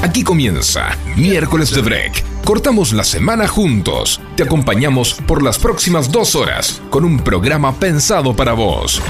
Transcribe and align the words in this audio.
Aquí 0.00 0.22
comienza 0.22 0.96
Miércoles 1.16 1.74
de 1.74 1.82
Break. 1.82 2.44
Cortamos 2.44 2.92
la 2.92 3.02
semana 3.02 3.48
juntos. 3.48 4.20
Te 4.36 4.44
acompañamos 4.44 5.14
por 5.26 5.42
las 5.42 5.58
próximas 5.58 6.12
dos 6.12 6.36
horas 6.36 6.80
con 6.88 7.04
un 7.04 7.18
programa 7.18 7.74
pensado 7.74 8.34
para 8.34 8.52
vos. 8.52 9.02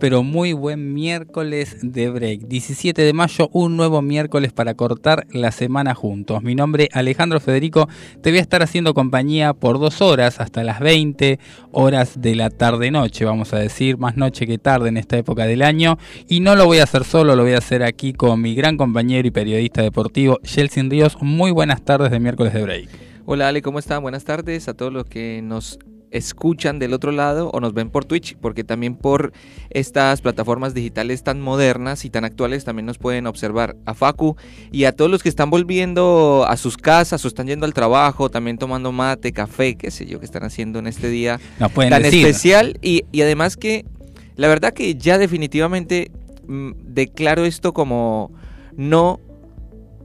Pero 0.00 0.22
muy 0.22 0.52
buen 0.52 0.94
miércoles 0.94 1.76
de 1.82 2.10
break. 2.10 2.42
17 2.42 3.02
de 3.02 3.12
mayo, 3.12 3.48
un 3.52 3.76
nuevo 3.76 4.02
miércoles 4.02 4.52
para 4.52 4.74
cortar 4.74 5.26
la 5.32 5.50
semana 5.50 5.94
juntos. 5.94 6.42
Mi 6.42 6.54
nombre 6.54 6.88
Alejandro 6.92 7.40
Federico. 7.40 7.88
Te 8.22 8.30
voy 8.30 8.38
a 8.38 8.42
estar 8.42 8.62
haciendo 8.62 8.94
compañía 8.94 9.54
por 9.54 9.78
dos 9.78 10.00
horas 10.00 10.40
hasta 10.40 10.62
las 10.64 10.80
20 10.80 11.38
horas 11.72 12.20
de 12.20 12.34
la 12.34 12.50
tarde-noche, 12.50 13.24
vamos 13.24 13.52
a 13.52 13.58
decir, 13.58 13.98
más 13.98 14.16
noche 14.16 14.46
que 14.46 14.58
tarde 14.58 14.88
en 14.88 14.96
esta 14.96 15.16
época 15.16 15.46
del 15.46 15.62
año. 15.62 15.98
Y 16.28 16.40
no 16.40 16.54
lo 16.54 16.66
voy 16.66 16.78
a 16.78 16.84
hacer 16.84 17.04
solo, 17.04 17.36
lo 17.36 17.42
voy 17.42 17.52
a 17.52 17.58
hacer 17.58 17.82
aquí 17.82 18.12
con 18.12 18.40
mi 18.40 18.54
gran 18.54 18.76
compañero 18.76 19.26
y 19.26 19.30
periodista 19.30 19.82
deportivo, 19.82 20.38
Jelsin 20.44 20.90
Ríos. 20.90 21.16
Muy 21.20 21.50
buenas 21.50 21.82
tardes 21.84 22.10
de 22.10 22.20
miércoles 22.20 22.52
de 22.52 22.62
break. 22.62 22.88
Hola 23.26 23.48
Ale, 23.48 23.60
¿cómo 23.60 23.78
están? 23.78 24.02
Buenas 24.02 24.24
tardes 24.24 24.68
a 24.68 24.74
todos 24.74 24.92
los 24.92 25.04
que 25.04 25.42
nos 25.42 25.78
escuchan 26.10 26.78
del 26.78 26.94
otro 26.94 27.12
lado 27.12 27.50
o 27.52 27.60
nos 27.60 27.74
ven 27.74 27.90
por 27.90 28.04
Twitch, 28.04 28.36
porque 28.36 28.64
también 28.64 28.94
por 28.94 29.32
estas 29.70 30.20
plataformas 30.20 30.74
digitales 30.74 31.22
tan 31.22 31.40
modernas 31.40 32.04
y 32.04 32.10
tan 32.10 32.24
actuales 32.24 32.64
también 32.64 32.86
nos 32.86 32.98
pueden 32.98 33.26
observar 33.26 33.76
a 33.86 33.94
Facu 33.94 34.36
y 34.72 34.84
a 34.84 34.92
todos 34.92 35.10
los 35.10 35.22
que 35.22 35.28
están 35.28 35.50
volviendo 35.50 36.46
a 36.48 36.56
sus 36.56 36.76
casas 36.76 37.24
o 37.24 37.28
están 37.28 37.46
yendo 37.46 37.66
al 37.66 37.74
trabajo, 37.74 38.30
también 38.30 38.58
tomando 38.58 38.92
mate, 38.92 39.32
café, 39.32 39.76
qué 39.76 39.90
sé 39.90 40.06
yo, 40.06 40.18
que 40.18 40.26
están 40.26 40.44
haciendo 40.44 40.78
en 40.78 40.86
este 40.86 41.08
día 41.08 41.40
tan 41.58 42.04
especial. 42.04 42.78
Y, 42.82 43.04
y, 43.12 43.22
además 43.22 43.56
que 43.56 43.84
la 44.36 44.48
verdad 44.48 44.72
que 44.72 44.94
ya 44.94 45.18
definitivamente 45.18 46.10
mmm, 46.46 46.72
declaro 46.86 47.44
esto 47.44 47.72
como 47.72 48.32
no 48.76 49.20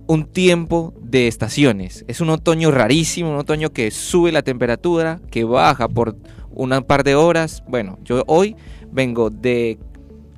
un 0.07 0.25
tiempo 0.25 0.93
de 1.01 1.27
estaciones. 1.27 2.05
Es 2.07 2.21
un 2.21 2.29
otoño 2.29 2.71
rarísimo, 2.71 3.29
un 3.31 3.37
otoño 3.37 3.71
que 3.71 3.91
sube 3.91 4.31
la 4.31 4.41
temperatura, 4.41 5.21
que 5.31 5.43
baja 5.43 5.87
por 5.87 6.17
una 6.51 6.81
par 6.81 7.03
de 7.03 7.15
horas. 7.15 7.63
Bueno, 7.67 7.97
yo 8.03 8.23
hoy 8.27 8.55
vengo 8.91 9.29
de 9.29 9.79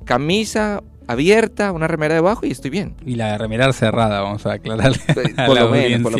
camisa, 0.04 0.82
abierta, 1.06 1.72
una 1.72 1.88
remera 1.88 2.14
debajo 2.14 2.46
y 2.46 2.50
estoy 2.50 2.70
bien. 2.70 2.94
Y 3.04 3.14
la 3.14 3.38
remera 3.38 3.72
cerrada, 3.72 4.20
vamos 4.20 4.46
a 4.46 4.54
aclararle. 4.54 4.98
por, 5.46 5.60
lo 5.60 5.68
menos, 5.70 6.12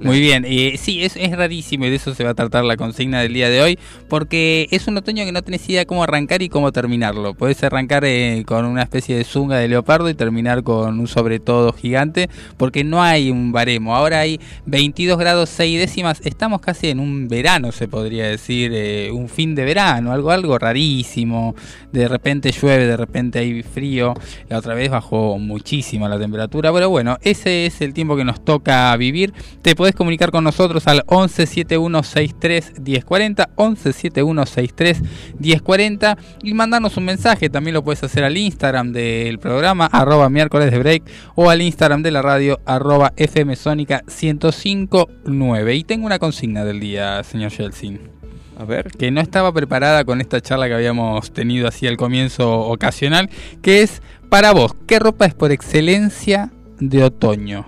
Muy 0.00 0.20
bien, 0.20 0.44
y 0.48 0.76
sí, 0.76 1.02
es, 1.02 1.16
es 1.16 1.36
rarísimo 1.36 1.86
y 1.86 1.90
de 1.90 1.96
eso 1.96 2.14
se 2.14 2.24
va 2.24 2.30
a 2.30 2.34
tratar 2.34 2.64
la 2.64 2.76
consigna 2.76 3.20
del 3.20 3.32
día 3.32 3.48
de 3.48 3.62
hoy, 3.62 3.78
porque 4.08 4.68
es 4.70 4.86
un 4.86 4.96
otoño 4.96 5.24
que 5.24 5.32
no 5.32 5.42
tenés 5.42 5.68
idea 5.68 5.84
cómo 5.84 6.02
arrancar 6.02 6.42
y 6.42 6.48
cómo 6.48 6.72
terminarlo. 6.72 7.34
Podés 7.34 7.62
arrancar 7.62 8.04
eh, 8.04 8.42
con 8.46 8.64
una 8.64 8.82
especie 8.82 9.16
de 9.16 9.24
zunga 9.24 9.58
de 9.58 9.68
leopardo 9.68 10.08
y 10.08 10.14
terminar 10.14 10.62
con 10.62 10.98
un 10.98 11.06
sobre 11.06 11.40
todo 11.40 11.72
gigante, 11.72 12.28
porque 12.56 12.84
no 12.84 13.02
hay 13.02 13.30
un 13.30 13.52
baremo. 13.52 13.94
Ahora 13.96 14.20
hay 14.20 14.40
22 14.66 15.18
grados 15.18 15.50
6 15.50 15.78
décimas, 15.78 16.20
estamos 16.24 16.60
casi 16.60 16.88
en 16.88 17.00
un 17.00 17.28
verano, 17.28 17.72
se 17.72 17.88
podría 17.88 18.26
decir, 18.26 18.72
eh, 18.74 19.10
un 19.12 19.28
fin 19.28 19.54
de 19.54 19.64
verano, 19.64 20.12
algo, 20.12 20.30
algo 20.30 20.58
rarísimo. 20.58 21.54
De 21.92 22.08
repente 22.08 22.52
llueve, 22.52 22.86
de 22.86 22.96
repente 22.96 23.38
hay 23.38 23.62
frío. 23.62 24.14
La 24.48 24.58
otra 24.58 24.74
vez 24.74 24.90
bajó 24.90 25.38
muchísimo 25.38 26.08
la 26.08 26.18
temperatura, 26.18 26.72
pero 26.72 26.90
bueno, 26.90 27.18
ese 27.22 27.66
es 27.66 27.80
el 27.80 27.94
tiempo 27.94 28.16
que 28.16 28.24
nos 28.24 28.44
toca 28.44 28.96
vivir. 28.96 29.32
Te 29.62 29.74
podés 29.74 29.94
comunicar 29.94 30.30
con 30.30 30.44
nosotros 30.44 30.86
al 30.86 31.04
117163 31.08 32.80
1040, 32.80 33.50
117163 33.56 35.02
1040 35.38 36.18
y 36.42 36.54
mandarnos 36.54 36.96
un 36.96 37.04
mensaje. 37.04 37.50
También 37.50 37.74
lo 37.74 37.84
puedes 37.84 38.02
hacer 38.02 38.24
al 38.24 38.36
Instagram 38.36 38.92
del 38.92 39.38
programa, 39.38 39.86
arroba 39.86 40.28
miércoles 40.28 40.70
de 40.70 40.78
break, 40.78 41.02
o 41.34 41.50
al 41.50 41.62
Instagram 41.62 42.02
de 42.02 42.10
la 42.10 42.22
radio, 42.22 42.60
arroba 42.66 43.12
fmsónica 43.16 44.02
1059. 44.06 45.74
Y 45.74 45.84
tengo 45.84 46.06
una 46.06 46.18
consigna 46.18 46.64
del 46.64 46.80
día, 46.80 47.22
señor 47.22 47.52
Yeltsin. 47.52 48.21
A 48.62 48.64
ver. 48.64 48.92
Que 48.92 49.10
no 49.10 49.20
estaba 49.20 49.52
preparada 49.52 50.04
con 50.04 50.20
esta 50.20 50.40
charla 50.40 50.68
que 50.68 50.74
habíamos 50.74 51.32
tenido 51.32 51.66
así 51.66 51.88
al 51.88 51.96
comienzo 51.96 52.60
ocasional, 52.60 53.28
que 53.60 53.82
es 53.82 54.02
para 54.28 54.52
vos, 54.52 54.76
¿qué 54.86 55.00
ropa 55.00 55.26
es 55.26 55.34
por 55.34 55.50
excelencia 55.50 56.52
de 56.78 57.02
otoño? 57.02 57.66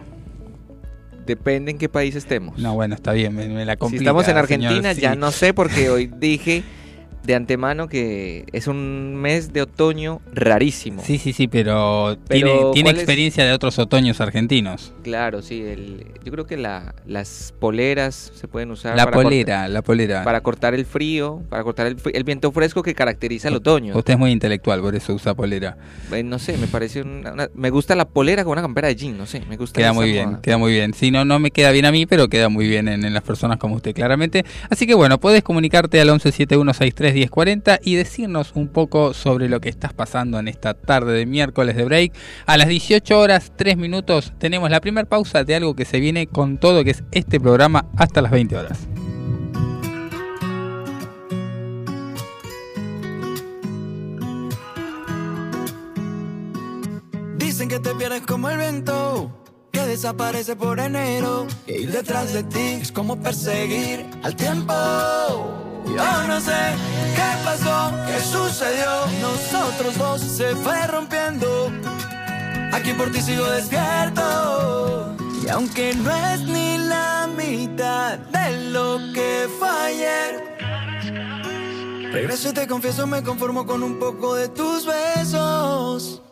Depende 1.26 1.72
en 1.72 1.78
qué 1.78 1.88
país 1.88 2.14
estemos. 2.14 2.56
No, 2.58 2.74
bueno, 2.74 2.94
está 2.94 3.10
bien, 3.12 3.34
me, 3.34 3.64
la 3.64 3.76
complica, 3.76 3.98
Si 3.98 4.04
estamos 4.04 4.28
en 4.28 4.36
Argentina, 4.36 4.92
ya 4.92 5.16
no 5.16 5.32
sé 5.32 5.52
porque 5.52 5.90
hoy 5.90 6.06
dije 6.06 6.62
de 7.24 7.34
antemano 7.34 7.88
que 7.88 8.44
es 8.52 8.66
un 8.66 9.16
mes 9.16 9.52
de 9.52 9.62
otoño 9.62 10.20
rarísimo. 10.32 11.02
Sí, 11.02 11.18
sí, 11.18 11.32
sí, 11.32 11.48
pero, 11.48 12.18
tiene, 12.28 12.52
tiene 12.72 12.90
experiencia 12.90 13.44
de 13.44 13.52
otros 13.52 13.78
otoños 13.78 14.20
argentinos. 14.20 14.92
Claro, 15.02 15.42
sí. 15.42 15.62
El, 15.62 16.06
yo 16.22 16.32
creo 16.32 16.46
que 16.46 16.56
la, 16.56 16.94
las 17.06 17.54
poleras 17.58 18.32
se 18.34 18.46
pueden 18.46 18.70
usar. 18.70 18.96
La 18.96 19.10
polera, 19.10 19.68
la 19.68 19.82
polera. 19.82 20.22
Para 20.22 20.42
cortar 20.42 20.74
el 20.74 20.84
frío, 20.84 21.42
para 21.48 21.62
cortar 21.62 21.86
el, 21.86 21.96
el, 22.12 22.24
viento 22.24 22.52
fresco 22.52 22.82
que 22.82 22.94
caracteriza 22.94 23.48
el 23.48 23.54
otoño. 23.54 23.96
Usted 23.96 24.14
es 24.14 24.18
muy 24.18 24.30
intelectual, 24.30 24.80
por 24.80 24.94
eso 24.94 25.14
usa 25.14 25.34
polera. 25.34 25.76
Eh, 26.12 26.22
no 26.22 26.38
sé, 26.38 26.58
me 26.58 26.66
parece 26.66 27.02
una, 27.02 27.48
me 27.54 27.70
gusta 27.70 27.94
la 27.94 28.04
polera 28.04 28.44
con 28.44 28.52
una 28.52 28.62
campera 28.62 28.88
de 28.88 28.96
jean, 28.96 29.16
no 29.16 29.26
sé, 29.26 29.42
me 29.48 29.56
gusta. 29.56 29.80
Queda 29.80 29.92
muy 29.92 30.10
bien, 30.10 30.36
queda 30.42 30.58
muy 30.58 30.72
bien. 30.72 30.92
Si 30.92 31.10
no, 31.10 31.24
no 31.24 31.38
me 31.38 31.50
queda 31.50 31.70
bien 31.70 31.86
a 31.86 31.92
mí, 31.92 32.04
pero 32.06 32.28
queda 32.28 32.48
muy 32.48 32.68
bien 32.68 32.88
en, 32.88 33.04
en 33.04 33.14
las 33.14 33.22
personas 33.22 33.58
como 33.58 33.76
usted, 33.76 33.94
claramente. 33.94 34.44
Así 34.68 34.86
que 34.86 34.94
bueno, 34.94 35.18
puedes 35.18 35.42
comunicarte 35.42 36.00
al 36.00 36.08
117163 36.08 37.13
1040 37.14 37.80
y 37.82 37.94
decirnos 37.94 38.52
un 38.54 38.68
poco 38.68 39.14
sobre 39.14 39.48
lo 39.48 39.60
que 39.60 39.68
estás 39.68 39.92
pasando 39.92 40.38
en 40.38 40.48
esta 40.48 40.74
tarde 40.74 41.12
de 41.12 41.26
miércoles 41.26 41.76
de 41.76 41.84
break. 41.84 42.12
A 42.46 42.56
las 42.56 42.68
18 42.68 43.18
horas 43.18 43.52
3 43.56 43.76
minutos 43.76 44.32
tenemos 44.38 44.70
la 44.70 44.80
primera 44.80 45.08
pausa 45.08 45.44
de 45.44 45.54
algo 45.54 45.74
que 45.74 45.84
se 45.84 46.00
viene 46.00 46.26
con 46.26 46.58
todo, 46.58 46.84
que 46.84 46.90
es 46.90 47.04
este 47.12 47.40
programa 47.40 47.86
hasta 47.96 48.22
las 48.22 48.32
20 48.32 48.56
horas. 48.56 48.78
Dicen 57.36 57.68
que 57.68 57.78
te 57.78 57.94
pierdes 57.94 58.22
como 58.22 58.50
el 58.50 58.58
viento, 58.58 59.43
desaparece 59.86 60.56
por 60.56 60.78
enero. 60.80 61.46
Que 61.66 61.80
ir 61.80 61.92
detrás 61.92 62.32
de 62.32 62.42
ti 62.44 62.78
es 62.80 62.92
como 62.92 63.16
perseguir 63.20 64.06
al 64.22 64.34
tiempo. 64.36 64.74
Yo 65.86 66.26
no 66.26 66.40
sé 66.40 66.52
qué 67.14 67.44
pasó, 67.44 67.92
qué 68.06 68.20
sucedió. 68.20 69.06
Nosotros 69.20 69.98
dos 69.98 70.20
se 70.20 70.56
fue 70.56 70.86
rompiendo. 70.86 71.70
Aquí 72.72 72.92
por 72.94 73.10
ti 73.12 73.20
sigo 73.20 73.44
despierto. 73.44 75.14
Y 75.44 75.48
aunque 75.48 75.94
no 75.94 76.10
es 76.10 76.40
ni 76.40 76.78
la 76.78 77.28
mitad 77.36 78.18
de 78.18 78.70
lo 78.70 78.98
que 79.12 79.46
fue 79.58 79.68
ayer, 79.68 80.42
regreso 82.10 82.48
y 82.48 82.52
te 82.52 82.66
confieso, 82.66 83.06
me 83.06 83.22
conformo 83.22 83.66
con 83.66 83.82
un 83.82 83.98
poco 83.98 84.34
de 84.34 84.48
tus 84.48 84.86
besos. 84.86 86.23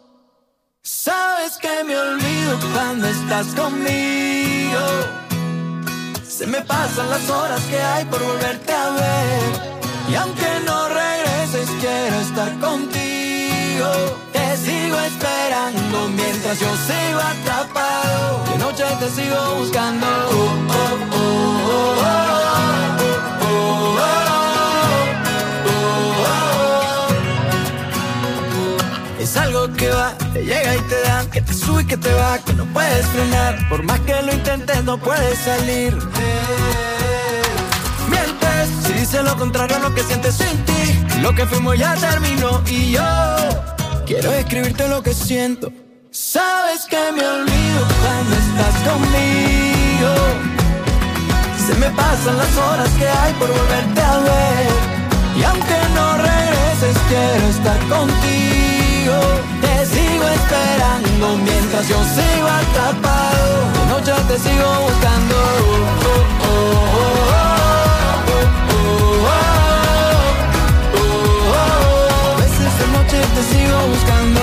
Sabes 1.04 1.56
que 1.56 1.82
me 1.82 1.98
olvido 1.98 2.60
cuando 2.72 3.08
estás 3.08 3.48
conmigo. 3.56 4.84
Se 6.28 6.46
me 6.46 6.60
pasan 6.60 7.10
las 7.10 7.28
horas 7.28 7.60
que 7.62 7.76
hay 7.76 8.04
por 8.04 8.22
volverte 8.22 8.72
a 8.72 8.90
ver. 8.90 9.42
Y 10.08 10.14
aunque 10.14 10.46
no 10.64 10.88
regreses, 10.90 11.68
quiero 11.80 12.20
estar 12.20 12.52
contigo. 12.60 13.88
Te 14.32 14.56
sigo 14.58 14.96
esperando 15.00 16.08
mientras 16.10 16.60
yo 16.60 16.70
sigo 16.86 17.18
atrapado. 17.18 18.44
De 18.52 18.58
noche 18.58 18.84
te 19.00 19.10
sigo 19.10 19.56
buscando. 19.56 20.06
Oh, 20.06 20.52
oh, 20.70 21.16
oh, 21.16 21.52
es 29.32 29.38
algo 29.38 29.72
que 29.72 29.88
va, 29.88 30.14
te 30.34 30.44
llega 30.44 30.76
y 30.76 30.80
te 30.80 31.00
da, 31.02 31.24
que 31.30 31.40
te 31.40 31.54
sube 31.54 31.82
y 31.82 31.86
que 31.86 31.96
te 31.96 32.12
va, 32.12 32.38
que 32.38 32.52
no 32.52 32.66
puedes 32.66 33.06
frenar. 33.06 33.68
Por 33.68 33.82
más 33.82 33.98
que 34.00 34.20
lo 34.22 34.32
intentes, 34.32 34.84
no 34.84 34.98
puedes 34.98 35.38
salir. 35.38 35.96
Mientes, 38.08 38.68
si 38.84 38.92
dices 38.92 39.24
lo 39.24 39.34
contrario 39.36 39.76
a 39.76 39.80
lo 39.80 39.94
que 39.94 40.02
sientes 40.02 40.34
sin 40.34 40.56
ti. 40.66 41.20
Lo 41.22 41.34
que 41.34 41.46
fuimos 41.46 41.78
ya 41.78 41.94
terminó 41.94 42.62
y 42.66 42.92
yo 42.92 43.02
quiero 44.06 44.32
escribirte 44.32 44.86
lo 44.88 45.02
que 45.02 45.14
siento. 45.14 45.72
Sabes 46.10 46.84
que 46.90 47.00
me 47.16 47.24
olvido 47.24 47.80
cuando 48.02 48.32
estás 48.44 48.74
conmigo. 48.90 50.12
Se 51.66 51.74
me 51.76 51.88
pasan 51.90 52.36
las 52.36 52.56
horas 52.56 52.90
que 52.98 53.08
hay 53.08 53.32
por 53.34 53.48
volverte 53.48 54.00
a 54.00 54.18
ver. 54.18 54.72
Y 55.38 55.42
aunque 55.42 55.78
no 55.94 56.16
regreses, 56.18 56.96
quiero 57.08 57.46
estar 57.48 57.78
contigo. 57.88 58.71
Te 59.02 59.86
sigo 59.86 60.28
esperando 60.28 61.36
mientras 61.38 61.88
yo 61.88 61.96
sigo 62.04 62.46
atrapado. 62.46 63.72
De 63.74 63.86
noche 63.86 64.12
te 64.28 64.38
sigo 64.38 64.68
buscando. 64.86 65.34
Oh, 66.06 66.24
oh, 66.46 66.62
oh, 70.84 71.08
A 72.30 72.36
veces 72.36 72.72
de 72.78 72.86
noche 72.96 73.18
te 73.34 73.42
sigo 73.52 73.78
buscando. 73.88 74.42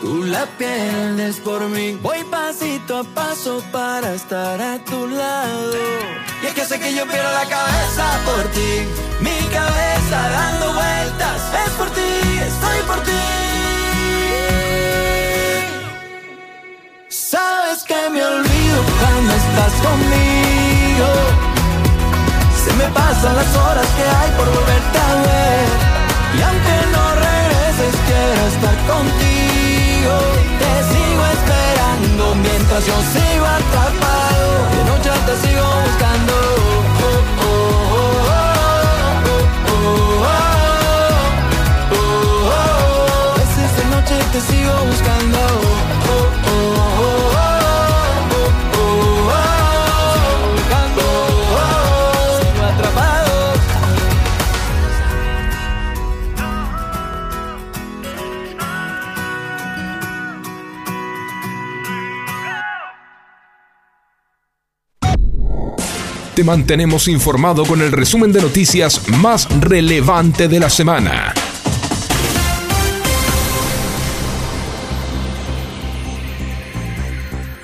Tú 0.00 0.24
la 0.24 0.46
pierdes 0.58 1.36
por 1.36 1.60
mí. 1.68 1.98
Voy 2.02 2.22
pasito 2.24 2.98
a 2.98 3.04
paso 3.04 3.62
para 3.72 4.14
estar 4.14 4.60
a 4.60 4.78
tu 4.84 5.06
lado. 5.06 5.76
Y 6.42 6.46
es 6.46 6.54
que 6.54 6.64
sé 6.64 6.78
que 6.78 6.94
yo 6.94 7.06
pierdo 7.06 7.32
la 7.32 7.48
cabeza 7.48 8.04
por 8.24 8.44
ti, 8.56 8.72
mi 9.20 9.38
cabeza 9.52 10.18
dando 10.30 10.72
vueltas. 10.74 11.40
Es 11.64 11.72
por 11.72 11.90
ti, 11.90 12.10
estoy 12.50 12.78
por 12.86 13.00
ti. 13.02 13.12
Sabes 17.08 17.82
que 17.84 18.10
me 18.10 18.24
olvido 18.24 18.78
cuando 19.00 19.32
estás 19.34 19.72
conmigo. 19.86 21.08
Se 22.64 22.72
me 22.74 22.84
pasan 22.90 23.36
las 23.36 23.56
horas 23.56 23.86
que 23.96 24.02
hay 24.02 24.30
por 24.38 24.46
volverte 24.46 24.98
a 24.98 25.14
ver. 25.26 25.68
Y 26.38 26.42
aunque 26.42 26.76
no 26.94 27.04
regreses, 27.14 27.94
quiero 28.06 28.46
estar 28.46 28.76
contigo. 28.86 29.35
Te 30.60 30.72
sigo 30.90 31.22
esperando 31.36 32.24
mientras 32.36 32.82
yo 32.86 32.96
sigo 33.14 33.46
atrapado. 33.58 34.48
De 34.74 34.80
noche 34.90 35.10
te 35.26 35.34
sigo 35.42 35.66
buscando. 35.84 36.34
Oh, 37.06 37.20
oh, 37.46 37.56
oh, 43.08 43.94
noche 43.94 44.16
te 44.32 44.40
sigo 44.40 44.74
buscando. 44.90 45.35
Te 66.36 66.44
mantenemos 66.44 67.08
informado 67.08 67.64
con 67.64 67.80
el 67.80 67.90
resumen 67.90 68.30
de 68.30 68.42
noticias 68.42 69.08
más 69.08 69.48
relevante 69.58 70.48
de 70.48 70.60
la 70.60 70.68
semana. 70.68 71.32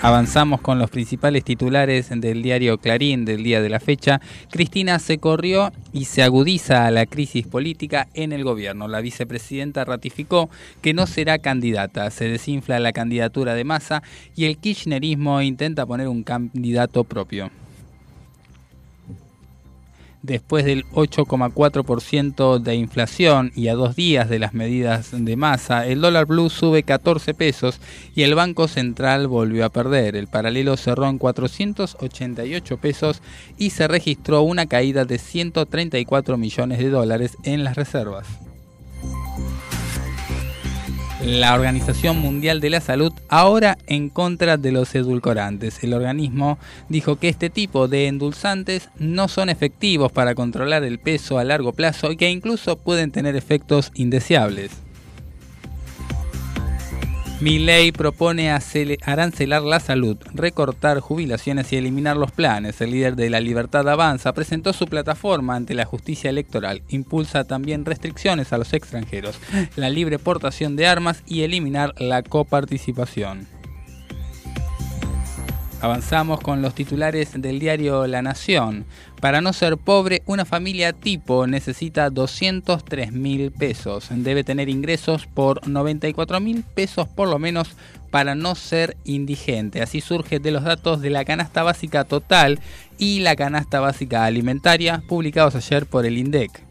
Avanzamos 0.00 0.62
con 0.62 0.78
los 0.78 0.88
principales 0.88 1.44
titulares 1.44 2.08
del 2.08 2.42
diario 2.42 2.78
Clarín 2.78 3.26
del 3.26 3.44
día 3.44 3.60
de 3.60 3.69
la 3.69 3.78
fecha. 3.78 4.22
Cristina 4.50 4.98
se 4.98 5.19
corrió 5.19 5.70
y 5.92 6.06
se 6.06 6.22
agudiza 6.22 6.86
a 6.86 6.90
la 6.90 7.04
crisis 7.04 7.46
política 7.46 8.08
en 8.14 8.32
el 8.32 8.42
gobierno. 8.42 8.88
La 8.88 9.02
vicepresidenta 9.02 9.84
ratificó 9.84 10.48
que 10.80 10.94
no 10.94 11.06
será 11.06 11.40
candidata. 11.40 12.10
Se 12.10 12.24
desinfla 12.24 12.80
la 12.80 12.92
candidatura 12.92 13.54
de 13.54 13.64
Massa 13.64 14.02
y 14.34 14.46
el 14.46 14.56
kirchnerismo 14.56 15.42
intenta 15.42 15.84
poner 15.84 16.08
un 16.08 16.22
candidato 16.22 17.04
propio 17.04 17.50
después 20.22 20.64
del 20.64 20.84
8,4% 20.92 22.58
de 22.58 22.74
inflación 22.74 23.52
y 23.54 23.69
a 23.69 23.74
dos 23.74 23.96
días 23.96 24.28
de 24.28 24.38
las 24.38 24.54
medidas 24.54 25.10
de 25.12 25.36
masa, 25.36 25.86
el 25.86 26.00
dólar 26.00 26.26
blue 26.26 26.48
sube 26.50 26.82
14 26.82 27.34
pesos 27.34 27.80
y 28.14 28.22
el 28.22 28.34
Banco 28.34 28.69
Central 28.69 29.26
volvió 29.26 29.64
a 29.64 29.70
perder. 29.70 30.16
El 30.16 30.28
paralelo 30.28 30.76
cerró 30.76 31.08
en 31.08 31.19
488 31.19 32.76
pesos 32.78 33.22
y 33.58 33.70
se 33.70 33.88
registró 33.88 34.42
una 34.42 34.66
caída 34.66 35.04
de 35.04 35.19
134 35.19 36.36
millones 36.36 36.78
de 36.78 36.90
dólares 36.90 37.36
en 37.44 37.64
las 37.64 37.76
reservas. 37.76 38.51
La 41.24 41.54
Organización 41.54 42.19
Mundial 42.19 42.60
de 42.60 42.69
la 42.69 42.80
Salud 42.80 43.12
ahora 43.28 43.78
en 43.86 44.08
contra 44.08 44.56
de 44.56 44.72
los 44.72 44.92
edulcorantes. 44.96 45.84
El 45.84 45.94
organismo 45.94 46.58
dijo 46.88 47.14
que 47.14 47.28
este 47.28 47.48
tipo 47.48 47.86
de 47.86 48.08
endulzantes 48.08 48.88
no 48.98 49.28
son 49.28 49.48
efectivos 49.48 50.10
para 50.10 50.34
controlar 50.34 50.82
el 50.82 50.98
peso 50.98 51.38
a 51.38 51.44
largo 51.44 51.74
plazo 51.74 52.10
y 52.10 52.16
que 52.16 52.28
incluso 52.28 52.76
pueden 52.76 53.12
tener 53.12 53.36
efectos 53.36 53.92
indeseables. 53.94 54.72
Mi 57.43 57.59
ley 57.59 57.91
propone 57.91 58.53
arancelar 58.53 59.62
la 59.62 59.81
salud, 59.81 60.17
recortar 60.33 61.00
jubilaciones 61.00 61.73
y 61.73 61.77
eliminar 61.77 62.17
los 62.17 62.31
planes. 62.31 62.81
El 62.81 62.93
líder 62.93 63.17
de 63.17 63.31
la 63.31 63.41
Libertad 63.41 63.89
Avanza 63.89 64.33
presentó 64.33 64.73
su 64.73 64.87
plataforma 64.87 65.56
ante 65.56 65.75
la 65.75 65.85
justicia 65.85 66.31
electoral. 66.31 66.83
Impulsa 66.89 67.43
también 67.43 67.85
restricciones 67.85 68.53
a 68.53 68.59
los 68.59 68.73
extranjeros, 68.73 69.41
la 69.75 69.89
libre 69.89 70.21
portación 70.21 70.77
de 70.77 70.87
armas 70.87 71.25
y 71.27 71.43
eliminar 71.43 71.94
la 71.99 72.23
coparticipación. 72.23 73.49
Avanzamos 75.82 76.38
con 76.38 76.62
los 76.62 76.76
titulares 76.76 77.32
del 77.43 77.58
diario 77.58 78.06
La 78.06 78.23
Nación. 78.23 78.84
Para 79.20 79.40
no 79.40 79.52
ser 79.52 79.76
pobre, 79.76 80.23
una 80.26 80.44
familia 80.44 80.93
tipo 80.93 81.49
necesita 81.49 82.08
203 82.08 83.11
mil 83.11 83.50
pesos. 83.50 84.06
Debe 84.11 84.44
tener 84.44 84.69
ingresos 84.69 85.26
por 85.26 85.67
94 85.67 86.38
mil 86.38 86.62
pesos 86.62 87.08
por 87.08 87.26
lo 87.26 87.40
menos 87.40 87.73
para 88.12 88.37
no 88.37 88.55
ser 88.55 88.96
indigente. 89.02 89.82
Así 89.82 90.00
surge 90.00 90.38
de 90.38 90.52
los 90.52 90.62
datos 90.62 91.00
de 91.00 91.11
la 91.11 91.25
canasta 91.25 91.64
básica 91.64 92.05
total 92.05 92.61
y 92.96 93.19
la 93.19 93.34
canasta 93.34 93.81
básica 93.81 94.25
alimentaria 94.25 95.02
publicados 95.08 95.56
ayer 95.56 95.87
por 95.87 96.06
el 96.06 96.17
INDEC 96.17 96.62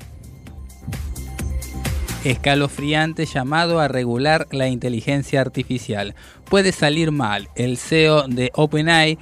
escalofriante 2.24 3.26
llamado 3.26 3.80
a 3.80 3.88
regular 3.88 4.48
la 4.52 4.68
inteligencia 4.68 5.42
artificial. 5.42 6.16
Puede 6.52 6.74
salir 6.74 7.12
mal. 7.14 7.48
El 7.56 7.78
CEO 7.78 8.28
de 8.28 8.52
OpenAI, 8.54 9.18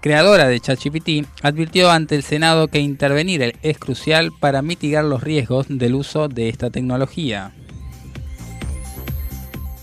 creadora 0.00 0.48
de 0.48 0.58
ChatGPT, 0.58 1.24
advirtió 1.40 1.92
ante 1.92 2.16
el 2.16 2.24
Senado 2.24 2.66
que 2.66 2.80
intervenir 2.80 3.54
es 3.62 3.78
crucial 3.78 4.32
para 4.40 4.62
mitigar 4.62 5.04
los 5.04 5.22
riesgos 5.22 5.66
del 5.68 5.94
uso 5.94 6.26
de 6.26 6.48
esta 6.48 6.70
tecnología. 6.70 7.52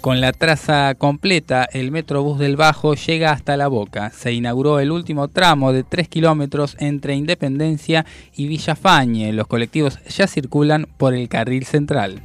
Con 0.01 0.19
la 0.19 0.33
traza 0.33 0.95
completa, 0.95 1.63
el 1.71 1.91
Metrobús 1.91 2.37
del 2.37 2.57
Bajo 2.57 2.95
llega 2.95 3.31
hasta 3.31 3.55
La 3.55 3.69
Boca. 3.69 4.09
Se 4.09 4.33
inauguró 4.33 4.81
el 4.81 4.91
último 4.91 5.29
tramo 5.29 5.71
de 5.71 5.83
3 5.83 6.09
kilómetros 6.09 6.75
entre 6.79 7.15
Independencia 7.15 8.05
y 8.35 8.47
Villafañe. 8.47 9.31
Los 9.31 9.47
colectivos 9.47 9.99
ya 10.03 10.27
circulan 10.27 10.87
por 10.97 11.13
el 11.13 11.29
carril 11.29 11.63
central. 11.65 12.21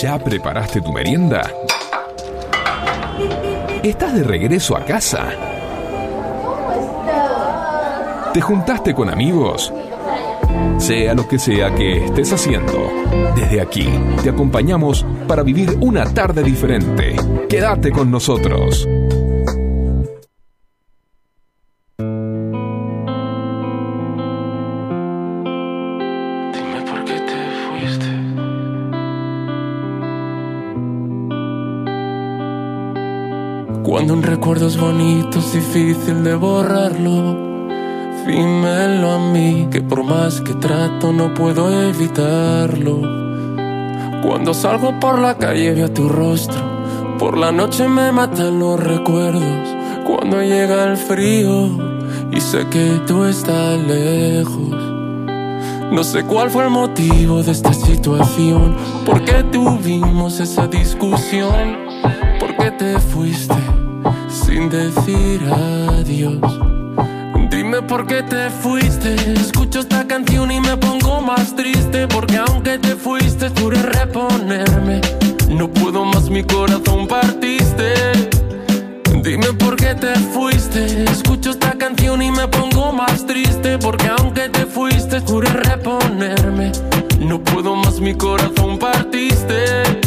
¿Ya 0.00 0.18
preparaste 0.18 0.80
tu 0.80 0.92
merienda? 0.94 1.42
¿Estás 3.82 4.14
de 4.14 4.24
regreso 4.24 4.76
a 4.76 4.84
casa? 4.84 5.30
¿Te 8.34 8.40
juntaste 8.42 8.94
con 8.94 9.08
amigos? 9.08 9.72
Sea 10.76 11.14
lo 11.14 11.26
que 11.26 11.38
sea 11.38 11.74
que 11.74 12.04
estés 12.04 12.30
haciendo, 12.34 12.90
desde 13.34 13.58
aquí 13.62 13.88
te 14.22 14.28
acompañamos 14.28 15.06
para 15.26 15.42
vivir 15.42 15.78
una 15.80 16.04
tarde 16.04 16.42
diferente. 16.42 17.16
Quédate 17.48 17.90
con 17.90 18.10
nosotros. 18.10 18.86
Cuando 34.00 34.14
un 34.14 34.22
recuerdo 34.22 34.66
es 34.66 34.78
bonito 34.78 35.40
es 35.40 35.52
difícil 35.52 36.24
de 36.24 36.34
borrarlo. 36.34 37.68
Dímelo 38.26 39.10
a 39.10 39.18
mí, 39.30 39.68
que 39.70 39.82
por 39.82 40.04
más 40.04 40.40
que 40.40 40.54
trato 40.54 41.12
no 41.12 41.34
puedo 41.34 41.70
evitarlo. 41.82 43.02
Cuando 44.22 44.54
salgo 44.54 44.98
por 44.98 45.18
la 45.18 45.36
calle 45.36 45.74
veo 45.74 45.90
tu 45.90 46.08
rostro. 46.08 46.62
Por 47.18 47.36
la 47.36 47.52
noche 47.52 47.88
me 47.88 48.10
matan 48.10 48.58
los 48.58 48.80
recuerdos. 48.82 49.68
Cuando 50.06 50.40
llega 50.40 50.84
el 50.84 50.96
frío 50.96 51.68
y 52.32 52.40
sé 52.40 52.66
que 52.70 53.02
tú 53.06 53.24
estás 53.24 53.78
lejos. 53.80 54.78
No 55.92 56.02
sé 56.04 56.24
cuál 56.24 56.48
fue 56.48 56.64
el 56.64 56.70
motivo 56.70 57.42
de 57.42 57.52
esta 57.52 57.74
situación. 57.74 58.74
¿Por 59.04 59.22
qué 59.26 59.44
tuvimos 59.52 60.40
esa 60.40 60.66
discusión? 60.68 61.76
¿Por 62.38 62.56
qué 62.56 62.70
te 62.70 62.98
fuiste? 62.98 63.56
Sin 64.50 64.68
decir 64.68 65.40
adiós. 65.52 66.40
Dime 67.50 67.82
por 67.82 68.04
qué 68.06 68.22
te 68.22 68.50
fuiste. 68.50 69.14
Escucho 69.34 69.78
esta 69.78 70.04
canción 70.08 70.50
y 70.50 70.60
me 70.60 70.76
pongo 70.76 71.20
más 71.20 71.54
triste. 71.54 72.08
Porque 72.08 72.36
aunque 72.36 72.78
te 72.78 72.96
fuiste, 72.96 73.48
pude 73.50 73.80
reponerme. 73.80 75.00
No 75.48 75.68
puedo 75.68 76.04
más, 76.04 76.28
mi 76.30 76.42
corazón 76.42 77.06
partiste. 77.06 77.94
Dime 79.22 79.52
por 79.52 79.76
qué 79.76 79.94
te 79.94 80.14
fuiste. 80.34 81.04
Escucho 81.04 81.50
esta 81.50 81.72
canción 81.78 82.20
y 82.20 82.32
me 82.32 82.48
pongo 82.48 82.92
más 82.92 83.24
triste. 83.24 83.78
Porque 83.78 84.08
aunque 84.18 84.48
te 84.48 84.66
fuiste, 84.66 85.20
pude 85.20 85.46
reponerme. 85.46 86.72
No 87.20 87.40
puedo 87.40 87.76
más, 87.76 88.00
mi 88.00 88.14
corazón 88.14 88.78
partiste. 88.78 90.00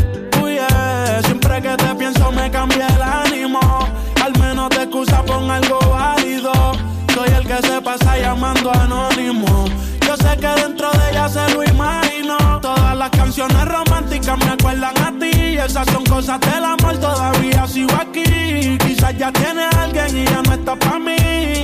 Llamando 8.19 8.71
anónimo. 8.71 9.65
Yo 10.05 10.15
sé 10.17 10.37
que 10.37 10.47
dentro 10.61 10.91
de 10.91 11.11
ella 11.11 11.29
se 11.29 11.53
lo 11.53 11.63
imagino. 11.63 12.37
Todas 12.61 12.97
las 12.97 13.09
canciones 13.11 13.65
románticas 13.65 14.37
me 14.39 14.51
acuerdan 14.51 14.97
a 14.97 15.11
ti. 15.19 15.57
Esas 15.57 15.87
son 15.91 16.03
cosas 16.05 16.39
del 16.39 16.63
amor, 16.63 16.97
todavía 16.97 17.67
sigo 17.67 17.93
aquí. 17.93 18.77
Quizás 18.79 19.17
ya 19.17 19.31
tiene 19.31 19.65
alguien 19.77 20.17
y 20.17 20.25
ya 20.25 20.41
no 20.41 20.53
está 20.53 20.75
para 20.75 20.99
mí. 20.99 21.15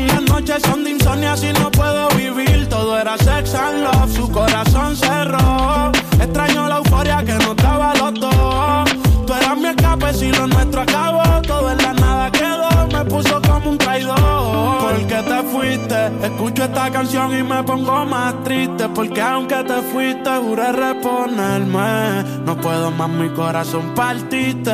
Las 0.08 0.22
noches 0.24 0.62
son 0.64 0.84
de 0.84 0.92
insomnio, 0.92 1.32
así 1.32 1.52
no 1.54 1.72
puedo 1.72 2.10
vivir. 2.10 2.68
Todo 2.70 2.98
era 2.98 3.18
sex 3.18 3.56
and 3.56 3.84
love, 3.84 4.16
su 4.16 4.32
corazón 4.32 4.96
cerró. 4.96 5.92
Extraño 6.20 6.68
la 6.68 6.78
euforia 6.78 7.24
que 7.24 7.34
no 7.34 7.52
estaba 7.52 7.94
los 7.96 8.14
dos. 8.14 8.90
Tú 9.26 9.34
eras 9.34 9.58
mi 9.58 9.68
escape, 9.68 10.14
si 10.14 10.32
lo 10.32 10.48
nuestro 10.48 10.82
acabó. 10.82 11.42
Todo 11.42 11.72
en 11.72 11.78
la 11.80 11.94
puso 13.10 13.42
como 13.42 13.72
un 13.72 13.78
traidor. 13.78 14.18
Porque 14.80 15.16
te 15.16 15.44
fuiste, 15.52 16.12
escucho 16.24 16.64
esta 16.64 16.90
canción 16.92 17.38
y 17.38 17.44
me 17.44 17.64
pongo 17.64 18.06
más 18.06 18.44
triste. 18.44 18.88
Porque 18.90 19.22
aunque 19.22 19.56
te 19.64 19.82
fuiste, 19.92 20.30
juré 20.30 20.72
reponerme. 20.72 22.24
No 22.46 22.56
puedo 22.56 22.92
más, 22.92 23.10
mi 23.10 23.30
corazón 23.30 23.94
partiste. 23.96 24.72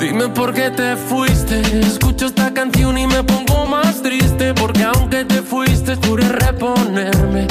Dime 0.00 0.28
por 0.28 0.54
qué 0.54 0.70
te 0.70 0.96
fuiste. 0.96 1.60
Escucho 1.80 2.26
esta 2.26 2.54
canción 2.54 2.96
y 2.96 3.06
me 3.06 3.22
pongo 3.24 3.66
más 3.66 4.02
triste. 4.02 4.54
Porque 4.54 4.84
aunque 4.84 5.24
te 5.24 5.42
fuiste, 5.42 5.96
juré 5.96 6.28
reponerme. 6.28 7.46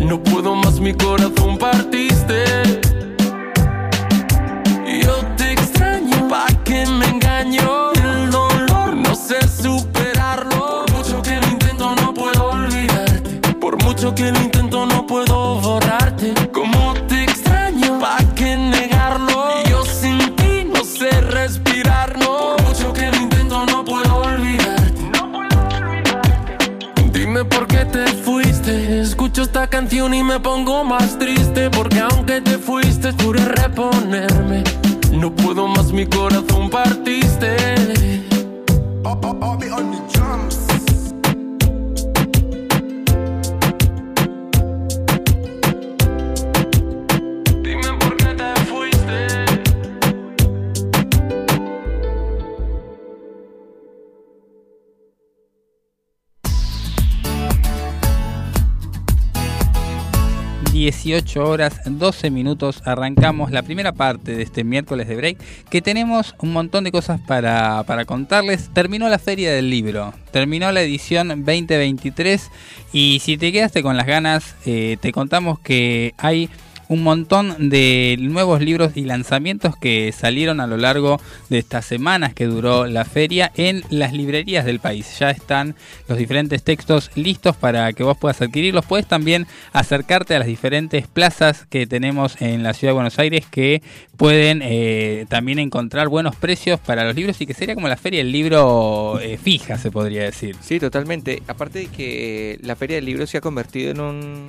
No 0.00 0.22
puedo 0.22 0.54
más, 0.54 0.78
mi 0.80 0.92
corazón 0.92 1.56
partiste. 1.58 2.05
18 61.16 61.48
horas 61.48 61.80
12 61.86 62.30
minutos 62.30 62.82
arrancamos 62.84 63.50
la 63.50 63.62
primera 63.62 63.92
parte 63.92 64.36
de 64.36 64.42
este 64.42 64.64
miércoles 64.64 65.08
de 65.08 65.16
break 65.16 65.38
que 65.70 65.80
tenemos 65.80 66.34
un 66.40 66.52
montón 66.52 66.84
de 66.84 66.92
cosas 66.92 67.20
para, 67.22 67.82
para 67.84 68.04
contarles. 68.04 68.68
Terminó 68.74 69.08
la 69.08 69.18
feria 69.18 69.50
del 69.50 69.70
libro, 69.70 70.12
terminó 70.30 70.70
la 70.72 70.82
edición 70.82 71.28
2023 71.28 72.50
y 72.92 73.20
si 73.20 73.38
te 73.38 73.50
quedaste 73.50 73.82
con 73.82 73.96
las 73.96 74.06
ganas 74.06 74.56
eh, 74.66 74.98
te 75.00 75.10
contamos 75.10 75.58
que 75.58 76.12
hay 76.18 76.50
un 76.88 77.02
montón 77.02 77.70
de 77.70 78.16
nuevos 78.20 78.60
libros 78.60 78.96
y 78.96 79.04
lanzamientos 79.04 79.76
que 79.76 80.12
salieron 80.12 80.60
a 80.60 80.66
lo 80.66 80.76
largo 80.76 81.20
de 81.48 81.58
estas 81.58 81.84
semanas 81.84 82.34
que 82.34 82.46
duró 82.46 82.86
la 82.86 83.04
feria 83.04 83.50
en 83.56 83.82
las 83.90 84.12
librerías 84.12 84.64
del 84.64 84.80
país. 84.80 85.18
Ya 85.18 85.30
están 85.30 85.74
los 86.08 86.18
diferentes 86.18 86.62
textos 86.62 87.10
listos 87.14 87.56
para 87.56 87.92
que 87.92 88.02
vos 88.02 88.16
puedas 88.16 88.40
adquirirlos. 88.42 88.84
Puedes 88.84 89.06
también 89.06 89.46
acercarte 89.72 90.34
a 90.34 90.38
las 90.38 90.48
diferentes 90.48 91.06
plazas 91.06 91.66
que 91.68 91.86
tenemos 91.86 92.40
en 92.40 92.62
la 92.62 92.74
ciudad 92.74 92.90
de 92.90 92.94
Buenos 92.94 93.18
Aires 93.18 93.44
que 93.50 93.82
pueden 94.16 94.60
eh, 94.62 95.26
también 95.28 95.58
encontrar 95.58 96.08
buenos 96.08 96.36
precios 96.36 96.80
para 96.80 97.04
los 97.04 97.14
libros 97.14 97.40
y 97.40 97.46
que 97.46 97.54
sería 97.54 97.74
como 97.74 97.88
la 97.88 97.96
feria 97.96 98.18
del 98.18 98.32
libro 98.32 99.18
eh, 99.20 99.38
fija, 99.38 99.78
se 99.78 99.90
podría 99.90 100.22
decir. 100.22 100.56
Sí, 100.60 100.80
totalmente. 100.80 101.42
Aparte 101.46 101.80
de 101.80 101.86
que 101.86 102.58
la 102.62 102.76
feria 102.76 102.96
del 102.96 103.04
libro 103.04 103.26
se 103.26 103.38
ha 103.38 103.40
convertido 103.40 103.90
en 103.90 104.00
un 104.00 104.46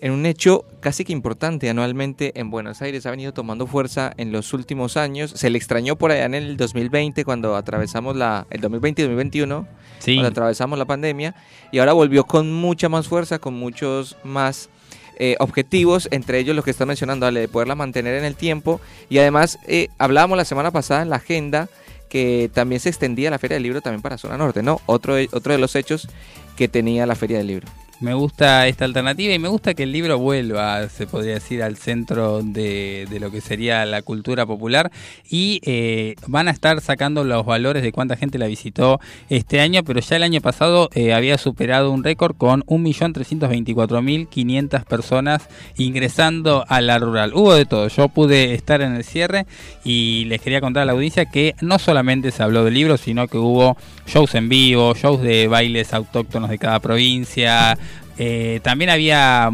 en 0.00 0.12
un 0.12 0.24
hecho 0.26 0.64
casi 0.80 1.04
que 1.04 1.12
importante 1.12 1.68
anualmente 1.68 2.38
en 2.40 2.50
Buenos 2.50 2.80
Aires. 2.82 3.04
Ha 3.06 3.10
venido 3.10 3.32
tomando 3.32 3.66
fuerza 3.66 4.12
en 4.16 4.32
los 4.32 4.52
últimos 4.54 4.96
años. 4.96 5.32
Se 5.36 5.50
le 5.50 5.58
extrañó 5.58 5.96
por 5.96 6.10
allá 6.10 6.24
en 6.24 6.34
el 6.34 6.56
2020 6.56 7.24
cuando 7.24 7.54
atravesamos 7.56 8.16
la... 8.16 8.46
El 8.50 8.60
2020 8.60 9.02
y 9.02 9.04
2021, 9.04 9.66
Sí. 9.98 10.14
cuando 10.14 10.28
atravesamos 10.30 10.78
la 10.78 10.86
pandemia. 10.86 11.34
Y 11.70 11.78
ahora 11.78 11.92
volvió 11.92 12.24
con 12.24 12.52
mucha 12.52 12.88
más 12.88 13.08
fuerza, 13.08 13.38
con 13.38 13.54
muchos 13.54 14.16
más 14.24 14.70
eh, 15.18 15.36
objetivos, 15.38 16.08
entre 16.10 16.38
ellos 16.38 16.56
los 16.56 16.64
que 16.64 16.70
están 16.70 16.88
mencionando, 16.88 17.26
Ale, 17.26 17.40
de 17.40 17.48
poderla 17.48 17.74
mantener 17.74 18.14
en 18.14 18.24
el 18.24 18.36
tiempo. 18.36 18.80
Y 19.10 19.18
además, 19.18 19.58
eh, 19.68 19.88
hablábamos 19.98 20.38
la 20.38 20.46
semana 20.46 20.70
pasada 20.70 21.02
en 21.02 21.10
la 21.10 21.16
agenda 21.16 21.68
que 22.08 22.50
también 22.54 22.80
se 22.80 22.88
extendía 22.88 23.30
la 23.30 23.38
Feria 23.38 23.56
del 23.56 23.62
Libro 23.62 23.82
también 23.82 24.00
para 24.00 24.16
Zona 24.16 24.38
Norte, 24.38 24.62
¿no? 24.62 24.80
Otro, 24.86 25.14
otro 25.32 25.52
de 25.52 25.58
los 25.58 25.76
hechos 25.76 26.08
que 26.56 26.66
tenía 26.68 27.04
la 27.06 27.14
Feria 27.14 27.38
del 27.38 27.46
Libro. 27.46 27.68
Me 28.00 28.14
gusta 28.14 28.66
esta 28.66 28.86
alternativa 28.86 29.34
y 29.34 29.38
me 29.38 29.48
gusta 29.48 29.74
que 29.74 29.82
el 29.82 29.92
libro 29.92 30.18
vuelva, 30.18 30.88
se 30.88 31.06
podría 31.06 31.34
decir, 31.34 31.62
al 31.62 31.76
centro 31.76 32.40
de, 32.42 33.06
de 33.10 33.20
lo 33.20 33.30
que 33.30 33.42
sería 33.42 33.84
la 33.84 34.00
cultura 34.00 34.46
popular 34.46 34.90
y 35.28 35.60
eh, 35.64 36.14
van 36.26 36.48
a 36.48 36.50
estar 36.50 36.80
sacando 36.80 37.24
los 37.24 37.44
valores 37.44 37.82
de 37.82 37.92
cuánta 37.92 38.16
gente 38.16 38.38
la 38.38 38.46
visitó 38.46 39.00
este 39.28 39.60
año, 39.60 39.82
pero 39.84 40.00
ya 40.00 40.16
el 40.16 40.22
año 40.22 40.40
pasado 40.40 40.88
eh, 40.94 41.12
había 41.12 41.36
superado 41.36 41.90
un 41.90 42.02
récord 42.02 42.34
con 42.36 42.62
1.324.500 42.62 44.84
personas 44.84 45.46
ingresando 45.76 46.64
a 46.68 46.80
la 46.80 46.98
rural. 46.98 47.34
Hubo 47.34 47.52
de 47.54 47.66
todo, 47.66 47.88
yo 47.88 48.08
pude 48.08 48.54
estar 48.54 48.80
en 48.80 48.94
el 48.94 49.04
cierre 49.04 49.44
y 49.84 50.24
les 50.24 50.40
quería 50.40 50.62
contar 50.62 50.84
a 50.84 50.86
la 50.86 50.92
audiencia 50.92 51.26
que 51.26 51.54
no 51.60 51.78
solamente 51.78 52.30
se 52.30 52.42
habló 52.42 52.64
de 52.64 52.70
libros, 52.70 53.02
sino 53.02 53.28
que 53.28 53.36
hubo 53.36 53.76
shows 54.06 54.34
en 54.34 54.48
vivo, 54.48 54.94
shows 54.94 55.20
de 55.20 55.48
bailes 55.48 55.92
autóctonos 55.92 56.48
de 56.48 56.56
cada 56.58 56.80
provincia, 56.80 57.76
eh, 58.22 58.60
también 58.62 58.90
había 58.90 59.50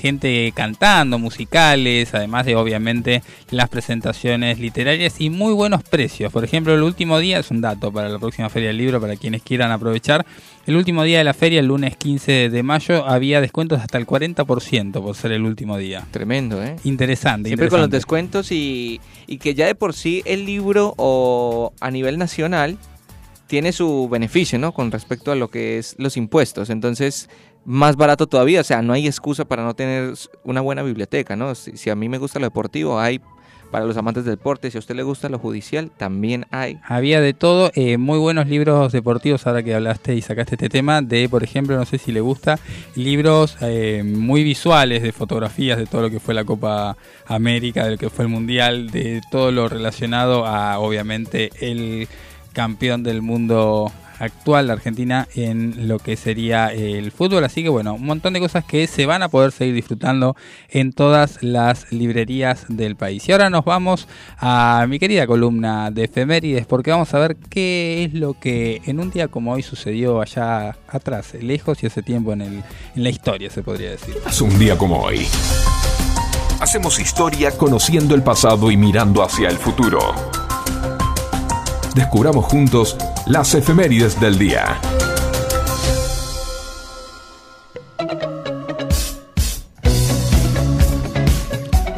gente 0.00 0.52
cantando, 0.54 1.18
musicales, 1.18 2.14
además 2.14 2.46
de 2.46 2.54
obviamente 2.54 3.24
las 3.50 3.68
presentaciones 3.68 4.60
literarias 4.60 5.20
y 5.20 5.30
muy 5.30 5.52
buenos 5.52 5.82
precios. 5.82 6.30
Por 6.32 6.44
ejemplo, 6.44 6.72
el 6.74 6.82
último 6.84 7.18
día, 7.18 7.40
es 7.40 7.50
un 7.50 7.60
dato 7.60 7.90
para 7.90 8.08
la 8.08 8.20
próxima 8.20 8.48
Feria 8.50 8.68
del 8.68 8.78
Libro, 8.78 9.00
para 9.00 9.16
quienes 9.16 9.42
quieran 9.42 9.72
aprovechar, 9.72 10.24
el 10.64 10.76
último 10.76 11.02
día 11.02 11.18
de 11.18 11.24
la 11.24 11.34
feria, 11.34 11.58
el 11.58 11.66
lunes 11.66 11.96
15 11.96 12.50
de 12.50 12.62
mayo, 12.62 13.04
había 13.04 13.40
descuentos 13.40 13.80
hasta 13.80 13.98
el 13.98 14.06
40% 14.06 15.02
por 15.02 15.16
ser 15.16 15.32
el 15.32 15.42
último 15.42 15.76
día. 15.76 16.06
Tremendo, 16.12 16.62
¿eh? 16.62 16.76
Interesante. 16.84 17.48
Siempre 17.48 17.68
con 17.68 17.80
los 17.80 17.90
descuentos 17.90 18.52
y, 18.52 19.00
y 19.26 19.38
que 19.38 19.54
ya 19.54 19.66
de 19.66 19.74
por 19.74 19.92
sí 19.92 20.22
el 20.24 20.46
libro 20.46 20.94
o 20.98 21.72
a 21.80 21.90
nivel 21.90 22.16
nacional 22.16 22.78
tiene 23.46 23.72
su 23.72 24.08
beneficio, 24.08 24.58
¿no? 24.58 24.72
Con 24.72 24.90
respecto 24.90 25.32
a 25.32 25.34
lo 25.36 25.48
que 25.48 25.78
es 25.78 25.94
los 25.98 26.16
impuestos. 26.16 26.70
Entonces, 26.70 27.28
más 27.64 27.96
barato 27.96 28.26
todavía. 28.26 28.60
O 28.60 28.64
sea, 28.64 28.82
no 28.82 28.92
hay 28.92 29.06
excusa 29.06 29.44
para 29.44 29.64
no 29.64 29.74
tener 29.74 30.14
una 30.44 30.60
buena 30.60 30.82
biblioteca, 30.82 31.36
¿no? 31.36 31.54
Si, 31.54 31.90
a 31.90 31.94
mí 31.94 32.08
me 32.08 32.18
gusta 32.18 32.38
lo 32.38 32.46
deportivo, 32.46 32.98
hay 32.98 33.20
para 33.70 33.86
los 33.86 33.96
amantes 33.96 34.24
del 34.24 34.36
deporte. 34.36 34.70
Si 34.70 34.78
a 34.78 34.80
usted 34.80 34.94
le 34.94 35.02
gusta 35.02 35.28
lo 35.28 35.38
judicial, 35.38 35.90
también 35.96 36.46
hay. 36.52 36.78
Había 36.84 37.20
de 37.20 37.32
todo, 37.34 37.72
eh, 37.74 37.98
muy 37.98 38.18
buenos 38.18 38.46
libros 38.46 38.92
deportivos, 38.92 39.46
ahora 39.46 39.64
que 39.64 39.74
hablaste 39.74 40.14
y 40.14 40.22
sacaste 40.22 40.54
este 40.54 40.68
tema, 40.68 41.02
de, 41.02 41.28
por 41.28 41.42
ejemplo, 41.42 41.76
no 41.76 41.84
sé 41.84 41.98
si 41.98 42.12
le 42.12 42.20
gusta, 42.20 42.60
libros 42.94 43.56
eh, 43.62 44.04
muy 44.04 44.44
visuales 44.44 45.02
de 45.02 45.10
fotografías 45.10 45.76
de 45.76 45.86
todo 45.86 46.02
lo 46.02 46.10
que 46.10 46.20
fue 46.20 46.34
la 46.34 46.44
Copa 46.44 46.96
América, 47.26 47.84
de 47.84 47.92
lo 47.92 47.98
que 47.98 48.10
fue 48.10 48.26
el 48.26 48.30
Mundial, 48.30 48.90
de 48.90 49.20
todo 49.32 49.50
lo 49.50 49.68
relacionado 49.68 50.46
a, 50.46 50.78
obviamente, 50.78 51.50
el 51.60 52.06
campeón 52.52 53.02
del 53.02 53.22
mundo 53.22 53.90
actual 54.18 54.66
de 54.66 54.72
Argentina 54.72 55.28
en 55.34 55.88
lo 55.88 55.98
que 55.98 56.16
sería 56.16 56.72
el 56.72 57.12
fútbol. 57.12 57.44
Así 57.44 57.62
que 57.62 57.68
bueno, 57.68 57.94
un 57.94 58.04
montón 58.04 58.32
de 58.32 58.40
cosas 58.40 58.64
que 58.64 58.86
se 58.86 59.06
van 59.06 59.22
a 59.22 59.28
poder 59.28 59.52
seguir 59.52 59.74
disfrutando 59.74 60.36
en 60.68 60.92
todas 60.92 61.42
las 61.42 61.90
librerías 61.92 62.66
del 62.68 62.96
país. 62.96 63.28
Y 63.28 63.32
ahora 63.32 63.50
nos 63.50 63.64
vamos 63.64 64.08
a 64.38 64.86
mi 64.88 64.98
querida 64.98 65.26
columna 65.26 65.90
de 65.90 66.04
efemérides 66.04 66.66
porque 66.66 66.90
vamos 66.90 67.12
a 67.14 67.18
ver 67.18 67.36
qué 67.36 68.04
es 68.04 68.14
lo 68.14 68.34
que 68.34 68.82
en 68.86 69.00
un 69.00 69.10
día 69.10 69.28
como 69.28 69.52
hoy 69.52 69.62
sucedió 69.62 70.20
allá 70.20 70.76
atrás, 70.88 71.34
lejos 71.34 71.82
y 71.82 71.86
hace 71.86 72.02
tiempo 72.02 72.32
en, 72.32 72.42
el, 72.42 72.64
en 72.96 73.02
la 73.02 73.10
historia 73.10 73.50
se 73.50 73.62
podría 73.62 73.90
decir. 73.90 74.16
Es 74.26 74.40
un 74.40 74.58
día 74.58 74.76
como 74.76 75.00
hoy. 75.00 75.26
Hacemos 76.60 76.98
historia 76.98 77.50
conociendo 77.50 78.14
el 78.14 78.22
pasado 78.22 78.70
y 78.70 78.76
mirando 78.76 79.22
hacia 79.22 79.48
el 79.48 79.56
futuro. 79.56 80.14
Descubramos 81.94 82.46
juntos 82.46 82.96
las 83.26 83.54
efemérides 83.54 84.20
del 84.20 84.38
día. 84.38 84.80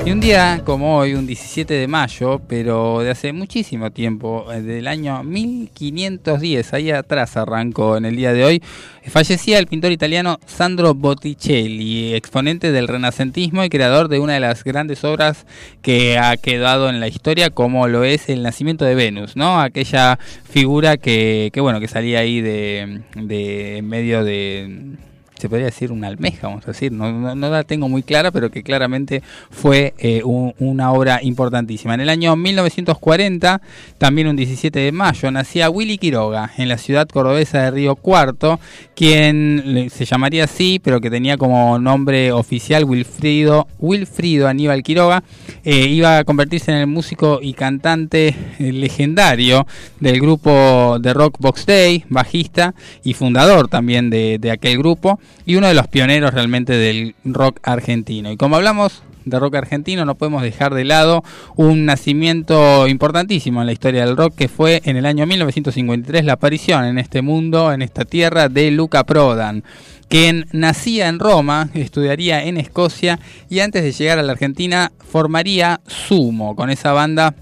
Y 0.07 0.13
un 0.13 0.21
día 0.21 0.63
como 0.65 0.99
hoy, 0.99 1.15
un 1.15 1.27
17 1.27 1.75
de 1.75 1.89
mayo, 1.89 2.41
pero 2.47 3.01
de 3.01 3.11
hace 3.11 3.33
muchísimo 3.33 3.91
tiempo, 3.91 4.47
eh, 4.53 4.63
del 4.63 4.87
año 4.87 5.25
1510, 5.25 6.75
ahí 6.75 6.93
atrás 6.93 7.37
arrancó 7.37 7.97
en 7.97 8.05
el 8.05 8.15
día 8.15 8.33
de 8.33 8.45
hoy, 8.45 8.63
fallecía 9.09 9.59
el 9.59 9.67
pintor 9.67 9.91
italiano 9.91 10.39
Sandro 10.47 10.95
Botticelli, 10.95 12.15
exponente 12.15 12.71
del 12.71 12.87
renacentismo 12.87 13.65
y 13.65 13.69
creador 13.69 14.07
de 14.07 14.21
una 14.21 14.35
de 14.35 14.41
las 14.41 14.63
grandes 14.63 15.03
obras 15.03 15.45
que 15.83 16.19
ha 16.19 16.37
quedado 16.37 16.89
en 16.89 17.01
la 17.01 17.09
historia, 17.09 17.51
como 17.51 17.89
lo 17.89 18.05
es 18.05 18.29
El 18.29 18.45
nacimiento 18.45 18.85
de 18.85 18.95
Venus, 18.95 19.35
¿no? 19.35 19.61
Aquella 19.61 20.21
figura 20.49 20.99
que, 20.99 21.51
que 21.53 21.61
bueno, 21.61 21.81
que 21.81 21.89
salía 21.89 22.21
ahí 22.21 22.41
de, 22.41 23.03
de 23.17 23.79
en 23.79 23.89
medio 23.89 24.23
de 24.23 24.99
se 25.39 25.49
podría 25.49 25.67
decir 25.67 25.93
una 25.93 26.09
almeja, 26.09 26.49
vamos 26.49 26.65
a 26.65 26.69
decir, 26.69 26.93
no, 26.93 27.35
no, 27.35 27.51
la 27.51 27.65
tengo 27.65 27.89
muy 27.89 28.03
clara, 28.03 28.31
pero 28.31 28.51
que 28.51 28.63
claramente 28.63 29.23
fue 29.51 29.95
eh, 29.99 30.23
una 30.25 30.93
obra 30.93 31.21
importantísima. 31.23 31.95
En 31.95 32.01
el 32.01 32.09
año 32.09 32.37
1940, 32.37 33.61
también 33.99 34.29
un 34.29 34.37
17 34.37 34.79
de 34.79 34.93
mayo, 34.93 35.31
nacía 35.31 35.71
Willy 35.71 35.99
Quiroga 35.99 36.51
en 36.57 36.69
la 36.69 36.79
ciudad 36.79 37.09
cordobesa 37.09 37.63
de 37.63 37.71
Río 37.71 37.97
Cuarto, 37.97 38.59
quien 38.95 39.89
se 39.91 40.05
llamaría 40.05 40.45
así, 40.45 40.81
pero 40.83 41.01
que 41.01 41.11
tenía 41.11 41.37
como 41.37 41.79
nombre 41.79 42.33
oficial 42.33 42.85
Wilfrido, 42.85 43.67
Wilfrido 43.79 44.49
Aníbal 44.49 44.83
Quiroga, 44.83 45.23
eh, 45.65 45.87
iba 45.89 46.19
a 46.19 46.25
convertirse 46.25 46.73
en 46.73 46.79
el 46.79 46.87
músico 46.87 47.41
y 47.43 47.53
cantante 47.53 48.29
eh, 48.59 48.73
legendario 48.73 49.67
del 50.01 50.21
grupo 50.21 50.99
de 51.01 51.13
rock 51.13 51.37
Box 51.39 51.67
Day, 51.67 52.05
bajista 52.09 52.75
y 53.05 53.15
fundador 53.15 53.69
también 53.69 54.11
de, 54.11 54.39
de 54.39 54.51
aquel 54.51 54.79
grupo 54.79 55.21
y 55.45 55.57
uno 55.57 55.69
de 55.69 55.75
los 55.75 55.89
pioneros 55.89 56.35
realmente 56.35 56.73
del 56.73 57.15
rock 57.25 57.61
argentino. 57.63 58.31
Y 58.31 58.37
como 58.37 58.57
hablamos 58.57 59.03
de 59.25 59.39
rock 59.39 59.57
argentino, 59.57 60.05
no 60.05 60.15
podemos 60.15 60.43
dejar 60.43 60.75
de 60.75 60.85
lado 60.85 61.23
un 61.57 61.85
nacimiento 61.85 62.87
importantísimo 62.87 63.61
en 63.61 63.67
la 63.67 63.73
historia 63.73 64.07
del 64.07 64.17
rock, 64.17 64.35
que 64.37 64.49
fue 64.49 64.81
en 64.85 64.97
el 64.97 65.07
año 65.07 65.27
1953 65.27 66.25
la 66.25 66.35
aparición 66.35 66.85
en 66.85 66.99
este 66.99 67.23
mundo, 67.23 67.73
en 67.73 67.83
esta 67.83 68.05
tierra, 68.05 68.49
de 68.49 68.71
Luca 68.71 69.05
Prodan 69.05 69.65
quien 70.09 70.47
nacía 70.53 71.09
en 71.09 71.19
Roma, 71.19 71.69
estudiaría 71.75 72.45
en 72.45 72.59
Escocia 72.59 73.19
y 73.49 73.59
antes 73.59 73.83
de 73.83 73.93
llegar 73.93 74.21
a 74.21 74.23
la 74.23 74.33
Argentina 74.33 74.93
formaría 74.99 75.81
Sumo 75.87 76.55
con 76.55 76.71
esa 76.71 76.93
banda 76.93 77.35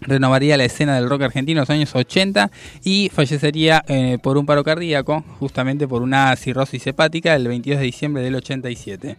renovaría 0.00 0.56
la 0.56 0.64
escena 0.64 0.96
del 0.96 1.08
rock 1.08 1.22
argentino 1.22 1.58
en 1.58 1.62
los 1.62 1.70
años 1.70 1.94
80 1.94 2.50
y 2.84 3.10
fallecería 3.12 3.84
eh, 3.88 4.18
por 4.22 4.38
un 4.38 4.46
paro 4.46 4.64
cardíaco, 4.64 5.24
justamente 5.38 5.88
por 5.88 6.02
una 6.02 6.34
cirrosis 6.36 6.86
hepática 6.86 7.34
el 7.34 7.48
22 7.48 7.80
de 7.80 7.84
diciembre 7.84 8.22
del 8.22 8.34
87. 8.36 9.16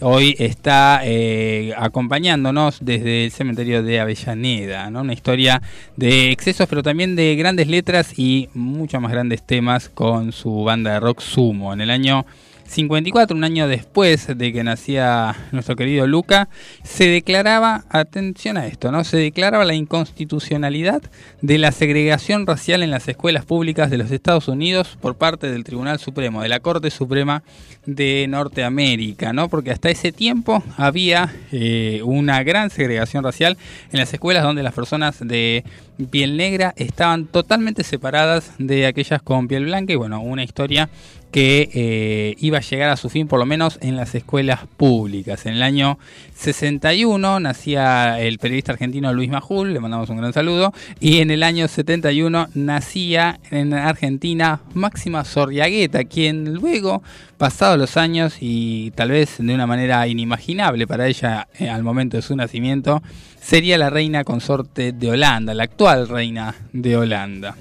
Hoy 0.00 0.34
está 0.38 1.00
eh, 1.04 1.72
acompañándonos 1.76 2.78
desde 2.80 3.24
el 3.24 3.30
cementerio 3.30 3.82
de 3.82 4.00
Avellaneda, 4.00 4.90
¿no? 4.90 5.02
una 5.02 5.12
historia 5.12 5.62
de 5.96 6.30
excesos, 6.30 6.66
pero 6.68 6.82
también 6.82 7.16
de 7.16 7.36
grandes 7.36 7.68
letras 7.68 8.18
y 8.18 8.48
muchos 8.54 9.00
más 9.00 9.12
grandes 9.12 9.42
temas 9.46 9.88
con 9.88 10.32
su 10.32 10.64
banda 10.64 10.94
de 10.94 11.00
rock 11.00 11.20
Sumo. 11.20 11.72
En 11.72 11.80
el 11.80 11.90
año 11.90 12.26
54, 12.66 13.36
un 13.36 13.44
año 13.44 13.68
después 13.68 14.26
de 14.36 14.52
que 14.52 14.64
nacía 14.64 15.36
nuestro 15.52 15.76
querido 15.76 16.06
Luca, 16.06 16.48
se 16.82 17.08
declaraba, 17.08 17.84
atención 17.88 18.56
a 18.56 18.66
esto, 18.66 18.90
¿no? 18.90 19.04
Se 19.04 19.16
declaraba 19.16 19.64
la 19.64 19.74
inconstitucionalidad 19.74 21.02
de 21.42 21.58
la 21.58 21.72
segregación 21.72 22.46
racial 22.46 22.82
en 22.82 22.90
las 22.90 23.06
escuelas 23.08 23.44
públicas 23.44 23.90
de 23.90 23.98
los 23.98 24.10
Estados 24.10 24.48
Unidos 24.48 24.98
por 25.00 25.16
parte 25.16 25.50
del 25.50 25.64
Tribunal 25.64 25.98
Supremo, 25.98 26.42
de 26.42 26.48
la 26.48 26.60
Corte 26.60 26.90
Suprema 26.90 27.42
de 27.86 28.26
Norteamérica, 28.28 29.32
¿no? 29.32 29.48
Porque 29.48 29.70
hasta 29.70 29.90
ese 29.90 30.12
tiempo 30.12 30.62
había 30.76 31.34
eh, 31.52 32.00
una 32.04 32.42
gran 32.42 32.70
segregación 32.70 33.24
racial 33.24 33.56
en 33.92 33.98
las 33.98 34.12
escuelas 34.12 34.42
donde 34.42 34.62
las 34.62 34.74
personas 34.74 35.18
de 35.20 35.64
piel 36.10 36.36
negra 36.36 36.74
estaban 36.76 37.26
totalmente 37.26 37.84
separadas 37.84 38.52
de 38.58 38.86
aquellas 38.86 39.22
con 39.22 39.48
piel 39.48 39.66
blanca 39.66 39.92
y 39.92 39.96
bueno, 39.96 40.20
una 40.20 40.42
historia 40.42 40.88
que 41.34 41.68
eh, 41.74 42.36
iba 42.38 42.58
a 42.58 42.60
llegar 42.60 42.90
a 42.90 42.96
su 42.96 43.10
fin 43.10 43.26
por 43.26 43.40
lo 43.40 43.44
menos 43.44 43.80
en 43.82 43.96
las 43.96 44.14
escuelas 44.14 44.60
públicas. 44.76 45.46
En 45.46 45.54
el 45.54 45.64
año 45.64 45.98
61 46.36 47.40
nacía 47.40 48.20
el 48.20 48.38
periodista 48.38 48.70
argentino 48.70 49.12
Luis 49.12 49.30
Majul, 49.30 49.72
le 49.72 49.80
mandamos 49.80 50.08
un 50.10 50.18
gran 50.18 50.32
saludo, 50.32 50.72
y 51.00 51.18
en 51.18 51.32
el 51.32 51.42
año 51.42 51.66
71 51.66 52.50
nacía 52.54 53.40
en 53.50 53.74
Argentina 53.74 54.60
Máxima 54.74 55.24
Sorriagueta, 55.24 56.04
quien 56.04 56.54
luego, 56.54 57.02
pasados 57.36 57.80
los 57.80 57.96
años 57.96 58.36
y 58.38 58.92
tal 58.92 59.10
vez 59.10 59.38
de 59.38 59.54
una 59.56 59.66
manera 59.66 60.06
inimaginable 60.06 60.86
para 60.86 61.08
ella 61.08 61.48
eh, 61.58 61.68
al 61.68 61.82
momento 61.82 62.16
de 62.16 62.22
su 62.22 62.36
nacimiento, 62.36 63.02
sería 63.40 63.76
la 63.76 63.90
reina 63.90 64.22
consorte 64.22 64.92
de 64.92 65.10
Holanda, 65.10 65.52
la 65.52 65.64
actual 65.64 66.08
reina 66.08 66.54
de 66.72 66.96
Holanda. 66.96 67.56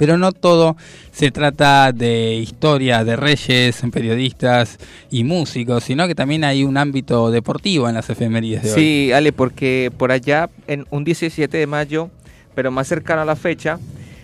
Pero 0.00 0.16
no 0.16 0.32
todo 0.32 0.78
se 1.12 1.30
trata 1.30 1.92
de 1.92 2.32
historia 2.36 3.04
de 3.04 3.16
reyes, 3.16 3.82
periodistas 3.92 4.78
y 5.10 5.24
músicos, 5.24 5.84
sino 5.84 6.08
que 6.08 6.14
también 6.14 6.42
hay 6.42 6.64
un 6.64 6.78
ámbito 6.78 7.30
deportivo 7.30 7.86
en 7.86 7.96
las 7.96 8.08
efemérides 8.08 8.62
de 8.62 8.72
hoy. 8.72 8.80
Sí, 8.80 9.12
Ale, 9.12 9.34
porque 9.34 9.92
por 9.94 10.10
allá, 10.10 10.48
en 10.68 10.86
un 10.88 11.04
17 11.04 11.54
de 11.54 11.66
mayo, 11.66 12.08
pero 12.54 12.70
más 12.70 12.88
cercano 12.88 13.20
a 13.20 13.24
la 13.26 13.36
fecha, 13.36 13.78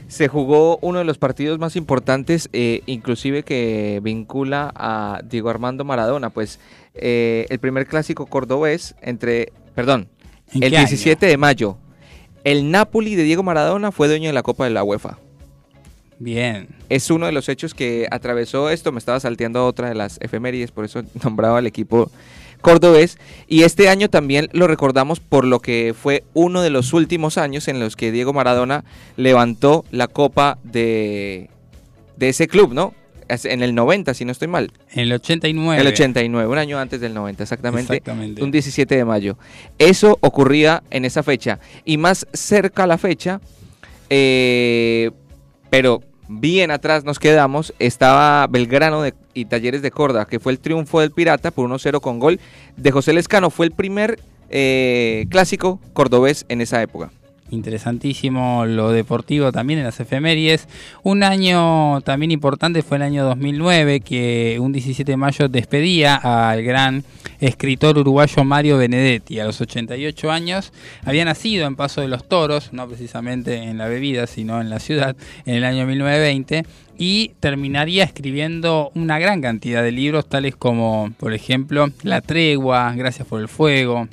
se 0.08 0.28
jugó 0.28 0.78
uno 0.80 1.00
de 1.00 1.04
los 1.04 1.18
partidos 1.18 1.58
más 1.58 1.76
importantes, 1.76 2.48
eh, 2.54 2.80
inclusive 2.86 3.42
que 3.42 4.00
vincula 4.02 4.72
a 4.74 5.20
Diego 5.28 5.50
Armando 5.50 5.84
Maradona, 5.84 6.30
pues 6.30 6.58
eh, 6.94 7.44
el 7.50 7.58
primer 7.58 7.86
clásico 7.86 8.24
cordobés 8.24 8.94
entre, 9.02 9.52
perdón, 9.74 10.08
el 10.58 10.70
17 10.70 11.26
de 11.26 11.36
mayo, 11.36 11.76
el 12.44 12.70
Napoli 12.70 13.14
de 13.14 13.24
Diego 13.24 13.42
Maradona 13.42 13.92
fue 13.92 14.08
dueño 14.08 14.30
de 14.30 14.32
la 14.32 14.42
Copa 14.42 14.64
de 14.64 14.70
la 14.70 14.82
UEFA. 14.82 15.18
Bien. 16.18 16.68
Es 16.88 17.10
uno 17.10 17.26
de 17.26 17.32
los 17.32 17.48
hechos 17.48 17.74
que 17.74 18.06
atravesó 18.10 18.70
esto. 18.70 18.92
Me 18.92 18.98
estaba 18.98 19.20
salteando 19.20 19.66
otra 19.66 19.88
de 19.88 19.94
las 19.94 20.18
efemérides, 20.20 20.70
por 20.70 20.84
eso 20.84 21.02
nombraba 21.22 21.58
al 21.58 21.66
equipo 21.66 22.10
cordobés. 22.60 23.18
Y 23.48 23.62
este 23.62 23.88
año 23.88 24.08
también 24.08 24.48
lo 24.52 24.66
recordamos 24.66 25.20
por 25.20 25.44
lo 25.44 25.60
que 25.60 25.94
fue 26.00 26.24
uno 26.34 26.62
de 26.62 26.70
los 26.70 26.92
últimos 26.92 27.38
años 27.38 27.68
en 27.68 27.80
los 27.80 27.96
que 27.96 28.12
Diego 28.12 28.32
Maradona 28.32 28.84
levantó 29.16 29.84
la 29.90 30.08
copa 30.08 30.58
de, 30.64 31.50
de 32.16 32.28
ese 32.28 32.48
club, 32.48 32.72
¿no? 32.72 32.94
En 33.28 33.62
el 33.62 33.74
90, 33.74 34.14
si 34.14 34.24
no 34.24 34.30
estoy 34.30 34.46
mal. 34.46 34.70
En 34.92 35.00
el 35.00 35.12
89. 35.12 35.80
El 35.80 35.88
89, 35.88 36.48
un 36.48 36.58
año 36.58 36.78
antes 36.78 37.00
del 37.00 37.12
90, 37.12 37.42
exactamente. 37.42 37.94
Exactamente. 37.94 38.42
Un 38.42 38.52
17 38.52 38.96
de 38.96 39.04
mayo. 39.04 39.36
Eso 39.78 40.16
ocurría 40.20 40.84
en 40.90 41.04
esa 41.04 41.24
fecha. 41.24 41.58
Y 41.84 41.96
más 41.96 42.26
cerca 42.32 42.84
a 42.84 42.86
la 42.86 42.98
fecha, 42.98 43.40
eh, 44.10 45.10
pero 45.70 46.02
bien 46.28 46.70
atrás 46.70 47.04
nos 47.04 47.18
quedamos, 47.18 47.74
estaba 47.78 48.46
Belgrano 48.46 49.04
y 49.34 49.44
Talleres 49.44 49.82
de 49.82 49.90
Córdoba, 49.90 50.26
que 50.26 50.40
fue 50.40 50.52
el 50.52 50.58
triunfo 50.58 51.00
del 51.00 51.12
Pirata 51.12 51.50
por 51.50 51.68
1-0 51.68 52.00
con 52.00 52.18
gol 52.18 52.40
de 52.76 52.90
José 52.90 53.12
Lescano. 53.12 53.50
Fue 53.50 53.66
el 53.66 53.72
primer 53.72 54.18
eh, 54.48 55.26
clásico 55.30 55.80
cordobés 55.92 56.46
en 56.48 56.60
esa 56.60 56.82
época 56.82 57.10
interesantísimo 57.50 58.64
lo 58.66 58.90
deportivo 58.90 59.52
también 59.52 59.78
en 59.78 59.84
las 59.84 60.00
efemérides. 60.00 60.68
Un 61.02 61.22
año 61.22 62.00
también 62.02 62.30
importante 62.30 62.82
fue 62.82 62.96
el 62.96 63.02
año 63.02 63.24
2009, 63.24 64.00
que 64.00 64.58
un 64.60 64.72
17 64.72 65.12
de 65.12 65.16
mayo 65.16 65.48
despedía 65.48 66.16
al 66.16 66.62
gran 66.62 67.04
escritor 67.40 67.98
uruguayo 67.98 68.44
Mario 68.44 68.78
Benedetti. 68.78 69.40
A 69.40 69.44
los 69.44 69.60
88 69.60 70.30
años 70.30 70.72
había 71.04 71.24
nacido 71.24 71.66
en 71.66 71.76
Paso 71.76 72.00
de 72.00 72.08
los 72.08 72.28
Toros, 72.28 72.72
no 72.72 72.88
precisamente 72.88 73.56
en 73.56 73.78
la 73.78 73.88
bebida, 73.88 74.26
sino 74.26 74.60
en 74.60 74.70
la 74.70 74.80
ciudad, 74.80 75.16
en 75.44 75.54
el 75.54 75.64
año 75.64 75.86
1920 75.86 76.64
y 76.98 77.32
terminaría 77.40 78.04
escribiendo 78.04 78.90
una 78.94 79.18
gran 79.18 79.42
cantidad 79.42 79.82
de 79.82 79.92
libros 79.92 80.28
tales 80.28 80.56
como, 80.56 81.12
por 81.18 81.34
ejemplo, 81.34 81.88
La 82.02 82.20
tregua, 82.20 82.94
Gracias 82.94 83.28
por 83.28 83.40
el 83.40 83.48
fuego, 83.48 84.08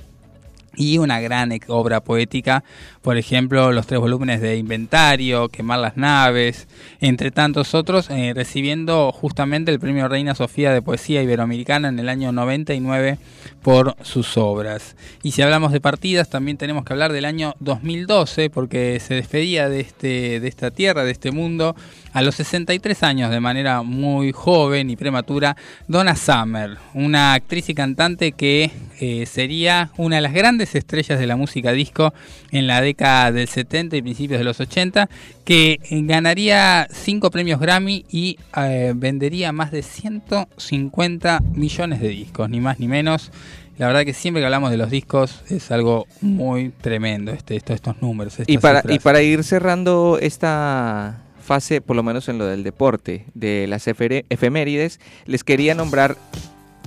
y 0.76 0.98
una 0.98 1.20
gran 1.20 1.52
obra 1.68 2.02
poética, 2.02 2.64
por 3.02 3.18
ejemplo, 3.18 3.72
los 3.72 3.86
tres 3.86 4.00
volúmenes 4.00 4.42
de 4.42 4.58
Inventario, 4.58 5.50
Quemar 5.50 5.80
las 5.80 5.98
naves, 5.98 6.68
entre 7.00 7.32
tantos 7.32 7.74
otros, 7.74 8.10
eh, 8.10 8.34
recibiendo 8.36 9.12
justamente 9.12 9.72
el 9.72 9.80
premio 9.80 10.08
Reina 10.08 10.36
Sofía 10.36 10.72
de 10.72 10.82
Poesía 10.82 11.22
Iberoamericana 11.22 11.90
en 11.90 12.00
el 12.00 12.10
año 12.10 12.32
99 12.32 13.18
por 13.62 13.96
sus 14.02 14.38
obras. 14.38 14.96
Y 15.22 15.32
si 15.32 15.42
hablamos 15.42 15.72
de 15.72 15.82
partidas, 15.82 16.30
también 16.30 16.58
tenemos 16.58 16.86
que 16.86 16.94
hablar 16.94 17.14
del 17.14 17.26
año 17.26 17.56
2012, 17.60 18.50
porque 18.50 19.00
se 19.00 19.16
despedía 19.16 19.70
de, 19.70 19.82
este, 19.82 20.40
de 20.40 20.48
esta 20.48 20.72
tierra, 20.72 21.04
de 21.04 21.12
este 21.12 21.32
mundo, 21.32 21.76
a 22.14 22.22
los 22.22 22.36
63 22.36 23.04
años, 23.04 23.32
de 23.32 23.40
manera 23.40 23.82
muy 23.82 24.32
joven 24.32 24.90
y 24.90 24.96
prematura, 24.96 25.58
Donna 25.88 26.16
Summer, 26.16 26.78
una 26.94 27.34
actriz 27.34 27.70
y 27.70 27.74
cantante 27.74 28.34
que 28.34 28.72
eh, 29.00 29.26
sería 29.26 29.90
una 29.98 30.18
de 30.18 30.22
las 30.22 30.34
grandes 30.34 30.76
estrellas 30.76 31.20
de 31.20 31.26
la 31.26 31.36
música 31.36 31.72
disco 31.72 32.14
en 32.52 32.68
la 32.68 32.82
década 32.82 33.32
del 33.32 33.48
70 33.48 33.98
y 33.98 34.02
principios 34.04 34.38
de 34.40 34.44
los 34.44 34.60
80, 34.60 35.10
que 35.44 35.80
ganaría 35.90 36.88
5 36.92 37.32
premios 37.32 37.60
Grammy 37.60 38.06
y 38.12 38.38
eh, 38.56 38.94
vendería 38.96 39.52
más 39.52 39.72
de 39.72 39.82
150 39.82 41.40
millones 41.54 42.00
de 42.00 42.10
discos, 42.10 42.50
ni 42.50 42.60
más 42.60 42.80
ni 42.80 42.88
menos 42.88 43.32
La 43.80 43.88
verdad 43.88 44.06
que 44.06 44.14
siempre 44.14 44.42
que 44.42 44.46
hablamos 44.46 44.70
de 44.70 44.78
los 44.78 44.92
discos 44.92 45.42
es 45.50 45.72
algo 45.72 46.06
muy 46.22 46.70
tremendo, 46.70 47.32
este, 47.32 47.56
estos 47.56 48.00
números. 48.04 48.36
Y 48.46 48.60
para, 48.60 48.84
y 48.88 49.00
para 49.00 49.24
ir 49.24 49.44
cerrando 49.44 50.20
esta 50.22 51.23
fase, 51.44 51.82
por 51.82 51.96
lo 51.96 52.04
menos 52.04 52.30
en 52.30 52.40
lo 52.40 52.48
del 52.48 52.64
deporte, 52.64 53.26
de 53.36 53.68
las 53.68 53.88
efemérides, 53.88 55.00
les 55.26 55.44
quería 55.44 55.76
nombrar 55.76 56.18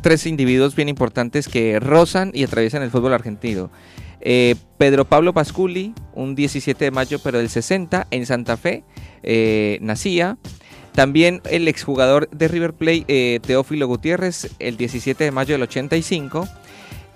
tres 0.02 0.26
individuos 0.26 0.74
bien 0.74 0.88
importantes 0.88 1.48
que 1.48 1.78
rozan 1.80 2.30
y 2.34 2.44
atraviesan 2.44 2.82
el 2.82 2.90
fútbol 2.90 3.14
argentino. 3.14 3.70
Eh, 4.20 4.56
Pedro 4.78 5.04
Pablo 5.04 5.32
Pasculi, 5.32 5.94
un 6.14 6.34
17 6.34 6.86
de 6.86 6.90
mayo 6.90 7.18
pero 7.22 7.38
del 7.38 7.48
60, 7.48 8.08
en 8.10 8.26
Santa 8.26 8.56
Fe, 8.56 8.82
eh, 9.22 9.78
nacía. 9.82 10.38
También 10.94 11.42
el 11.50 11.68
exjugador 11.68 12.28
de 12.30 12.48
River 12.48 12.72
Plate, 12.72 13.04
eh, 13.08 13.40
Teófilo 13.46 13.86
Gutiérrez, 13.86 14.50
el 14.58 14.76
17 14.76 15.24
de 15.24 15.30
mayo 15.30 15.54
del 15.54 15.62
85. 15.62 16.48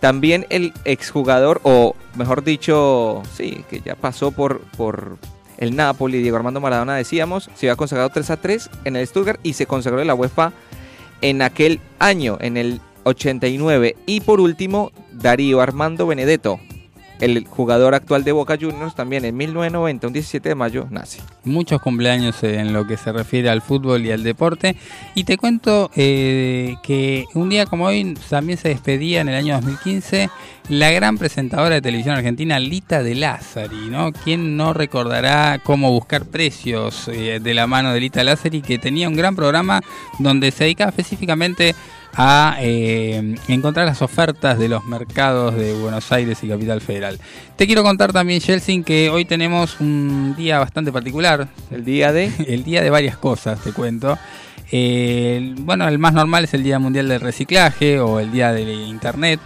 También 0.01 0.47
el 0.51 0.73
exjugador, 0.85 1.61
o 1.65 1.95
mejor 2.17 2.45
dicho, 2.45 3.23
sí, 3.37 3.65
que 3.69 3.81
ya 3.81 3.95
pasó 3.97 4.31
por, 4.31 4.61
por 4.77 5.19
el 5.61 5.77
Napoli, 5.77 6.21
Diego 6.23 6.37
Armando 6.37 6.61
Maradona, 6.61 6.97
decíamos, 6.97 7.51
se 7.55 7.67
había 7.67 7.77
consagrado 7.77 8.09
3 8.09 8.31
a 8.31 8.37
3 8.39 8.71
en 8.85 8.97
el 8.97 9.07
Stuttgart 9.07 9.39
y 9.43 9.53
se 9.53 9.67
consagró 9.67 10.01
en 10.01 10.07
la 10.07 10.15
UEFA 10.15 10.53
en 11.21 11.43
aquel 11.43 11.81
año, 11.99 12.39
en 12.41 12.57
el 12.57 12.81
89. 13.05 13.97
Y 14.07 14.21
por 14.21 14.41
último, 14.41 14.91
Darío 15.13 15.61
Armando 15.61 16.07
Benedetto, 16.07 16.61
el 17.21 17.47
jugador 17.47 17.95
actual 17.95 18.25
de 18.25 18.33
Boca 18.33 18.57
Juniors 18.61 18.95
también 18.95 19.25
en 19.25 19.37
1990, 19.37 20.07
un 20.07 20.13
17 20.13 20.49
de 20.49 20.55
mayo, 20.55 20.87
nace. 20.91 21.21
Muchos 21.45 21.81
cumpleaños 21.81 22.43
en 22.43 22.73
lo 22.73 22.87
que 22.87 22.97
se 22.97 23.13
refiere 23.13 23.51
al 23.51 23.63
fútbol 23.63 24.05
y 24.05 24.13
al 24.13 24.23
deporte. 24.23 24.77
Y 25.15 25.25
te 25.25 25.37
cuento 25.37 25.91
eh, 25.95 26.77
que 26.83 27.27
un 27.35 27.49
día 27.49 27.67
como 27.67 27.87
hoy 27.87 28.15
también 28.29 28.59
se 28.59 28.69
despedía 28.69 29.21
en 29.21 29.29
el 29.29 29.35
año 29.35 29.55
2015 29.55 30.31
la 30.69 30.91
gran 30.93 31.19
presentadora 31.19 31.75
de 31.75 31.83
televisión 31.83 32.15
argentina 32.15 32.59
Lita 32.61 33.03
de 33.03 33.17
Lázari, 33.17 33.89
¿no? 33.91 34.13
¿Quién 34.13 34.57
no 34.57 34.73
recordará 34.73 35.61
cómo 35.63 35.91
buscar 35.91 36.27
precios 36.27 37.09
eh, 37.09 37.41
de 37.43 37.55
la 37.55 37.67
mano 37.67 37.93
de 37.93 38.01
Lita 38.01 38.23
Lázari, 38.23 38.63
que 38.63 38.79
tenía 38.79 39.09
un 39.09 39.17
gran 39.17 39.35
programa 39.35 39.81
donde 40.19 40.51
se 40.53 40.65
dedicaba 40.65 40.91
específicamente 40.91 41.75
a 42.15 42.57
eh, 42.61 43.37
encontrar 43.49 43.87
las 43.87 44.03
ofertas 44.03 44.59
de 44.59 44.69
los 44.69 44.85
mercados 44.85 45.55
de 45.55 45.75
Buenos 45.75 46.11
Aires 46.13 46.43
y 46.43 46.49
Capital 46.49 46.81
Federal. 46.81 47.19
Te 47.57 47.67
quiero 47.67 47.83
contar 47.83 48.13
también, 48.13 48.41
Chelsea, 48.41 48.83
que 48.83 49.11
hoy 49.11 49.25
tenemos 49.25 49.81
un 49.81 50.35
día 50.37 50.59
bastante 50.59 50.93
particular. 50.93 51.49
El 51.71 51.85
día 51.85 52.13
de... 52.13 52.31
El 52.47 52.65
día 52.65 52.83
de 52.83 52.91
varias 52.91 53.17
cosas, 53.17 53.61
te 53.61 53.73
cuento. 53.73 54.19
Eh, 54.73 55.55
bueno, 55.59 55.89
el 55.89 55.99
más 55.99 56.13
normal 56.13 56.45
es 56.45 56.55
el 56.55 56.63
Día 56.63 56.79
Mundial 56.79 57.09
del 57.09 57.21
Reciclaje 57.21 57.99
o 57.99 58.21
el 58.21 58.31
Día 58.31 58.53
de 58.53 58.73
Internet, 58.73 59.41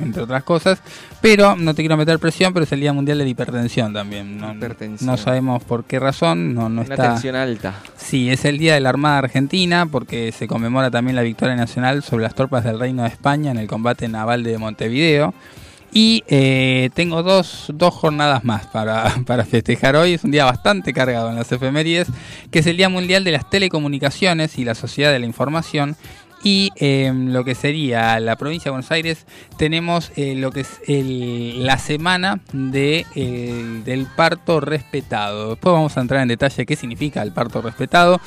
entre 0.00 0.22
otras 0.22 0.42
cosas. 0.42 0.80
Pero 1.20 1.56
no 1.56 1.74
te 1.74 1.82
quiero 1.82 1.96
meter 1.96 2.18
presión, 2.18 2.52
pero 2.52 2.64
es 2.64 2.72
el 2.72 2.80
Día 2.80 2.92
Mundial 2.92 3.18
de 3.18 3.24
la 3.24 3.30
Hipertensión 3.30 3.92
también. 3.92 4.38
No, 4.38 4.54
no 5.00 5.16
sabemos 5.16 5.62
por 5.64 5.84
qué 5.84 5.98
razón, 5.98 6.54
no, 6.54 6.68
no 6.68 6.82
está. 6.82 7.10
tensión 7.10 7.36
alta. 7.36 7.74
Sí, 7.96 8.30
es 8.30 8.44
el 8.44 8.58
Día 8.58 8.74
de 8.74 8.80
la 8.80 8.90
Armada 8.90 9.18
Argentina, 9.18 9.86
porque 9.86 10.32
se 10.32 10.46
conmemora 10.46 10.90
también 10.90 11.16
la 11.16 11.22
victoria 11.22 11.56
nacional 11.56 12.02
sobre 12.02 12.24
las 12.24 12.34
tropas 12.34 12.64
del 12.64 12.78
Reino 12.78 13.02
de 13.02 13.08
España 13.08 13.50
en 13.50 13.58
el 13.58 13.66
combate 13.66 14.08
naval 14.08 14.42
de 14.42 14.58
Montevideo. 14.58 15.34
Y 15.92 16.24
eh, 16.28 16.90
tengo 16.92 17.22
dos, 17.22 17.66
dos, 17.72 17.94
jornadas 17.94 18.44
más 18.44 18.66
para, 18.66 19.14
para, 19.26 19.46
festejar 19.46 19.96
hoy. 19.96 20.12
Es 20.12 20.24
un 20.24 20.30
día 20.30 20.44
bastante 20.44 20.92
cargado 20.92 21.30
en 21.30 21.36
las 21.36 21.50
efemérides, 21.50 22.08
que 22.50 22.58
es 22.58 22.66
el 22.66 22.76
Día 22.76 22.88
Mundial 22.88 23.24
de 23.24 23.32
las 23.32 23.48
Telecomunicaciones 23.48 24.58
y 24.58 24.64
la 24.64 24.74
Sociedad 24.74 25.10
de 25.10 25.20
la 25.20 25.26
Información. 25.26 25.96
Y 26.46 26.70
em, 26.76 27.32
lo 27.32 27.44
que 27.44 27.56
sería 27.56 28.20
la 28.20 28.36
provincia 28.36 28.68
de 28.68 28.74
Buenos 28.74 28.92
Aires 28.92 29.26
tenemos 29.56 30.12
eh, 30.14 30.36
lo 30.36 30.52
que 30.52 30.60
es 30.60 30.78
la 30.86 31.76
semana 31.76 32.38
de, 32.52 33.04
del 33.84 34.06
parto 34.14 34.60
respetado. 34.60 35.50
Después 35.50 35.72
vamos 35.72 35.96
a 35.96 36.02
entrar 36.02 36.22
en 36.22 36.28
detalle 36.28 36.64
qué 36.64 36.76
significa 36.76 37.20
el 37.24 37.32
parto 37.32 37.62
respetado. 37.62 38.20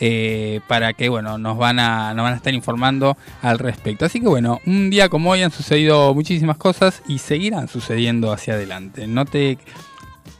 Eh, 0.00 0.60
para 0.68 0.94
que 0.94 1.10
bueno 1.10 1.38
nos 1.38 1.56
van 1.56 1.78
a 1.78 2.12
nos 2.12 2.22
van 2.22 2.34
a 2.34 2.36
estar 2.36 2.52
informando 2.52 3.16
al 3.40 3.58
respecto 3.58 4.04
así 4.04 4.20
que 4.20 4.28
bueno 4.28 4.60
un 4.66 4.90
día 4.90 5.08
como 5.08 5.30
hoy 5.30 5.40
han 5.40 5.50
sucedido 5.50 6.12
muchísimas 6.12 6.58
cosas 6.58 7.02
y 7.08 7.16
seguirán 7.16 7.66
sucediendo 7.66 8.30
hacia 8.30 8.52
adelante 8.52 9.06
no 9.06 9.24
te 9.24 9.56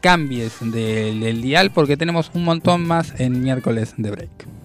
cambies 0.03 0.59
del, 0.61 1.21
del 1.21 1.41
dial 1.41 1.71
porque 1.71 1.97
tenemos 1.97 2.31
un 2.35 2.45
montón 2.45 2.87
más 2.87 3.19
en 3.19 3.43
miércoles 3.43 3.95
de 3.97 4.11
break 4.11 4.56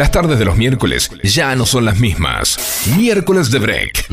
Las 0.00 0.12
tardes 0.12 0.38
de 0.38 0.46
los 0.46 0.56
miércoles 0.56 1.10
ya 1.22 1.54
no 1.54 1.66
son 1.66 1.84
las 1.84 1.98
mismas. 1.98 2.56
Miércoles 2.96 3.50
de 3.50 3.58
Break. 3.58 4.06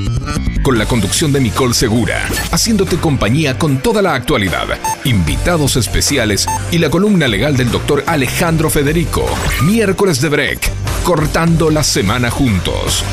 Con 0.62 0.78
la 0.78 0.86
conducción 0.86 1.32
de 1.32 1.40
Nicole 1.40 1.74
Segura, 1.74 2.28
haciéndote 2.52 2.98
compañía 2.98 3.58
con 3.58 3.78
toda 3.78 4.02
la 4.02 4.14
actualidad, 4.14 4.68
invitados 5.06 5.78
especiales 5.78 6.46
y 6.72 6.80
la 6.80 6.90
columna 6.90 7.30
legal 7.30 7.56
del 7.56 7.72
doctor 7.72 8.04
Alejandro 8.06 8.70
Federico. 8.70 9.26
Miércoles 9.64 10.20
de 10.20 10.28
Break. 10.28 10.72
Cortando 11.06 11.70
la 11.70 11.86
semana 11.86 12.32
juntos. 12.32 13.06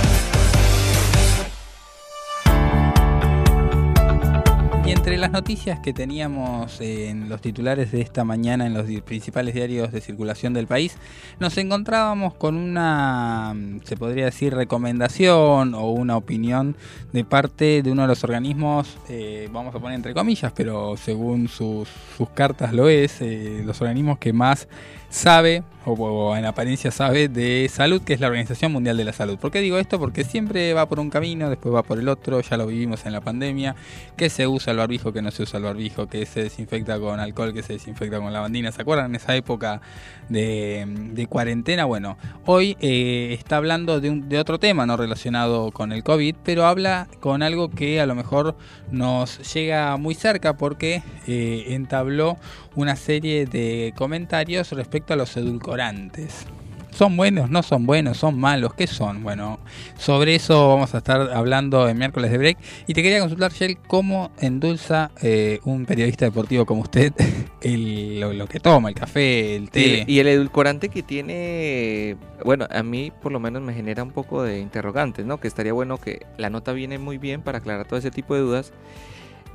Entre 4.95 5.19
las 5.19 5.33
noticias 5.33 5.81
que 5.81 5.93
teníamos 5.93 6.81
en 6.81 7.29
los 7.29 7.41
titulares 7.41 7.91
de 7.91 8.01
esta 8.01 8.23
mañana 8.23 8.65
en 8.65 8.75
los 8.75 8.87
principales 9.03 9.53
diarios 9.53 9.91
de 9.91 10.01
circulación 10.01 10.55
del 10.55 10.69
país, 10.69 10.97
nos 11.41 11.59
encontrábamos 11.59 12.35
con 12.35 12.57
una, 12.57 13.57
se 13.83 13.97
podría 13.97 14.27
decir, 14.27 14.55
recomendación 14.55 15.75
o 15.75 15.91
una 15.91 16.17
opinión 16.17 16.77
de 17.13 17.25
parte 17.25 17.83
de 17.83 17.91
uno 17.91 18.03
de 18.03 18.09
los 18.09 18.23
organismos, 18.23 18.97
eh, 19.09 19.49
vamos 19.53 19.75
a 19.75 19.81
poner 19.81 19.97
entre 19.97 20.15
comillas, 20.15 20.53
pero 20.55 20.97
según 20.97 21.49
sus, 21.49 21.89
cartas 22.33 22.73
lo 22.73 22.89
es, 22.89 23.21
eh, 23.21 23.63
los 23.65 23.81
organismos 23.81 24.19
que 24.19 24.33
más 24.33 24.69
sabe, 25.15 25.63
o, 25.87 26.35
en 26.37 26.45
apariencia 26.45 26.91
sabe, 26.91 27.29
de 27.29 27.71
salud, 27.73 28.03
que 28.03 28.15
es 28.15 28.21
la 28.21 28.27
Organización 28.27 28.73
Mundial 28.73 28.97
de 28.97 29.05
la 29.05 29.13
Salud. 29.13 29.39
¿Por 29.39 29.53
qué 29.53 29.61
digo 29.61 29.79
esto? 29.79 30.01
Porque 30.01 30.25
siempre 30.25 30.75
va 30.75 30.87
por 30.87 30.99
un 30.99 31.09
camino, 31.09 31.49
después 31.51 31.73
va 31.73 31.85
por 31.85 32.01
el 32.01 32.09
otro, 32.09 32.41
ya 32.41 32.57
lo 32.57 32.67
vivimos 32.67 33.07
en 33.07 33.13
la 33.13 33.21
pandemia, 33.21 33.77
que 34.17 34.29
se 34.29 34.49
usa 34.49 34.73
el 34.73 34.79
barbijo, 34.79 35.13
que 35.13 35.23
no 35.23 35.31
se 35.31 35.45
usa 35.45 35.59
el 35.59 35.65
barbijo, 35.65 36.09
que 36.09 36.27
se 36.27 36.43
desinfecta 36.43 36.99
con 36.99 37.21
alcohol, 37.21 37.53
que 37.55 37.63
se 37.63 37.75
desinfecta 37.75 38.19
con 38.19 38.33
lavandina. 38.33 38.73
¿Se 38.73 38.83
acuerdan 38.83 39.11
en 39.11 39.17
esa 39.17 39.37
época 39.37 39.81
de, 40.29 41.27
cuarentena? 41.29 41.85
Bueno, 41.85 42.17
hoy 42.45 42.77
eh, 42.81 43.37
está 43.39 43.59
hablando 43.59 44.01
de, 44.01 44.11
un, 44.11 44.29
de 44.29 44.41
otro 44.41 44.59
tema 44.59 44.85
no 44.85 44.97
relacionado 44.97 45.71
con 45.71 45.93
el 45.93 46.03
COVID, 46.03 46.35
pero 46.43 46.67
habla 46.67 47.07
con 47.21 47.43
algo 47.43 47.71
que 47.71 48.01
a 48.01 48.07
lo 48.07 48.17
mejor 48.17 48.57
nos 48.91 49.55
llega 49.55 49.97
muy 49.97 50.15
cerca 50.17 50.57
porque 50.57 51.03
eh, 51.29 51.67
entabló 51.69 52.37
una 52.77 52.97
serie 52.97 53.47
de 53.47 53.93
comentarios 53.97 54.73
respecto 54.73 55.13
a 55.13 55.17
los 55.17 55.37
edulcorantes. 55.37 56.47
¿Son 56.95 57.17
buenos? 57.17 57.51
¿No 57.51 57.65
son 57.65 57.87
buenos? 57.87 58.19
¿Son 58.19 58.39
malos? 58.39 58.73
¿Qué 58.75 58.87
son? 58.87 59.25
Bueno, 59.25 59.59
sobre 59.99 60.37
eso 60.37 60.69
vamos 60.69 60.95
a 60.95 60.99
estar 60.99 61.33
hablando 61.33 61.89
en 61.89 61.99
miércoles 61.99 62.31
de 62.31 62.39
break. 62.39 62.59
Y 62.87 62.95
te 62.95 63.03
quería 63.03 63.19
consultar, 63.19 63.51
Shell, 63.51 63.79
cómo 63.89 64.31
endulza 64.39 65.11
eh, 65.21 65.59
un 65.65 65.87
periodista 65.87 66.25
deportivo 66.25 66.65
como 66.65 66.83
usted 66.83 67.13
lo, 67.65 68.47
que 68.47 68.61
toma, 68.61 68.91
el 68.91 68.95
café, 68.95 69.57
el 69.57 69.71
té. 69.71 70.05
Y, 70.07 70.21
el 70.21 70.29
edulcorante 70.29 70.89
que 70.89 71.03
tiene, 71.03 72.17
bueno, 72.45 72.69
a 72.71 72.85
mí 72.85 73.13
por 73.21 73.33
lo 73.33 73.41
menos 73.41 73.61
me 73.61 73.75
genera 73.75 74.05
un 74.05 74.13
poco 74.13 74.45
de 74.45 74.61
interrogantes, 74.61 75.27
¿no? 75.27 75.41
Que 75.41 75.49
estaría 75.49 75.73
bueno 75.73 75.99
que 75.99 76.25
la 76.39 76.49
nota 76.49 76.73
viene 76.73 76.99
muy 76.99 77.19
bien 77.19 77.43
para 77.43 77.59
aclarar 77.59 77.89
todo 77.89 77.99
ese 77.99 78.13
tipo 78.13 78.37
de 78.37 78.43
dudas 78.43 78.73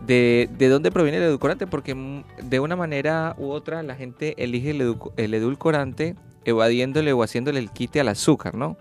de, 0.05 0.49
de 0.57 0.69
dónde 0.69 0.91
proviene 0.91 1.17
el 1.17 1.23
edulcorante, 1.23 1.67
porque 1.67 2.23
de 2.41 2.59
una 2.59 2.75
manera 2.75 3.35
u 3.37 3.49
otra 3.49 3.83
la 3.83 3.95
gente 3.95 4.35
elige 4.37 4.71
el, 4.71 5.33
edulcorante 5.33 6.15
evadiéndole 6.45 7.13
o 7.13 7.23
haciéndole 7.23 7.59
el 7.59 7.71
quite 7.71 7.99
al 7.99 8.07
azúcar, 8.07 8.55
¿no? 8.55 8.77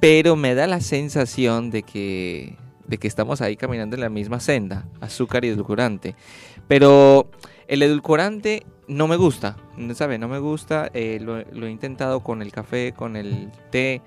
Pero 0.00 0.34
me 0.36 0.54
da 0.54 0.66
la 0.66 0.80
sensación 0.80 1.70
de 1.70 1.82
que, 1.82 2.56
de 2.86 2.98
que 2.98 3.06
estamos 3.06 3.42
ahí 3.42 3.56
caminando 3.56 3.96
en 3.96 4.00
la 4.00 4.08
misma 4.08 4.40
senda, 4.40 4.86
azúcar 5.00 5.44
y 5.44 5.48
edulcorante. 5.48 6.14
Pero 6.66 7.30
el 7.68 7.82
edulcorante 7.82 8.64
no 8.88 9.06
me 9.06 9.16
gusta, 9.16 9.56
¿sabe? 9.94 10.18
No 10.18 10.26
me 10.26 10.38
gusta, 10.38 10.90
eh, 10.94 11.18
lo, 11.20 11.42
lo 11.52 11.66
he 11.66 11.70
intentado 11.70 12.20
con 12.20 12.40
el 12.40 12.50
café, 12.50 12.92
con 12.92 13.14
el 13.14 13.50
té. 13.70 14.00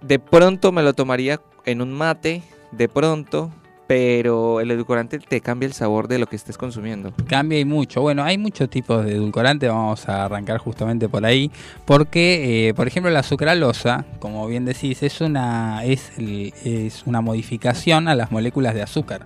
De 0.00 0.18
pronto 0.18 0.70
me 0.70 0.82
lo 0.82 0.94
tomaría 0.94 1.40
en 1.64 1.82
un 1.82 1.92
mate, 1.92 2.42
de 2.70 2.88
pronto, 2.88 3.50
pero 3.86 4.60
el 4.60 4.70
edulcorante 4.70 5.18
te 5.18 5.40
cambia 5.40 5.66
el 5.66 5.72
sabor 5.72 6.08
de 6.08 6.18
lo 6.18 6.26
que 6.26 6.36
estés 6.36 6.56
consumiendo. 6.56 7.12
Cambia 7.28 7.58
y 7.58 7.64
mucho. 7.64 8.00
Bueno, 8.00 8.24
hay 8.24 8.38
muchos 8.38 8.70
tipos 8.70 9.04
de 9.04 9.12
edulcorante, 9.12 9.68
vamos 9.68 10.08
a 10.08 10.24
arrancar 10.24 10.58
justamente 10.58 11.08
por 11.08 11.24
ahí, 11.24 11.50
porque, 11.84 12.68
eh, 12.68 12.74
por 12.74 12.86
ejemplo, 12.86 13.10
la 13.10 13.22
sucralosa, 13.22 14.06
como 14.18 14.46
bien 14.46 14.64
decís, 14.64 15.02
es 15.02 15.20
una, 15.20 15.84
es, 15.84 16.12
es 16.18 17.02
una 17.06 17.20
modificación 17.20 18.08
a 18.08 18.14
las 18.14 18.30
moléculas 18.30 18.74
de 18.74 18.82
azúcar. 18.82 19.24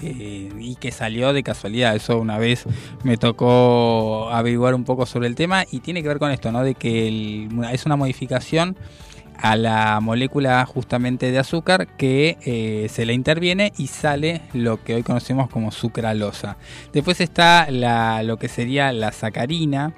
Eh, 0.00 0.50
y 0.60 0.76
que 0.76 0.92
salió 0.92 1.32
de 1.32 1.42
casualidad. 1.42 1.96
Eso 1.96 2.18
una 2.18 2.38
vez 2.38 2.64
me 3.02 3.16
tocó 3.16 4.28
averiguar 4.30 4.74
un 4.74 4.84
poco 4.84 5.06
sobre 5.06 5.26
el 5.26 5.34
tema 5.34 5.64
y 5.68 5.80
tiene 5.80 6.02
que 6.02 6.08
ver 6.08 6.20
con 6.20 6.30
esto, 6.30 6.52
¿no? 6.52 6.62
De 6.62 6.76
que 6.76 7.48
es 7.72 7.84
una 7.84 7.96
modificación 7.96 8.76
a 9.38 9.56
la 9.56 10.00
molécula 10.00 10.64
justamente 10.66 11.30
de 11.30 11.38
azúcar 11.38 11.86
que 11.96 12.36
eh, 12.44 12.88
se 12.90 13.06
le 13.06 13.14
interviene 13.14 13.72
y 13.78 13.86
sale 13.86 14.42
lo 14.52 14.82
que 14.82 14.94
hoy 14.94 15.02
conocemos 15.02 15.48
como 15.48 15.70
sucralosa. 15.70 16.56
Después 16.92 17.20
está 17.20 17.68
lo 18.22 18.36
que 18.36 18.48
sería 18.48 18.92
la 18.92 19.12
sacarina 19.12 19.94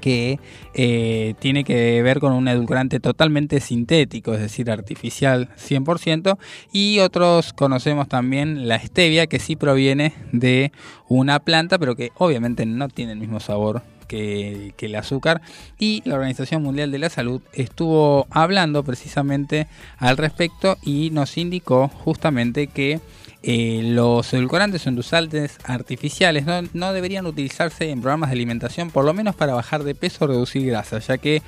que 0.00 0.38
eh, 0.74 1.34
tiene 1.38 1.64
que 1.64 2.02
ver 2.02 2.20
con 2.20 2.32
un 2.32 2.48
edulcorante 2.48 3.00
totalmente 3.00 3.60
sintético, 3.60 4.34
es 4.34 4.40
decir, 4.40 4.70
artificial 4.70 5.48
100%, 5.56 6.38
y 6.72 7.00
otros 7.00 7.52
conocemos 7.52 8.08
también 8.08 8.68
la 8.68 8.78
stevia, 8.78 9.26
que 9.26 9.38
sí 9.38 9.56
proviene 9.56 10.14
de 10.32 10.72
una 11.08 11.40
planta, 11.40 11.78
pero 11.78 11.96
que 11.96 12.12
obviamente 12.16 12.66
no 12.66 12.88
tiene 12.88 13.12
el 13.12 13.18
mismo 13.18 13.40
sabor 13.40 13.82
que, 14.10 14.74
el 14.80 14.94
azúcar 14.96 15.40
y 15.78 16.02
la 16.04 16.16
Organización 16.16 16.62
Mundial 16.62 16.90
de 16.90 16.98
la 16.98 17.10
Salud 17.10 17.40
estuvo 17.52 18.26
hablando 18.30 18.82
precisamente 18.82 19.68
al 19.98 20.16
respecto 20.16 20.76
y 20.82 21.10
nos 21.10 21.36
indicó 21.36 21.88
justamente 21.88 22.66
que 22.66 23.00
eh, 23.42 23.82
los 23.84 24.34
edulcorantes 24.34 24.84
o 24.84 24.88
endulzantes 24.88 25.58
artificiales 25.64 26.44
no, 26.74 26.92
deberían 26.92 27.26
utilizarse 27.26 27.90
en 27.90 28.00
programas 28.00 28.30
de 28.30 28.34
alimentación, 28.34 28.90
por 28.90 29.04
lo 29.04 29.14
menos 29.14 29.36
para 29.36 29.54
bajar 29.54 29.84
de 29.84 29.94
peso 29.94 30.24
o 30.24 30.28
reducir 30.28 30.66
grasa, 30.66 30.98
ya 30.98 31.16
que 31.16 31.42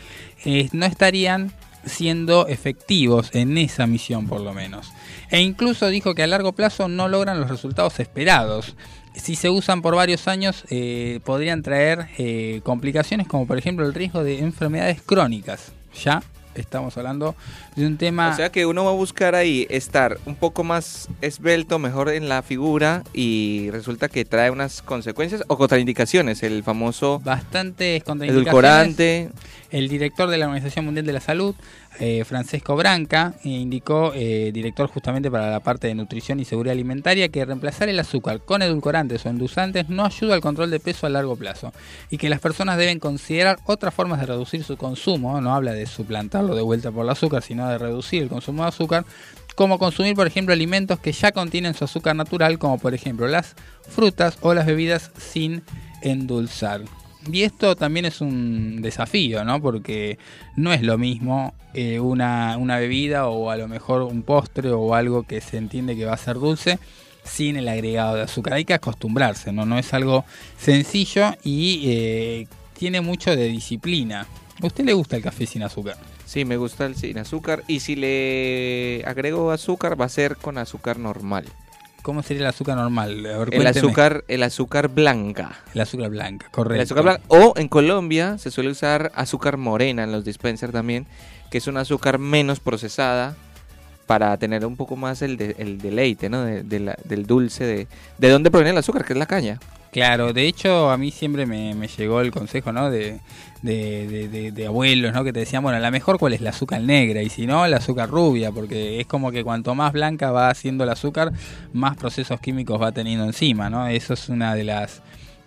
eh, 0.45 0.69
no 0.73 0.87
estarían 0.87 1.53
siendo 1.85 2.47
efectivos 2.47 3.31
en 3.35 3.59
esa 3.59 3.89
misión 3.89 4.29
por 4.29 4.41
lo 4.41 4.55
menos. 4.55 4.93
E 5.31 5.41
incluso 5.41 5.89
dijo 5.89 6.15
que 6.15 6.23
a 6.23 6.29
largo 6.29 6.53
plazo 6.53 6.87
no 6.87 7.09
logran 7.09 7.41
los 7.41 7.51
resultados 7.51 7.99
esperados 7.99 8.77
si 9.15 9.37
se 9.37 9.51
usan 9.51 9.83
por 9.83 9.95
varios 9.95 10.29
años, 10.29 10.65
eh, 10.71 11.21
podrían 11.25 11.63
traer 11.63 12.09
eh, 12.19 12.61
complicaciones 12.65 13.27
como 13.27 13.47
por 13.47 13.59
ejemplo 13.59 13.87
el 13.87 13.95
riesgo 13.95 14.25
de 14.25 14.39
enfermedades 14.41 15.03
crónicas. 15.03 15.73
¿Ya? 16.03 16.23
Estamos 16.55 16.97
hablando 16.99 17.35
de 17.77 17.87
un 17.87 17.97
tema... 17.97 18.31
O 18.31 18.37
sea 18.37 18.53
que 18.53 18.67
uno 18.67 18.85
va 18.85 18.91
a 18.91 18.95
buscar 18.95 19.35
ahí 19.35 19.67
estar 19.71 20.19
un 20.27 20.35
poco 20.35 20.65
más 20.65 21.09
esbelto, 21.23 21.79
mejor 21.79 22.11
en 22.11 22.29
la 22.29 22.43
figura 22.43 23.05
y 23.15 23.71
resulta 23.71 24.09
que 24.09 24.25
trae 24.25 24.51
unas 24.51 24.83
consecuencias 24.83 25.45
o 25.49 25.57
contraindicaciones, 25.57 26.43
el 26.43 26.63
famoso... 26.63 27.21
Bastantes 27.25 28.05
contraindicaciones. 28.05 28.53
Edulcorante. 28.53 29.31
El 29.71 29.89
director 29.89 30.29
de 30.29 30.37
la 30.37 30.47
Organización 30.47 30.85
Mundial 30.85 31.07
de 31.07 31.13
la 31.15 31.21
Salud 31.21 31.55
eh, 32.01 32.25
Francesco 32.25 32.75
Branca 32.75 33.35
indicó, 33.45 34.13
eh, 34.15 34.51
director 34.53 34.89
justamente 34.89 35.31
para 35.31 35.51
la 35.51 35.61
parte 35.61 35.89
de 35.89 35.95
nutrición 35.95 36.41
y 36.41 36.45
seguridad 36.45 36.73
alimentaria, 36.73 37.29
que 37.29 37.45
reemplazar 37.45 37.89
el 37.89 38.01
azúcar 38.01 38.41
con 38.41 38.63
edulcorantes 38.63 39.25
o 39.27 39.29
endulzantes 39.29 39.89
no 39.89 40.05
ayuda 40.05 40.35
al 40.35 40.41
control 40.41 40.71
de 40.71 40.81
peso 40.81 41.07
a 41.07 41.11
largo 41.11 41.37
plazo 41.37 41.73
y 42.11 42.19
que 42.19 42.31
las 42.31 42.41
personas 42.41 42.79
deben 42.79 42.99
considerar 42.99 43.59
otras 43.67 43.93
formas 43.93 44.21
de 44.21 44.27
reducir 44.27 44.65
su 44.65 44.77
consumo, 44.77 45.41
no 45.41 45.55
habla 45.55 45.73
de 45.73 45.87
suplantarlo 45.87 46.55
de 46.55 46.63
vuelta 46.63 46.91
por 46.91 47.05
el 47.05 47.11
azúcar, 47.11 47.43
sino 47.43 47.69
de 47.69 47.79
reducir 47.79 48.23
el 48.23 48.29
consumo 48.29 48.63
de 48.63 48.71
azúcar, 48.71 49.05
como 49.55 49.79
consumir, 49.79 50.15
por 50.15 50.27
ejemplo, 50.27 50.55
alimentos 50.55 50.99
que 50.99 51.13
ya 51.13 51.33
contienen 51.33 51.75
su 51.75 51.85
azúcar 51.85 52.17
natural, 52.17 52.59
como 52.59 52.79
por 52.79 52.95
ejemplo 52.95 53.29
las 53.29 53.55
frutas 53.87 54.39
o 54.41 54.55
las 54.55 54.67
bebidas 54.67 55.11
sin 55.19 55.63
endulzar. 56.01 56.81
Y 57.31 57.43
esto 57.43 57.77
también 57.77 58.05
es 58.05 58.21
un 58.21 58.83
desafío, 58.83 59.45
¿no? 59.45 59.61
Porque 59.61 60.19
no 60.57 60.73
es 60.73 60.83
lo 60.83 60.99
mismo 60.99 61.55
eh, 61.75 62.01
una, 62.01 62.57
bebida 62.79 63.29
o 63.29 63.51
a 63.51 63.57
lo 63.57 63.69
mejor 63.69 64.03
un 64.03 64.23
postre 64.23 64.71
o 64.71 64.95
algo 64.95 65.23
que 65.23 65.41
se 65.41 65.57
entiende 65.57 65.97
que 65.97 66.05
va 66.05 66.15
a 66.15 66.19
ser 66.19 66.37
dulce 66.37 66.79
sin 67.23 67.57
el 67.57 67.69
agregado 67.69 68.17
de 68.17 68.23
azúcar. 68.23 68.55
Hay 68.55 68.65
que 68.65 68.75
acostumbrarse, 68.75 69.53
¿no? 69.53 69.65
No 69.65 69.79
es 69.79 69.95
algo 69.95 70.25
sencillo 70.59 71.35
y 71.45 71.85
eh, 71.87 72.47
tiene 72.77 73.01
mucho 73.01 73.37
de 73.37 73.49
disciplina. 73.49 74.27
¿A 74.61 74.67
usted 74.67 74.85
le 74.85 74.93
gusta 74.93 75.17
el 75.17 75.23
café 75.23 75.47
sin 75.47 75.63
azúcar? 75.63 75.97
Sí, 76.27 76.45
me 76.45 76.57
gusta 76.57 76.87
el 76.87 76.97
sin 76.97 77.19
azúcar. 77.19 77.63
Y 77.69 77.81
si 77.81 77.95
le 77.95 79.05
agrego 79.07 79.51
azúcar, 79.53 80.01
va 80.01 80.07
a 80.07 80.09
ser 80.09 80.37
con 80.37 80.59
azúcar 80.59 80.99
normal. 80.99 81.45
¿Cómo 82.03 82.23
sería 82.25 82.43
el 82.43 82.49
azúcar 82.49 82.77
normal? 82.77 83.25
el 83.53 83.67
azúcar, 83.67 84.25
el 84.27 84.43
azúcar 84.43 84.89
blanca. 84.89 85.61
El 85.73 85.81
azúcar 85.81 86.11
blanca, 86.11 86.49
correcto. 86.51 86.75
El 86.75 86.81
azúcar 86.81 87.05
blanca. 87.05 87.23
O 87.29 87.55
en 87.57 87.69
Colombia 87.69 88.39
se 88.39 88.51
suele 88.51 88.71
usar 88.71 89.13
azúcar 89.15 89.57
morena 89.57 90.03
en 90.03 90.11
los 90.11 90.25
dispensers 90.25 90.73
también, 90.73 91.07
que 91.51 91.59
es 91.59 91.67
un 91.69 91.77
azúcar 91.77 92.19
menos 92.19 92.59
procesada 92.59 93.37
para 94.07 94.37
tener 94.37 94.67
un 94.67 94.77
poco 94.77 94.97
más 94.97 95.23
el, 95.23 95.41
el 95.59 95.79
deleite, 95.79 96.29
¿no? 96.29 96.45
del 96.45 97.27
dulce, 97.27 97.65
de, 97.65 97.87
de 98.19 98.29
dónde 98.29 98.51
proviene 98.51 98.73
el 98.73 98.79
azúcar, 98.79 99.05
que 99.05 99.13
es 99.13 99.19
la 99.19 99.27
caña. 99.27 99.61
Claro, 99.93 100.33
de 100.33 100.47
hecho 100.49 100.91
a 100.91 100.97
mí 100.97 101.11
siempre 101.11 101.45
me, 101.45 101.75
llegó 101.87 102.23
el 102.23 102.31
consejo, 102.31 102.73
¿no? 102.73 102.91
De, 102.91 103.21
de, 103.61 104.65
abuelos, 104.67 105.13
¿no? 105.13 105.23
Que 105.23 105.35
te 105.35 105.41
decían, 105.41 105.63
bueno, 105.63 105.79
la 105.81 105.91
mejor 105.91 106.19
cuál 106.19 106.33
es 106.33 106.41
la 106.41 106.49
azúcar 106.49 106.81
negra 106.81 107.21
y 107.21 107.29
si 107.29 107.47
no, 107.47 107.67
la 107.69 107.77
azúcar 107.77 108.09
rubia, 108.09 108.51
porque 108.51 109.01
es 109.01 109.07
como 109.07 109.31
que 109.31 109.45
cuanto 109.45 109.75
más 109.75 109.93
blanca 109.93 110.31
va 110.31 110.49
haciendo 110.49 110.85
el 110.85 110.91
azúcar, 110.91 111.33
más 111.75 111.99
procesos 111.99 112.41
químicos 112.41 112.81
va 112.81 112.93
teniendo 112.93 113.27
encima, 113.27 113.69
¿no? 113.69 113.87
Eso 113.87 114.15
es 114.15 114.31
una 114.31 114.55
de 114.55 114.65
las 114.65 115.03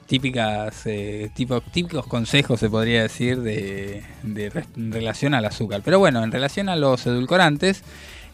típicas 0.05 0.85
eh, 0.85 1.31
típicos 1.33 2.05
consejos 2.05 2.59
se 2.59 2.69
podría 2.69 3.01
decir 3.01 3.41
de, 3.41 4.03
de 4.21 4.63
relación 4.75 5.33
al 5.33 5.45
azúcar 5.45 5.81
pero 5.83 5.97
bueno 5.97 6.23
en 6.23 6.31
relación 6.31 6.69
a 6.69 6.75
los 6.75 7.07
edulcorantes 7.07 7.81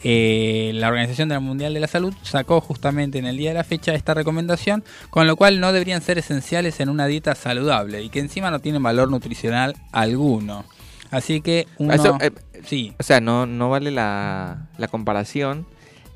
eh, 0.04 0.72
la 0.74 0.88
Organización 0.88 1.30
Mundial 1.44 1.74
de 1.74 1.80
la 1.80 1.88
Salud 1.88 2.14
sacó 2.24 2.62
justamente 2.62 3.20
en 3.20 3.26
el 3.26 3.38
día 3.38 3.50
de 3.50 3.56
la 3.56 3.64
fecha 3.64 3.94
esta 3.94 4.14
recomendación, 4.14 4.84
con 5.10 5.28
lo 5.28 5.36
cual 5.36 5.60
no 5.60 5.72
deberían 5.72 6.02
ser 6.02 6.18
esenciales 6.18 6.80
en 6.80 6.90
una 6.90 7.08
dieta 7.08 7.36
saludable 7.36 8.02
y 8.02 8.10
que 8.10 8.20
encima 8.20 8.52
no 8.52 8.60
tienen 8.60 8.82
valor 8.82 9.10
nutricional 9.10 9.76
alguno. 9.92 10.66
Así 11.12 11.42
que 11.42 11.68
uno... 11.78 11.94
Eh, 12.22 12.32
sí. 12.66 12.94
O 13.00 13.04
sea, 13.04 13.22
no, 13.22 13.46
no 13.46 13.70
vale 13.70 13.92
la, 13.92 14.70
la 14.78 14.88
comparación, 14.88 15.68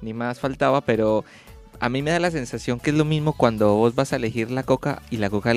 ni 0.01 0.13
más 0.13 0.39
faltaba, 0.39 0.81
pero 0.81 1.25
a 1.79 1.89
mí 1.89 2.01
me 2.01 2.11
da 2.11 2.19
la 2.19 2.31
sensación 2.31 2.79
que 2.79 2.91
es 2.91 2.95
lo 2.95 3.05
mismo 3.05 3.33
cuando 3.33 3.75
vos 3.75 3.93
vas 3.93 4.13
a 4.13 4.15
elegir 4.15 4.51
la 4.51 4.63
coca 4.63 5.01
y 5.09 5.17
la 5.17 5.29
coca 5.29 5.53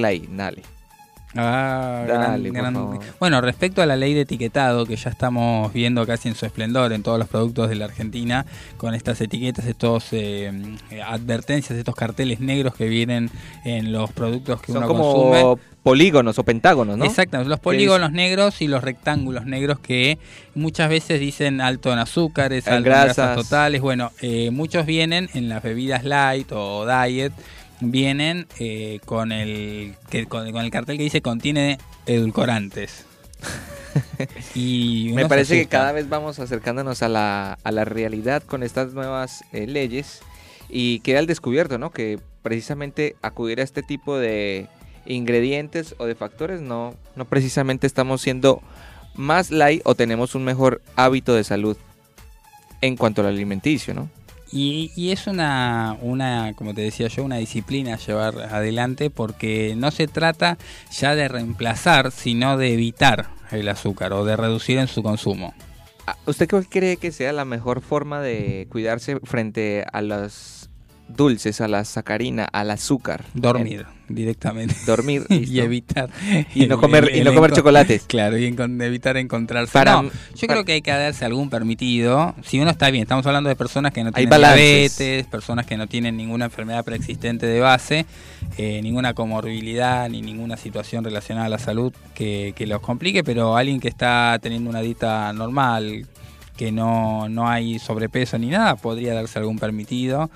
dale. 1.35 2.51
Ah, 2.59 2.99
Bueno, 3.20 3.41
respecto 3.41 3.83
a 3.83 3.87
la 3.87 3.97
ley 3.97 4.14
de 4.14 4.22
etiquetado 4.22 4.87
que 4.87 4.97
ya 4.97 5.11
estamos 5.11 5.72
viendo 5.72 6.07
casi 6.07 6.29
en 6.29 6.35
su 6.35 6.47
esplendor 6.47 6.93
en 6.93 7.03
todos 7.03 7.18
los 7.18 7.29
productos 7.29 7.68
de 7.68 7.74
la 7.76 7.85
Argentina, 7.87 8.47
con 8.76 8.95
estas 8.95 9.20
etiquetas, 9.20 9.66
estos 9.66 10.07
eh, 10.12 10.51
advertencias, 11.05 11.79
estos 11.79 11.95
carteles 11.95 12.41
negros 12.41 12.74
que 12.74 12.89
vienen 12.89 13.31
en 13.64 13.93
los 13.93 14.11
productos 14.12 14.61
que 14.62 14.72
Son 14.72 14.79
uno 14.85 14.89
como 14.89 15.31
consume. 15.31 15.62
polígonos 15.83 16.39
o 16.39 16.45
pentágonos, 16.45 16.97
¿no? 16.97 17.05
Exacto, 17.05 17.43
los 17.45 17.61
polígonos 17.61 18.12
negros 18.12 18.61
y 18.62 18.68
los 18.68 18.83
rectángulos 18.83 19.47
negros 19.47 19.79
que 19.81 20.18
muchas 20.55 20.89
veces 20.89 21.20
dicen 21.20 21.61
alto 21.61 21.93
en 21.93 21.99
azúcares, 21.99 22.66
alto 22.66 22.79
en 22.79 22.85
grasas 22.85 23.37
totales. 23.37 23.81
Bueno, 23.81 24.12
eh, 24.20 24.51
muchos 24.51 24.87
vienen 24.87 25.29
en 25.35 25.49
las 25.49 25.62
bebidas 25.62 26.05
light 26.05 26.51
o 26.53 26.87
diet 26.87 27.33
vienen 27.81 28.47
eh, 28.59 29.01
con, 29.05 29.33
el, 29.33 29.95
que, 30.11 30.26
con, 30.26 30.47
el 30.47 30.70
cartel 30.70 30.97
que 30.97 31.05
dice 31.05 31.22
contiene 31.22 31.79
edulcorantes. 32.07 33.05
y 34.55 35.12
Me 35.14 35.29
parece 35.29 35.59
que 35.59 35.66
cada 35.66 35.93
vez 35.93 36.09
vamos 36.09 36.39
acercándonos 36.39 37.03
a 37.03 37.09
la, 37.09 37.59
a 37.62 37.72
la 37.72 37.85
realidad 37.85 38.43
con 38.43 38.62
estas 38.62 38.93
nuevas 38.93 39.45
eh, 39.53 39.66
leyes 39.66 40.20
y 40.68 41.01
queda 41.01 41.20
al 41.20 41.26
descubierto, 41.26 41.79
¿no? 41.79 41.91
Que 41.91 42.18
precisamente 42.43 43.16
acudir 43.22 43.61
a 43.61 43.64
este 43.64 43.83
tipo 43.83 44.18
de 44.18 44.68
ingredientes 45.07 45.95
o 45.99 46.07
de 46.07 46.14
factores 46.14 46.61
no, 46.61 46.95
no 47.16 47.24
precisamente 47.24 47.87
estamos 47.87 48.20
siendo 48.20 48.62
más 49.14 49.51
light 49.51 49.83
o 49.85 49.95
tenemos 49.95 50.35
un 50.35 50.45
mejor 50.45 50.83
hábito 50.97 51.35
de 51.35 51.45
salud 51.45 51.76
en 52.81 52.97
cuanto 52.97 53.22
al 53.22 53.29
alimenticio, 53.29 53.95
¿no? 53.95 54.09
Y, 54.51 55.11
es 55.11 55.26
una, 55.26 55.96
una, 56.01 56.55
como 56.55 56.74
te 56.74 56.80
decía 56.80 57.09
yo, 57.09 57.24
una 57.24 57.36
disciplina 57.36 57.96
llevar 57.96 58.38
adelante 58.40 59.11
porque 59.11 59.74
no 59.76 59.90
se 59.90 60.09
trata 60.09 60.59
ya 60.90 61.14
de 61.14 61.28
reemplazar, 61.28 62.11
sino 62.11 62.57
de 62.57 62.72
evitar 62.72 63.28
el 63.51 63.68
azúcar 63.68 64.12
o 64.12 64.24
de 64.24 64.36
reducir 64.36 64.78
en 64.78 64.88
su 64.88 65.03
consumo. 65.03 65.55
Ah, 66.07 66.16
¿Usted 66.26 66.49
qué 66.49 66.62
cree 66.68 66.96
que 66.96 67.12
sea 67.12 67.32
la 67.32 67.44
mejor 67.44 67.82
forma 67.82 68.22
de 68.22 68.66
cuidarse 68.70 69.20
frente 69.24 69.84
a 69.92 70.01
los 70.01 70.68
dulces, 71.09 71.61
a 71.61 71.68
la 71.68 71.84
sacarina, 71.84 72.44
al 72.44 72.70
azúcar? 72.70 73.24
Dormir 73.34 73.86
directamente. 74.09 74.74
Dormir 74.86 75.26
y 75.28 75.61
evitar. 75.61 76.11
Y 76.54 76.66
no 76.66 76.80
comer, 76.80 77.11
y 77.14 77.22
no 77.22 77.34
comer 77.34 77.52
chocolates. 77.52 78.04
Claro, 78.06 78.38
y 78.38 78.46
evitar 78.46 79.16
encontrarse. 79.16 79.72
Para, 79.72 80.02
yo 80.02 80.48
creo 80.48 80.64
que 80.64 80.72
hay 80.72 80.82
que 80.82 80.90
darse 80.90 81.24
algún 81.24 81.50
permitido. 81.50 82.34
Si 82.42 82.59
uno 82.59 82.70
está 82.70 82.90
bien, 82.90 83.02
estamos 83.02 83.26
hablando 83.26 83.48
de 83.48 83.56
personas 83.56 83.92
que 83.92 84.04
no 84.04 84.12
tienen 84.12 84.40
diabetes, 84.40 85.26
personas 85.26 85.66
que 85.66 85.76
no 85.76 85.86
tienen 85.86 86.16
ninguna 86.16 86.46
enfermedad 86.46 86.84
preexistente 86.84 87.46
de 87.46 87.61
base, 87.61 88.06
eh, 88.56 88.80
ninguna 88.82 89.14
comorbilidad 89.14 90.09
ni 90.09 90.22
ninguna 90.22 90.56
situación 90.56 91.04
relacionada 91.04 91.46
a 91.46 91.50
la 91.50 91.59
salud 91.59 91.92
que, 92.14 92.52
que 92.56 92.66
los 92.66 92.80
complique, 92.80 93.22
pero 93.24 93.56
alguien 93.56 93.80
que 93.80 93.88
está 93.88 94.38
teniendo 94.40 94.70
una 94.70 94.80
dieta 94.80 95.32
normal, 95.32 96.06
que 96.56 96.72
no, 96.72 97.28
no 97.28 97.48
hay 97.48 97.78
sobrepeso 97.78 98.38
ni 98.38 98.48
nada, 98.48 98.76
podría 98.76 99.14
darse 99.14 99.38
algún 99.38 99.59
permitido. 99.59 100.30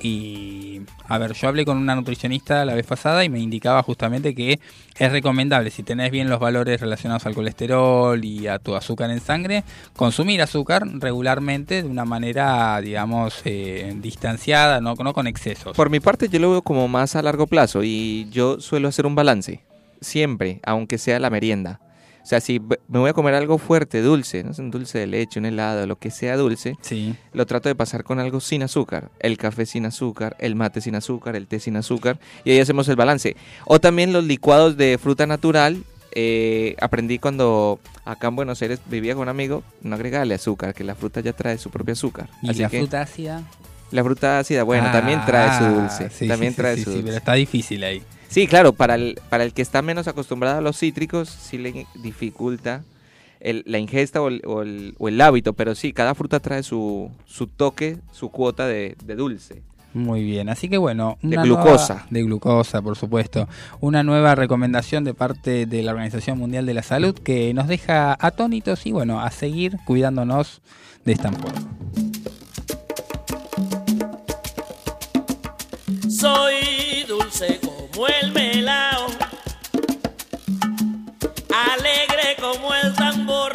Y 0.00 0.82
a 1.08 1.18
ver, 1.18 1.32
yo 1.32 1.48
hablé 1.48 1.64
con 1.64 1.76
una 1.76 1.96
nutricionista 1.96 2.64
la 2.64 2.74
vez 2.74 2.86
pasada 2.86 3.24
y 3.24 3.28
me 3.28 3.40
indicaba 3.40 3.82
justamente 3.82 4.34
que 4.34 4.60
es 4.96 5.12
recomendable, 5.12 5.70
si 5.70 5.82
tenés 5.82 6.10
bien 6.10 6.28
los 6.28 6.38
valores 6.40 6.80
relacionados 6.80 7.26
al 7.26 7.34
colesterol 7.34 8.24
y 8.24 8.46
a 8.46 8.58
tu 8.58 8.74
azúcar 8.74 9.10
en 9.10 9.20
sangre, 9.20 9.64
consumir 9.96 10.42
azúcar 10.42 10.82
regularmente 10.86 11.82
de 11.82 11.88
una 11.88 12.04
manera, 12.04 12.80
digamos, 12.80 13.40
eh, 13.44 13.94
distanciada, 14.00 14.80
no, 14.80 14.94
no 14.94 15.12
con 15.12 15.26
excesos. 15.26 15.76
Por 15.76 15.90
mi 15.90 16.00
parte, 16.00 16.28
yo 16.28 16.38
lo 16.38 16.50
veo 16.50 16.62
como 16.62 16.88
más 16.88 17.16
a 17.16 17.22
largo 17.22 17.46
plazo 17.46 17.82
y 17.82 18.28
yo 18.30 18.60
suelo 18.60 18.88
hacer 18.88 19.06
un 19.06 19.14
balance, 19.14 19.62
siempre, 20.00 20.60
aunque 20.64 20.98
sea 20.98 21.18
la 21.18 21.30
merienda. 21.30 21.80
O 22.28 22.30
sea, 22.30 22.42
si 22.42 22.60
me 22.60 22.98
voy 22.98 23.08
a 23.08 23.14
comer 23.14 23.32
algo 23.32 23.56
fuerte, 23.56 24.02
dulce, 24.02 24.44
no 24.44 24.52
sé, 24.52 24.60
un 24.60 24.70
dulce 24.70 24.98
de 24.98 25.06
leche, 25.06 25.40
un 25.40 25.46
helado, 25.46 25.86
lo 25.86 25.96
que 25.96 26.10
sea 26.10 26.36
dulce, 26.36 26.76
sí. 26.82 27.16
lo 27.32 27.46
trato 27.46 27.70
de 27.70 27.74
pasar 27.74 28.04
con 28.04 28.20
algo 28.20 28.40
sin 28.40 28.62
azúcar. 28.62 29.10
El 29.18 29.38
café 29.38 29.64
sin 29.64 29.86
azúcar, 29.86 30.36
el 30.38 30.54
mate 30.54 30.82
sin 30.82 30.94
azúcar, 30.94 31.36
el 31.36 31.46
té 31.46 31.58
sin 31.58 31.74
azúcar, 31.78 32.20
y 32.44 32.50
ahí 32.50 32.60
hacemos 32.60 32.86
el 32.88 32.96
balance. 32.96 33.34
O 33.64 33.80
también 33.80 34.12
los 34.12 34.24
licuados 34.24 34.76
de 34.76 34.98
fruta 34.98 35.26
natural. 35.26 35.82
Eh, 36.12 36.76
aprendí 36.82 37.18
cuando 37.18 37.80
acá 38.04 38.28
en 38.28 38.36
Buenos 38.36 38.60
Aires 38.60 38.80
vivía 38.90 39.14
con 39.14 39.22
un 39.22 39.28
amigo, 39.30 39.62
no 39.80 39.94
agregarle 39.94 40.34
azúcar, 40.34 40.74
que 40.74 40.84
la 40.84 40.94
fruta 40.94 41.22
ya 41.22 41.32
trae 41.32 41.56
su 41.56 41.70
propio 41.70 41.94
azúcar. 41.94 42.28
¿Y 42.42 42.52
la 42.52 42.68
fruta 42.68 43.00
ácida? 43.00 43.42
La 43.90 44.04
fruta 44.04 44.38
ácida, 44.38 44.64
bueno, 44.64 44.92
también 44.92 45.24
trae 45.24 45.58
su 45.58 45.64
ah, 45.64 45.70
dulce. 45.70 46.28
también 46.28 46.54
trae 46.54 46.76
su 46.76 46.90
dulce. 46.90 47.04
pero 47.04 47.16
está 47.16 47.32
difícil 47.32 47.82
ahí. 47.84 48.02
Sí, 48.28 48.46
claro, 48.46 48.74
para 48.74 48.94
el, 48.94 49.18
para 49.30 49.44
el 49.44 49.54
que 49.54 49.62
está 49.62 49.80
menos 49.82 50.06
acostumbrado 50.06 50.58
a 50.58 50.60
los 50.60 50.78
cítricos, 50.78 51.28
sí 51.28 51.56
le 51.58 51.86
dificulta 52.02 52.84
la 53.40 53.78
ingesta 53.78 54.20
o 54.20 54.28
el, 54.28 54.42
o, 54.46 55.08
el, 55.08 55.20
hábito, 55.20 55.54
pero 55.54 55.74
sí, 55.74 55.92
cada 55.92 56.14
fruta 56.14 56.40
trae 56.40 56.62
su, 56.62 57.10
su 57.24 57.46
toque, 57.46 57.98
su 58.12 58.30
cuota 58.30 58.66
de, 58.66 58.96
dulce. 59.16 59.62
Muy 59.94 60.22
bien, 60.22 60.50
así 60.50 60.68
que 60.68 60.76
bueno, 60.76 61.16
de 61.22 61.36
glucosa. 61.38 62.06
de 62.10 62.22
glucosa, 62.22 62.82
por 62.82 62.96
supuesto. 62.96 63.48
Una 63.80 64.02
nueva 64.02 64.34
recomendación 64.34 65.04
de 65.04 65.14
parte 65.14 65.64
de 65.64 65.82
la 65.82 65.92
Organización 65.92 66.38
Mundial 66.38 66.66
de 66.66 66.74
la 66.74 66.82
Salud 66.82 67.14
que 67.14 67.54
nos 67.54 67.68
deja 67.68 68.16
atónitos 68.20 68.84
y 68.86 68.92
bueno, 68.92 69.20
a 69.20 69.30
seguir 69.30 69.78
cuidándonos 69.86 70.60
de 71.04 71.12
esta 71.12 71.32
forma. 71.32 71.68
Soy 76.10 76.57
como 77.98 78.06
el 78.22 78.30
melao, 78.30 79.06
alegre 81.72 82.36
como 82.40 82.72
el 82.72 82.94
tambor. 82.94 83.52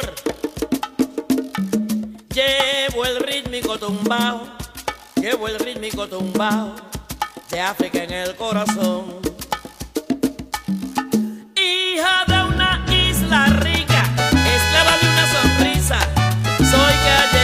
Llevo 2.28 3.06
el 3.06 3.20
rítmico 3.20 3.78
tumbao, 3.78 4.46
llevo 5.16 5.48
el 5.48 5.58
rítmico 5.58 6.06
tumbao 6.06 6.74
de 7.48 7.60
África 7.62 8.02
en 8.04 8.12
el 8.12 8.36
corazón. 8.36 9.22
Hija 11.56 12.24
de 12.26 12.42
una 12.44 12.84
isla 12.90 13.46
rica, 13.46 14.02
esclava 14.28 14.98
de 15.00 15.08
una 15.08 15.26
sonrisa, 15.32 15.98
soy 16.58 16.94
calle 17.06 17.43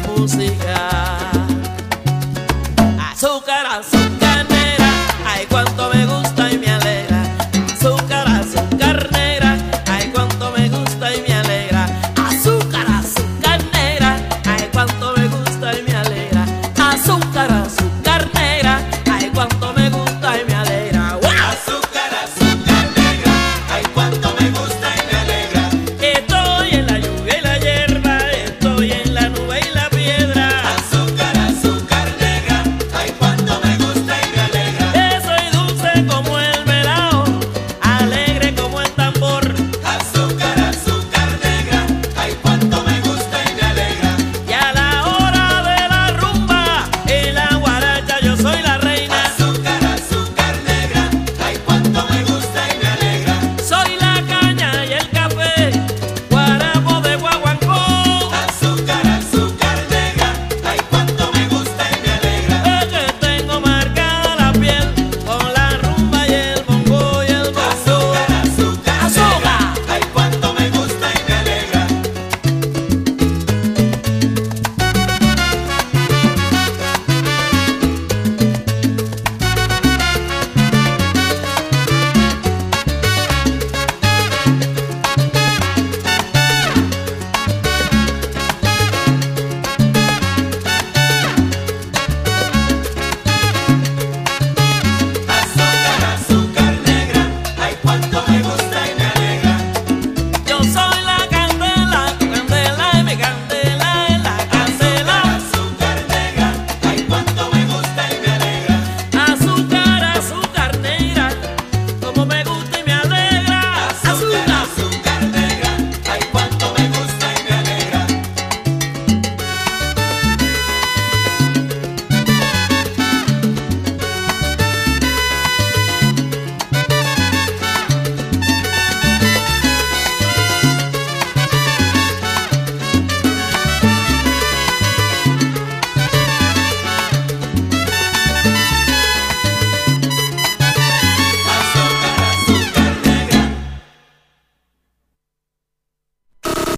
música. 0.00 1.31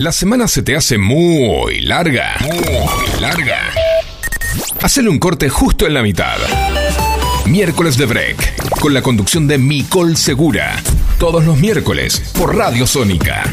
La 0.05 0.12
semana 0.12 0.46
se 0.48 0.62
te 0.62 0.76
hace 0.76 0.98
muy 0.98 1.80
larga. 1.80 2.36
Muy 2.40 3.20
larga. 3.22 3.72
Hacele 4.82 5.09
un 5.09 5.18
corte 5.18 5.48
justo 5.48 5.86
en 5.86 5.94
la 5.94 6.02
mitad. 6.02 6.36
Miércoles 7.46 7.96
de 7.96 8.05
Break, 8.05 8.80
con 8.80 8.92
la 8.92 9.00
conducción 9.00 9.48
de 9.48 9.57
Micol 9.57 10.18
Segura. 10.18 10.76
Todos 11.18 11.46
los 11.46 11.57
miércoles 11.57 12.20
por 12.36 12.55
Radio 12.55 12.86
Sónica. 12.86 13.44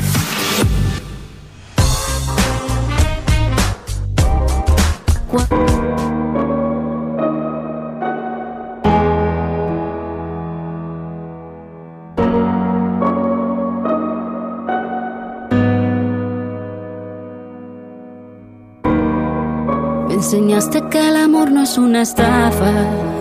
No 21.62 21.66
es 21.66 21.78
una 21.78 22.02
estafa 22.02 22.72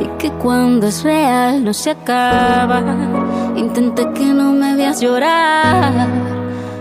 y 0.01 0.07
que 0.17 0.31
cuando 0.31 0.87
es 0.87 1.03
real 1.03 1.63
no 1.63 1.75
se 1.75 1.91
acaba. 1.91 2.83
Intenté 3.55 4.11
que 4.15 4.25
no 4.25 4.55
me 4.55 4.77
veas 4.77 5.03
llorar, 5.03 6.09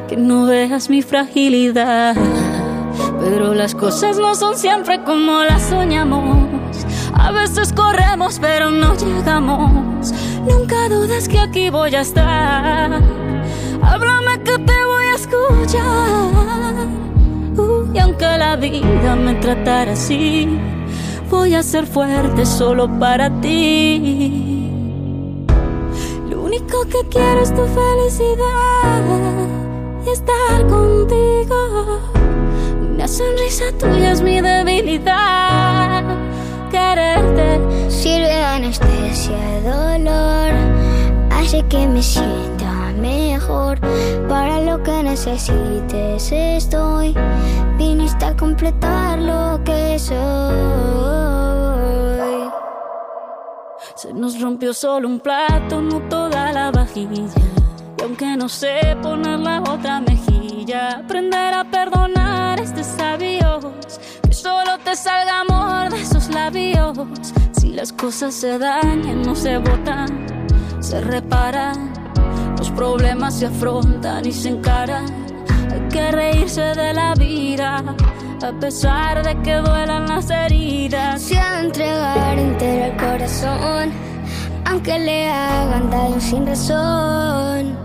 que 0.08 0.16
no 0.16 0.46
veas 0.46 0.90
mi 0.90 1.02
fragilidad. 1.02 2.16
Pero 3.20 3.54
las 3.54 3.76
cosas 3.76 4.18
no 4.18 4.36
son 4.36 4.56
siempre 4.56 5.04
como 5.04 5.44
las 5.44 5.64
soñamos. 5.64 6.48
A 7.14 7.32
veces 7.32 7.74
corremos 7.74 8.40
pero 8.40 8.72
no 8.72 8.96
llegamos. 8.96 10.14
Nunca 10.48 10.88
dudes 10.88 11.28
que 11.28 11.40
aquí 11.40 11.70
voy 11.70 11.94
a 11.94 12.02
estar. 12.02 13.02
Háblame 13.82 14.44
que 14.46 14.58
te 14.60 14.86
voy 14.86 15.06
a 15.12 15.16
escuchar 15.16 16.70
y 17.94 18.00
aunque 18.00 18.38
la 18.38 18.56
vida 18.56 19.16
me 19.16 19.34
tratara 19.36 19.94
así, 19.94 20.48
voy 21.30 21.54
a 21.54 21.64
ser 21.64 21.86
fuerte 21.86 22.46
solo 22.46 22.88
para 23.00 23.30
ti. 23.42 24.70
Lo 26.30 26.42
único 26.42 26.84
que 26.86 27.08
quiero 27.10 27.42
es 27.42 27.54
tu 27.54 27.66
felicidad 27.66 29.04
y 30.06 30.10
estar 30.10 30.68
contigo. 30.68 32.00
Una 32.94 33.08
sonrisa 33.08 33.66
tuya 33.78 34.12
es 34.12 34.22
mi 34.22 34.42
debilidad. 34.42 36.04
Quererte 36.72 37.60
sirve 37.90 38.28
de 38.28 38.44
anestesia, 38.44 39.38
dolor, 39.64 40.52
hace 41.32 41.64
que 41.68 41.88
me 41.88 42.02
sienta 42.02 42.92
mejor. 43.00 43.80
Para 44.28 44.62
lo 44.62 44.82
que 44.84 45.04
necesites 45.04 46.32
estoy. 46.32 47.16
Viniste 47.80 48.26
a 48.26 48.36
completar 48.36 49.18
lo 49.18 49.64
que 49.64 49.98
soy. 49.98 50.18
Se 53.96 54.14
nos 54.14 54.40
rompió 54.42 54.74
solo 54.74 55.08
un 55.08 55.22
plato, 55.22 55.82
no 55.82 56.02
toda 56.10 56.52
la 56.52 56.72
vajilla. 56.72 57.24
Y 57.98 58.02
aunque 58.04 58.36
no 58.36 58.50
sé 58.50 58.98
poner 59.02 59.40
la 59.40 59.62
otra 59.62 60.02
mejilla, 60.02 60.98
aprender 60.98 61.54
a 61.54 61.64
perdonar 61.64 62.60
este 62.60 62.84
sabio. 62.84 63.74
Que 64.24 64.34
solo 64.34 64.78
te 64.84 64.96
salga 64.98 65.40
amor 65.40 65.90
de 65.90 66.02
esos 66.02 66.28
labios. 66.28 66.98
Si 67.54 67.72
las 67.72 67.94
cosas 67.94 68.36
se 68.36 68.60
dañan, 68.60 69.22
no 69.22 69.34
se 69.36 69.58
botan, 69.58 70.38
se 70.82 71.00
reparan 71.00 72.00
los 72.60 72.72
problemas 72.72 73.40
se 73.40 73.46
afrontan 73.46 74.26
y 74.26 74.34
se 74.34 74.50
encaran. 74.50 75.29
Que 75.92 76.12
reírse 76.12 76.62
de 76.62 76.94
la 76.94 77.14
vida, 77.16 77.84
a 78.44 78.52
pesar 78.60 79.24
de 79.24 79.36
que 79.42 79.56
duelan 79.56 80.08
las 80.08 80.30
heridas. 80.30 81.22
Se 81.22 81.38
ha 81.38 81.62
entregar 81.62 82.38
entero 82.38 82.86
el 82.86 82.98
corazón, 82.98 83.92
aunque 84.66 85.00
le 85.00 85.30
hagan 85.30 85.90
daño 85.90 86.20
sin 86.20 86.46
razón. 86.46 87.76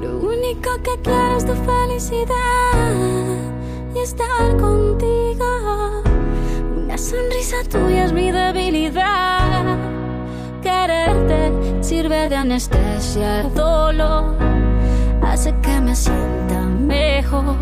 Lo 0.00 0.18
único 0.18 0.70
que 0.84 1.00
quiero 1.02 1.36
es 1.36 1.46
tu 1.46 1.54
felicidad 1.54 2.26
y 3.94 3.98
estar 3.98 4.56
contigo. 4.56 6.02
Una 6.76 6.96
sonrisa 6.96 7.56
tuya 7.68 8.04
es 8.04 8.12
mi 8.12 8.30
debilidad 8.30 9.76
quererte 10.66 11.52
sirve 11.80 12.28
de 12.28 12.36
anestesia 12.36 13.40
el 13.42 13.54
dolor, 13.54 14.36
hace 15.32 15.54
que 15.60 15.80
me 15.80 15.94
sienta 15.94 16.62
mejor 16.62 17.56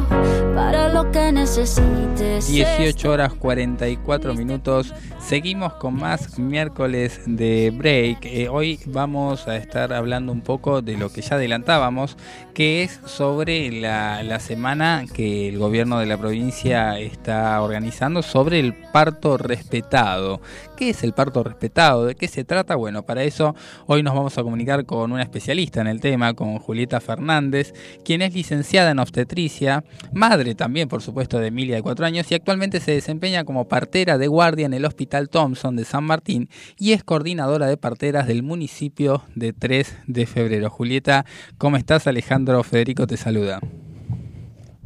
para 0.55 0.89
lo 0.89 1.11
que 1.11 1.33
necesites. 1.33 2.47
18 2.49 3.11
horas 3.11 3.33
44 3.35 4.35
minutos. 4.35 4.93
Seguimos 5.25 5.73
con 5.73 5.95
más 5.95 6.39
miércoles 6.39 7.19
de 7.25 7.71
break. 7.75 8.27
Eh, 8.27 8.51
hoy 8.51 8.79
vamos 8.85 9.49
a 9.49 9.57
estar 9.57 9.95
hablando 9.95 10.31
un 10.33 10.43
poco 10.43 10.83
de 10.83 10.99
lo 10.99 11.11
que 11.11 11.23
ya 11.23 11.37
adelantábamos, 11.37 12.19
que 12.53 12.83
es 12.83 13.01
sobre 13.07 13.73
la, 13.73 14.23
la 14.23 14.39
semana 14.39 15.07
que 15.15 15.49
el 15.49 15.57
gobierno 15.57 15.99
de 15.99 16.05
la 16.05 16.19
provincia 16.19 17.01
está 17.01 17.59
organizando 17.63 18.21
sobre 18.21 18.61
el 18.61 18.75
parto 18.75 19.39
respetado. 19.39 20.43
¿Qué 20.77 20.91
es 20.91 21.03
el 21.03 21.15
parto 21.15 21.43
respetado? 21.43 22.05
¿De 22.05 22.17
qué 22.17 22.29
se 22.29 22.45
trata? 22.45 22.77
Bueno, 22.77 23.05
para 23.05 23.23
eso 23.23 23.55
hoy 23.87 24.03
nos 24.03 24.15
vamos 24.15 24.37
a 24.37 24.43
comunicar 24.43 24.85
con 24.85 25.11
una 25.11 25.23
especialista 25.23 25.81
en 25.81 25.87
el 25.87 26.01
tema, 26.01 26.35
con 26.35 26.59
Julieta 26.59 27.01
Fernández, 27.01 27.73
quien 28.05 28.21
es 28.21 28.35
licenciada 28.35 28.91
en 28.91 28.99
obstetricia, 28.99 29.85
madre 30.13 30.55
también, 30.55 30.91
por 30.91 31.01
supuesto, 31.01 31.39
de 31.39 31.47
Emilia 31.47 31.77
de 31.77 31.83
cuatro 31.83 32.05
años 32.05 32.31
y 32.31 32.35
actualmente 32.35 32.79
se 32.81 32.93
desempeña 32.93 33.45
como 33.45 33.67
partera 33.69 34.19
de 34.19 34.27
guardia 34.27 34.67
en 34.67 34.75
el 34.75 34.85
Hospital 34.85 35.14
Thompson 35.29 35.77
de 35.77 35.85
San 35.85 36.05
Martín 36.05 36.49
y 36.79 36.93
es 36.93 37.05
coordinadora 37.05 37.67
de 37.67 37.77
parteras 37.77 38.27
del 38.27 38.43
municipio 38.43 39.23
de 39.35 39.53
3 39.53 39.97
de 40.07 40.27
febrero. 40.27 40.71
Julieta, 40.71 41.25
¿cómo 41.59 41.77
estás? 41.77 42.07
Alejandro 42.07 42.63
Federico 42.63 43.07
te 43.07 43.17
saluda. 43.17 43.61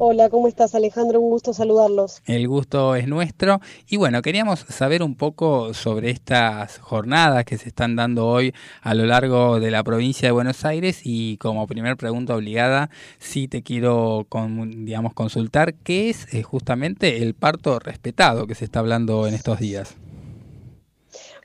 Hola, 0.01 0.29
¿cómo 0.29 0.47
estás 0.47 0.75
Alejandro? 0.75 1.19
Un 1.19 1.29
gusto 1.29 1.53
saludarlos. 1.53 2.21
El 2.25 2.47
gusto 2.47 2.95
es 2.95 3.05
nuestro. 3.05 3.59
Y 3.85 3.97
bueno, 3.97 4.21
queríamos 4.21 4.61
saber 4.61 5.03
un 5.03 5.15
poco 5.15 5.73
sobre 5.73 6.09
estas 6.09 6.77
jornadas 6.77 7.43
que 7.43 7.57
se 7.57 7.67
están 7.67 7.97
dando 7.97 8.25
hoy 8.25 8.53
a 8.81 8.93
lo 8.93 9.05
largo 9.05 9.59
de 9.59 9.71
la 9.71 9.83
provincia 9.83 10.29
de 10.29 10.31
Buenos 10.31 10.63
Aires 10.63 11.01
y 11.03 11.35
como 11.35 11.67
primer 11.67 11.97
pregunta 11.97 12.33
obligada, 12.33 12.89
sí 13.17 13.49
te 13.49 13.61
quiero 13.61 14.25
digamos, 14.67 15.13
consultar 15.13 15.73
qué 15.73 16.09
es 16.09 16.33
eh, 16.33 16.43
justamente 16.43 17.21
el 17.21 17.33
parto 17.33 17.77
respetado 17.79 18.47
que 18.47 18.55
se 18.55 18.63
está 18.63 18.79
hablando 18.79 19.27
en 19.27 19.33
estos 19.33 19.59
días. 19.59 19.97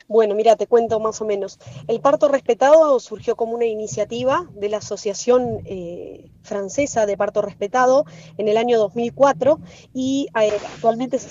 Bueno, 0.07 0.35
mira, 0.35 0.55
te 0.57 0.67
cuento 0.67 1.01
más 1.01 1.23
o 1.23 1.25
menos. 1.25 1.59
El 1.89 2.01
parto 2.01 2.29
respetado 2.29 3.01
surgió 3.01 3.37
como 3.37 3.55
una 3.55 3.65
iniciativa 3.65 4.47
de 4.53 4.69
la 4.69 4.77
Asociación 4.79 5.63
eh, 5.65 6.31
Francesa 6.43 7.07
de 7.07 7.17
Parto 7.17 7.41
Respetado 7.41 8.05
en 8.37 8.49
el 8.49 8.59
año 8.59 8.79
2004 8.79 9.59
y 9.95 10.29
eh, 10.41 10.53
actualmente 10.75 11.19
se 11.19 11.31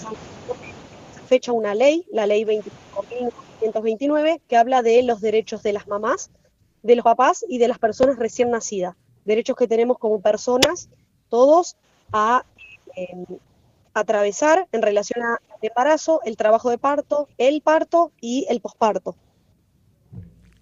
fecha 1.27 1.51
una 1.51 1.75
ley, 1.75 2.05
la 2.11 2.25
ley 2.25 2.45
25.529, 2.45 4.41
que 4.47 4.57
habla 4.57 4.81
de 4.81 5.03
los 5.03 5.21
derechos 5.21 5.61
de 5.61 5.73
las 5.73 5.87
mamás, 5.87 6.31
de 6.81 6.95
los 6.95 7.03
papás 7.03 7.45
y 7.47 7.59
de 7.59 7.67
las 7.67 7.77
personas 7.77 8.17
recién 8.17 8.49
nacidas. 8.49 8.95
Derechos 9.23 9.55
que 9.55 9.67
tenemos 9.67 9.99
como 9.99 10.19
personas, 10.19 10.89
todos, 11.29 11.77
a 12.11 12.43
em, 12.95 13.25
atravesar 13.93 14.67
en 14.71 14.81
relación 14.81 15.23
al 15.25 15.37
embarazo, 15.61 16.21
el 16.25 16.37
trabajo 16.37 16.69
de 16.69 16.77
parto, 16.77 17.27
el 17.37 17.61
parto 17.61 18.11
y 18.21 18.45
el 18.49 18.61
posparto. 18.61 19.15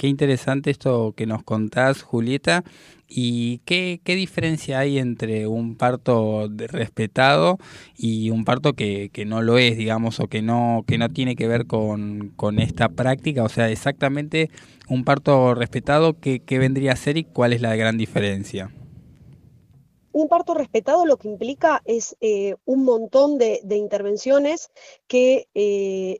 Qué 0.01 0.07
interesante 0.07 0.71
esto 0.71 1.13
que 1.15 1.27
nos 1.27 1.43
contás, 1.43 2.01
Julieta. 2.01 2.63
¿Y 3.07 3.59
qué, 3.65 3.99
diferencia 4.03 4.79
hay 4.79 4.97
entre 4.97 5.45
un 5.45 5.75
parto 5.75 6.49
respetado 6.49 7.59
y 7.95 8.31
un 8.31 8.43
parto 8.43 8.73
que, 8.73 9.11
no 9.27 9.43
lo 9.43 9.59
es, 9.59 9.77
digamos, 9.77 10.19
o 10.19 10.27
que 10.27 10.41
no, 10.41 10.85
que 10.87 10.97
no 10.97 11.09
tiene 11.09 11.35
que 11.35 11.47
ver 11.47 11.67
con, 11.67 12.33
esta 12.57 12.89
práctica? 12.89 13.43
O 13.43 13.49
sea, 13.49 13.69
exactamente 13.69 14.49
un 14.87 15.03
parto 15.03 15.53
respetado, 15.53 16.19
¿qué, 16.19 16.39
¿qué 16.39 16.57
vendría 16.57 16.93
a 16.93 16.95
ser 16.95 17.17
y 17.17 17.23
cuál 17.23 17.53
es 17.53 17.61
la 17.61 17.75
gran 17.75 17.99
diferencia? 17.99 18.71
Un 20.13 20.27
parto 20.27 20.53
respetado 20.53 21.05
lo 21.05 21.17
que 21.17 21.27
implica 21.27 21.81
es 21.85 22.15
eh, 22.21 22.55
un 22.65 22.83
montón 22.83 23.37
de, 23.37 23.61
intervenciones 23.69 24.69
que 25.07 25.47
eh, 25.53 26.19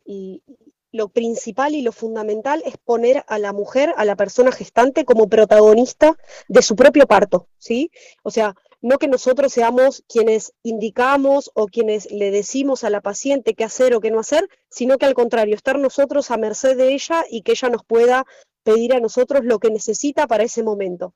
lo 0.92 1.10
principal 1.10 1.76
y 1.76 1.82
lo 1.82 1.92
fundamental 1.92 2.62
es 2.66 2.78
poner 2.78 3.24
a 3.28 3.40
la 3.40 3.54
mujer, 3.54 3.94
a 3.98 4.06
la 4.06 4.16
persona 4.16 4.52
gestante, 4.52 5.06
como 5.06 5.28
protagonista 5.28 6.18
de 6.48 6.62
su 6.62 6.76
propio 6.76 7.08
parto, 7.08 7.48
¿sí? 7.58 7.92
O 8.24 8.32
sea, 8.32 8.56
no 8.82 8.98
que 8.98 9.08
nosotros 9.08 9.54
seamos 9.54 10.04
quienes 10.08 10.54
indicamos 10.64 11.52
o 11.54 11.68
quienes 11.68 12.12
le 12.12 12.32
decimos 12.32 12.84
a 12.84 12.90
la 12.90 13.02
paciente 13.02 13.54
qué 13.54 13.64
hacer 13.64 13.94
o 13.94 14.02
qué 14.02 14.12
no 14.12 14.20
hacer, 14.20 14.50
sino 14.70 14.98
que 14.98 15.06
al 15.06 15.14
contrario, 15.14 15.56
estar 15.56 15.78
nosotros 15.78 16.32
a 16.32 16.38
merced 16.38 16.76
de 16.76 16.94
ella 16.94 17.24
y 17.30 17.44
que 17.44 17.52
ella 17.52 17.70
nos 17.70 17.86
pueda 17.86 18.26
pedir 18.64 18.94
a 18.94 19.00
nosotros 19.00 19.42
lo 19.44 19.60
que 19.60 19.70
necesita 19.70 20.28
para 20.28 20.44
ese 20.44 20.64
momento. 20.64 21.14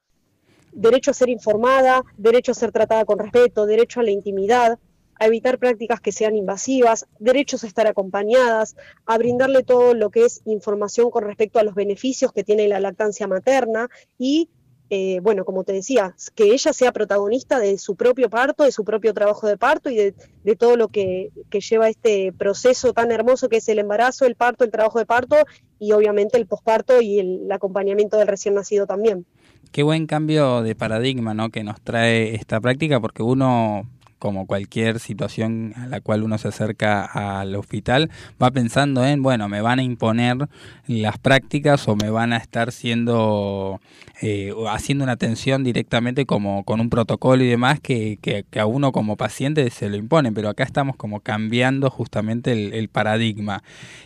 Derecho 0.76 1.12
a 1.12 1.16
ser 1.16 1.30
informada, 1.30 2.04
derecho 2.18 2.52
a 2.52 2.56
ser 2.56 2.72
tratada 2.72 3.06
con 3.06 3.18
respeto, 3.18 3.66
derecho 3.66 4.02
a 4.02 4.04
la 4.04 4.12
intimidad, 4.12 4.78
a 5.18 5.26
evitar 5.26 5.58
prácticas 5.58 6.02
que 6.02 6.12
sean 6.12 6.36
invasivas, 6.36 7.08
derechos 7.20 7.64
a 7.64 7.68
estar 7.68 7.88
acompañadas, 7.88 8.76
a 9.06 9.18
brindarle 9.18 9.64
todo 9.64 9.94
lo 9.94 10.10
que 10.10 10.26
es 10.26 10.42
información 10.46 11.10
con 11.10 11.24
respecto 11.24 11.58
a 11.58 11.64
los 11.64 11.74
beneficios 11.74 12.34
que 12.34 12.44
tiene 12.44 12.68
la 12.68 12.82
lactancia 12.82 13.26
materna 13.26 13.90
y 14.18 14.50
eh, 14.92 15.20
bueno, 15.22 15.46
como 15.46 15.64
te 15.64 15.74
decía, 15.74 16.16
que 16.36 16.54
ella 16.54 16.72
sea 16.72 16.92
protagonista 16.92 17.60
de 17.60 17.80
su 17.80 17.96
propio 17.96 18.30
parto, 18.30 18.64
de 18.64 18.72
su 18.72 18.86
propio 18.86 19.16
trabajo 19.16 19.48
de 19.48 19.58
parto 19.58 19.90
y 19.90 19.96
de, 19.96 20.56
todo 20.56 20.78
lo 20.78 20.90
que, 20.90 21.32
lleva 21.52 21.90
este 21.90 22.32
proceso 22.34 22.94
tan 22.94 23.12
hermoso 23.12 23.50
que 23.50 23.58
es 23.58 23.68
el 23.70 23.80
embarazo, 23.80 24.26
el 24.26 24.36
parto, 24.36 24.64
el 24.64 24.70
trabajo 24.70 25.00
de 25.00 25.08
parto 25.08 25.38
y 25.80 25.92
obviamente 25.94 26.38
el 26.38 26.46
posparto 26.46 27.02
y 27.02 27.20
el 27.20 27.52
acompañamiento 27.52 28.18
del 28.18 28.28
recién 28.28 28.54
nacido 28.54 28.86
también. 28.86 29.26
Qué 29.72 29.84
buen 29.84 30.08
cambio 30.08 30.62
de 30.62 30.76
paradigma 30.76 31.34
¿no? 31.34 31.50
que 31.50 31.64
nos 31.64 31.82
trae 31.82 32.36
esta 32.36 32.60
práctica 32.62 33.00
porque 33.00 33.24
uno 33.24 33.86
como 34.26 34.48
cualquier 34.48 35.00
situación 35.00 35.74
a 35.76 35.86
la 35.86 36.02
cual 36.02 36.24
uno 36.24 36.40
se 36.40 36.48
acerca 36.48 37.06
al 37.06 37.56
hospital, 37.56 38.10
va 38.42 38.50
pensando 38.50 39.06
en, 39.06 39.22
bueno, 39.22 39.50
me 39.50 39.62
van 39.62 39.78
a 39.78 39.84
imponer 39.84 40.50
las 40.88 41.20
prácticas 41.20 41.88
o 41.88 41.96
me 41.96 42.10
van 42.10 42.34
a 42.34 42.38
estar 42.38 42.72
siendo, 42.72 43.80
eh, 44.24 44.52
haciendo 44.70 45.04
una 45.04 45.14
atención 45.14 45.64
directamente 45.64 46.26
como 46.26 46.64
con 46.64 46.80
un 46.80 46.90
protocolo 46.90 47.44
y 47.44 47.48
demás 47.48 47.80
que, 47.80 48.18
que, 48.20 48.46
a 48.60 48.66
uno 48.66 48.92
como 48.92 49.16
paciente 49.16 49.70
se 49.70 49.90
lo 49.90 49.96
imponen, 49.96 50.34
pero 50.34 50.50
acá 50.50 50.64
estamos 50.64 50.96
como 50.96 51.20
cambiando 51.20 51.92
justamente 51.92 52.52
el, 52.52 52.90
paradigma. 52.90 53.62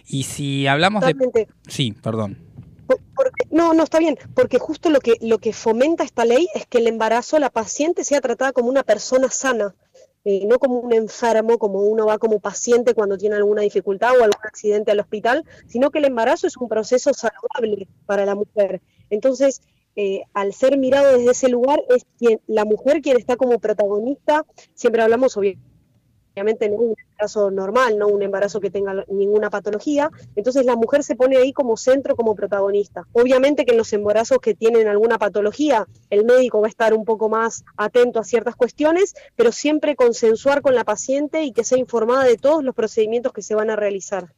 Y 0.06 0.24
si 0.24 0.68
hablamos 0.68 1.06
de... 1.06 1.16
Sí, 1.68 1.94
perdón. 2.02 2.38
No, 3.52 3.74
no 3.74 3.84
está 3.84 4.00
bien, 4.00 4.18
porque 4.36 4.60
justo 4.60 4.90
lo 4.90 5.00
que 5.00 5.18
lo 5.22 5.40
que 5.40 5.54
fomenta 5.54 6.04
esta 6.04 6.26
ley 6.26 6.48
es 6.54 6.66
que 6.68 6.80
el 6.80 6.88
embarazo, 6.88 7.40
la 7.40 7.50
paciente 7.50 8.04
sea 8.04 8.22
tratada 8.22 8.52
como 8.52 8.70
una 8.70 8.84
persona 8.84 9.30
sana. 9.30 9.76
Eh, 10.26 10.46
no 10.46 10.60
como 10.60 10.80
un 10.80 10.92
enfermo, 10.92 11.58
como 11.58 11.80
uno 11.80 12.06
va 12.06 12.18
como 12.18 12.40
paciente 12.40 12.94
cuando 12.94 13.18
tiene 13.18 13.36
alguna 13.36 13.62
dificultad 13.62 14.12
o 14.12 14.24
algún 14.24 14.44
accidente 14.44 14.92
al 14.92 15.00
hospital, 15.00 15.46
sino 15.66 15.92
que 15.92 16.00
el 16.00 16.06
embarazo 16.06 16.46
es 16.46 16.58
un 16.58 16.68
proceso 16.68 17.14
saludable 17.14 17.88
para 18.06 18.26
la 18.26 18.36
mujer. 18.36 18.82
Entonces, 19.10 19.62
eh, 19.96 20.24
al 20.34 20.54
ser 20.54 20.78
mirado 20.78 21.18
desde 21.18 21.32
ese 21.32 21.48
lugar, 21.48 21.82
es 21.90 22.06
quien, 22.18 22.42
la 22.48 22.66
mujer 22.66 23.02
quien 23.02 23.18
está 23.18 23.38
como 23.38 23.60
protagonista, 23.60 24.46
siempre 24.74 25.02
hablamos 25.02 25.38
obviamente 25.38 25.70
obviamente 26.40 26.70
no 26.70 26.78
un 26.78 26.96
embarazo 26.98 27.52
normal, 27.52 27.98
no 27.98 28.08
un 28.08 28.22
embarazo 28.22 28.62
que 28.62 28.72
tenga 28.72 29.04
ninguna 29.10 29.50
patología, 29.50 30.10
entonces 30.36 30.66
la 30.66 30.78
mujer 30.78 31.04
se 31.04 31.18
pone 31.18 31.36
ahí 31.36 31.52
como 31.52 31.76
centro, 31.76 32.16
como 32.16 32.34
protagonista. 32.34 33.06
Obviamente 33.12 33.66
que 33.66 33.72
en 33.72 33.78
los 33.78 33.92
embarazos 33.92 34.40
que 34.40 34.54
tienen 34.54 34.88
alguna 34.88 35.18
patología, 35.18 35.86
el 36.10 36.24
médico 36.24 36.62
va 36.62 36.68
a 36.68 36.70
estar 36.70 36.94
un 36.94 37.04
poco 37.04 37.28
más 37.28 37.66
atento 37.76 38.20
a 38.20 38.24
ciertas 38.24 38.56
cuestiones, 38.56 39.16
pero 39.36 39.52
siempre 39.52 39.98
consensuar 39.98 40.62
con 40.62 40.76
la 40.76 40.86
paciente 40.86 41.44
y 41.44 41.52
que 41.52 41.66
sea 41.66 41.78
informada 41.78 42.24
de 42.24 42.38
todos 42.38 42.64
los 42.64 42.74
procedimientos 42.74 43.34
que 43.34 43.42
se 43.42 43.56
van 43.56 43.70
a 43.70 43.76
realizar 43.76 44.30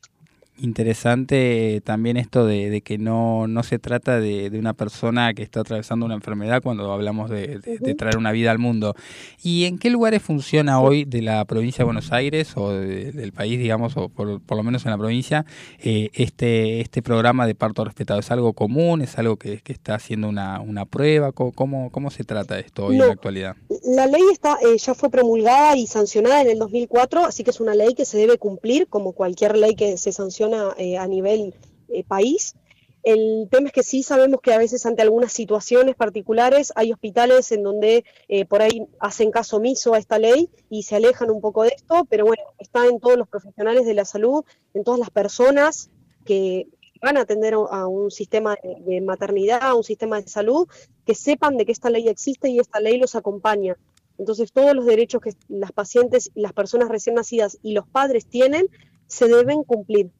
interesante 0.62 1.82
también 1.84 2.18
esto 2.18 2.46
de, 2.46 2.82
que 2.82 2.98
no, 2.98 3.48
no 3.48 3.64
se 3.64 3.80
trata 3.80 4.20
de, 4.20 4.50
una 4.54 4.74
persona 4.74 5.34
que 5.34 5.44
está 5.44 5.62
atravesando 5.62 6.06
una 6.06 6.16
enfermedad 6.16 6.62
cuando 6.62 6.92
hablamos 6.92 7.30
de, 7.30 7.60
traer 7.98 8.18
una 8.18 8.32
vida 8.32 8.52
al 8.52 8.60
mundo. 8.60 8.96
¿Y 9.44 9.66
en 9.66 9.80
qué 9.80 9.90
lugares 9.90 10.22
funciona 10.22 10.80
hoy 10.80 11.06
de 11.06 11.22
la 11.22 11.44
provincia 11.46 11.80
de 11.80 11.86
Buenos 11.86 12.12
Aires 12.12 12.54
o 12.56 12.72
del 12.72 13.32
país, 13.34 13.60
digamos, 13.60 13.98
o 13.98 14.10
por, 14.10 14.28
lo 14.28 14.64
menos 14.64 14.86
en 14.86 14.92
la 14.92 14.98
provincia, 14.98 15.46
eh, 15.80 16.10
este, 16.14 16.82
este 16.82 17.02
programa 17.02 17.48
de 17.48 17.56
parto 17.56 17.84
respetado? 17.84 18.20
¿Es 18.20 18.32
algo 18.32 18.54
común? 18.54 19.02
¿Es 19.02 19.18
algo 19.18 19.38
que, 19.38 19.60
que 19.62 19.74
está 19.74 19.96
haciendo 19.96 20.30
una, 20.30 20.62
una 20.62 20.86
prueba? 20.86 21.32
¿Cómo, 21.32 21.92
¿Cómo 21.92 22.12
se 22.12 22.24
trata 22.24 22.60
esto 22.60 22.86
hoy 22.86 22.96
en 22.96 23.08
la 23.08 23.14
actualidad? 23.14 23.56
La 23.84 24.06
ley 24.06 24.24
está, 24.32 24.58
eh, 24.62 24.78
ya 24.78 24.94
fue 24.94 25.10
promulgada 25.10 25.76
y 25.76 25.88
sancionada 25.88 26.42
en 26.42 26.50
el 26.50 26.60
2004, 26.60 27.26
así 27.26 27.44
que 27.44 27.50
es 27.50 27.60
una 27.60 27.74
ley 27.74 27.94
que 27.96 28.06
se 28.06 28.18
debe 28.18 28.38
cumplir 28.38 28.88
como 28.88 29.14
cualquier 29.14 29.58
ley 29.58 29.76
que 29.76 29.98
se 29.98 30.12
sanciona 30.12 30.51
eh, 30.78 30.98
a 30.98 31.08
nivel 31.08 31.56
eh, 31.90 32.04
país. 32.04 32.56
El 33.04 33.48
tema 33.50 33.68
es 33.68 33.74
que 33.74 33.84
sí 33.84 34.04
sabemos 34.04 34.42
que 34.42 34.54
a 34.54 34.60
veces 34.60 34.86
ante 34.86 35.02
algunas 35.02 35.34
situaciones 35.34 35.96
particulares 35.96 36.72
hay 36.76 36.92
hospitales 36.92 37.52
en 37.52 37.64
donde 37.64 38.06
eh, 38.28 38.46
por 38.46 38.62
ahí 38.62 38.86
hacen 39.00 39.32
caso 39.32 39.58
omiso 39.58 39.96
a 39.96 39.98
esta 39.98 40.20
ley 40.20 40.50
y 40.70 40.84
se 40.84 40.98
alejan 40.98 41.32
un 41.32 41.42
poco 41.42 41.64
de 41.64 41.70
esto, 41.76 42.06
pero 42.10 42.26
bueno, 42.26 42.44
está 42.60 42.86
en 42.86 43.00
todos 43.00 43.18
los 43.18 43.28
profesionales 43.28 43.86
de 43.86 43.96
la 43.96 44.06
salud, 44.06 44.44
en 44.76 44.84
todas 44.84 45.00
las 45.00 45.10
personas 45.10 45.90
que 46.26 46.68
van 47.02 47.18
a 47.18 47.22
atender 47.22 47.56
a 47.56 47.88
un 47.88 48.12
sistema 48.12 48.56
de 48.86 49.02
maternidad, 49.02 49.64
a 49.64 49.74
un 49.74 49.84
sistema 49.84 50.22
de 50.22 50.28
salud, 50.28 50.68
que 51.04 51.16
sepan 51.16 51.58
de 51.58 51.66
que 51.66 51.72
esta 51.72 51.90
ley 51.90 52.08
existe 52.08 52.50
y 52.50 52.60
esta 52.60 52.80
ley 52.80 53.00
los 53.00 53.16
acompaña. 53.16 53.76
Entonces 54.20 54.52
todos 54.52 54.76
los 54.76 54.86
derechos 54.86 55.20
que 55.20 55.34
las 55.48 55.72
pacientes, 55.72 56.30
las 56.36 56.54
personas 56.54 56.90
recién 56.90 57.16
nacidas 57.16 57.58
y 57.64 57.74
los 57.74 57.88
padres 57.88 58.28
tienen 58.28 58.68
se 59.08 59.28
deben 59.28 59.64
cumplir. 59.64 60.12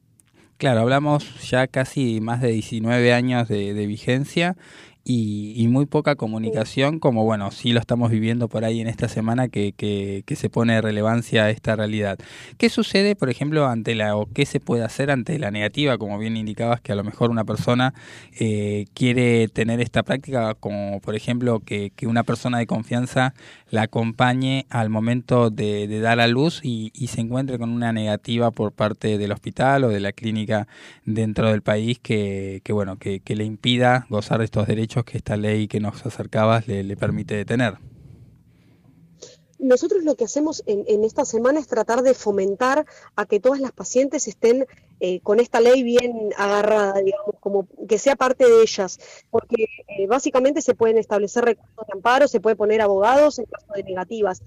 Claro, 0.58 0.80
hablamos 0.80 1.48
ya 1.50 1.66
casi 1.66 2.20
más 2.20 2.40
de 2.40 2.48
19 2.52 3.12
años 3.12 3.48
de, 3.48 3.74
de 3.74 3.86
vigencia 3.86 4.56
y, 5.04 5.66
muy 5.68 5.86
poca 5.86 6.14
comunicación, 6.14 6.98
como 7.00 7.24
bueno, 7.24 7.50
sí 7.50 7.72
lo 7.72 7.80
estamos 7.80 8.10
viviendo 8.10 8.48
por 8.48 8.64
ahí 8.64 8.80
en 8.80 8.86
esta 8.86 9.08
semana 9.08 9.48
que, 9.48 9.72
que, 9.72 10.36
se 10.36 10.48
pone 10.48 10.74
de 10.74 10.80
relevancia 10.80 11.50
esta 11.50 11.76
realidad. 11.76 12.18
¿Qué 12.56 12.68
sucede, 12.68 13.16
por 13.16 13.28
ejemplo, 13.28 13.66
ante 13.66 13.94
la, 13.94 14.16
o 14.16 14.26
qué 14.26 14.46
se 14.46 14.60
puede 14.60 14.84
hacer 14.84 15.10
ante 15.10 15.38
la 15.38 15.50
negativa, 15.50 15.98
como 15.98 16.18
bien 16.18 16.36
indicabas, 16.36 16.80
que 16.80 16.92
a 16.92 16.94
lo 16.94 17.04
mejor 17.04 17.30
una 17.30 17.44
persona 17.44 17.94
eh, 18.38 18.86
quiere 18.94 19.48
tener 19.48 19.80
esta 19.80 20.02
práctica, 20.02 20.54
como 20.54 21.00
por 21.00 21.14
ejemplo 21.14 21.60
que, 21.60 21.92
que, 21.94 22.06
una 22.06 22.22
persona 22.22 22.58
de 22.58 22.66
confianza 22.66 23.34
la 23.70 23.82
acompañe 23.82 24.66
al 24.70 24.90
momento 24.90 25.50
de, 25.50 25.88
de 25.88 26.00
dar 26.00 26.20
a 26.20 26.26
luz 26.26 26.60
y, 26.62 26.92
y, 26.94 27.08
se 27.08 27.20
encuentre 27.20 27.58
con 27.58 27.70
una 27.70 27.92
negativa 27.92 28.50
por 28.50 28.72
parte 28.72 29.18
del 29.18 29.32
hospital 29.32 29.84
o 29.84 29.88
de 29.88 30.00
la 30.00 30.12
clínica 30.12 30.66
dentro 31.04 31.50
del 31.50 31.62
país 31.62 31.98
que, 31.98 32.60
que 32.64 32.72
bueno, 32.72 32.96
que, 32.96 33.20
que 33.20 33.36
le 33.36 33.44
impida 33.44 34.06
gozar 34.08 34.38
de 34.38 34.44
estos 34.44 34.66
derechos 34.66 34.91
que 35.02 35.16
esta 35.16 35.36
ley 35.36 35.68
que 35.68 35.80
nos 35.80 36.04
acercabas 36.04 36.68
le, 36.68 36.96
permite 36.96 37.34
detener. 37.34 37.78
Nosotros 39.58 40.04
lo 40.04 40.16
que 40.16 40.24
hacemos 40.24 40.62
en, 40.66 41.04
esta 41.04 41.24
semana 41.24 41.60
es 41.60 41.68
tratar 41.68 42.02
de 42.02 42.14
fomentar 42.14 42.84
a 43.16 43.26
que 43.26 43.40
todas 43.40 43.60
las 43.60 43.72
pacientes 43.72 44.26
estén 44.28 44.66
eh, 45.00 45.20
con 45.20 45.40
esta 45.40 45.60
ley 45.60 45.82
bien 45.82 46.30
agarrada, 46.36 47.00
digamos, 47.00 47.36
como 47.40 47.68
que 47.88 47.98
sea 47.98 48.16
parte 48.16 48.44
de 48.44 48.60
ellas, 48.60 48.98
porque 49.30 49.66
eh, 49.86 50.06
básicamente 50.08 50.62
se 50.62 50.74
pueden 50.74 50.98
establecer 50.98 51.44
recursos 51.44 51.86
de 51.86 51.92
amparo, 51.94 52.28
se 52.28 52.40
puede 52.40 52.56
poner 52.56 52.80
abogados 52.80 53.38
en 53.38 53.46
caso 53.46 53.72
de 53.74 53.84
negativas. 53.84 54.42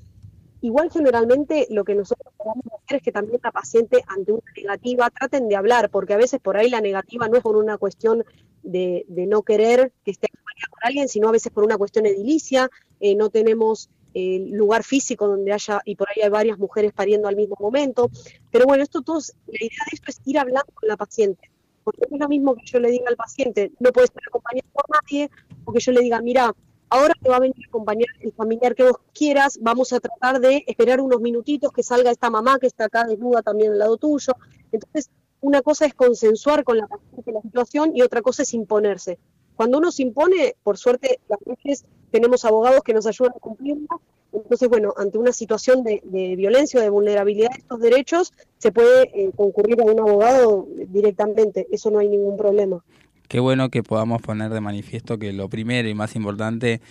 Igual 0.66 0.90
generalmente 0.90 1.68
lo 1.70 1.84
que 1.84 1.94
nosotros 1.94 2.34
podemos 2.36 2.66
hacer 2.66 2.98
es 2.98 3.04
que 3.04 3.12
también 3.12 3.40
la 3.44 3.52
paciente 3.52 4.04
ante 4.08 4.32
una 4.32 4.52
negativa 4.58 5.12
traten 5.12 5.48
de 5.48 5.56
hablar, 5.56 5.92
porque 5.92 6.16
a 6.16 6.18
veces 6.18 6.40
por 6.40 6.58
ahí 6.58 6.72
la 6.72 6.82
negativa 6.82 7.28
no 7.30 7.38
es 7.38 7.44
por 7.44 7.56
una 7.56 7.78
cuestión 7.78 8.26
de, 8.64 9.06
no 9.08 9.44
querer 9.44 9.94
que 10.04 10.10
esté 10.10 10.26
acompañada 10.26 10.68
por 10.72 10.80
alguien, 10.88 11.08
sino 11.08 11.30
a 11.30 11.32
veces 11.32 11.52
por 11.52 11.64
una 11.64 11.78
cuestión 11.78 12.08
edilicia, 12.08 12.72
eh, 13.00 13.14
no 13.14 13.30
tenemos 13.30 13.92
eh, 14.16 14.40
lugar 14.50 14.84
físico 14.84 15.28
donde 15.28 15.54
haya, 15.54 15.82
y 15.86 15.96
por 15.96 16.10
ahí 16.10 16.24
hay 16.24 16.30
varias 16.30 16.58
mujeres 16.58 16.94
pariendo 16.94 17.28
al 17.28 17.36
mismo 17.36 17.58
momento. 17.60 18.10
Pero 18.50 18.66
bueno, 18.66 18.82
esto 18.82 19.04
todo, 19.04 19.20
la 19.46 19.60
idea 19.60 19.86
de 19.92 19.94
esto 19.94 20.10
es 20.10 20.20
ir 20.26 20.40
hablando 20.40 20.74
con 20.74 20.90
la 20.90 20.98
paciente, 20.98 21.52
porque 21.84 22.02
no 22.10 22.16
es 22.16 22.22
lo 22.22 22.28
mismo 22.28 22.56
que 22.56 22.66
yo 22.66 22.80
le 22.80 22.90
diga 22.90 23.06
al 23.08 23.18
paciente, 23.18 23.72
no 23.80 23.92
puedes 23.92 24.10
estar 24.10 24.24
acompañado 24.28 24.68
por 24.74 24.86
nadie, 24.90 25.30
o 25.64 25.72
que 25.72 25.80
yo 25.80 25.92
le 25.92 26.02
diga, 26.02 26.20
mira, 26.24 26.52
ahora 26.90 27.14
te 27.22 27.30
va 27.30 27.38
a 27.38 27.40
venir 27.40 27.56
a 27.64 27.68
acompañar 27.68 28.08
el 28.20 28.32
familiar 28.34 28.76
que 28.76 28.84
vos 28.84 28.98
quieras, 29.14 29.60
vamos 29.62 29.94
a 29.94 30.00
tratar 30.00 30.40
de 30.40 30.64
esperar 30.68 31.02
unos 31.02 31.22
minutitos 31.22 31.72
que 31.72 31.84
salga 31.84 32.12
esta 32.12 32.30
mamá 32.30 32.60
que 32.60 32.68
está 32.68 32.86
acá 32.86 33.06
desnuda 33.06 33.42
también 33.42 33.72
al 33.72 33.80
lado 33.80 33.98
tuyo. 33.98 34.34
Entonces, 34.72 35.10
una 35.42 35.62
cosa 35.62 35.86
es 35.86 35.94
consensuar 35.94 36.64
con 36.64 36.78
la 36.78 36.88
paciente 36.88 37.32
la 37.32 37.42
situación 37.42 37.92
y 37.96 38.02
otra 38.02 38.22
cosa 38.22 38.44
es 38.44 38.54
imponerse. 38.54 39.20
Cuando 39.56 39.78
uno 39.78 39.92
se 39.92 40.04
impone, 40.04 40.56
por 40.64 40.78
suerte, 40.78 41.20
las 41.28 41.40
veces 41.46 41.86
tenemos 42.12 42.46
abogados 42.46 42.82
que 42.84 42.94
nos 42.94 43.06
ayudan 43.08 43.34
a 43.36 43.40
cumplirlo. 43.40 44.02
Entonces, 44.34 44.68
bueno, 44.68 44.94
ante 44.98 45.18
una 45.18 45.32
situación 45.32 45.84
de, 45.84 46.02
violencia 46.36 46.80
o 46.80 46.84
de 46.84 46.90
vulnerabilidad 46.90 47.52
de 47.52 47.60
estos 47.60 47.80
derechos, 47.80 48.34
se 48.58 48.74
puede 48.74 49.04
eh, 49.14 49.32
concurrir 49.36 49.80
a 49.80 49.86
un 49.86 50.00
abogado 50.00 50.68
directamente. 50.90 51.68
Eso 51.72 51.90
no 51.90 52.00
hay 52.00 52.10
ningún 52.10 52.36
problema 52.36 52.84
qué 53.28 53.40
bueno 53.40 53.70
que 53.70 53.84
podamos 53.84 54.22
poner 54.22 54.52
de 54.52 54.62
manifiesto 54.62 55.18
que 55.18 55.34
lo 55.34 55.50
primero 55.50 55.88
y 55.90 55.94
más 55.94 56.16
importante 56.16 56.82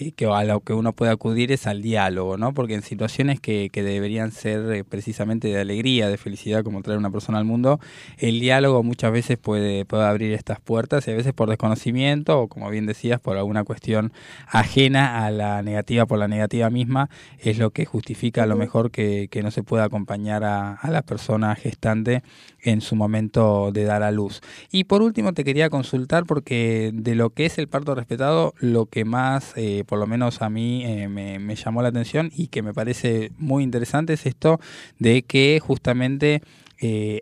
eh, 0.00 0.12
que 0.12 0.26
a 0.26 0.44
lo 0.44 0.60
que 0.60 0.72
uno 0.72 0.92
puede 0.92 1.12
acudir 1.12 1.52
es 1.52 1.66
al 1.66 1.82
diálogo, 1.82 2.36
¿no? 2.36 2.54
Porque 2.54 2.74
en 2.74 2.82
situaciones 2.82 3.40
que, 3.40 3.68
que 3.70 3.82
deberían 3.82 4.32
ser 4.32 4.72
eh, 4.72 4.84
precisamente 4.84 5.48
de 5.48 5.60
alegría, 5.60 6.08
de 6.08 6.16
felicidad, 6.16 6.64
como 6.64 6.82
traer 6.82 6.98
una 6.98 7.10
persona 7.10 7.38
al 7.38 7.44
mundo, 7.44 7.80
el 8.18 8.40
diálogo 8.40 8.82
muchas 8.82 9.12
veces 9.12 9.38
puede, 9.38 9.84
puede 9.84 10.04
abrir 10.04 10.32
estas 10.32 10.60
puertas 10.60 11.06
y 11.08 11.10
a 11.10 11.14
veces 11.14 11.32
por 11.32 11.48
desconocimiento 11.48 12.40
o, 12.40 12.48
como 12.48 12.70
bien 12.70 12.86
decías, 12.86 13.20
por 13.20 13.36
alguna 13.36 13.64
cuestión 13.64 14.12
ajena 14.46 15.24
a 15.24 15.30
la 15.30 15.62
negativa 15.62 16.06
por 16.06 16.18
la 16.18 16.28
negativa 16.28 16.70
misma, 16.70 17.10
es 17.38 17.58
lo 17.58 17.70
que 17.70 17.84
justifica 17.84 18.44
a 18.44 18.46
lo 18.46 18.56
mejor 18.56 18.90
que, 18.90 19.28
que 19.30 19.42
no 19.42 19.50
se 19.50 19.62
pueda 19.62 19.84
acompañar 19.84 20.44
a, 20.44 20.74
a 20.74 20.90
la 20.90 21.02
persona 21.02 21.54
gestante 21.54 22.22
en 22.60 22.80
su 22.80 22.96
momento 22.96 23.72
de 23.72 23.84
dar 23.84 24.02
a 24.02 24.10
luz. 24.10 24.40
Y 24.70 24.84
por 24.84 25.02
último, 25.02 25.32
te 25.32 25.44
quería 25.44 25.68
consultar 25.68 25.81
porque 26.26 26.90
de 26.94 27.14
lo 27.14 27.30
que 27.30 27.46
es 27.46 27.58
el 27.58 27.68
parto 27.68 27.94
respetado, 27.94 28.54
lo 28.58 28.86
que 28.86 29.04
más, 29.04 29.52
eh, 29.56 29.84
por 29.86 29.98
lo 29.98 30.06
menos 30.06 30.42
a 30.42 30.50
mí, 30.50 30.84
eh, 30.84 31.08
me, 31.08 31.54
llamó 31.56 31.82
la 31.82 31.88
atención 31.88 32.30
y 32.34 32.48
que 32.48 32.62
me 32.62 32.72
parece 32.72 33.32
muy 33.38 33.62
interesante 33.62 34.14
es 34.14 34.26
esto 34.26 34.58
de 34.98 35.22
que 35.22 35.60
justamente 35.62 36.42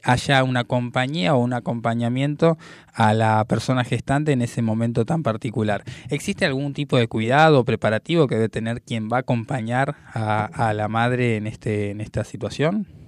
haya 0.04 0.42
una 0.42 0.64
compañía 0.64 1.34
o 1.34 1.38
un 1.38 1.52
acompañamiento 1.52 2.56
a 2.94 3.12
la 3.12 3.44
persona 3.44 3.84
gestante 3.84 4.32
en 4.32 4.40
ese 4.40 4.62
momento 4.62 5.04
tan 5.04 5.22
particular. 5.22 5.84
¿Existe 6.08 6.46
algún 6.46 6.72
tipo 6.72 6.96
de 6.96 7.08
cuidado 7.08 7.62
preparativo 7.66 8.26
que 8.26 8.36
debe 8.36 8.48
tener 8.48 8.80
quien 8.80 9.10
va 9.12 9.18
a 9.18 9.20
acompañar 9.20 9.96
a, 10.14 10.46
a 10.46 10.72
la 10.72 10.88
madre 10.88 11.36
en, 11.36 11.46
este, 11.46 11.90
en 11.90 12.00
esta 12.00 12.24
situación? 12.24 12.99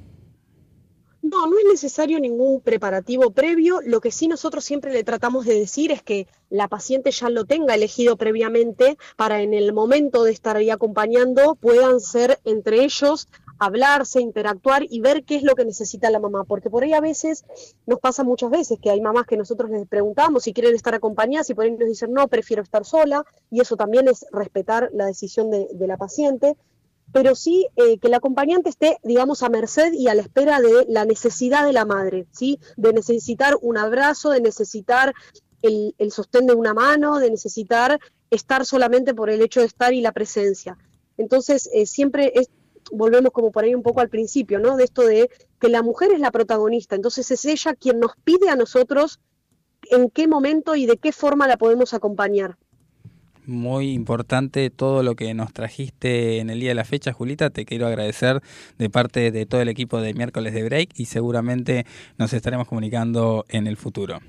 No, 1.22 1.46
no 1.46 1.56
es 1.56 1.64
necesario 1.70 2.18
ningún 2.18 2.60
preparativo 2.60 3.30
previo. 3.30 3.80
Lo 3.84 4.00
que 4.00 4.10
sí 4.10 4.26
nosotros 4.26 4.64
siempre 4.64 4.92
le 4.92 5.04
tratamos 5.04 5.46
de 5.46 5.54
decir 5.54 5.92
es 5.92 6.02
que 6.02 6.26
la 6.50 6.66
paciente 6.66 7.12
ya 7.12 7.30
lo 7.30 7.44
tenga 7.44 7.76
elegido 7.76 8.16
previamente 8.16 8.98
para 9.16 9.40
en 9.40 9.54
el 9.54 9.72
momento 9.72 10.24
de 10.24 10.32
estar 10.32 10.56
ahí 10.56 10.68
acompañando 10.68 11.54
puedan 11.54 12.00
ser 12.00 12.40
entre 12.44 12.82
ellos 12.82 13.28
hablarse, 13.60 14.20
interactuar 14.20 14.82
y 14.90 15.00
ver 15.00 15.22
qué 15.22 15.36
es 15.36 15.44
lo 15.44 15.54
que 15.54 15.64
necesita 15.64 16.10
la 16.10 16.18
mamá, 16.18 16.42
porque 16.42 16.68
por 16.68 16.82
ahí 16.82 16.92
a 16.92 17.00
veces 17.00 17.44
nos 17.86 18.00
pasa 18.00 18.24
muchas 18.24 18.50
veces 18.50 18.80
que 18.82 18.90
hay 18.90 19.00
mamás 19.00 19.24
que 19.24 19.36
nosotros 19.36 19.70
les 19.70 19.86
preguntamos 19.86 20.42
si 20.42 20.52
quieren 20.52 20.74
estar 20.74 20.94
acompañadas 20.96 21.48
y 21.50 21.54
por 21.54 21.64
ahí 21.64 21.70
nos 21.70 21.88
dicen 21.88 22.12
no, 22.12 22.26
prefiero 22.26 22.64
estar 22.64 22.84
sola 22.84 23.24
y 23.50 23.60
eso 23.60 23.76
también 23.76 24.08
es 24.08 24.26
respetar 24.32 24.90
la 24.92 25.06
decisión 25.06 25.52
de, 25.52 25.68
de 25.72 25.86
la 25.86 25.96
paciente 25.96 26.56
pero 27.12 27.34
sí 27.34 27.66
eh, 27.76 27.98
que 27.98 28.08
el 28.08 28.14
acompañante 28.14 28.70
esté, 28.70 28.98
digamos, 29.02 29.42
a 29.42 29.50
merced 29.50 29.92
y 29.92 30.08
a 30.08 30.14
la 30.14 30.22
espera 30.22 30.60
de 30.60 30.86
la 30.88 31.04
necesidad 31.04 31.64
de 31.64 31.72
la 31.72 31.84
madre, 31.84 32.26
¿sí? 32.32 32.58
De 32.76 32.92
necesitar 32.92 33.56
un 33.60 33.76
abrazo, 33.76 34.30
de 34.30 34.40
necesitar 34.40 35.14
el, 35.60 35.94
sostén 36.10 36.46
de 36.46 36.54
una 36.54 36.74
mano, 36.74 37.18
de 37.18 37.30
necesitar 37.30 38.00
estar 38.30 38.64
solamente 38.64 39.14
por 39.14 39.30
el 39.30 39.42
hecho 39.42 39.60
de 39.60 39.66
estar 39.66 39.92
y 39.92 40.00
la 40.00 40.12
presencia. 40.12 40.76
Entonces, 41.18 41.68
eh, 41.72 41.86
siempre 41.86 42.32
es, 42.34 42.50
volvemos 42.90 43.30
como 43.30 43.52
por 43.52 43.64
ahí 43.64 43.74
un 43.74 43.82
poco 43.82 44.00
al 44.00 44.08
principio, 44.08 44.58
¿no? 44.58 44.76
De 44.76 44.84
esto 44.84 45.02
de 45.02 45.30
que 45.60 45.68
la 45.68 45.82
mujer 45.82 46.12
es 46.12 46.20
la 46.20 46.32
protagonista, 46.32 46.96
entonces 46.96 47.30
es 47.30 47.44
ella 47.44 47.74
quien 47.74 48.00
nos 48.00 48.12
pide 48.24 48.48
a 48.48 48.56
nosotros 48.56 49.20
en 49.90 50.10
qué 50.10 50.26
momento 50.26 50.74
y 50.74 50.86
de 50.86 50.96
qué 50.96 51.12
forma 51.12 51.46
la 51.46 51.58
podemos 51.58 51.92
acompañar 51.94 52.56
muy 53.46 53.92
importante 53.92 54.70
todo 54.70 55.02
lo 55.02 55.14
que 55.14 55.34
nos 55.34 55.52
trajiste 55.52 56.38
en 56.38 56.50
el 56.50 56.60
día 56.60 56.70
de 56.70 56.74
la 56.74 56.84
fecha, 56.84 57.12
Julita. 57.12 57.50
Te 57.50 57.64
quiero 57.64 57.86
agradecer 57.86 58.40
de 58.78 58.90
parte 58.90 59.30
de 59.30 59.46
todo 59.46 59.60
el 59.60 59.68
equipo 59.68 60.00
de 60.00 60.14
miércoles 60.14 60.54
de 60.54 60.62
Break 60.62 60.90
y 60.96 61.06
seguramente 61.06 61.86
nos 62.18 62.32
estaremos 62.32 62.68
comunicando 62.68 63.44
en 63.48 63.66
el 63.66 63.76
futuro. 63.76 64.20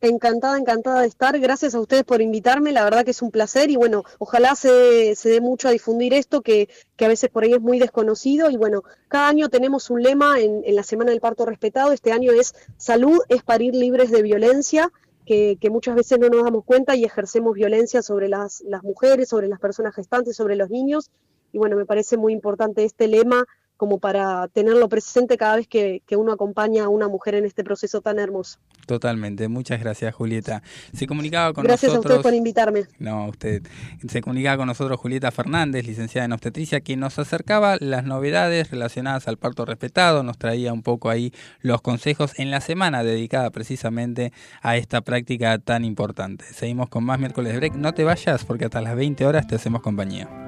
Encantada, 0.00 0.56
encantada 0.56 1.00
de 1.00 1.08
estar. 1.08 1.38
Gracias 1.40 1.74
a 1.74 1.80
ustedes 1.80 2.04
por 2.04 2.22
invitarme. 2.22 2.70
La 2.70 2.84
verdad 2.84 3.04
que 3.04 3.10
es 3.10 3.20
un 3.20 3.32
placer 3.32 3.68
y 3.68 3.76
bueno, 3.76 4.04
ojalá 4.18 4.54
se, 4.54 5.16
se 5.16 5.28
dé 5.28 5.40
mucho 5.40 5.66
a 5.66 5.72
difundir 5.72 6.14
esto 6.14 6.40
que, 6.40 6.68
que, 6.96 7.04
a 7.04 7.08
veces 7.08 7.30
por 7.30 7.42
ahí 7.42 7.52
es 7.52 7.60
muy 7.60 7.80
desconocido. 7.80 8.48
Y 8.48 8.56
bueno, 8.56 8.82
cada 9.08 9.28
año 9.28 9.48
tenemos 9.48 9.90
un 9.90 10.02
lema 10.04 10.38
en, 10.38 10.62
en 10.64 10.76
la 10.76 10.84
Semana 10.84 11.10
del 11.10 11.20
Parto 11.20 11.46
Respetado. 11.46 11.90
Este 11.90 12.12
año 12.12 12.30
es 12.30 12.54
Salud 12.76 13.18
es 13.28 13.42
parir 13.42 13.74
libres 13.74 14.12
de 14.12 14.22
violencia 14.22 14.92
que, 15.28 15.70
muchas 15.70 15.94
veces 15.94 16.18
no 16.18 16.28
nos 16.28 16.42
damos 16.42 16.64
cuenta 16.64 16.96
y 16.96 17.04
ejercemos 17.04 17.54
violencia 17.54 18.00
sobre 18.00 18.28
las, 18.28 18.62
las 18.62 18.82
mujeres, 18.82 19.28
sobre 19.28 19.46
las 19.48 19.60
personas 19.60 19.94
gestantes, 19.94 20.36
sobre 20.36 20.56
los 20.56 20.70
niños. 20.70 21.10
Y 21.52 21.58
bueno, 21.58 21.76
me 21.76 21.84
parece 21.84 22.16
muy 22.16 22.32
importante 22.32 22.84
este 22.84 23.08
lema 23.08 23.44
como 23.78 23.98
para 23.98 24.48
tenerlo 24.48 24.88
presente 24.88 25.38
cada 25.38 25.56
vez 25.56 25.68
que, 25.68 26.02
uno 26.18 26.32
acompaña 26.32 26.84
a 26.84 26.88
una 26.88 27.06
mujer 27.06 27.36
en 27.36 27.44
este 27.44 27.62
proceso 27.62 28.00
tan 28.00 28.18
hermoso. 28.18 28.58
Totalmente, 28.86 29.46
muchas 29.46 29.78
gracias 29.78 30.14
Julieta. 30.14 30.62
Se 30.92 31.06
comunicaba 31.06 31.52
con 31.52 31.62
gracias 31.62 31.92
nosotros. 31.92 32.04
Gracias 32.04 32.16
a 32.16 32.20
usted 32.20 32.28
por 32.28 32.36
invitarme. 32.36 32.84
No, 32.98 33.28
usted. 33.28 33.62
Se 34.08 34.20
comunicaba 34.20 34.56
con 34.56 34.66
nosotros 34.66 34.98
Julieta 34.98 35.30
Fernández, 35.30 35.86
licenciada 35.86 36.24
en 36.24 36.32
obstetricia, 36.32 36.80
que 36.80 36.96
nos 36.96 37.20
acercaba 37.20 37.76
las 37.78 38.04
novedades 38.04 38.70
relacionadas 38.72 39.28
al 39.28 39.36
parto 39.36 39.64
respetado, 39.64 40.24
nos 40.24 40.38
traía 40.38 40.72
un 40.72 40.82
poco 40.82 41.08
ahí 41.08 41.32
los 41.60 41.80
consejos 41.80 42.32
en 42.36 42.50
la 42.50 42.60
semana 42.60 43.04
dedicada 43.04 43.50
precisamente 43.50 44.32
a 44.60 44.76
esta 44.76 45.02
práctica 45.02 45.58
tan 45.60 45.84
importante. 45.84 46.44
Seguimos 46.52 46.88
con 46.88 47.04
más 47.04 47.20
miércoles 47.20 47.52
de 47.52 47.58
break. 47.58 47.74
No 47.76 47.94
te 47.94 48.02
vayas 48.02 48.44
porque 48.44 48.64
hasta 48.64 48.80
las 48.80 48.96
20 48.96 49.24
horas 49.24 49.46
te 49.46 49.54
hacemos 49.54 49.82
compañía. 49.82 50.47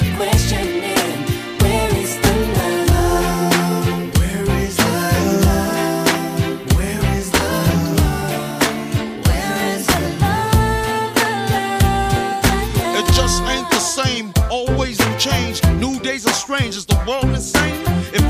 strange. 16.51 16.75
Is 16.75 16.85
the 16.85 17.01
world 17.07 17.25
insane? 17.25 17.81
If 18.13 18.20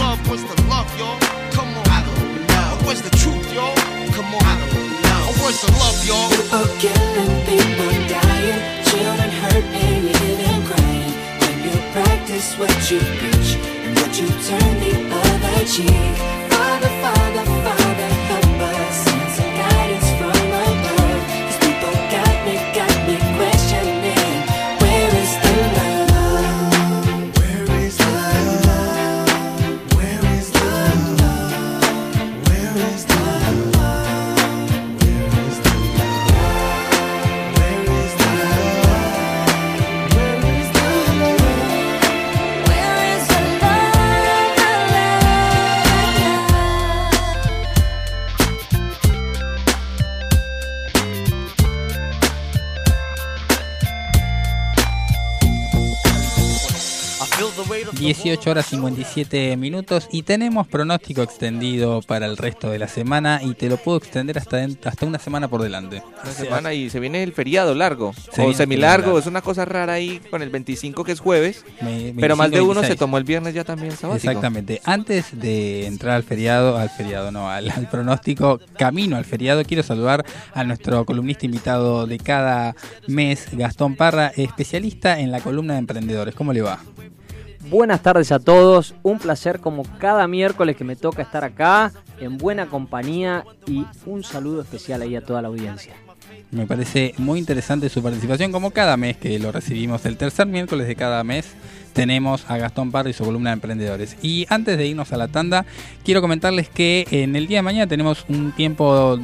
love. 0.00 0.18
What's 0.28 0.44
the 0.44 0.56
love, 0.72 0.88
y'all? 0.98 1.18
Come 1.56 1.70
on. 1.78 1.86
I 1.96 2.00
don't 2.08 2.46
know. 2.50 2.86
Where's 2.86 3.02
the 3.02 3.14
truth, 3.20 3.46
y'all? 3.52 3.76
Come 4.16 4.30
on. 4.34 4.42
I 4.42 4.54
don't 4.60 4.90
know. 5.04 5.28
Oh, 5.28 5.34
where's 5.40 5.60
the 5.64 5.70
love, 5.82 5.98
y'all? 6.08 6.30
People 6.32 6.66
killing, 6.82 7.32
people 7.48 7.92
dying, 8.08 8.60
children 8.88 9.30
hurt, 9.42 9.66
and 9.84 9.98
you 10.06 10.14
hear 10.20 10.36
them 10.42 10.60
crying. 10.68 11.12
When 11.40 11.56
you 11.66 11.74
practice 11.94 12.48
what 12.60 12.76
you 12.90 13.00
preach, 13.20 13.50
and 13.84 13.92
what 13.98 14.12
you 14.20 14.28
turn 14.48 14.72
the 14.84 14.92
other 15.22 15.58
cheek. 15.72 16.14
Father, 16.52 16.92
Father, 17.02 17.44
18 58.10 58.50
horas 58.50 58.66
57 58.66 59.56
minutos 59.56 60.08
y 60.10 60.24
tenemos 60.24 60.66
pronóstico 60.66 61.22
extendido 61.22 62.02
para 62.02 62.26
el 62.26 62.36
resto 62.36 62.68
de 62.68 62.80
la 62.80 62.88
semana 62.88 63.40
y 63.40 63.54
te 63.54 63.68
lo 63.68 63.76
puedo 63.76 63.98
extender 63.98 64.36
hasta, 64.36 64.66
hasta 64.84 65.06
una 65.06 65.20
semana 65.20 65.46
por 65.46 65.62
delante. 65.62 66.02
Una 66.24 66.32
semana 66.32 66.74
y 66.74 66.90
se 66.90 66.98
viene 66.98 67.22
el 67.22 67.32
feriado 67.32 67.72
largo 67.72 68.12
o 68.36 68.52
semilargo, 68.52 69.16
es 69.16 69.26
una 69.26 69.42
cosa 69.42 69.64
rara 69.64 69.92
ahí 69.92 70.20
con 70.28 70.42
el 70.42 70.50
25 70.50 71.04
que 71.04 71.12
es 71.12 71.20
jueves, 71.20 71.64
pero 72.18 72.34
más 72.34 72.50
de 72.50 72.60
uno 72.60 72.82
se 72.82 72.96
tomó 72.96 73.16
el 73.16 73.22
viernes 73.22 73.54
ya 73.54 73.62
también 73.62 73.92
sabático. 73.92 74.28
Exactamente. 74.28 74.80
Antes 74.84 75.38
de 75.38 75.86
entrar 75.86 76.16
al 76.16 76.24
feriado, 76.24 76.78
al 76.78 76.90
feriado 76.90 77.30
no, 77.30 77.48
al, 77.48 77.70
al 77.70 77.88
pronóstico 77.88 78.58
camino 78.76 79.18
al 79.18 79.24
feriado, 79.24 79.62
quiero 79.62 79.84
saludar 79.84 80.26
a 80.52 80.64
nuestro 80.64 81.06
columnista 81.06 81.46
invitado 81.46 82.08
de 82.08 82.18
cada 82.18 82.74
mes, 83.06 83.46
Gastón 83.52 83.94
Parra, 83.94 84.32
especialista 84.34 85.20
en 85.20 85.30
la 85.30 85.40
columna 85.40 85.74
de 85.74 85.78
emprendedores. 85.78 86.34
¿Cómo 86.34 86.52
le 86.52 86.62
va? 86.62 86.80
Buenas 87.68 88.02
tardes 88.02 88.32
a 88.32 88.38
todos, 88.38 88.94
un 89.02 89.18
placer 89.18 89.60
como 89.60 89.82
cada 89.98 90.26
miércoles 90.26 90.76
que 90.76 90.84
me 90.84 90.96
toca 90.96 91.22
estar 91.22 91.44
acá, 91.44 91.92
en 92.18 92.38
buena 92.38 92.66
compañía 92.66 93.44
y 93.66 93.84
un 94.06 94.24
saludo 94.24 94.62
especial 94.62 95.02
ahí 95.02 95.14
a 95.14 95.20
toda 95.20 95.42
la 95.42 95.48
audiencia. 95.48 95.94
Me 96.50 96.66
parece 96.66 97.14
muy 97.16 97.38
interesante 97.38 97.88
su 97.88 98.02
participación 98.02 98.50
como 98.50 98.72
cada 98.72 98.96
mes 98.96 99.16
que 99.16 99.38
lo 99.38 99.52
recibimos, 99.52 100.04
el 100.04 100.16
tercer 100.16 100.46
miércoles 100.48 100.88
de 100.88 100.96
cada 100.96 101.22
mes 101.22 101.54
tenemos 101.92 102.44
a 102.48 102.56
Gastón 102.56 102.90
Parra 102.90 103.10
y 103.10 103.12
su 103.12 103.24
columna 103.24 103.50
de 103.50 103.54
emprendedores. 103.54 104.16
Y 104.22 104.46
antes 104.48 104.76
de 104.76 104.86
irnos 104.86 105.12
a 105.12 105.16
la 105.16 105.28
tanda, 105.28 105.64
quiero 106.04 106.20
comentarles 106.20 106.68
que 106.68 107.06
en 107.10 107.36
el 107.36 107.46
día 107.46 107.58
de 107.58 107.62
mañana 107.62 107.86
tenemos 107.86 108.24
un 108.28 108.52
tiempo 108.52 109.18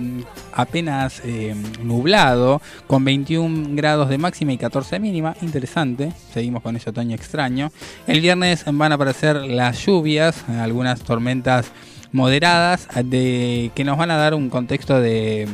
apenas 0.53 1.21
eh, 1.25 1.55
nublado, 1.83 2.61
con 2.87 3.05
21 3.05 3.75
grados 3.77 4.09
de 4.09 4.19
máxima 4.19 4.53
y 4.53 4.59
14 4.59 4.97
de 4.97 5.01
mínima. 5.01 5.37
Interesante, 5.43 6.13
seguimos 6.33 6.63
con 6.63 6.77
ese 6.77 6.91
otoño 6.91 7.15
extraño. 7.15 7.71
El 8.07 8.21
viernes 8.21 8.65
van 8.71 8.93
a 8.93 8.97
aparecer 8.97 9.37
las 9.37 9.85
lluvias, 9.85 10.49
algunas 10.49 11.01
tormentas 11.01 11.73
moderadas 12.17 12.89
de, 13.05 13.71
que 13.75 13.85
nos 13.85 13.99
van 13.99 14.11
a 14.11 14.17
dar 14.17 14.35
un 14.35 14.49
contexto 14.49 15.01
de, 15.01 15.47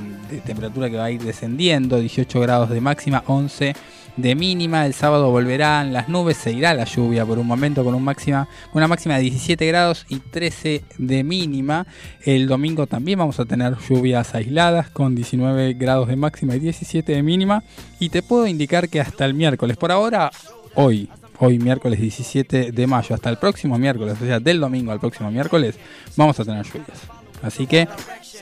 temperatura 0.46 0.88
que 0.88 0.96
va 0.96 1.06
a 1.06 1.10
ir 1.10 1.20
descendiendo, 1.20 1.98
18 1.98 2.40
grados 2.40 2.70
de 2.70 2.80
máxima, 2.80 3.24
11 3.26 3.74
de 4.16 4.34
mínima. 4.34 4.86
El 4.86 4.94
sábado 4.94 5.30
volverán 5.30 5.92
las 5.92 6.08
nubes, 6.08 6.36
se 6.36 6.52
irá 6.52 6.72
la 6.72 6.84
lluvia 6.84 7.26
por 7.26 7.38
un 7.38 7.46
momento 7.46 7.84
con 7.84 7.94
un 7.94 8.04
máxima, 8.04 8.48
una 8.72 8.86
máxima 8.86 9.16
de 9.16 9.22
17 9.22 9.66
grados 9.66 10.06
y 10.08 10.20
13 10.20 10.84
de 10.98 11.24
mínima. 11.24 11.86
El 12.24 12.46
domingo 12.46 12.86
también 12.86 13.18
vamos 13.18 13.40
a 13.40 13.44
tener 13.44 13.76
lluvias 13.88 14.34
aisladas 14.34 14.88
con 14.88 15.16
19 15.16 15.74
grados 15.74 16.08
de 16.08 16.16
máxima 16.16 16.54
y 16.54 16.60
17 16.60 17.12
de 17.12 17.22
mínima. 17.22 17.64
Y 17.98 18.08
te 18.10 18.22
puedo 18.22 18.46
indicar 18.46 18.88
que 18.88 19.00
hasta 19.00 19.24
el 19.24 19.34
miércoles, 19.34 19.76
por 19.76 19.90
ahora, 19.90 20.30
hoy, 20.76 21.10
hoy 21.44 21.58
miércoles 21.58 22.00
17 22.00 22.70
de 22.70 22.86
mayo, 22.86 23.14
hasta 23.14 23.28
el 23.28 23.36
próximo 23.36 23.76
miércoles, 23.76 24.16
o 24.20 24.24
sea, 24.24 24.38
del 24.38 24.60
domingo 24.60 24.92
al 24.92 25.00
próximo 25.00 25.30
miércoles, 25.30 25.74
vamos 26.16 26.38
a 26.38 26.44
tener 26.44 26.64
lluvias. 26.64 26.98
Así 27.42 27.66
que 27.66 27.88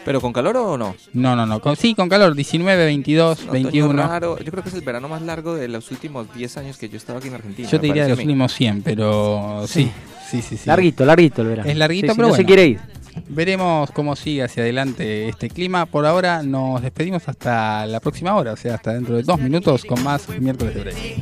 ¿Pero 0.05 0.21
con 0.21 0.33
calor 0.33 0.57
o 0.57 0.79
no? 0.79 0.95
No, 1.13 1.37
no, 1.37 1.47
no. 1.47 1.61
sí, 1.77 1.95
con 1.95 2.09
calor. 2.09 2.35
19, 2.35 2.85
22, 2.87 3.51
21. 3.51 4.21
Yo 4.21 4.51
creo 4.51 4.63
que 4.63 4.71
es 4.71 4.75
el 4.75 4.81
verano 4.81 5.09
más 5.09 5.21
largo 5.21 5.55
de 5.55 5.69
los 5.69 5.91
últimos 5.91 6.33
10 6.35 6.57
años 6.57 6.79
que 6.79 6.89
yo 6.89 6.97
estaba 6.97 7.19
aquí 7.19 7.29
en 7.29 7.35
Argentina. 7.35 7.69
Yo 7.69 7.79
te 7.79 7.87
diría 7.87 8.05
de 8.05 8.11
los 8.11 8.19
últimos 8.19 8.55
100, 8.55 8.83
pero 8.83 9.65
sí. 9.67 9.91
Sí, 10.31 10.41
sí, 10.43 10.57
sí. 10.57 10.67
Larguito, 10.67 11.05
larguito 11.05 11.43
el 11.43 11.49
verano. 11.49 11.69
Es 11.69 11.77
larguito, 11.77 12.15
pero 12.15 12.29
no 12.29 12.35
se 12.35 12.45
quiere 12.45 12.67
ir. 12.67 12.81
Veremos 13.29 13.91
cómo 13.91 14.17
sigue 14.17 14.43
hacia 14.43 14.63
adelante 14.63 15.29
este 15.29 15.49
clima. 15.49 15.87
Por 15.87 16.07
ahora 16.07 16.43
nos 16.43 16.83
despedimos 16.83 17.29
hasta 17.29 17.87
la 17.87 18.01
próxima 18.01 18.35
hora, 18.35 18.53
o 18.53 18.57
sea, 18.57 18.75
hasta 18.75 18.93
dentro 18.93 19.17
de 19.17 19.23
dos 19.23 19.39
minutos 19.39 19.85
con 19.85 20.03
más 20.03 20.29
miércoles 20.29 20.75
de 20.75 20.81
break. 20.81 21.21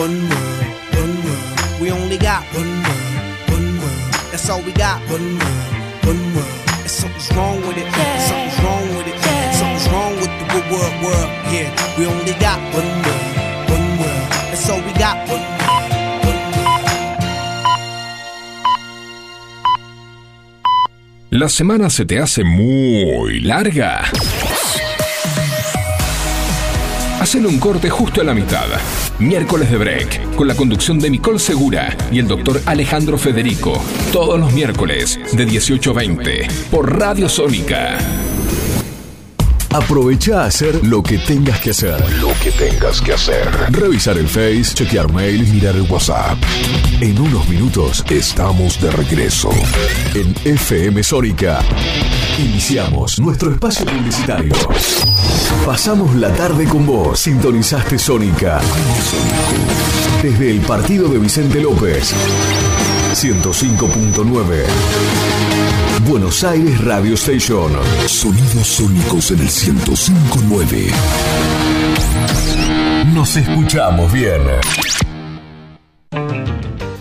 One 0.00 0.16
world, 0.30 0.64
one 0.96 1.14
world. 1.24 1.78
We 1.78 1.90
only 1.90 2.16
got 2.16 2.42
one 2.56 2.72
world, 2.86 3.12
one 3.52 3.68
world. 3.80 4.12
That's 4.32 4.48
all 4.48 4.62
we 4.62 4.72
got. 4.72 4.98
One 5.10 5.38
world, 5.38 6.06
one 6.08 6.24
world. 6.34 6.60
And 6.80 6.90
something's 6.90 7.30
wrong 7.36 7.60
with 7.68 7.76
it. 7.76 7.84
Yeah. 7.84 8.18
Something's 8.28 8.58
wrong 8.64 8.88
with 8.96 9.06
it. 9.08 9.16
Yeah. 9.20 9.52
Something's 9.60 9.88
wrong 9.92 10.14
with 10.16 10.32
the 10.40 10.46
good 10.54 10.66
world, 10.72 10.94
world. 11.04 11.30
Yeah, 11.52 11.68
we 11.98 12.06
only 12.06 12.32
got 12.40 12.58
one 12.72 12.90
world, 13.04 13.28
one 13.76 13.88
world. 14.00 14.26
That's 14.48 14.70
all 14.70 14.80
we 14.80 14.92
got. 14.94 15.28
One 15.28 15.44
La 21.28 21.48
semana 21.50 21.90
se 21.90 22.06
te 22.06 22.18
hace 22.18 22.42
muy 22.42 23.40
larga. 23.40 24.10
Hacen 27.20 27.44
un 27.44 27.58
corte 27.58 27.90
justo 27.90 28.22
a 28.22 28.24
la 28.24 28.32
mitad. 28.32 28.64
Miércoles 29.18 29.70
de 29.70 29.76
Break, 29.76 30.36
con 30.36 30.48
la 30.48 30.54
conducción 30.54 30.98
de 30.98 31.10
Nicole 31.10 31.38
Segura 31.38 31.94
y 32.10 32.18
el 32.18 32.26
doctor 32.26 32.62
Alejandro 32.64 33.18
Federico. 33.18 33.78
Todos 34.10 34.40
los 34.40 34.50
miércoles, 34.54 35.20
de 35.32 35.44
18 35.44 35.90
a 35.90 35.94
20, 35.94 36.48
por 36.70 36.98
Radio 36.98 37.28
Sónica. 37.28 37.98
Aprovecha 39.68 40.44
a 40.44 40.46
hacer 40.46 40.82
lo 40.86 41.02
que 41.02 41.18
tengas 41.18 41.60
que 41.60 41.70
hacer. 41.70 42.00
Lo 42.20 42.32
que 42.42 42.50
tengas 42.52 43.02
que 43.02 43.12
hacer. 43.12 43.46
Revisar 43.68 44.16
el 44.16 44.26
Face, 44.26 44.72
chequear 44.72 45.12
mail, 45.12 45.46
mirar 45.46 45.76
el 45.76 45.82
WhatsApp. 45.82 46.38
En 47.02 47.20
unos 47.20 47.46
minutos 47.50 48.02
estamos 48.08 48.80
de 48.80 48.90
regreso. 48.92 49.50
En 50.14 50.34
FM 50.42 51.02
Sónica. 51.02 51.60
Iniciamos 52.38 53.20
nuestro 53.20 53.52
espacio 53.52 53.84
publicitario. 53.84 54.54
Pasamos 55.66 56.14
la 56.16 56.32
tarde 56.32 56.64
con 56.64 56.86
vos. 56.86 57.18
Sintonizaste 57.20 57.98
Sónica. 57.98 58.60
Desde 60.22 60.50
el 60.50 60.60
partido 60.60 61.08
de 61.08 61.18
Vicente 61.18 61.60
López. 61.60 62.14
105.9. 63.14 64.64
Buenos 66.08 66.42
Aires 66.44 66.82
Radio 66.84 67.14
Station. 67.14 67.72
Sonidos 68.06 68.66
sónicos 68.66 69.30
en 69.30 69.38
el 69.40 69.44
1059. 69.44 70.90
Nos 73.14 73.36
escuchamos 73.36 74.12
bien. 74.12 74.40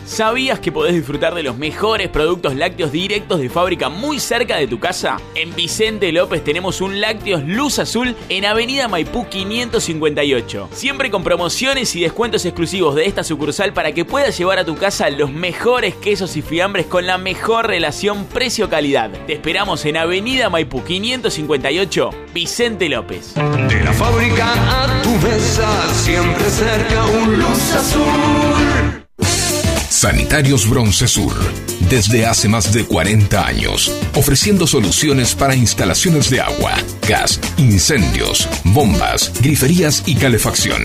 ¿Sabías 0.09 0.59
que 0.59 0.71
podés 0.71 0.95
disfrutar 0.95 1.35
de 1.35 1.43
los 1.43 1.55
mejores 1.55 2.09
productos 2.09 2.55
lácteos 2.55 2.91
directos 2.91 3.39
de 3.39 3.47
fábrica 3.47 3.89
muy 3.89 4.19
cerca 4.19 4.57
de 4.57 4.65
tu 4.65 4.79
casa? 4.79 5.17
En 5.35 5.55
Vicente 5.55 6.11
López 6.11 6.43
tenemos 6.43 6.81
un 6.81 6.99
Lácteos 6.99 7.43
Luz 7.43 7.77
Azul 7.77 8.15
en 8.27 8.43
Avenida 8.43 8.87
Maipú 8.87 9.27
558. 9.29 10.69
Siempre 10.73 11.11
con 11.11 11.23
promociones 11.23 11.95
y 11.95 12.01
descuentos 12.01 12.43
exclusivos 12.45 12.95
de 12.95 13.05
esta 13.05 13.23
sucursal 13.23 13.71
para 13.71 13.91
que 13.91 14.03
puedas 14.03 14.35
llevar 14.35 14.57
a 14.57 14.65
tu 14.65 14.75
casa 14.75 15.11
los 15.11 15.31
mejores 15.31 15.93
quesos 15.93 16.35
y 16.37 16.41
fiambres 16.41 16.87
con 16.87 17.05
la 17.05 17.19
mejor 17.19 17.67
relación 17.67 18.25
precio-calidad. 18.25 19.11
Te 19.27 19.33
esperamos 19.33 19.85
en 19.85 19.95
Avenida 19.95 20.49
Maipú 20.49 20.83
558, 20.83 22.09
Vicente 22.33 22.89
López. 22.89 23.35
De 23.35 23.83
la 23.83 23.93
fábrica 23.93 24.53
a 24.53 25.03
tu 25.03 25.11
mesa, 25.11 25.93
siempre 25.93 26.49
cerca 26.49 27.05
un 27.05 27.37
Luz 27.37 27.73
Azul. 27.75 28.99
Sanitarios 29.99 30.69
Bronce 30.69 31.09
Sur, 31.09 31.35
desde 31.89 32.25
hace 32.25 32.47
más 32.47 32.71
de 32.71 32.85
40 32.85 33.45
años, 33.45 33.91
ofreciendo 34.15 34.65
soluciones 34.65 35.35
para 35.35 35.55
instalaciones 35.55 36.29
de 36.29 36.39
agua, 36.39 36.71
gas, 37.05 37.37
incendios, 37.57 38.47
bombas, 38.63 39.29
griferías 39.41 40.03
y 40.05 40.15
calefacción. 40.15 40.83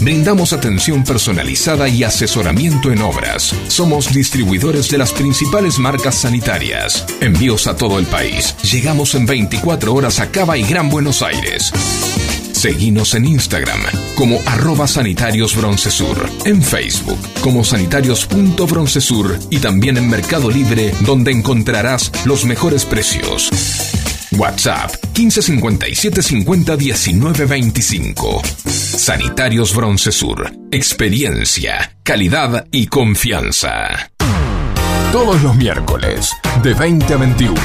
Brindamos 0.00 0.52
atención 0.52 1.02
personalizada 1.02 1.88
y 1.88 2.04
asesoramiento 2.04 2.92
en 2.92 3.02
obras. 3.02 3.52
Somos 3.66 4.14
distribuidores 4.14 4.88
de 4.90 4.98
las 4.98 5.10
principales 5.10 5.80
marcas 5.80 6.14
sanitarias. 6.14 7.04
Envíos 7.20 7.66
a 7.66 7.74
todo 7.76 7.98
el 7.98 8.06
país. 8.06 8.54
Llegamos 8.62 9.16
en 9.16 9.26
24 9.26 9.92
horas 9.92 10.20
a 10.20 10.30
Cava 10.30 10.56
y 10.56 10.62
Gran 10.62 10.88
Buenos 10.88 11.20
Aires. 11.20 11.72
Seguinos 12.64 13.14
en 13.14 13.26
Instagram 13.26 13.78
como 14.14 14.40
arroba 14.46 14.88
sanitarios 14.88 15.54
broncesur, 15.54 16.16
en 16.46 16.62
Facebook 16.62 17.18
como 17.42 17.62
sanitarios.broncesur 17.62 19.38
y 19.50 19.58
también 19.58 19.98
en 19.98 20.08
Mercado 20.08 20.50
Libre 20.50 20.94
donde 21.00 21.30
encontrarás 21.30 22.10
los 22.24 22.46
mejores 22.46 22.86
precios. 22.86 23.50
WhatsApp 24.32 24.92
1557 25.14 26.22
50 26.22 26.76
19 26.78 27.44
25. 27.44 28.40
Sanitarios 28.66 29.76
Bronce 29.76 30.10
Sur. 30.10 30.50
Experiencia, 30.70 31.98
calidad 32.02 32.66
y 32.70 32.86
confianza. 32.86 34.10
Todos 35.12 35.42
los 35.42 35.54
miércoles, 35.54 36.30
de 36.62 36.72
20 36.72 37.12
a 37.12 37.16
21. 37.18 37.60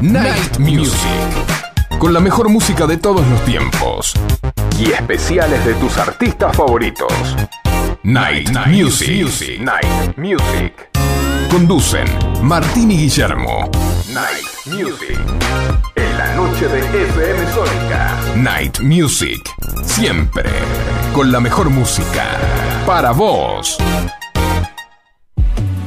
Night 0.00 0.58
Music. 0.58 1.61
Con 2.02 2.12
la 2.12 2.18
mejor 2.18 2.48
música 2.48 2.88
de 2.88 2.96
todos 2.96 3.24
los 3.28 3.44
tiempos. 3.44 4.12
Y 4.76 4.90
especiales 4.90 5.64
de 5.64 5.72
tus 5.74 5.98
artistas 5.98 6.56
favoritos. 6.56 7.12
Night, 8.02 8.50
Music. 8.66 9.60
Night 9.60 10.16
Music. 10.16 10.90
Conducen 11.48 12.08
Martín 12.42 12.90
y 12.90 12.96
Guillermo. 12.96 13.70
Night 14.12 14.44
Music. 14.66 15.16
En 15.94 16.18
la 16.18 16.34
noche 16.34 16.66
de 16.66 16.80
FM 16.80 17.52
Sónica. 17.52 18.18
Night 18.34 18.80
Music. 18.80 19.48
Siempre. 19.84 20.50
Con 21.14 21.30
la 21.30 21.38
mejor 21.38 21.70
música. 21.70 22.24
Para 22.84 23.12
vos. 23.12 23.78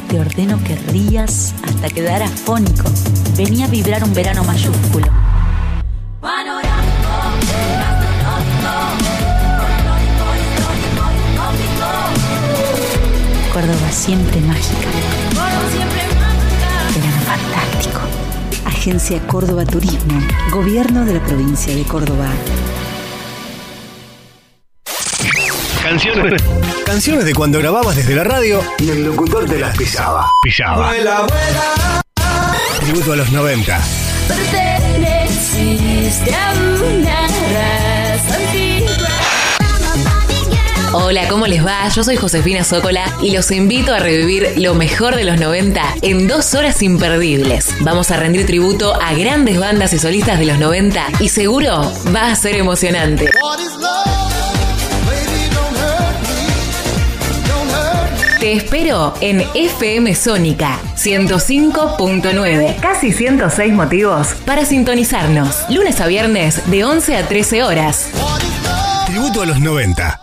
Te 0.08 0.18
ordeno 0.18 0.64
que 0.64 0.78
rías 0.94 1.54
hasta 1.68 1.90
quedar 1.90 2.24
afónico. 2.24 2.90
Venía 3.36 3.66
a 3.66 3.68
vibrar 3.68 4.02
un 4.02 4.14
verano 4.14 4.46
mayúsculo. 4.46 5.25
Córdoba 13.54 13.92
siempre 13.92 14.42
mágica. 14.42 14.88
Verano 16.96 17.22
fantástico. 17.26 18.00
Agencia 18.66 19.20
Córdoba 19.28 19.66
Turismo. 19.66 20.20
Gobierno 20.50 21.06
de 21.06 21.14
la 21.14 21.24
provincia 21.24 21.76
de 21.76 21.84
Córdoba. 21.84 22.28
Canciones. 25.84 26.42
Canciones 26.88 27.26
de 27.26 27.36
cuando 27.36 27.60
grababas 27.60 27.96
desde 27.98 28.16
la 28.16 28.24
radio 28.24 28.62
y 28.80 28.90
el 28.90 29.06
locutor 29.06 29.46
te 29.46 29.60
las 29.60 29.78
pisaba. 29.78 30.32
Pisaba. 30.42 30.92
Tributo 32.80 33.14
a 33.14 33.16
los 33.16 33.32
90. 33.32 33.80
Hola, 40.98 41.28
¿cómo 41.28 41.46
les 41.46 41.64
va? 41.64 41.88
Yo 41.90 42.04
soy 42.04 42.16
Josefina 42.16 42.64
Zócola 42.64 43.04
y 43.22 43.32
los 43.32 43.52
invito 43.52 43.94
a 43.94 44.00
revivir 44.00 44.54
lo 44.58 44.74
mejor 44.76 45.16
de 45.16 45.24
los 45.24 45.40
90 45.40 45.82
en 46.02 46.28
dos 46.28 46.54
horas 46.56 46.82
imperdibles. 46.82 47.76
Vamos 47.82 48.12
a 48.12 48.18
rendir 48.18 48.46
tributo 48.46 48.94
a 48.94 49.14
grandes 49.14 49.60
bandas 49.60 49.94
y 49.94 50.00
solistas 50.00 50.40
de 50.40 50.46
los 50.46 50.58
90 50.58 51.06
y 51.20 51.30
seguro 51.30 51.92
va 52.16 52.32
a 52.32 52.36
ser 52.36 52.56
emocionante. 52.56 53.30
Te 58.46 58.54
espero 58.54 59.16
en 59.22 59.42
FM 59.56 60.14
Sónica 60.14 60.80
105.9. 60.96 62.80
Casi 62.80 63.12
106 63.12 63.74
motivos 63.74 64.36
para 64.46 64.66
sintonizarnos. 64.66 65.66
Lunes 65.68 66.00
a 66.00 66.06
viernes 66.06 66.70
de 66.70 66.84
11 66.84 67.18
a 67.18 67.28
13 67.28 67.64
horas. 67.64 68.12
Tributo 69.08 69.42
a 69.42 69.48
los 69.48 69.60
90. 69.60 70.22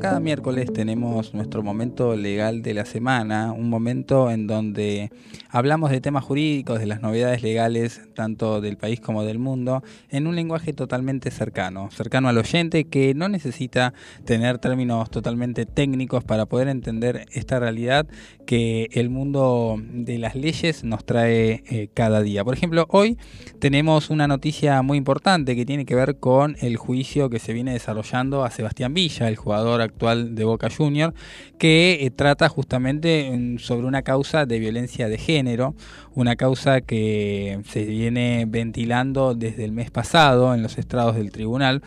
cada 0.03 0.19
miércoles 0.19 0.73
tenemos 0.73 1.33
nuestro 1.33 1.63
momento 1.63 2.17
legal 2.17 2.61
de 2.61 2.73
la 2.73 2.83
semana, 2.83 3.53
un 3.53 3.69
momento 3.69 4.29
en 4.31 4.47
donde 4.47 5.13
hablamos 5.49 5.91
de 5.91 6.01
temas 6.01 6.25
jurídicos, 6.25 6.79
de 6.79 6.87
las 6.87 7.01
novedades 7.01 7.41
legales, 7.41 8.01
tanto 8.13 8.59
del 8.59 8.75
país 8.75 8.99
como 8.99 9.23
del 9.23 9.39
mundo, 9.39 9.81
en 10.09 10.27
un 10.27 10.35
lenguaje 10.35 10.73
totalmente 10.73 11.31
cercano, 11.31 11.89
cercano 11.89 12.27
al 12.27 12.37
oyente 12.37 12.83
que 12.83 13.13
no 13.13 13.29
necesita 13.29 13.93
tener 14.25 14.57
términos 14.57 15.09
totalmente 15.09 15.65
técnicos 15.65 16.25
para 16.25 16.47
poder 16.47 16.67
entender 16.67 17.25
esta 17.31 17.61
realidad 17.61 18.05
que 18.45 18.89
el 18.91 19.09
mundo 19.09 19.81
de 19.81 20.17
las 20.17 20.35
leyes 20.35 20.83
nos 20.83 21.05
trae 21.05 21.63
eh, 21.69 21.87
cada 21.93 22.21
día. 22.21 22.43
Por 22.43 22.55
ejemplo, 22.55 22.87
hoy 22.89 23.17
tenemos 23.59 24.09
una 24.09 24.27
noticia 24.27 24.81
muy 24.81 24.97
importante 24.97 25.55
que 25.55 25.65
tiene 25.65 25.85
que 25.85 25.95
ver 25.95 26.17
con 26.17 26.57
el 26.59 26.75
juicio 26.75 27.29
que 27.29 27.39
se 27.39 27.53
viene 27.53 27.71
desarrollando 27.71 28.43
a 28.43 28.51
Sebastián 28.51 28.93
Villa, 28.93 29.29
el 29.29 29.37
jugador 29.37 29.92
actual 29.93 30.35
de 30.35 30.43
Boca 30.43 30.69
Junior, 30.69 31.13
que 31.57 31.99
eh, 32.01 32.11
trata 32.11 32.49
justamente 32.49 33.31
mm, 33.31 33.59
sobre 33.59 33.87
una 33.87 34.01
causa 34.01 34.45
de 34.45 34.59
violencia 34.59 35.07
de 35.07 35.17
género, 35.17 35.75
una 36.15 36.35
causa 36.35 36.81
que 36.81 37.59
se 37.67 37.85
viene 37.85 38.45
ventilando 38.47 39.35
desde 39.35 39.63
el 39.63 39.71
mes 39.71 39.91
pasado 39.91 40.53
en 40.53 40.61
los 40.61 40.77
estrados 40.77 41.15
del 41.15 41.31
tribunal 41.31 41.81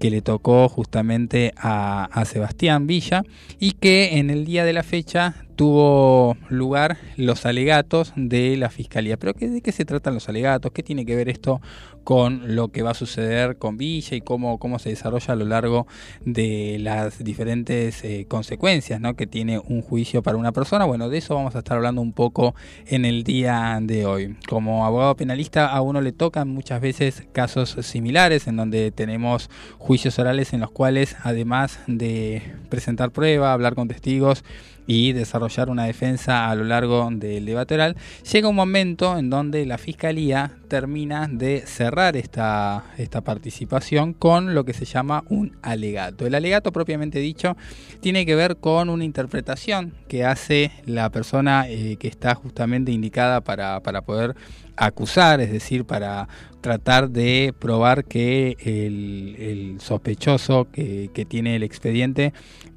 que 0.00 0.10
le 0.10 0.22
tocó 0.22 0.68
justamente 0.70 1.52
a, 1.56 2.04
a 2.04 2.24
Sebastián 2.24 2.86
Villa 2.86 3.22
y 3.58 3.72
que 3.72 4.18
en 4.18 4.30
el 4.30 4.46
día 4.46 4.64
de 4.64 4.72
la 4.72 4.82
fecha 4.82 5.34
tuvo 5.60 6.38
lugar 6.48 6.96
los 7.18 7.44
alegatos 7.44 8.14
de 8.16 8.56
la 8.56 8.70
fiscalía. 8.70 9.18
Pero 9.18 9.34
¿qué- 9.34 9.50
¿de 9.50 9.60
qué 9.60 9.72
se 9.72 9.84
tratan 9.84 10.14
los 10.14 10.26
alegatos? 10.30 10.72
¿Qué 10.72 10.82
tiene 10.82 11.04
que 11.04 11.14
ver 11.14 11.28
esto 11.28 11.60
con 12.02 12.54
lo 12.56 12.68
que 12.68 12.80
va 12.82 12.92
a 12.92 12.94
suceder 12.94 13.58
con 13.58 13.76
Villa 13.76 14.16
y 14.16 14.22
cómo, 14.22 14.58
cómo 14.58 14.78
se 14.78 14.88
desarrolla 14.88 15.34
a 15.34 15.36
lo 15.36 15.44
largo 15.44 15.86
de 16.24 16.78
las 16.80 17.22
diferentes 17.22 18.02
eh, 18.04 18.24
consecuencias 18.26 19.02
¿no? 19.02 19.16
que 19.16 19.26
tiene 19.26 19.58
un 19.58 19.82
juicio 19.82 20.22
para 20.22 20.38
una 20.38 20.52
persona? 20.52 20.86
Bueno, 20.86 21.10
de 21.10 21.18
eso 21.18 21.34
vamos 21.34 21.54
a 21.54 21.58
estar 21.58 21.76
hablando 21.76 22.00
un 22.00 22.14
poco 22.14 22.54
en 22.86 23.04
el 23.04 23.22
día 23.22 23.80
de 23.82 24.06
hoy. 24.06 24.36
Como 24.48 24.86
abogado 24.86 25.14
penalista 25.14 25.66
a 25.66 25.82
uno 25.82 26.00
le 26.00 26.12
tocan 26.12 26.48
muchas 26.48 26.80
veces 26.80 27.24
casos 27.32 27.76
similares 27.82 28.46
en 28.46 28.56
donde 28.56 28.92
tenemos 28.92 29.50
juicios 29.76 30.18
orales 30.18 30.54
en 30.54 30.60
los 30.60 30.70
cuales 30.70 31.16
además 31.22 31.80
de 31.86 32.40
presentar 32.70 33.10
prueba, 33.10 33.52
hablar 33.52 33.74
con 33.74 33.88
testigos 33.88 34.42
y 34.90 35.12
desarrollar 35.12 35.70
una 35.70 35.84
defensa 35.84 36.50
a 36.50 36.54
lo 36.56 36.64
largo 36.64 37.08
del 37.12 37.44
debate 37.44 37.74
oral, 37.74 37.96
llega 38.28 38.48
un 38.48 38.56
momento 38.56 39.16
en 39.16 39.30
donde 39.30 39.64
la 39.64 39.78
Fiscalía 39.78 40.56
termina 40.66 41.28
de 41.30 41.60
cerrar 41.64 42.16
esta, 42.16 42.86
esta 42.98 43.20
participación 43.20 44.14
con 44.14 44.52
lo 44.52 44.64
que 44.64 44.72
se 44.72 44.84
llama 44.84 45.22
un 45.28 45.56
alegato. 45.62 46.26
El 46.26 46.34
alegato 46.34 46.72
propiamente 46.72 47.20
dicho 47.20 47.56
tiene 48.00 48.26
que 48.26 48.34
ver 48.34 48.56
con 48.56 48.88
una 48.88 49.04
interpretación 49.04 49.94
que 50.08 50.24
hace 50.24 50.72
la 50.86 51.08
persona 51.10 51.68
eh, 51.68 51.96
que 51.96 52.08
está 52.08 52.34
justamente 52.34 52.90
indicada 52.90 53.42
para, 53.42 53.78
para 53.84 54.02
poder 54.02 54.34
acusar, 54.74 55.40
es 55.40 55.52
decir, 55.52 55.84
para 55.84 56.26
tratar 56.62 57.10
de 57.10 57.54
probar 57.56 58.04
que 58.04 58.56
el, 58.60 59.76
sospechoso 59.80 60.66
que, 60.72 61.10
que, 61.14 61.24
tiene 61.24 61.54
el 61.56 61.62
expediente 61.62 62.32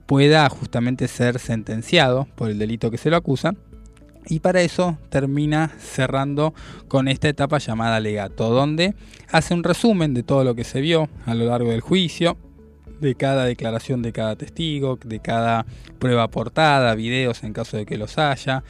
pueda 0.05 0.47
justamente 0.49 1.07
ser 1.07 1.39
sentenciado 1.39 2.27
por 2.35 2.49
el 2.49 2.59
delito 2.59 2.91
que 2.91 2.97
se 2.97 3.09
lo 3.09 3.17
acusa. 3.17 3.53
Y 4.25 4.39
para 4.39 4.61
eso 4.61 4.97
termina 5.09 5.71
cerrando 5.79 6.53
con 6.87 7.07
esta 7.07 7.27
etapa 7.27 7.57
llamada 7.57 7.99
legato, 7.99 8.49
donde 8.49 8.95
hace 9.29 9.53
un 9.53 9.63
resumen 9.63 10.13
de 10.13 10.23
todo 10.23 10.45
lo 10.45 10.55
que 10.55 10.63
se 10.63 10.79
vio 10.79 11.09
a 11.25 11.33
lo 11.33 11.45
largo 11.45 11.71
del 11.71 11.81
juicio, 11.81 12.37
de 13.01 13.15
cada 13.15 13.43
declaración 13.45 14.01
de 14.01 14.13
cada 14.13 14.37
testigo, 14.37 14.97
de 15.03 15.19
cada 15.19 15.65
prueba 15.99 16.23
aportada, 16.23 16.95
videos 16.95 17.43
en 17.43 17.51
caso 17.51 17.75
de 17.75 17.85
que 17.85 17.97
los 17.97 18.17
haya, 18.17 18.63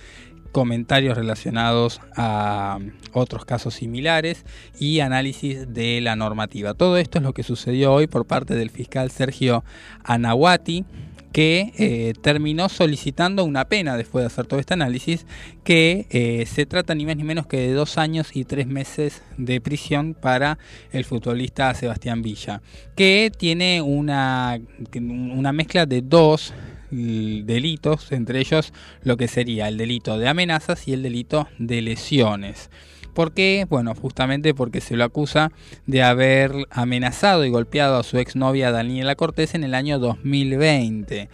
comentarios 0.51 1.17
relacionados 1.17 1.99
a 2.15 2.79
otros 3.11 3.43
casos 3.43 3.73
similares 3.73 4.45
y 4.79 5.01
análisis 5.01 5.73
de 5.73 5.99
la 5.99 6.15
normativa. 6.15 6.73
Todo 6.73 6.97
esto 6.97 7.17
es 7.17 7.23
lo 7.23 7.33
que 7.33 7.43
sucedió 7.43 7.91
hoy 7.93 8.07
por 8.07 8.25
parte 8.25 8.55
del 8.55 8.69
fiscal 8.69 9.11
Sergio 9.11 9.63
Anahuati 10.03 10.85
que 11.33 11.73
eh, 11.77 12.13
terminó 12.21 12.69
solicitando 12.69 13.43
una 13.43 13.65
pena 13.65 13.97
después 13.97 14.21
de 14.21 14.27
hacer 14.27 14.45
todo 14.45 14.59
este 14.59 14.75
análisis, 14.75 15.25
que 15.63 16.05
eh, 16.11 16.45
se 16.45 16.65
trata 16.65 16.95
ni 16.95 17.05
más 17.05 17.17
ni 17.17 17.23
menos 17.23 17.47
que 17.47 17.57
de 17.57 17.73
dos 17.73 17.97
años 17.97 18.29
y 18.33 18.45
tres 18.45 18.67
meses 18.67 19.23
de 19.37 19.59
prisión 19.59 20.13
para 20.13 20.59
el 20.91 21.03
futbolista 21.03 21.73
Sebastián 21.73 22.21
Villa, 22.21 22.61
que 22.95 23.31
tiene 23.35 23.81
una, 23.81 24.59
una 24.93 25.51
mezcla 25.51 25.85
de 25.87 26.03
dos 26.03 26.53
delitos, 26.91 28.11
entre 28.11 28.39
ellos 28.39 28.71
lo 29.01 29.17
que 29.17 29.27
sería 29.27 29.67
el 29.67 29.77
delito 29.77 30.19
de 30.19 30.27
amenazas 30.27 30.87
y 30.87 30.93
el 30.93 31.01
delito 31.01 31.47
de 31.57 31.81
lesiones. 31.81 32.69
¿Por 33.13 33.31
qué? 33.31 33.67
Bueno, 33.69 33.93
justamente 33.93 34.55
porque 34.55 34.81
se 34.81 34.95
lo 34.95 35.03
acusa 35.03 35.51
de 35.85 36.01
haber 36.01 36.51
amenazado 36.71 37.45
y 37.45 37.49
golpeado 37.49 37.97
a 37.97 38.03
su 38.03 38.17
exnovia 38.17 38.71
Daniela 38.71 39.15
Cortés 39.15 39.53
en 39.53 39.63
el 39.63 39.75
año 39.75 39.99
2020. 39.99 41.29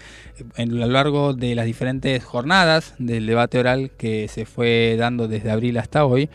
A 0.58 0.66
lo 0.66 0.88
largo 0.88 1.34
de 1.34 1.56
las 1.56 1.66
diferentes 1.66 2.24
jornadas 2.24 2.96
del 2.98 3.26
debate 3.26 3.60
oral 3.60 3.92
que 3.98 4.28
se 4.28 4.46
fue 4.46 4.98
dando 4.98 5.30
desde 5.30 5.52
abril 5.52 5.78
hasta 5.78 6.06
hoy, 6.06 6.30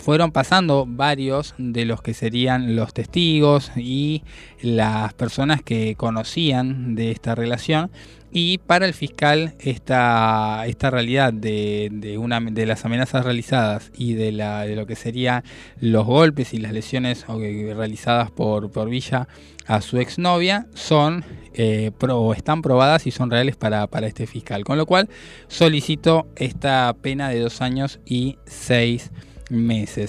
fueron 0.00 0.32
pasando 0.32 0.86
varios 0.88 1.54
de 1.58 1.84
los 1.84 2.02
que 2.02 2.14
serían 2.14 2.74
los 2.74 2.92
testigos 2.92 3.70
y 3.76 4.22
las 4.60 5.12
personas 5.14 5.62
que 5.62 5.94
conocían 5.94 6.94
de 6.94 7.10
esta 7.10 7.34
relación 7.34 7.90
y 8.32 8.58
para 8.58 8.86
el 8.86 8.94
fiscal 8.94 9.54
esta, 9.58 10.64
esta 10.66 10.90
realidad 10.90 11.32
de, 11.32 11.88
de, 11.90 12.18
una, 12.18 12.40
de 12.40 12.66
las 12.66 12.84
amenazas 12.84 13.24
realizadas 13.24 13.90
y 13.96 14.14
de, 14.14 14.32
la, 14.32 14.66
de 14.66 14.76
lo 14.76 14.86
que 14.86 14.96
serían 14.96 15.42
los 15.80 16.06
golpes 16.06 16.54
y 16.54 16.58
las 16.58 16.72
lesiones 16.72 17.24
realizadas 17.26 18.30
por, 18.30 18.70
por 18.70 18.88
Villa 18.88 19.28
a 19.66 19.80
su 19.80 19.98
exnovia 19.98 20.66
son 20.74 21.24
eh, 21.54 21.90
pro, 21.98 22.32
están 22.32 22.62
probadas 22.62 23.06
y 23.06 23.10
son 23.10 23.30
reales 23.30 23.56
para, 23.56 23.86
para 23.86 24.06
este 24.06 24.26
fiscal. 24.26 24.64
Con 24.64 24.78
lo 24.78 24.86
cual 24.86 25.08
solicito 25.48 26.28
esta 26.36 26.94
pena 27.00 27.28
de 27.28 27.40
dos 27.40 27.60
años 27.60 28.00
y 28.04 28.38
seis 28.46 29.10
meses. 29.10 29.29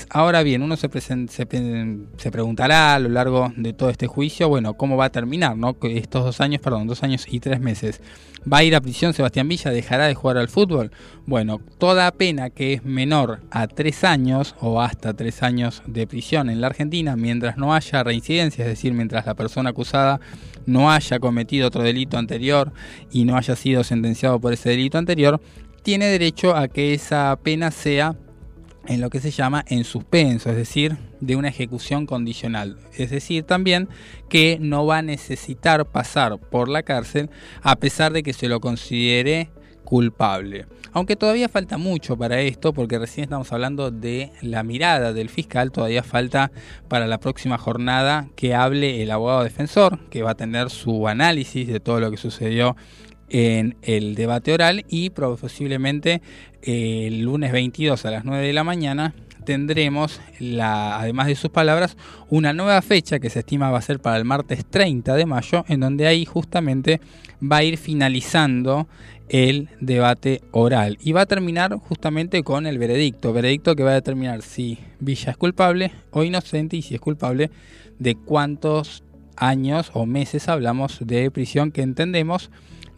Ahora 0.10 0.44
bien, 0.44 0.62
uno 0.62 0.78
se, 0.78 0.88
se, 0.90 2.32
preguntará 2.32 2.96
a 2.96 3.00
lo 3.00 3.10
largo 3.10 3.52
de 3.58 3.74
todo 3.74 3.90
este 3.90 4.06
juicio, 4.06 4.48
bueno, 4.48 4.76
¿cómo 4.76 4.98
va 4.98 5.06
a 5.06 5.12
terminar? 5.12 5.58
¿no? 5.58 5.76
Estos 5.82 6.24
dos 6.24 6.42
años, 6.42 6.62
perdón, 6.62 6.88
dos 6.88 7.02
años 7.04 7.26
y 7.28 7.40
tres 7.40 7.60
meses. 7.60 8.02
¿Va 8.52 8.58
a 8.58 8.64
ir 8.64 8.76
a 8.76 8.82
prisión 8.82 9.14
Sebastián 9.14 9.48
Villa? 9.48 9.72
¿Dejará 9.72 10.08
de 10.08 10.16
jugar 10.16 10.38
al 10.38 10.48
fútbol? 10.48 10.92
Bueno, 11.26 11.60
toda 11.78 12.12
pena 12.12 12.50
que 12.50 12.74
es 12.74 12.84
menor 12.84 13.42
a 13.52 13.68
tres 13.68 14.04
años 14.04 14.56
o 14.60 14.82
hasta 14.82 15.14
tres 15.14 15.44
años 15.44 15.84
de 15.86 16.08
prisión 16.08 16.50
en 16.50 16.62
la 16.62 16.68
Argentina, 16.68 17.16
mientras 17.16 17.58
no 17.58 17.74
haya 17.74 18.04
reincidencia, 18.04 18.64
es 18.64 18.70
decir, 18.70 18.94
mientras 18.94 19.26
la 19.26 19.36
persona 19.36 19.72
acusada 19.72 20.20
no 20.66 20.92
haya 20.92 21.20
cometido 21.20 21.68
otro 21.68 21.84
delito 21.84 22.18
anterior 22.18 22.74
y 23.12 23.26
no 23.26 23.38
haya 23.38 23.56
sido 23.56 23.84
sentenciado 23.84 24.40
por 24.40 24.54
ese 24.54 24.70
delito 24.70 24.98
anterior, 24.98 25.42
tiene 25.84 26.06
derecho 26.08 26.56
a 26.56 26.68
que 26.68 26.94
esa 26.94 27.38
pena 27.42 27.72
sea 27.72 28.16
en 28.92 29.00
lo 29.00 29.10
que 29.10 29.22
se 29.22 29.32
llama 29.32 29.64
en 29.70 29.86
suspenso, 29.86 30.50
es 30.50 30.58
decir, 30.58 30.98
de 31.22 31.38
una 31.38 31.48
ejecución 31.48 32.06
condicional. 32.06 32.78
Es 32.98 33.10
decir, 33.10 33.44
también 33.44 33.88
que 34.28 34.58
no 34.60 34.86
va 34.86 34.98
a 34.98 35.02
necesitar 35.02 35.86
pasar 35.86 36.38
por 36.38 36.68
la 36.68 36.84
cárcel 36.84 37.30
a 37.62 37.78
pesar 37.78 38.12
de 38.12 38.22
que 38.22 38.34
se 38.34 38.50
lo 38.50 38.60
considere 38.60 39.50
culpable. 39.86 40.66
Aunque 40.92 41.16
todavía 41.16 41.48
falta 41.48 41.78
mucho 41.78 42.18
para 42.18 42.42
esto, 42.42 42.74
porque 42.74 43.00
recién 43.00 43.24
estamos 43.24 43.54
hablando 43.54 43.92
de 43.92 44.34
la 44.42 44.62
mirada 44.62 45.14
del 45.14 45.30
fiscal, 45.30 45.72
todavía 45.72 46.04
falta 46.04 46.52
para 46.90 47.08
la 47.08 47.18
próxima 47.18 47.58
jornada 47.58 48.28
que 48.36 48.56
hable 48.56 49.02
el 49.02 49.12
abogado 49.12 49.46
defensor, 49.46 50.00
que 50.10 50.22
va 50.22 50.32
a 50.32 50.36
tener 50.36 50.70
su 50.70 51.08
análisis 51.08 51.66
de 51.68 51.80
todo 51.80 52.02
lo 52.02 52.12
que 52.12 52.18
sucedió 52.18 52.76
en 53.32 53.78
el 53.82 54.14
debate 54.16 54.54
oral 54.54 54.86
y 54.90 55.10
posiblemente 55.10 56.22
eh, 56.62 57.08
el 57.08 57.22
lunes 57.22 57.52
22 57.52 58.06
a 58.06 58.12
las 58.12 58.26
9 58.26 58.46
de 58.46 58.54
la 58.54 58.64
mañana 58.64 59.14
tendremos, 59.46 60.22
la, 60.40 61.00
además 61.00 61.28
de 61.28 61.36
sus 61.36 61.50
palabras, 61.50 61.98
una 62.30 62.54
nueva 62.54 62.82
fecha 62.82 63.20
que 63.20 63.30
se 63.30 63.40
estima 63.40 63.72
va 63.72 63.80
a 63.80 63.82
ser 63.82 64.00
para 64.00 64.18
el 64.18 64.26
martes 64.26 64.66
30 64.66 65.16
de 65.16 65.26
mayo, 65.26 65.66
en 65.68 65.80
donde 65.80 66.08
ahí 66.08 66.26
justamente 66.26 67.02
va 67.42 67.58
a 67.58 67.64
ir 67.64 67.78
finalizando 67.78 68.88
el 69.30 69.70
debate 69.80 70.42
oral. 70.52 70.98
Y 71.02 71.14
va 71.14 71.22
a 71.22 71.26
terminar 71.26 71.76
justamente 71.78 72.44
con 72.44 72.68
el 72.68 72.78
veredicto, 72.78 73.34
veredicto 73.34 73.76
que 73.76 73.84
va 73.84 73.92
a 73.92 73.96
determinar 73.96 74.42
si 74.42 74.78
Villa 75.00 75.32
es 75.32 75.38
culpable 75.38 75.92
o 76.12 76.24
inocente 76.24 76.78
y 76.78 76.82
si 76.82 76.96
es 76.96 77.02
culpable 77.02 77.50
de 77.98 78.16
cuántos 78.16 79.04
años 79.38 79.90
o 79.94 80.06
meses 80.06 80.50
hablamos 80.50 81.00
de 81.02 81.32
prisión 81.32 81.72
que 81.72 81.82
entendemos 81.82 82.52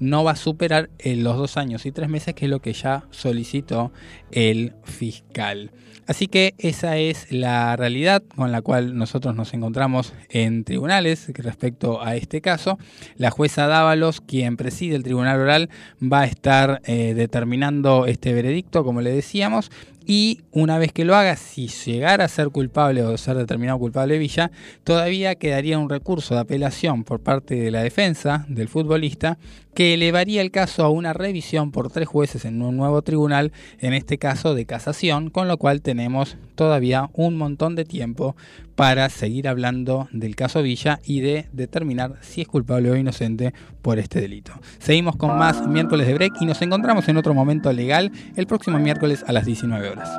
no 0.04 0.24
va 0.24 0.32
a 0.32 0.36
superar 0.36 0.90
los 1.04 1.38
dos 1.38 1.56
años 1.58 1.86
y 1.86 1.92
tres 1.92 2.10
meses, 2.10 2.34
que 2.34 2.46
es 2.46 2.52
lo 2.52 2.60
que 2.60 2.74
ya 2.74 3.06
solicitó 3.10 3.92
el 4.32 4.74
fiscal. 4.84 5.72
Así 6.06 6.28
que 6.28 6.54
esa 6.58 6.98
es 6.98 7.32
la 7.32 7.78
realidad 7.78 8.22
con 8.36 8.52
la 8.52 8.62
cual 8.62 8.98
nosotros 8.98 9.36
nos 9.36 9.54
encontramos 9.54 10.14
en 10.30 10.66
tribunales 10.66 11.32
respecto 11.34 12.04
a 12.04 12.18
este 12.18 12.42
caso. 12.42 12.78
La 13.16 13.32
jueza 13.32 13.68
Dávalos, 13.68 14.20
quien 14.20 14.58
preside 14.58 14.98
el 14.98 15.04
tribunal 15.04 15.40
oral, 15.40 15.70
va 16.02 16.22
a 16.22 16.26
estar 16.26 16.82
eh, 16.84 17.14
determinando 17.14 18.06
este 18.06 18.34
veredicto, 18.34 18.84
como 18.84 19.00
le 19.00 19.12
decíamos, 19.12 19.72
y 20.06 20.42
una 20.52 20.78
vez 20.78 20.92
que 20.92 21.06
lo 21.06 21.16
haga, 21.16 21.36
si 21.36 21.68
llegara 21.68 22.26
a 22.26 22.28
ser 22.28 22.50
culpable 22.50 23.04
o 23.04 23.18
ser 23.18 23.38
determinado 23.38 23.80
culpable 23.80 24.18
Villa, 24.18 24.52
todavía 24.84 25.36
quedaría 25.36 25.80
un 25.80 25.90
recurso 25.90 26.36
de 26.36 26.42
apelación 26.42 27.04
por 27.04 27.20
parte 27.20 27.56
de 27.56 27.72
la 27.72 27.84
defensa 27.84 28.46
del 28.48 28.68
futbolista 28.68 29.38
que 29.74 29.94
elevaría 29.94 30.42
el 30.42 30.52
caso 30.52 30.84
a 30.84 30.90
una 30.90 31.14
revisión 31.14 31.72
por 31.72 31.92
tres 31.92 32.08
jueces 32.08 32.46
en 32.46 32.62
un 32.62 32.78
nuevo 32.78 33.02
tribunal, 33.02 33.52
en 33.80 33.94
este 33.94 34.18
caso 34.18 34.54
de 34.54 34.66
casación, 34.66 35.30
con 35.30 35.48
lo 35.48 35.58
cual 35.58 35.82
tenemos 35.82 36.38
todavía 36.56 37.10
un 37.14 37.38
montón 37.38 37.76
de 37.76 37.86
tiempo 37.86 38.36
para 38.76 39.10
seguir 39.10 39.48
hablando 39.48 40.08
del 40.12 40.36
caso 40.36 40.62
Villa 40.62 41.00
y 41.04 41.22
de 41.22 41.48
determinar 41.52 42.18
si 42.22 42.42
es 42.42 42.48
culpable 42.48 42.92
o 42.92 42.96
inocente 42.96 43.54
por 43.82 44.00
este 44.00 44.22
delito. 44.22 44.54
Seguimos 44.80 45.16
con 45.16 45.38
más 45.38 45.68
miércoles 45.68 46.08
de 46.08 46.14
break 46.14 46.34
y 46.42 46.46
nos 46.46 46.62
encontramos 46.62 47.08
en 47.08 47.18
otro 47.18 47.34
momento 47.34 47.72
legal 47.72 48.12
el 48.36 48.48
próximo 48.48 48.80
miércoles 48.80 49.24
a 49.28 49.32
las 49.32 49.46
19 49.46 49.90
horas. 49.90 50.10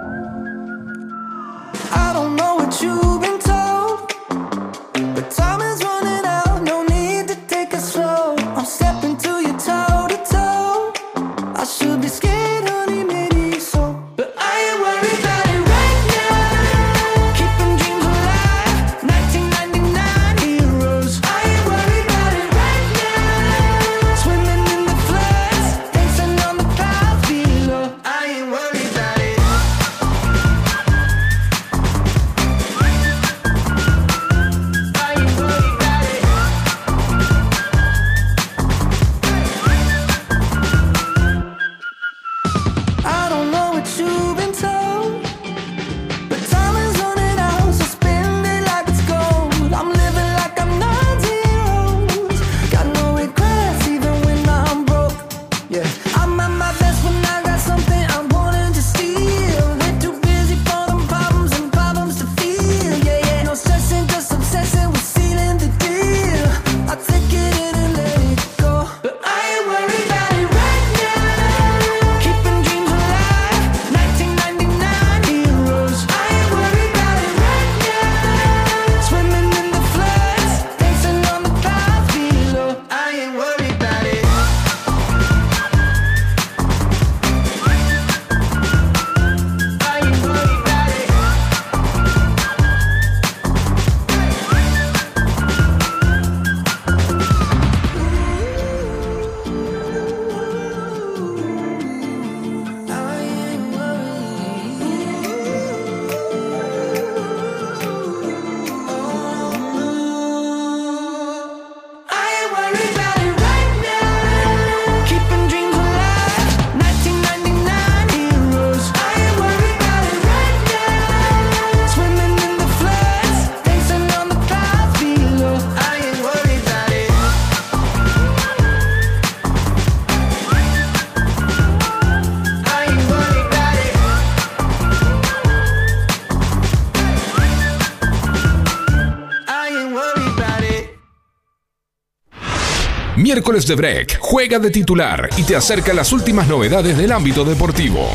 Miércoles 143.45 143.67
de 143.67 143.75
Break 143.75 144.19
juega 144.21 144.59
de 144.59 144.71
titular 144.71 145.29
y 145.37 145.43
te 145.43 145.55
acerca 145.55 145.93
las 145.93 146.13
últimas 146.13 146.49
novedades 146.49 146.97
del 146.97 147.13
ámbito 147.13 147.45
deportivo. 147.45 148.09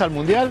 Al 0.00 0.10
Mundial. 0.10 0.50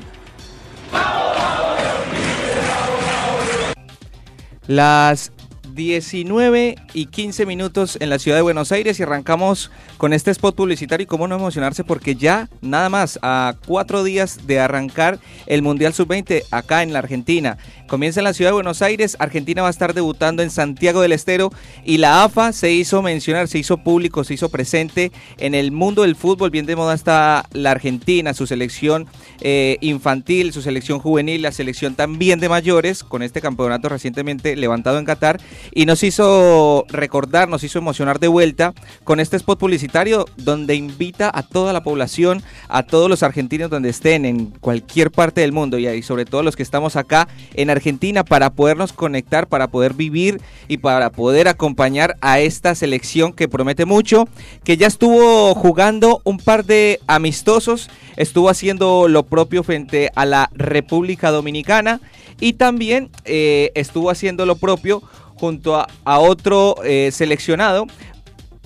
Las 4.67 5.31
19 5.75 6.75
y 6.93 7.05
15 7.07 7.45
minutos 7.45 7.97
en 7.99 8.09
la 8.09 8.17
ciudad 8.17 8.37
de 8.37 8.41
Buenos 8.41 8.71
Aires 8.71 8.99
y 8.99 9.03
arrancamos 9.03 9.71
con 9.97 10.13
este 10.13 10.31
spot 10.31 10.55
publicitario 10.55 11.03
y 11.03 11.07
cómo 11.07 11.27
no 11.27 11.35
emocionarse 11.35 11.83
porque 11.83 12.15
ya 12.15 12.49
nada 12.61 12.89
más 12.89 13.19
a 13.21 13.55
cuatro 13.67 14.03
días 14.03 14.47
de 14.47 14.59
arrancar 14.59 15.19
el 15.45 15.61
Mundial 15.61 15.93
Sub-20 15.93 16.43
acá 16.51 16.81
en 16.81 16.93
la 16.93 16.99
Argentina. 16.99 17.57
Comienza 17.95 18.19
en 18.19 18.25
la 18.25 18.33
ciudad 18.33 18.49
de 18.49 18.55
Buenos 18.55 18.81
Aires, 18.81 19.15
Argentina 19.19 19.61
va 19.61 19.69
a 19.69 19.71
estar 19.71 19.93
debutando 19.93 20.43
en 20.43 20.49
Santiago 20.49 20.99
del 20.99 21.13
Estero 21.13 21.53
y 21.85 21.97
la 21.97 22.25
AFA 22.25 22.51
se 22.51 22.73
hizo 22.73 23.01
mencionar, 23.01 23.47
se 23.47 23.57
hizo 23.57 23.77
público, 23.77 24.25
se 24.25 24.33
hizo 24.33 24.49
presente 24.49 25.13
en 25.37 25.55
el 25.55 25.71
mundo 25.71 26.01
del 26.01 26.17
fútbol. 26.17 26.49
Bien 26.49 26.65
de 26.65 26.75
moda 26.75 26.93
está 26.93 27.45
la 27.53 27.71
Argentina, 27.71 28.33
su 28.33 28.47
selección 28.47 29.07
eh, 29.39 29.77
infantil, 29.79 30.51
su 30.51 30.61
selección 30.61 30.99
juvenil, 30.99 31.41
la 31.41 31.53
selección 31.53 31.95
también 31.95 32.41
de 32.41 32.49
mayores, 32.49 33.01
con 33.01 33.23
este 33.23 33.39
campeonato 33.39 33.87
recientemente 33.87 34.57
levantado 34.57 34.99
en 34.99 35.05
Qatar. 35.05 35.39
Y 35.71 35.85
nos 35.85 36.03
hizo 36.03 36.83
recordar, 36.89 37.47
nos 37.47 37.63
hizo 37.63 37.79
emocionar 37.79 38.19
de 38.19 38.27
vuelta 38.27 38.73
con 39.05 39.21
este 39.21 39.37
spot 39.37 39.57
publicitario 39.57 40.25
donde 40.35 40.75
invita 40.75 41.31
a 41.33 41.43
toda 41.43 41.71
la 41.71 41.81
población, 41.81 42.43
a 42.67 42.83
todos 42.83 43.09
los 43.09 43.23
argentinos 43.23 43.69
donde 43.69 43.87
estén 43.87 44.25
en 44.25 44.47
cualquier 44.47 45.11
parte 45.11 45.39
del 45.39 45.53
mundo 45.53 45.79
y 45.79 46.01
sobre 46.01 46.25
todo 46.25 46.43
los 46.43 46.57
que 46.57 46.63
estamos 46.63 46.97
acá 46.97 47.29
en 47.53 47.69
Argentina 47.69 47.84
para 48.27 48.49
podernos 48.49 48.93
conectar, 48.93 49.47
para 49.47 49.67
poder 49.67 49.93
vivir 49.93 50.41
y 50.67 50.77
para 50.77 51.11
poder 51.11 51.47
acompañar 51.47 52.17
a 52.19 52.39
esta 52.39 52.73
selección 52.73 53.31
que 53.31 53.47
promete 53.47 53.85
mucho, 53.85 54.27
que 54.63 54.75
ya 54.75 54.87
estuvo 54.87 55.53
jugando 55.53 56.21
un 56.23 56.37
par 56.37 56.65
de 56.65 56.99
amistosos, 57.05 57.89
estuvo 58.17 58.49
haciendo 58.49 59.07
lo 59.07 59.23
propio 59.23 59.63
frente 59.63 60.09
a 60.15 60.25
la 60.25 60.49
República 60.53 61.29
Dominicana 61.29 62.01
y 62.39 62.53
también 62.53 63.09
eh, 63.25 63.71
estuvo 63.75 64.09
haciendo 64.09 64.47
lo 64.47 64.55
propio 64.55 65.03
junto 65.35 65.75
a, 65.75 66.19
otro 66.19 66.77
eh, 66.83 67.11
seleccionado 67.11 67.85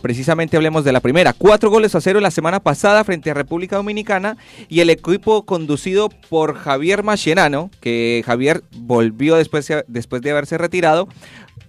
Precisamente 0.02 0.56
hablemos 0.56 0.84
de 0.84 0.92
la 0.92 1.02
primera. 1.02 1.34
Cuatro 1.34 1.70
goles 1.70 1.94
a 1.96 2.02
cero 2.02 2.20
la 2.20 2.32
semana 2.32 2.60
pasada 2.60 3.04
frente 3.04 3.32
a 3.32 3.34
República 3.34 3.76
Dominicana 3.76 4.38
y 4.70 4.80
el 4.80 4.90
equipo 4.90 5.46
conducido 5.46 6.10
por 6.30 6.56
Javier 6.56 7.04
Machenano, 7.04 7.70
que 7.82 8.24
Javier 8.26 8.64
volvió 8.72 9.36
después, 9.36 9.72
después 9.88 10.22
de 10.22 10.32
haberse 10.32 10.58
retirado, 10.58 11.08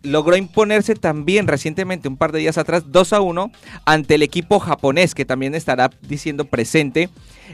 logró 0.02 0.36
imponerse 0.36 0.94
también 0.94 1.46
recientemente, 1.46 2.08
un 2.08 2.16
par 2.16 2.32
de 2.32 2.38
días 2.38 2.58
atrás, 2.58 2.84
2 2.86 3.12
a 3.12 3.20
1 3.20 3.50
ante 3.84 4.14
el 4.14 4.22
equipo 4.22 4.60
japonés, 4.60 5.14
que 5.14 5.24
también 5.24 5.54
estará 5.54 5.90
diciendo 6.02 6.44
presente 6.44 7.10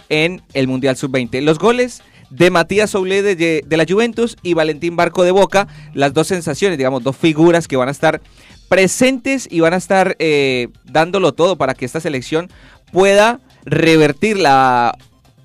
en 0.09 0.43
el 0.53 0.69
Mundial 0.69 0.97
Sub-20. 0.97 1.40
Los 1.40 1.59
goles 1.59 2.03
de 2.31 2.51
Matías 2.51 2.90
Soule 2.90 3.23
de, 3.23 3.62
de, 3.65 3.77
la 3.77 3.86
Juventus 3.89 4.36
y 4.43 4.55
Valentín 4.55 4.97
Barco 4.97 5.23
de 5.23 5.31
Boca, 5.31 5.69
las 5.94 6.12
dos 6.12 6.27
sensaciones, 6.27 6.78
digamos, 6.78 7.03
dos 7.03 7.16
figuras 7.16 7.69
que 7.69 7.77
van 7.77 7.89
a 7.89 7.93
estar 7.93 8.20
presentes 8.68 9.48
y 9.51 9.60
van 9.60 9.74
a 9.74 9.78
estar 9.78 10.16
eh, 10.18 10.68
dándolo 10.84 11.32
todo 11.32 11.56
para 11.56 11.74
que 11.74 11.84
esta 11.84 12.01
selección 12.01 12.51
pueda 12.93 13.40
revertir 13.64 14.38
la 14.38 14.97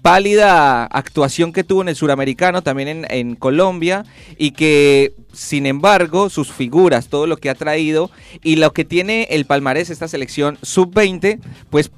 pálida 0.01 0.85
actuación 0.85 1.53
que 1.53 1.63
tuvo 1.63 1.83
en 1.83 1.89
el 1.89 1.95
suramericano, 1.95 2.63
también 2.63 2.87
en, 2.87 3.07
en, 3.09 3.35
Colombia, 3.35 4.03
y 4.37 4.51
que 4.51 5.13
sin 5.31 5.65
embargo 5.65 6.29
sus 6.29 6.51
figuras, 6.51 7.07
todo 7.07 7.27
lo 7.27 7.37
que 7.37 7.49
ha 7.49 7.55
traído 7.55 8.09
y 8.43 8.55
lo 8.55 8.73
que 8.73 8.83
tiene 8.83 9.27
el 9.29 9.45
palmarés 9.45 9.89
esta 9.89 10.07
selección 10.07 10.57
sub-20, 10.63 11.39
pues 11.69 11.91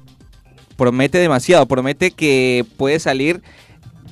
promete 0.76 1.18
demasiado, 1.18 1.66
promete 1.66 2.10
que 2.10 2.66
puede 2.76 2.98
salir 2.98 3.42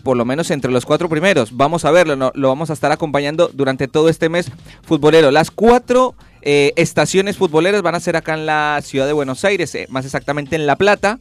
por 0.03 0.17
lo 0.17 0.25
menos 0.25 0.51
entre 0.51 0.71
los 0.71 0.85
cuatro 0.85 1.09
primeros. 1.09 1.57
Vamos 1.57 1.85
a 1.85 1.91
verlo, 1.91 2.33
lo 2.35 2.49
vamos 2.49 2.71
a 2.71 2.73
estar 2.73 2.93
acompañando 2.93 3.51
durante 3.53 3.89
todo 3.89 4.09
este 4.09 4.29
mes 4.29 4.51
futbolero. 4.83 5.31
Las 5.31 5.51
cuatro 5.51 6.15
eh, 6.43 6.73
estaciones 6.77 7.37
futboleras 7.37 7.83
van 7.83 7.95
a 7.95 8.01
ser 8.01 8.17
acá 8.17 8.35
en 8.35 8.47
la 8.47 8.81
ciudad 8.83 9.07
de 9.07 9.13
Buenos 9.13 9.45
Aires, 9.45 9.75
eh, 9.75 9.87
más 9.89 10.05
exactamente 10.05 10.57
en 10.57 10.67
La 10.67 10.77
Plata. 10.77 11.19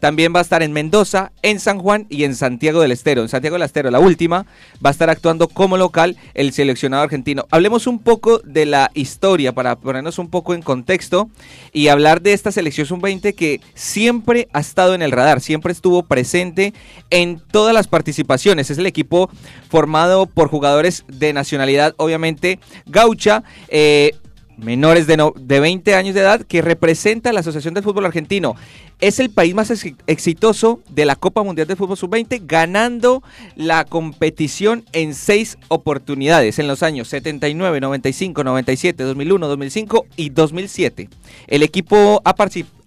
También 0.00 0.32
va 0.32 0.38
a 0.38 0.42
estar 0.42 0.62
en 0.62 0.72
Mendoza, 0.72 1.32
en 1.42 1.58
San 1.58 1.80
Juan 1.80 2.06
y 2.08 2.24
en 2.24 2.36
Santiago 2.36 2.80
del 2.80 2.92
Estero. 2.92 3.22
En 3.22 3.28
Santiago 3.28 3.54
del 3.54 3.64
Estero, 3.64 3.90
la 3.90 3.98
última, 3.98 4.46
va 4.84 4.90
a 4.90 4.92
estar 4.92 5.10
actuando 5.10 5.48
como 5.48 5.76
local 5.76 6.16
el 6.34 6.52
seleccionado 6.52 7.02
argentino. 7.02 7.46
Hablemos 7.50 7.86
un 7.86 7.98
poco 7.98 8.38
de 8.44 8.64
la 8.64 8.90
historia 8.94 9.52
para 9.52 9.76
ponernos 9.76 10.18
un 10.18 10.30
poco 10.30 10.54
en 10.54 10.62
contexto 10.62 11.28
y 11.72 11.88
hablar 11.88 12.22
de 12.22 12.32
esta 12.32 12.52
selección 12.52 12.86
sub-20 12.86 13.34
que 13.34 13.60
siempre 13.74 14.48
ha 14.52 14.60
estado 14.60 14.94
en 14.94 15.02
el 15.02 15.10
radar, 15.10 15.40
siempre 15.40 15.72
estuvo 15.72 16.04
presente 16.04 16.74
en 17.10 17.40
todas 17.50 17.74
las 17.74 17.88
participaciones. 17.88 18.70
Es 18.70 18.78
el 18.78 18.86
equipo 18.86 19.30
formado 19.68 20.26
por 20.26 20.48
jugadores 20.48 21.04
de 21.08 21.32
nacionalidad, 21.32 21.94
obviamente, 21.96 22.60
gaucha. 22.86 23.42
Eh, 23.68 24.12
menores 24.58 25.06
de, 25.06 25.16
no, 25.16 25.32
de 25.36 25.60
20 25.60 25.94
años 25.94 26.14
de 26.14 26.20
edad 26.20 26.42
que 26.42 26.62
representa 26.62 27.32
la 27.32 27.40
Asociación 27.40 27.74
del 27.74 27.84
Fútbol 27.84 28.06
Argentino. 28.06 28.56
Es 29.00 29.20
el 29.20 29.30
país 29.30 29.54
más 29.54 29.70
exitoso 30.06 30.80
de 30.90 31.06
la 31.06 31.14
Copa 31.14 31.44
Mundial 31.44 31.68
de 31.68 31.76
Fútbol 31.76 31.96
Sub-20, 31.96 32.42
ganando 32.44 33.22
la 33.54 33.84
competición 33.84 34.84
en 34.92 35.14
seis 35.14 35.56
oportunidades 35.68 36.58
en 36.58 36.66
los 36.66 36.82
años 36.82 37.06
79, 37.08 37.80
95, 37.80 38.42
97, 38.42 39.04
2001, 39.04 39.46
2005 39.46 40.06
y 40.16 40.30
2007. 40.30 41.08
El 41.46 41.62
equipo 41.62 42.20
ha, 42.24 42.34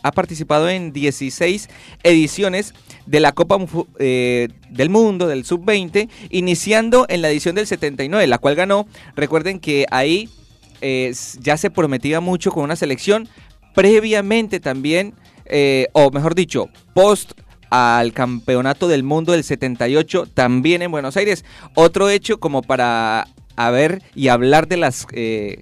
ha 0.03 0.11
participado 0.11 0.69
en 0.69 0.91
16 0.91 1.69
ediciones 2.03 2.73
de 3.05 3.19
la 3.21 3.31
Copa 3.31 3.57
eh, 3.99 4.49
del 4.69 4.89
Mundo, 4.89 5.27
del 5.27 5.45
Sub-20, 5.45 6.09
iniciando 6.29 7.05
en 7.07 7.21
la 7.21 7.29
edición 7.29 7.55
del 7.55 7.67
79, 7.67 8.27
la 8.27 8.37
cual 8.37 8.55
ganó, 8.55 8.85
recuerden 9.15 9.59
que 9.59 9.85
ahí 9.91 10.29
ya 11.39 11.57
se 11.57 11.69
prometía 11.69 12.19
mucho 12.19 12.51
con 12.51 12.63
una 12.63 12.75
selección 12.75 13.29
previamente 13.73 14.59
también, 14.59 15.13
eh, 15.45 15.87
o 15.93 16.11
mejor 16.11 16.35
dicho, 16.35 16.69
post 16.93 17.33
al 17.69 18.11
Campeonato 18.13 18.87
del 18.87 19.03
Mundo 19.03 19.31
del 19.31 19.43
78, 19.43 20.27
también 20.33 20.81
en 20.81 20.91
Buenos 20.91 21.15
Aires. 21.17 21.45
Otro 21.73 22.09
hecho 22.09 22.39
como 22.39 22.61
para 22.61 23.27
ver 23.71 24.01
y 24.15 24.29
hablar 24.29 24.67
de 24.67 24.77
las 24.77 25.05
eh, 25.13 25.61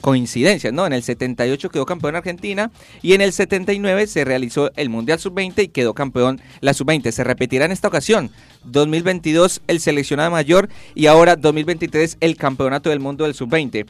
coincidencias, 0.00 0.72
¿no? 0.72 0.86
En 0.86 0.92
el 0.92 1.02
78 1.02 1.68
quedó 1.70 1.84
campeón 1.84 2.16
Argentina 2.16 2.70
y 3.02 3.14
en 3.14 3.20
el 3.20 3.32
79 3.32 4.06
se 4.06 4.24
realizó 4.24 4.70
el 4.76 4.88
Mundial 4.88 5.18
Sub-20 5.18 5.64
y 5.64 5.68
quedó 5.68 5.94
campeón 5.94 6.40
la 6.60 6.74
Sub-20. 6.74 7.10
Se 7.10 7.24
repetirá 7.24 7.64
en 7.64 7.72
esta 7.72 7.88
ocasión. 7.88 8.30
2022 8.64 9.62
el 9.66 9.80
seleccionado 9.80 10.30
mayor 10.30 10.68
y 10.94 11.06
ahora 11.06 11.36
2023 11.36 12.18
el 12.20 12.36
Campeonato 12.36 12.90
del 12.90 13.00
Mundo 13.00 13.24
del 13.24 13.34
Sub-20. 13.34 13.86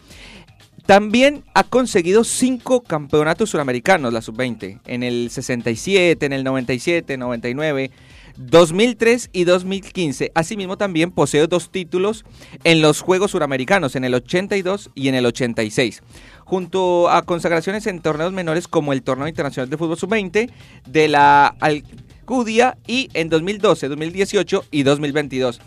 También 0.86 1.42
ha 1.52 1.64
conseguido 1.64 2.22
cinco 2.22 2.80
campeonatos 2.80 3.50
suramericanos, 3.50 4.12
la 4.12 4.22
sub-20, 4.22 4.80
en 4.86 5.02
el 5.02 5.30
67, 5.30 6.24
en 6.24 6.32
el 6.32 6.44
97, 6.44 7.16
99, 7.16 7.90
2003 8.36 9.30
y 9.32 9.44
2015. 9.44 10.30
Asimismo 10.36 10.78
también 10.78 11.10
posee 11.10 11.44
dos 11.48 11.70
títulos 11.70 12.24
en 12.62 12.82
los 12.82 13.00
Juegos 13.00 13.32
Suramericanos, 13.32 13.96
en 13.96 14.04
el 14.04 14.14
82 14.14 14.90
y 14.94 15.08
en 15.08 15.16
el 15.16 15.26
86. 15.26 16.04
Junto 16.44 17.10
a 17.10 17.22
consagraciones 17.22 17.88
en 17.88 18.00
torneos 18.00 18.32
menores 18.32 18.68
como 18.68 18.92
el 18.92 19.02
Torneo 19.02 19.26
Internacional 19.26 19.68
de 19.68 19.76
Fútbol 19.76 19.98
Sub-20 19.98 20.50
de 20.86 21.08
la 21.08 21.48
Alcudia 21.58 22.78
y 22.86 23.08
en 23.14 23.28
2012, 23.28 23.88
2018 23.88 24.64
y 24.70 24.84
2022. 24.84 25.60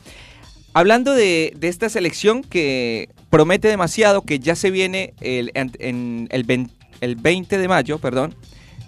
Hablando 0.74 1.14
de, 1.14 1.56
esta 1.62 1.90
selección 1.90 2.44
que 2.44 3.10
promete 3.30 3.68
demasiado, 3.68 4.22
que 4.22 4.40
ya 4.40 4.56
se 4.56 4.72
viene 4.72 5.14
el, 5.22 5.52
en, 5.54 6.28
el 6.32 6.70
el 7.02 7.16
20 7.16 7.58
de 7.58 7.68
mayo, 7.68 8.00
perdón, 8.00 8.36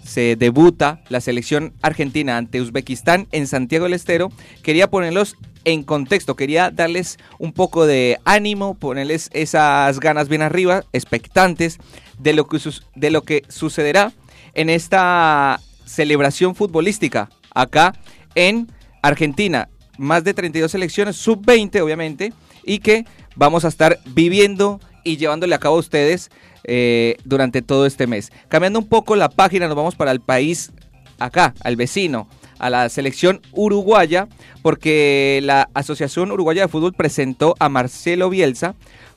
se 0.04 0.36
debuta 0.36 1.00
la 1.08 1.20
selección 1.20 1.72
argentina 1.82 2.36
ante 2.36 2.60
Uzbekistán 2.60 3.28
en 3.32 3.46
Santiago 3.46 3.84
del 3.84 3.94
Estero. 3.94 4.30
Quería 4.62 4.90
ponerlos 4.90 5.36
en 5.64 5.84
contexto, 5.84 6.34
quería 6.34 6.70
darles 6.70 7.18
un 7.38 7.52
poco 7.52 7.86
de 7.86 8.18
ánimo, 8.24 8.74
ponerles 8.74 9.30
esas 9.32 10.00
ganas 10.00 10.28
bien 10.28 10.42
arriba, 10.42 10.84
expectantes 10.92 11.78
de 12.18 12.32
lo 12.32 12.48
que, 12.48 12.58
de 12.96 13.10
lo 13.10 13.22
que 13.22 13.42
sucederá 13.48 14.12
en 14.54 14.70
esta 14.70 15.60
celebración 15.84 16.54
futbolística 16.54 17.30
acá 17.54 17.94
en 18.34 18.72
Argentina. 19.02 19.68
Más 19.98 20.24
de 20.24 20.34
32 20.34 20.70
selecciones, 20.70 21.16
sub-20 21.16 21.80
obviamente, 21.80 22.32
y 22.64 22.78
que 22.78 23.04
vamos 23.36 23.64
a 23.64 23.68
estar 23.68 23.98
viviendo 24.06 24.80
y 25.04 25.16
llevándole 25.16 25.54
a 25.54 25.58
cabo 25.58 25.76
a 25.76 25.80
ustedes 25.80 26.30
eh, 26.64 27.16
durante 27.24 27.62
todo 27.62 27.86
este 27.86 28.06
mes. 28.06 28.30
Cambiando 28.48 28.78
un 28.78 28.88
poco 28.88 29.16
la 29.16 29.28
página, 29.28 29.66
nos 29.66 29.76
vamos 29.76 29.94
para 29.94 30.12
el 30.12 30.20
país 30.20 30.72
acá, 31.18 31.54
al 31.62 31.76
vecino, 31.76 32.28
a 32.58 32.70
la 32.70 32.88
selección 32.88 33.40
uruguaya, 33.52 34.28
porque 34.62 35.40
la 35.42 35.68
Asociación 35.74 36.30
Uruguaya 36.30 36.62
de 36.62 36.68
Fútbol 36.68 36.92
presentó 36.92 37.54
a 37.58 37.68
Marcelo 37.68 38.30
Bielsa 38.30 38.74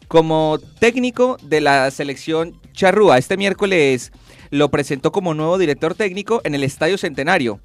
como 0.08 0.60
técnico 0.80 1.38
de 1.42 1.62
la 1.62 1.90
selección 1.92 2.60
charrúa. 2.74 3.18
Este 3.18 3.38
miércoles 3.38 4.12
lo 4.50 4.70
presentó 4.70 5.12
como 5.12 5.34
nuevo 5.34 5.58
director 5.58 5.96
técnico 5.96 6.42
en 6.44 6.56
el 6.56 6.64
Estadio 6.64 6.98
Centenario. 6.98 7.60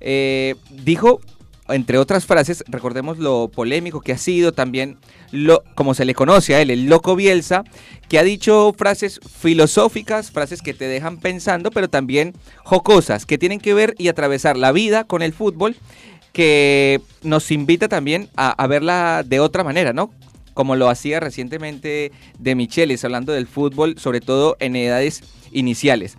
Eh, 0.00 0.54
dijo 0.70 1.20
entre 1.68 1.98
otras 1.98 2.26
frases, 2.26 2.62
recordemos 2.68 3.18
lo 3.18 3.48
polémico 3.48 4.00
que 4.00 4.12
ha 4.12 4.18
sido 4.18 4.52
también, 4.52 4.98
lo, 5.30 5.64
como 5.74 5.94
se 5.94 6.04
le 6.04 6.14
conoce 6.14 6.54
a 6.54 6.60
él, 6.60 6.70
el 6.70 6.86
loco 6.86 7.16
Bielsa, 7.16 7.64
que 8.08 8.18
ha 8.18 8.22
dicho 8.22 8.74
frases 8.76 9.20
filosóficas, 9.38 10.30
frases 10.30 10.60
que 10.60 10.74
te 10.74 10.86
dejan 10.86 11.18
pensando, 11.18 11.70
pero 11.70 11.88
también 11.88 12.34
jocosas, 12.64 13.24
que 13.24 13.38
tienen 13.38 13.60
que 13.60 13.72
ver 13.72 13.94
y 13.98 14.08
atravesar 14.08 14.56
la 14.56 14.72
vida 14.72 15.04
con 15.04 15.22
el 15.22 15.32
fútbol, 15.32 15.76
que 16.32 17.00
nos 17.22 17.50
invita 17.50 17.88
también 17.88 18.28
a, 18.36 18.66
verla 18.66 19.22
de 19.24 19.40
otra 19.40 19.64
manera, 19.64 19.92
¿no? 19.92 20.12
Como 20.52 20.76
lo 20.76 20.90
hacía 20.90 21.20
recientemente 21.20 22.12
de 22.38 22.54
Michelis, 22.54 23.04
hablando 23.04 23.32
del 23.32 23.46
fútbol, 23.46 23.98
sobre 23.98 24.20
todo 24.20 24.56
en 24.60 24.76
edades 24.76 25.22
iniciales. 25.52 26.18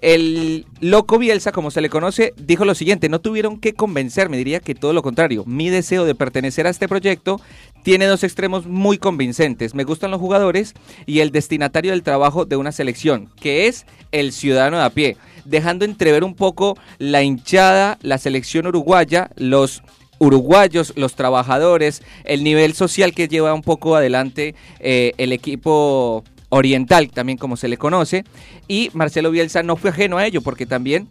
El 0.00 0.64
loco 0.80 1.18
Bielsa, 1.18 1.52
como 1.52 1.70
se 1.70 1.82
le 1.82 1.90
conoce, 1.90 2.32
dijo 2.38 2.64
lo 2.64 2.74
siguiente, 2.74 3.10
no 3.10 3.20
tuvieron 3.20 3.60
que 3.60 3.74
convencerme, 3.74 4.38
diría 4.38 4.60
que 4.60 4.74
todo 4.74 4.94
lo 4.94 5.02
contrario. 5.02 5.44
Mi 5.46 5.68
deseo 5.68 6.06
de 6.06 6.14
pertenecer 6.14 6.66
a 6.66 6.70
este 6.70 6.88
proyecto 6.88 7.40
tiene 7.82 8.06
dos 8.06 8.24
extremos 8.24 8.66
muy 8.66 8.96
convincentes. 8.96 9.74
Me 9.74 9.84
gustan 9.84 10.10
los 10.10 10.20
jugadores 10.20 10.74
y 11.04 11.20
el 11.20 11.32
destinatario 11.32 11.90
del 11.90 12.02
trabajo 12.02 12.46
de 12.46 12.56
una 12.56 12.72
selección, 12.72 13.28
que 13.40 13.66
es 13.66 13.84
el 14.10 14.32
ciudadano 14.32 14.78
de 14.78 14.84
a 14.84 14.90
pie, 14.90 15.16
dejando 15.44 15.84
entrever 15.84 16.24
un 16.24 16.34
poco 16.34 16.78
la 16.98 17.22
hinchada, 17.22 17.98
la 18.00 18.16
selección 18.16 18.66
uruguaya, 18.66 19.30
los 19.36 19.82
uruguayos, 20.18 20.94
los 20.96 21.14
trabajadores, 21.14 22.02
el 22.24 22.42
nivel 22.44 22.74
social 22.74 23.12
que 23.12 23.28
lleva 23.28 23.52
un 23.54 23.62
poco 23.62 23.96
adelante 23.96 24.54
eh, 24.78 25.12
el 25.18 25.32
equipo 25.32 26.24
oriental, 26.50 27.10
también 27.10 27.38
como 27.38 27.56
se 27.56 27.68
le 27.68 27.78
conoce, 27.78 28.24
y 28.68 28.90
Marcelo 28.92 29.30
Bielsa 29.30 29.62
no 29.62 29.76
fue 29.76 29.90
ajeno 29.90 30.18
a 30.18 30.26
ello, 30.26 30.42
porque 30.42 30.66
también 30.66 31.08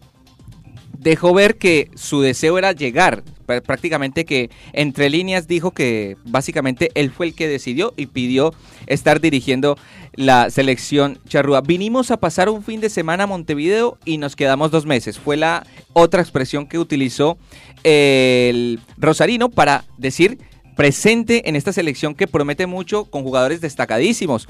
dejó 0.99 1.33
ver 1.33 1.57
que 1.57 1.89
su 1.95 2.21
deseo 2.21 2.57
era 2.57 2.73
llegar, 2.73 3.23
prácticamente 3.65 4.25
que 4.25 4.51
entre 4.73 5.09
líneas 5.09 5.47
dijo 5.47 5.71
que 5.71 6.17
básicamente 6.25 6.91
él 6.93 7.09
fue 7.09 7.27
el 7.27 7.33
que 7.33 7.47
decidió 7.47 7.93
y 7.97 8.05
pidió 8.05 8.53
estar 8.85 9.21
dirigiendo 9.21 9.77
la 10.13 10.49
selección 10.49 11.19
charrúa. 11.27 11.61
Vinimos 11.61 12.11
a 12.11 12.17
pasar 12.17 12.49
un 12.49 12.63
fin 12.63 12.81
de 12.81 12.89
semana 12.89 13.23
a 13.23 13.27
Montevideo 13.27 13.97
y 14.05 14.17
nos 14.17 14.35
quedamos 14.35 14.69
dos 14.69 14.85
meses. 14.85 15.17
Fue 15.17 15.37
la 15.37 15.65
otra 15.93 16.21
expresión 16.21 16.67
que 16.67 16.77
utilizó 16.77 17.37
el 17.83 18.79
Rosarino 18.97 19.49
para 19.49 19.85
decir 19.97 20.37
presente 20.75 21.49
en 21.49 21.55
esta 21.55 21.73
selección 21.73 22.15
que 22.15 22.27
promete 22.27 22.67
mucho 22.67 23.05
con 23.05 23.23
jugadores 23.23 23.61
destacadísimos 23.61 24.47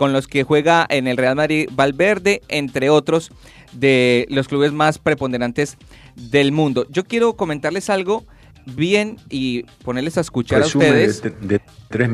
con 0.00 0.14
los 0.14 0.28
que 0.28 0.44
juega 0.44 0.86
en 0.88 1.06
el 1.06 1.18
Real 1.18 1.36
Madrid 1.36 1.68
Valverde, 1.72 2.40
entre 2.48 2.88
otros 2.88 3.30
de 3.74 4.26
los 4.30 4.48
clubes 4.48 4.72
más 4.72 4.98
preponderantes 4.98 5.76
del 6.16 6.52
mundo. 6.52 6.86
Yo 6.88 7.04
quiero 7.04 7.34
comentarles 7.34 7.90
algo 7.90 8.24
bien 8.64 9.18
y 9.28 9.64
ponerles 9.84 10.16
a 10.16 10.22
escuchar 10.22 10.62
a 10.62 10.64
ustedes 10.64 11.22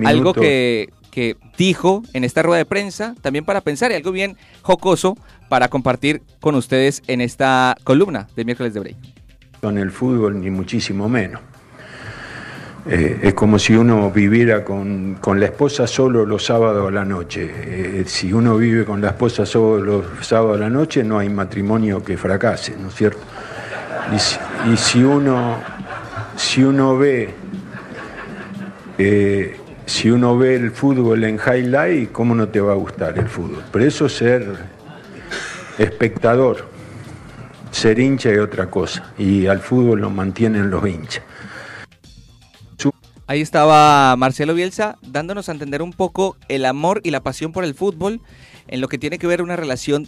algo 0.04 0.34
que, 0.34 0.88
que 1.12 1.36
dijo 1.56 2.02
en 2.12 2.24
esta 2.24 2.42
rueda 2.42 2.58
de 2.58 2.64
prensa, 2.64 3.14
también 3.22 3.44
para 3.44 3.60
pensar 3.60 3.92
y 3.92 3.94
algo 3.94 4.10
bien 4.10 4.36
jocoso 4.62 5.16
para 5.48 5.68
compartir 5.68 6.22
con 6.40 6.56
ustedes 6.56 7.04
en 7.06 7.20
esta 7.20 7.76
columna 7.84 8.26
de 8.34 8.44
miércoles 8.44 8.74
de 8.74 8.80
break. 8.80 8.96
Con 9.60 9.78
el 9.78 9.92
fútbol 9.92 10.40
ni 10.40 10.50
muchísimo 10.50 11.08
menos. 11.08 11.40
Eh, 12.88 13.18
es 13.20 13.34
como 13.34 13.58
si 13.58 13.74
uno 13.74 14.12
viviera 14.12 14.62
con, 14.62 15.18
la 15.34 15.46
esposa 15.46 15.88
solo 15.88 16.24
los 16.24 16.44
sábados 16.44 16.88
a 16.88 16.90
la 16.92 17.04
noche. 17.04 17.50
Eh, 17.52 18.04
si 18.06 18.32
uno 18.32 18.56
vive 18.56 18.84
con 18.84 19.00
la 19.00 19.08
esposa 19.08 19.44
solo 19.44 19.82
los 19.82 20.26
sábados 20.26 20.58
a 20.58 20.60
la 20.60 20.70
noche, 20.70 21.02
no 21.02 21.18
hay 21.18 21.28
matrimonio 21.28 22.04
que 22.04 22.16
fracase, 22.16 22.76
¿no 22.80 22.88
es 22.88 22.94
cierto? 22.94 23.18
Y, 24.14 24.76
si 24.76 25.02
uno 25.02 25.56
si 26.36 26.62
uno 26.62 26.96
ve 26.96 27.34
eh, 28.98 29.56
si 29.84 30.10
uno 30.10 30.38
ve 30.38 30.54
el 30.54 30.70
fútbol 30.70 31.24
en 31.24 31.40
highlight, 31.44 32.12
¿cómo 32.12 32.36
no 32.36 32.48
te 32.48 32.60
va 32.60 32.72
a 32.72 32.76
gustar 32.76 33.18
el 33.18 33.26
fútbol? 33.26 33.64
Pero 33.72 33.84
eso 33.84 34.08
ser 34.08 34.46
espectador, 35.76 36.68
ser 37.72 37.98
hincha 37.98 38.30
es 38.30 38.38
otra 38.38 38.66
cosa, 38.66 39.12
y 39.18 39.46
al 39.46 39.58
fútbol 39.58 40.00
lo 40.00 40.10
mantienen 40.10 40.70
los 40.70 40.86
hinchas. 40.86 41.24
Ahí 43.28 43.40
estaba 43.40 44.14
Marcelo 44.14 44.54
Bielsa 44.54 44.98
dándonos 45.02 45.48
a 45.48 45.52
entender 45.52 45.82
un 45.82 45.92
poco 45.92 46.36
el 46.48 46.64
amor 46.64 47.00
y 47.02 47.10
la 47.10 47.24
pasión 47.24 47.50
por 47.50 47.64
el 47.64 47.74
fútbol 47.74 48.20
en 48.68 48.80
lo 48.80 48.86
que 48.86 48.98
tiene 48.98 49.18
que 49.18 49.26
ver 49.26 49.42
una 49.42 49.56
relación 49.56 50.06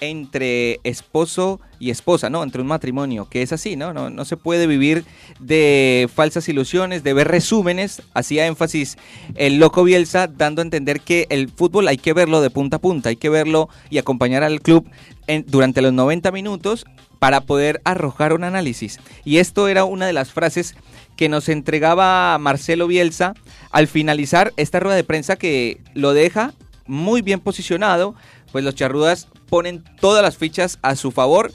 entre 0.00 0.78
esposo 0.84 1.60
y 1.80 1.90
esposa, 1.90 2.30
¿no? 2.30 2.42
Entre 2.44 2.62
un 2.62 2.68
matrimonio, 2.68 3.28
que 3.28 3.42
es 3.42 3.52
así, 3.52 3.74
¿no? 3.74 3.92
No, 3.92 4.08
no 4.08 4.24
se 4.24 4.36
puede 4.36 4.68
vivir 4.68 5.04
de 5.40 6.08
falsas 6.14 6.48
ilusiones, 6.48 7.02
de 7.02 7.12
ver 7.12 7.26
resúmenes. 7.28 8.02
Hacía 8.14 8.46
énfasis 8.46 8.96
el 9.34 9.58
loco 9.58 9.82
Bielsa 9.82 10.28
dando 10.28 10.62
a 10.62 10.64
entender 10.64 11.00
que 11.00 11.26
el 11.28 11.48
fútbol 11.48 11.88
hay 11.88 11.98
que 11.98 12.12
verlo 12.12 12.40
de 12.40 12.50
punta 12.50 12.76
a 12.76 12.80
punta, 12.80 13.08
hay 13.08 13.16
que 13.16 13.28
verlo 13.28 13.68
y 13.90 13.98
acompañar 13.98 14.44
al 14.44 14.60
club 14.60 14.88
en, 15.26 15.44
durante 15.46 15.82
los 15.82 15.92
90 15.92 16.30
minutos 16.30 16.86
para 17.18 17.42
poder 17.42 17.82
arrojar 17.84 18.32
un 18.32 18.44
análisis. 18.44 18.98
Y 19.24 19.38
esto 19.38 19.68
era 19.68 19.84
una 19.84 20.06
de 20.06 20.12
las 20.12 20.32
frases 20.32 20.74
que 21.20 21.28
nos 21.28 21.50
entregaba 21.50 22.38
Marcelo 22.38 22.86
Bielsa 22.86 23.34
al 23.70 23.88
finalizar 23.88 24.54
esta 24.56 24.80
rueda 24.80 24.96
de 24.96 25.04
prensa 25.04 25.36
que 25.36 25.82
lo 25.92 26.14
deja 26.14 26.54
muy 26.86 27.20
bien 27.20 27.40
posicionado, 27.40 28.14
pues 28.52 28.64
los 28.64 28.74
charrudas 28.74 29.28
ponen 29.50 29.84
todas 30.00 30.22
las 30.22 30.38
fichas 30.38 30.78
a 30.80 30.96
su 30.96 31.10
favor. 31.10 31.52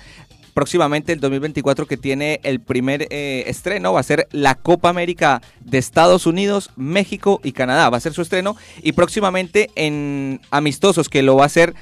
Próximamente 0.54 1.14
el 1.14 1.20
2024 1.20 1.88
que 1.88 1.98
tiene 1.98 2.42
el 2.44 2.60
primer 2.60 3.08
eh, 3.10 3.46
estreno 3.48 3.92
va 3.92 4.02
a 4.02 4.04
ser 4.04 4.28
la 4.30 4.54
Copa 4.54 4.90
América 4.90 5.42
de 5.62 5.80
Estados 5.80 6.28
Unidos, 6.28 6.70
México 6.76 7.42
y 7.44 7.52
Canadá. 7.52 7.90
Va 7.90 7.98
a 7.98 8.02
ser 8.02 8.14
su 8.14 8.22
estreno 8.22 8.56
y 8.84 8.92
próximamente 8.92 9.72
en 9.74 10.42
amistosos 10.52 11.10
que 11.10 11.24
lo 11.24 11.38
va 11.38 11.42
a 11.42 11.48
hacer 11.48 11.74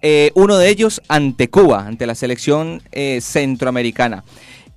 eh, 0.00 0.30
uno 0.36 0.58
de 0.58 0.68
ellos 0.68 1.02
ante 1.08 1.50
Cuba, 1.50 1.88
ante 1.88 2.06
la 2.06 2.14
selección 2.14 2.84
eh, 2.92 3.18
centroamericana. 3.20 4.22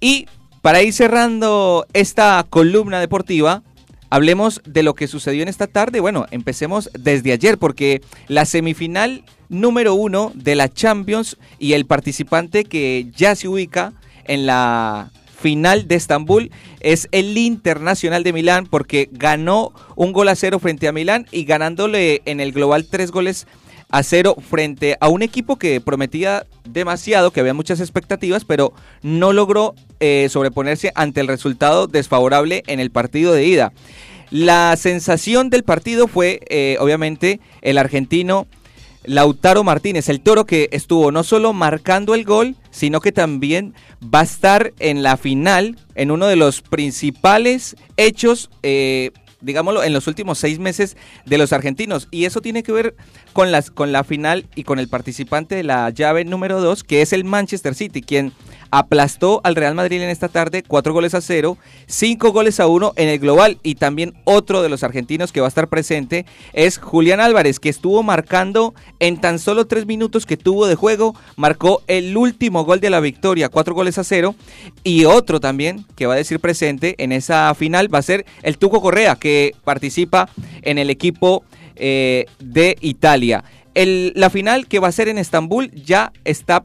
Y 0.02 0.26
para 0.62 0.82
ir 0.82 0.94
cerrando 0.94 1.86
esta 1.94 2.46
columna 2.50 3.00
deportiva, 3.00 3.64
hablemos 4.10 4.62
de 4.66 4.84
lo 4.84 4.94
que 4.94 5.08
sucedió 5.08 5.44
en 5.44 5.50
esta 5.50 5.68
tarde. 5.68 6.00
Bueno, 6.00 6.26
empecemos 6.32 6.90
desde 6.98 7.32
ayer 7.32 7.58
porque 7.58 8.02
la 8.28 8.46
semifinal 8.46 9.24
número 9.48 9.94
uno 9.94 10.32
de 10.36 10.56
la 10.56 10.70
Champions 10.70 11.38
y 11.60 11.74
el 11.74 11.86
participante 11.86 12.66
que 12.66 13.08
ya 13.16 13.36
se 13.36 13.48
ubica 13.48 13.94
en 14.26 14.46
la 14.46 15.12
final 15.40 15.88
de 15.88 15.96
Estambul 15.96 16.52
es 16.82 17.08
el 17.12 17.38
Internacional 17.38 18.24
de 18.24 18.34
Milán 18.34 18.68
porque 18.68 19.10
ganó 19.12 19.72
un 19.96 20.12
gol 20.12 20.28
a 20.28 20.36
cero 20.36 20.60
frente 20.60 20.88
a 20.88 20.92
Milán 20.92 21.26
y 21.32 21.46
ganándole 21.46 22.22
en 22.26 22.42
el 22.42 22.52
global 22.52 22.86
tres 22.86 23.12
goles 23.12 23.48
a 23.90 24.04
cero 24.04 24.36
frente 24.40 24.98
a 25.00 25.08
un 25.10 25.22
equipo 25.22 25.58
que 25.58 25.82
prometía 25.82 26.46
demasiado, 26.64 27.32
que 27.32 27.40
había 27.40 27.54
muchas 27.54 27.80
expectativas, 27.80 28.46
pero 28.46 28.74
no 29.02 29.34
logró 29.34 29.76
eh, 30.00 30.28
sobreponerse 30.30 30.92
ante 30.96 31.22
el 31.22 31.28
resultado 31.28 31.88
desfavorable 31.88 32.64
en 32.68 32.80
el 32.80 32.92
partido 32.92 33.34
de 33.34 33.46
ida. 33.46 33.74
La 34.32 34.76
sensación 34.78 35.50
del 35.50 35.64
partido 35.64 36.08
fue, 36.08 36.42
eh, 36.50 36.78
obviamente, 36.80 37.40
el 37.62 37.80
argentino 37.80 38.48
Lautaro 39.04 39.64
Martínez, 39.64 40.08
el 40.10 40.22
toro 40.22 40.46
que 40.46 40.70
estuvo 40.72 41.12
no 41.12 41.24
solo 41.24 41.52
marcando 41.54 42.14
el 42.14 42.26
gol, 42.26 42.56
sino 42.70 43.00
que 43.00 43.12
también 43.12 43.74
va 44.04 44.20
a 44.20 44.24
estar 44.24 44.74
en 44.78 45.02
la 45.02 45.18
final, 45.18 45.78
en 45.96 46.12
uno 46.12 46.28
de 46.28 46.36
los 46.36 46.62
principales 46.62 47.76
hechos 47.98 48.52
eh, 48.62 49.12
digámoslo, 49.42 49.84
en 49.84 49.94
los 49.94 50.08
últimos 50.08 50.38
seis 50.38 50.60
meses 50.60 50.98
de 51.26 51.38
los 51.38 51.54
argentinos. 51.54 52.08
Y 52.12 52.26
eso 52.26 52.42
tiene 52.42 52.64
que 52.64 52.72
ver 52.72 52.96
con, 53.34 53.52
las, 53.52 53.72
con 53.72 53.92
la 53.92 54.04
final 54.04 54.48
y 54.56 54.64
con 54.64 54.80
el 54.80 54.88
participante 54.88 55.56
de 55.56 55.64
la 55.64 55.90
llave 55.90 56.26
número 56.26 56.62
dos, 56.62 56.84
que 56.84 57.02
es 57.02 57.14
el 57.14 57.24
Manchester 57.24 57.76
City, 57.76 58.02
quien 58.02 58.34
aplastó 58.72 59.42
al 59.44 59.56
Real 59.56 59.76
Madrid 59.76 60.02
en 60.02 60.10
esta 60.10 60.28
tarde, 60.28 60.64
cuatro 60.66 60.94
goles 60.94 61.14
a 61.14 61.22
cero, 61.22 61.58
cinco 61.88 62.32
goles 62.32 62.60
a 62.60 62.68
uno 62.68 62.94
en 62.96 63.10
el 63.10 63.20
global. 63.20 63.58
Y 63.64 63.76
también 63.76 64.14
otro 64.24 64.62
de 64.62 64.70
los 64.70 64.84
argentinos 64.84 65.32
que 65.32 65.42
va 65.42 65.48
a 65.48 65.50
estar 65.50 65.68
presente 65.68 66.26
es 66.54 66.78
Julián 66.78 67.20
Álvarez, 67.20 67.60
que 67.60 67.70
estuvo 67.70 68.04
marcando 68.04 68.74
en 69.00 69.20
tan 69.20 69.40
solo 69.40 69.68
tres 69.68 69.86
minutos 69.86 70.26
que 70.26 70.38
tuvo 70.38 70.68
de 70.68 70.76
juego, 70.76 71.16
marcó 71.36 71.82
el 71.88 72.16
último 72.16 72.64
gol 72.64 72.80
de 72.80 72.90
la 72.90 73.00
victoria, 73.00 73.50
cuatro 73.50 73.74
goles 73.74 73.98
a 73.98 74.04
cero. 74.04 74.36
Y 74.84 75.06
otro 75.06 75.40
también 75.40 75.86
que 75.96 76.06
va 76.06 76.14
a 76.14 76.18
decir 76.18 76.40
presente 76.40 76.96
en 76.98 77.12
esa 77.12 77.54
final 77.56 77.94
va 77.94 78.00
a 78.00 78.04
ser 78.04 78.26
el 78.44 78.58
Tuco 78.58 78.82
Correa, 78.82 79.16
que 79.16 79.56
participa 79.64 80.30
en 80.62 80.78
el 80.78 80.90
equipo 80.90 81.44
eh, 81.76 82.26
de 82.40 82.78
Italia. 82.82 83.44
la 83.74 84.30
final 84.30 84.68
que 84.68 84.80
va 84.80 84.90
a 84.90 84.92
ser 84.92 85.08
en 85.08 85.18
Estambul 85.18 85.72
ya 85.72 86.12
está 86.26 86.64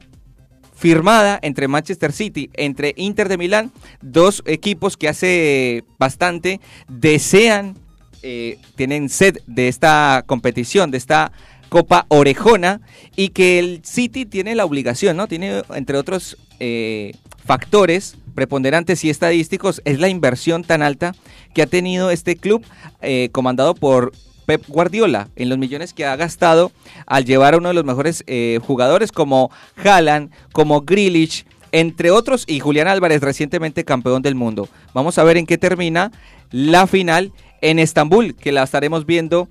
firmada 0.75 1.39
entre 1.41 1.67
Manchester 1.67 2.11
City, 2.11 2.49
entre 2.53 2.93
Inter 2.97 3.29
de 3.29 3.37
Milán, 3.37 3.71
dos 4.01 4.43
equipos 4.45 4.97
que 4.97 5.07
hace 5.07 5.83
bastante 5.97 6.59
desean, 6.87 7.77
eh, 8.21 8.59
tienen 8.75 9.09
sed 9.09 9.37
de 9.47 9.67
esta 9.67 10.23
competición, 10.25 10.91
de 10.91 10.97
esta 10.97 11.31
Copa 11.69 12.05
Orejona, 12.09 12.81
y 13.15 13.29
que 13.29 13.59
el 13.59 13.81
City 13.83 14.25
tiene 14.25 14.55
la 14.55 14.65
obligación, 14.65 15.17
¿no? 15.17 15.27
Tiene, 15.27 15.63
entre 15.73 15.97
otros 15.97 16.37
eh, 16.59 17.13
factores 17.45 18.17
preponderantes 18.35 19.03
y 19.05 19.09
estadísticos, 19.09 19.81
es 19.85 19.99
la 19.99 20.09
inversión 20.09 20.63
tan 20.63 20.81
alta 20.81 21.15
que 21.53 21.61
ha 21.61 21.67
tenido 21.67 22.11
este 22.11 22.35
club 22.35 22.65
eh, 23.01 23.29
comandado 23.31 23.75
por 23.75 24.11
Pep 24.45 24.63
Guardiola 24.67 25.29
en 25.35 25.49
los 25.49 25.57
millones 25.57 25.93
que 25.93 26.05
ha 26.05 26.15
gastado 26.15 26.71
al 27.05 27.25
llevar 27.25 27.53
a 27.53 27.57
uno 27.57 27.69
de 27.69 27.73
los 27.73 27.85
mejores 27.85 28.23
eh, 28.27 28.59
jugadores 28.65 29.11
como 29.11 29.51
Haaland, 29.83 30.31
como 30.51 30.81
Grealish, 30.81 31.45
entre 31.71 32.11
otros, 32.11 32.45
y 32.47 32.59
Julián 32.59 32.87
Álvarez, 32.87 33.21
recientemente 33.21 33.83
campeón 33.83 34.21
del 34.21 34.35
mundo. 34.35 34.69
Vamos 34.93 35.17
a 35.17 35.23
ver 35.23 35.37
en 35.37 35.45
qué 35.45 35.57
termina 35.57 36.11
la 36.51 36.87
final 36.87 37.33
en 37.61 37.79
Estambul, 37.79 38.35
que 38.35 38.51
la 38.51 38.63
estaremos 38.63 39.05
viendo 39.05 39.49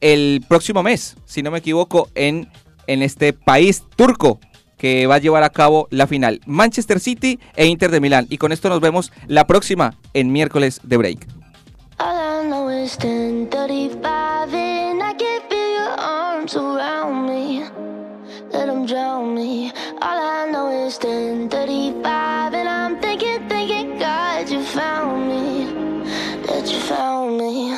el 0.00 0.44
próximo 0.48 0.82
mes, 0.82 1.16
si 1.24 1.42
no 1.42 1.50
me 1.50 1.58
equivoco, 1.58 2.08
en, 2.14 2.48
en 2.86 3.02
este 3.02 3.32
país 3.32 3.82
turco 3.96 4.38
que 4.76 5.06
va 5.06 5.16
a 5.16 5.18
llevar 5.18 5.42
a 5.42 5.50
cabo 5.50 5.88
la 5.90 6.06
final. 6.06 6.40
Manchester 6.46 7.00
City 7.00 7.40
e 7.56 7.66
Inter 7.66 7.90
de 7.90 8.00
Milán. 8.00 8.26
Y 8.28 8.38
con 8.38 8.52
esto 8.52 8.68
nos 8.68 8.80
vemos 8.80 9.12
la 9.26 9.46
próxima 9.46 9.96
en 10.12 10.32
miércoles 10.32 10.80
de 10.82 10.96
break. 10.96 11.35
I 12.46 12.48
know 12.48 12.68
is 12.68 12.96
10:35 12.96 14.54
and 14.54 15.02
I 15.02 15.14
can 15.14 15.40
feel 15.50 15.70
your 15.78 15.94
arms 15.98 16.54
around 16.54 17.26
me. 17.26 17.64
Let 18.52 18.66
them 18.68 18.86
drown 18.86 19.34
me. 19.34 19.72
All 20.00 20.20
I 20.38 20.48
know 20.52 20.68
is 20.86 20.96
10:35 20.96 22.54
and 22.54 22.68
I'm 22.68 23.00
thinking, 23.00 23.48
thinking, 23.48 23.98
God, 23.98 24.48
you 24.48 24.62
found 24.62 25.28
me. 25.30 25.44
That 26.46 26.70
you 26.70 26.78
found 26.78 27.36
me. 27.36 27.74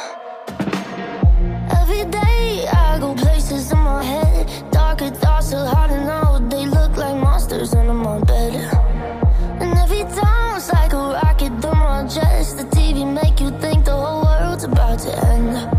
Every 1.80 2.04
day 2.20 2.68
I 2.68 2.98
go 3.00 3.14
places 3.14 3.72
in 3.72 3.78
my 3.78 4.04
head. 4.04 4.44
Darker 4.70 5.08
thoughts 5.22 5.54
are 5.54 5.66
hard 5.74 5.92
to 5.92 6.00
know. 6.10 6.46
They 6.50 6.66
look 6.66 6.94
like 6.98 7.16
monsters 7.16 7.72
under 7.72 7.94
my 7.94 8.18
bed. 8.20 8.52
And 9.62 9.72
every 9.78 10.04
time 10.20 10.56
it's 10.58 10.70
like 10.70 10.92
a 10.92 11.04
rocket 11.16 11.52
through 11.62 11.80
my 11.88 12.06
chest. 12.06 12.58
The 12.58 12.64
TV 12.76 13.06
make 13.06 13.37
world's 14.58 14.64
about 14.64 14.98
to 14.98 15.26
end. 15.28 15.77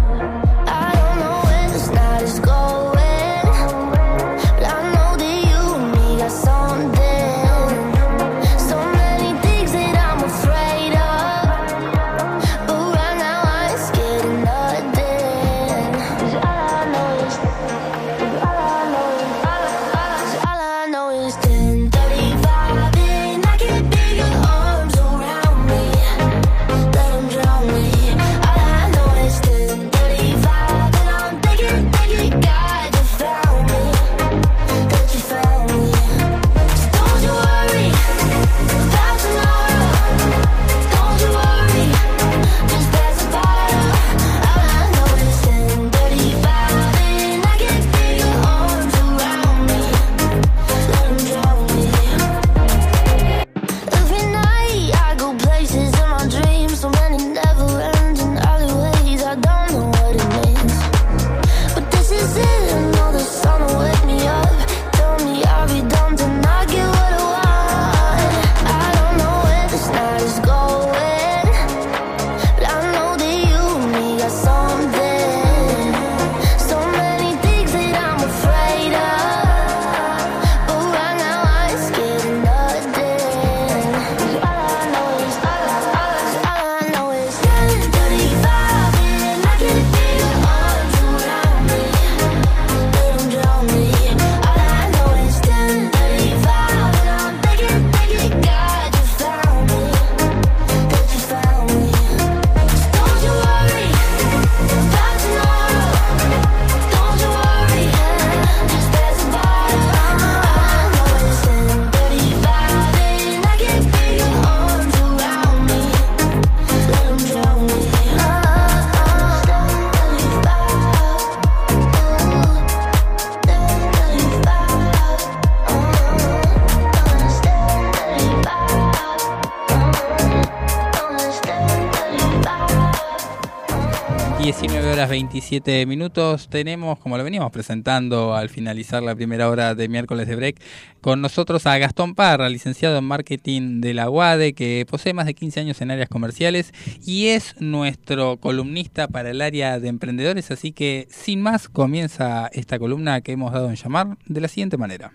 Minutos. 135.86 136.50
Tenemos, 136.50 136.98
como 137.00 137.18
lo 137.18 137.24
veníamos 137.24 137.52
presentando 137.52 138.36
al 138.36 138.50
finalizar 138.50 139.04
la 139.04 139.16
primera 139.16 139.50
hora 139.50 139.76
de 139.76 139.90
miércoles 139.90 140.28
de 140.28 140.36
break, 140.36 140.62
con 141.02 141.22
nosotros 141.22 141.66
a 141.66 141.78
Gastón 141.78 142.16
Parra, 142.16 142.48
licenciado 142.50 142.98
en 142.98 143.04
marketing 143.04 143.82
de 143.82 143.94
la 143.94 144.10
UADE, 144.10 144.54
que 144.54 144.86
posee 144.90 145.14
más 145.14 145.26
de 145.26 145.34
15 145.34 145.60
años 145.60 145.82
en 145.82 145.92
áreas 145.92 146.10
comerciales 146.10 146.74
y 147.06 147.28
es 147.28 147.56
nuestro 147.60 148.38
columnista 148.38 149.08
para 149.08 149.32
el 149.32 149.42
área 149.42 149.80
de 149.80 149.90
emprendedores. 149.90 150.52
Así 150.52 150.72
que, 150.72 151.08
sin 151.10 151.42
más, 151.42 151.68
comienza 151.68 152.50
esta 152.54 152.80
columna 152.80 153.22
que 153.22 153.34
hemos 153.34 153.52
dado 153.52 153.70
en 153.70 153.76
llamar 153.76 154.18
de 154.26 154.42
la 154.42 154.48
siguiente 154.48 154.78
manera. 154.78 155.12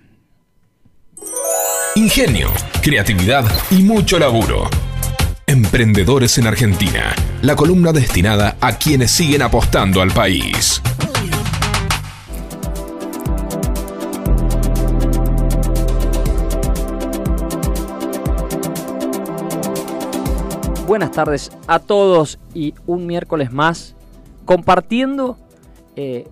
Ingenio, 1.96 2.50
creatividad 2.82 3.44
y 3.70 3.82
mucho 3.82 4.18
laburo. 4.18 4.68
Emprendedores 5.54 6.36
en 6.38 6.48
Argentina, 6.48 7.14
la 7.40 7.54
columna 7.54 7.92
destinada 7.92 8.56
a 8.60 8.76
quienes 8.76 9.12
siguen 9.12 9.40
apostando 9.40 10.02
al 10.02 10.10
país. 10.10 10.82
buenas 20.88 21.12
tardes 21.12 21.52
a 21.68 21.78
todos 21.78 22.40
y 22.52 22.74
un 22.86 23.06
miércoles 23.06 23.52
más 23.52 23.94
compartiendo 24.44 25.38
eh, 25.94 26.26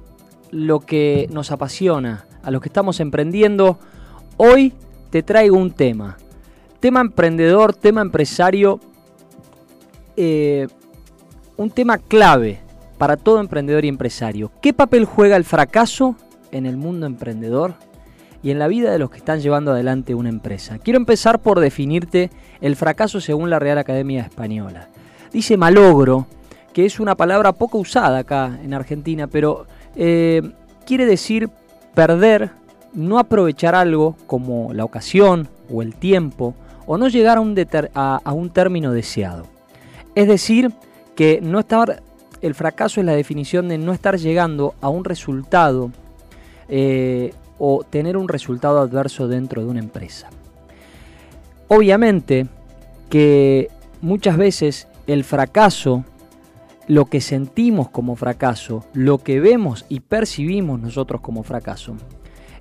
lo 0.51 0.81
que 0.81 1.29
nos 1.33 1.53
apasiona, 1.53 2.27
a 2.43 2.51
los 2.51 2.61
que 2.61 2.69
estamos 2.69 2.99
emprendiendo. 2.99 3.79
Hoy 4.37 4.73
te 5.11 5.23
traigo 5.23 5.57
un 5.57 5.71
tema, 5.71 6.17
tema 6.81 7.01
emprendedor, 7.01 7.73
tema 7.73 8.03
empresario, 8.03 8.81
eh, 10.17 10.69
un 11.57 11.71
tema 11.71 11.99
clave 11.99 12.61
para 12.99 13.17
todo 13.17 13.41
emprendedor 13.41 13.85
y 13.85 13.89
empresario. 13.89 14.53
¿Qué 14.61 14.73
papel 14.73 15.05
juega 15.05 15.37
el 15.37 15.45
fracaso 15.45 16.17
en 16.51 16.67
el 16.67 16.77
mundo 16.77 17.07
emprendedor 17.07 17.75
y 18.43 18.51
en 18.51 18.59
la 18.59 18.69
vida 18.69 18.91
de 18.91 18.99
los 18.99 19.11
que 19.11 19.19
están 19.19 19.41
llevando 19.41 19.73
adelante 19.73 20.15
una 20.15 20.29
empresa? 20.29 20.79
Quiero 20.79 20.99
empezar 20.99 21.41
por 21.41 21.61
definirte 21.61 22.31
el 22.61 22.77
fracaso 22.77 23.21
según 23.21 23.51
la 23.51 23.59
Real 23.59 23.79
Academia 23.79 24.23
Española. 24.23 24.89
Dice 25.33 25.57
malogro, 25.57 26.27
que 26.73 26.87
es 26.87 27.01
una 27.01 27.17
palabra 27.17 27.53
poco 27.53 27.79
usada 27.79 28.19
acá 28.19 28.59
en 28.63 28.75
Argentina, 28.75 29.27
pero 29.27 29.67
eh, 29.97 30.43
quiere 30.87 31.07
decir 31.07 31.51
perder, 31.95 32.51
no 32.95 33.19
aprovechar 33.19 33.75
algo 33.75 34.17
como 34.27 34.73
la 34.73 34.85
ocasión 34.85 35.49
o 35.71 35.83
el 35.83 35.95
tiempo, 35.95 36.55
o 36.87 36.99
no 36.99 37.09
llegar 37.09 37.39
a 37.39 37.41
un, 37.41 37.57
a, 37.95 38.33
un 38.33 38.51
término 38.51 38.93
deseado. 38.93 39.47
Es 40.15 40.29
decir, 40.29 40.73
que 41.15 41.41
no 41.43 41.59
estar, 41.61 42.03
el 42.41 42.55
fracaso 42.55 43.01
es 43.01 43.07
la 43.07 43.15
definición 43.15 43.69
de 43.69 43.79
no 43.79 43.93
estar 43.93 44.19
llegando 44.19 44.75
a 44.81 44.89
un 44.89 45.05
resultado 45.05 45.91
eh, 46.69 47.33
o 47.59 47.85
tener 47.85 48.17
un 48.17 48.29
resultado 48.29 48.81
adverso 48.81 49.29
dentro 49.29 49.63
de 49.63 49.69
una 49.69 49.81
empresa. 49.81 50.29
Obviamente 51.69 52.47
que 53.09 53.71
muchas 54.01 54.37
veces 54.37 54.89
el 55.07 55.25
fracaso, 55.25 56.05
lo 56.89 57.07
que 57.07 57.21
sentimos 57.21 57.89
como 57.89 58.17
fracaso, 58.17 58.85
lo 58.93 59.19
que 59.19 59.41
vemos 59.41 59.85
y 59.89 60.01
percibimos 60.01 60.81
nosotros 60.81 61.21
como 61.21 61.43
fracaso, 61.43 61.97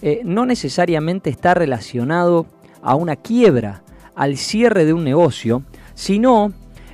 eh, 0.02 0.22
no 0.24 0.46
necesariamente 0.46 1.30
está 1.30 1.54
relacionado 1.54 2.46
a 2.82 2.96
una 2.96 3.16
quiebra, 3.16 3.84
al 4.16 4.38
cierre 4.38 4.86
de 4.86 4.94
un 4.94 5.04
negocio, 5.04 5.64
sino 5.94 6.54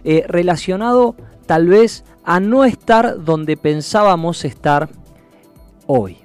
eh, 0.09 0.23
relacionado 0.25 1.17
tal 1.47 1.67
vez 1.67 2.05
a 2.23 2.39
no 2.39 2.63
estar 2.63 3.25
donde 3.25 3.57
pensábamos 3.57 4.45
estar 4.45 4.87
hoy. 5.85 6.19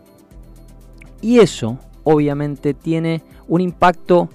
Y 1.20 1.40
eso 1.40 1.80
obviamente 2.04 2.74
tiene 2.74 3.22
un 3.48 3.60
impacto 3.60 4.28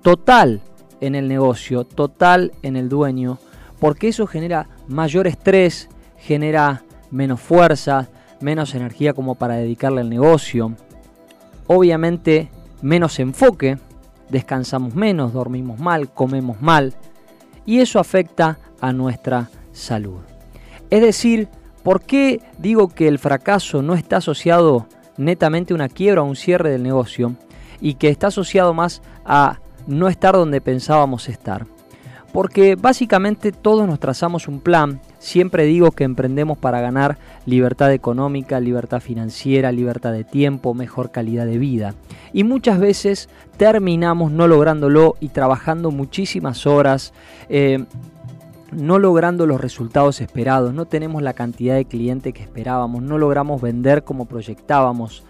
total 0.00 0.62
en 1.02 1.14
el 1.14 1.28
negocio, 1.28 1.84
total 1.84 2.52
en 2.62 2.76
el 2.76 2.88
dueño, 2.88 3.36
porque 3.78 4.08
eso 4.08 4.26
genera 4.26 4.70
mayor 4.88 5.26
estrés, 5.26 5.90
genera 6.16 6.82
menos 7.10 7.42
fuerza, 7.42 8.08
menos 8.40 8.74
energía 8.74 9.12
como 9.12 9.34
para 9.34 9.56
dedicarle 9.56 10.00
al 10.00 10.08
negocio, 10.08 10.72
obviamente 11.66 12.50
menos 12.80 13.18
enfoque, 13.18 13.76
descansamos 14.30 14.94
menos, 14.94 15.34
dormimos 15.34 15.78
mal, 15.78 16.10
comemos 16.10 16.62
mal, 16.62 16.94
y 17.66 17.80
eso 17.80 17.98
afecta 17.98 18.58
a 18.86 18.92
nuestra 18.92 19.50
salud. 19.72 20.20
Es 20.90 21.00
decir, 21.00 21.48
¿por 21.82 22.02
qué 22.02 22.40
digo 22.58 22.88
que 22.88 23.08
el 23.08 23.18
fracaso 23.18 23.82
no 23.82 23.94
está 23.94 24.18
asociado 24.18 24.86
netamente 25.16 25.72
a 25.72 25.76
una 25.76 25.88
quiebra 25.88 26.22
o 26.22 26.26
un 26.26 26.36
cierre 26.36 26.70
del 26.70 26.82
negocio 26.82 27.34
y 27.80 27.94
que 27.94 28.08
está 28.08 28.28
asociado 28.28 28.74
más 28.74 29.02
a 29.24 29.58
no 29.86 30.08
estar 30.08 30.34
donde 30.34 30.60
pensábamos 30.60 31.28
estar. 31.28 31.66
Porque 32.32 32.74
básicamente 32.74 33.52
todos 33.52 33.86
nos 33.86 34.00
trazamos 34.00 34.48
un 34.48 34.58
plan, 34.58 35.00
siempre 35.20 35.66
digo 35.66 35.92
que 35.92 36.02
emprendemos 36.02 36.58
para 36.58 36.80
ganar 36.80 37.16
libertad 37.46 37.92
económica, 37.92 38.58
libertad 38.58 39.00
financiera, 39.00 39.70
libertad 39.70 40.10
de 40.12 40.24
tiempo, 40.24 40.74
mejor 40.74 41.12
calidad 41.12 41.46
de 41.46 41.58
vida. 41.58 41.94
Y 42.32 42.42
muchas 42.42 42.80
veces 42.80 43.28
terminamos 43.56 44.32
no 44.32 44.48
lográndolo 44.48 45.14
y 45.20 45.28
trabajando 45.28 45.92
muchísimas 45.92 46.66
horas. 46.66 47.12
Eh, 47.48 47.84
no 48.74 48.98
logrando 48.98 49.46
los 49.46 49.60
resultados 49.60 50.20
esperados, 50.20 50.74
no 50.74 50.86
tenemos 50.86 51.22
la 51.22 51.32
cantidad 51.32 51.74
de 51.74 51.84
clientes 51.84 52.32
que 52.32 52.42
esperábamos, 52.42 53.02
no 53.02 53.18
logramos 53.18 53.60
vender 53.60 54.04
como 54.04 54.26
proyectábamos, 54.26 55.24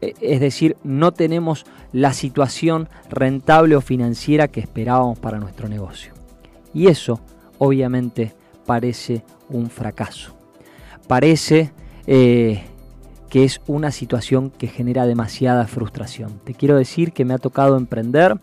e, 0.00 0.14
es 0.20 0.40
decir, 0.40 0.76
no 0.84 1.12
tenemos 1.12 1.64
la 1.92 2.12
situación 2.12 2.88
rentable 3.10 3.76
o 3.76 3.80
financiera 3.80 4.48
que 4.48 4.60
esperábamos 4.60 5.18
para 5.18 5.38
nuestro 5.38 5.68
negocio. 5.68 6.12
Y 6.74 6.88
eso, 6.88 7.20
obviamente, 7.58 8.34
parece 8.66 9.24
un 9.48 9.70
fracaso. 9.70 10.34
Parece 11.06 11.72
eh, 12.06 12.62
que 13.28 13.44
es 13.44 13.60
una 13.66 13.90
situación 13.90 14.50
que 14.50 14.68
genera 14.68 15.06
demasiada 15.06 15.66
frustración. 15.66 16.40
Te 16.44 16.54
quiero 16.54 16.76
decir 16.76 17.12
que 17.12 17.24
me 17.24 17.34
ha 17.34 17.38
tocado 17.38 17.76
emprender 17.76 18.38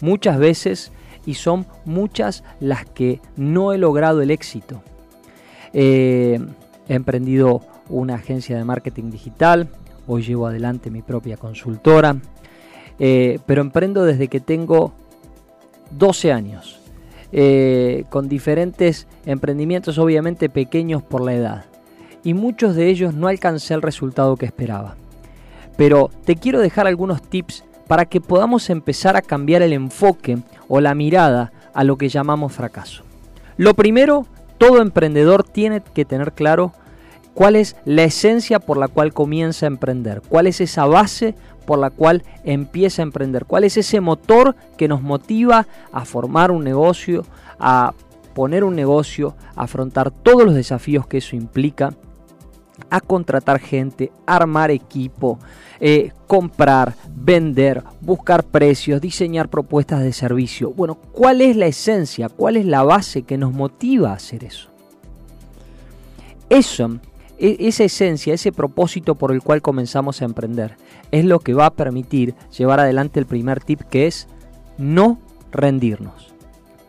muchas 0.00 0.38
veces 0.38 0.92
y 1.26 1.34
son 1.34 1.66
muchas 1.84 2.44
las 2.60 2.84
que 2.84 3.20
no 3.36 3.72
he 3.72 3.78
logrado 3.78 4.22
el 4.22 4.30
éxito. 4.30 4.82
Eh, 5.72 6.40
he 6.88 6.94
emprendido 6.94 7.62
una 7.88 8.14
agencia 8.16 8.56
de 8.56 8.64
marketing 8.64 9.10
digital, 9.10 9.68
hoy 10.06 10.22
llevo 10.22 10.46
adelante 10.46 10.90
mi 10.90 11.02
propia 11.02 11.36
consultora, 11.36 12.16
eh, 12.98 13.38
pero 13.46 13.62
emprendo 13.62 14.04
desde 14.04 14.28
que 14.28 14.40
tengo 14.40 14.92
12 15.92 16.32
años, 16.32 16.80
eh, 17.32 18.04
con 18.10 18.28
diferentes 18.28 19.06
emprendimientos 19.24 19.98
obviamente 19.98 20.48
pequeños 20.48 21.02
por 21.02 21.20
la 21.20 21.34
edad, 21.34 21.64
y 22.24 22.34
muchos 22.34 22.76
de 22.76 22.88
ellos 22.88 23.14
no 23.14 23.28
alcancé 23.28 23.74
el 23.74 23.82
resultado 23.82 24.36
que 24.36 24.46
esperaba. 24.46 24.96
Pero 25.76 26.10
te 26.24 26.36
quiero 26.36 26.60
dejar 26.60 26.86
algunos 26.86 27.22
tips 27.22 27.64
para 27.90 28.04
que 28.04 28.20
podamos 28.20 28.70
empezar 28.70 29.16
a 29.16 29.20
cambiar 29.20 29.62
el 29.62 29.72
enfoque 29.72 30.38
o 30.68 30.80
la 30.80 30.94
mirada 30.94 31.50
a 31.74 31.82
lo 31.82 31.98
que 31.98 32.08
llamamos 32.08 32.52
fracaso. 32.52 33.02
Lo 33.56 33.74
primero, 33.74 34.26
todo 34.58 34.80
emprendedor 34.80 35.42
tiene 35.42 35.82
que 35.92 36.04
tener 36.04 36.30
claro 36.30 36.72
cuál 37.34 37.56
es 37.56 37.74
la 37.84 38.04
esencia 38.04 38.60
por 38.60 38.76
la 38.76 38.86
cual 38.86 39.12
comienza 39.12 39.66
a 39.66 39.74
emprender, 39.74 40.22
cuál 40.28 40.46
es 40.46 40.60
esa 40.60 40.86
base 40.86 41.34
por 41.66 41.80
la 41.80 41.90
cual 41.90 42.22
empieza 42.44 43.02
a 43.02 43.06
emprender, 43.06 43.44
cuál 43.44 43.64
es 43.64 43.76
ese 43.76 44.00
motor 44.00 44.54
que 44.78 44.86
nos 44.86 45.02
motiva 45.02 45.66
a 45.90 46.04
formar 46.04 46.52
un 46.52 46.62
negocio, 46.62 47.26
a 47.58 47.92
poner 48.36 48.62
un 48.62 48.76
negocio, 48.76 49.34
a 49.56 49.64
afrontar 49.64 50.12
todos 50.12 50.44
los 50.44 50.54
desafíos 50.54 51.08
que 51.08 51.18
eso 51.18 51.34
implica, 51.34 51.92
a 52.90 53.00
contratar 53.00 53.60
gente, 53.60 54.12
armar 54.26 54.70
equipo, 54.70 55.38
eh, 55.80 56.12
comprar, 56.26 56.94
vender, 57.14 57.82
buscar 58.00 58.44
precios, 58.44 59.00
diseñar 59.00 59.48
propuestas 59.48 60.02
de 60.02 60.12
servicio. 60.12 60.72
Bueno, 60.72 60.96
¿cuál 61.12 61.40
es 61.40 61.56
la 61.56 61.66
esencia? 61.66 62.28
¿Cuál 62.28 62.56
es 62.56 62.66
la 62.66 62.82
base 62.82 63.22
que 63.22 63.38
nos 63.38 63.52
motiva 63.52 64.10
a 64.10 64.14
hacer 64.14 64.44
eso? 64.44 64.68
Eso 66.48 67.00
e, 67.38 67.56
esa 67.60 67.84
esencia, 67.84 68.34
ese 68.34 68.52
propósito 68.52 69.14
por 69.14 69.32
el 69.32 69.42
cual 69.42 69.62
comenzamos 69.62 70.20
a 70.20 70.26
emprender, 70.26 70.76
es 71.10 71.24
lo 71.24 71.40
que 71.40 71.54
va 71.54 71.66
a 71.66 71.74
permitir 71.74 72.34
llevar 72.56 72.80
adelante 72.80 73.18
el 73.18 73.26
primer 73.26 73.60
tip 73.60 73.80
que 73.80 74.06
es 74.06 74.28
no 74.76 75.18
rendirnos. 75.50 76.34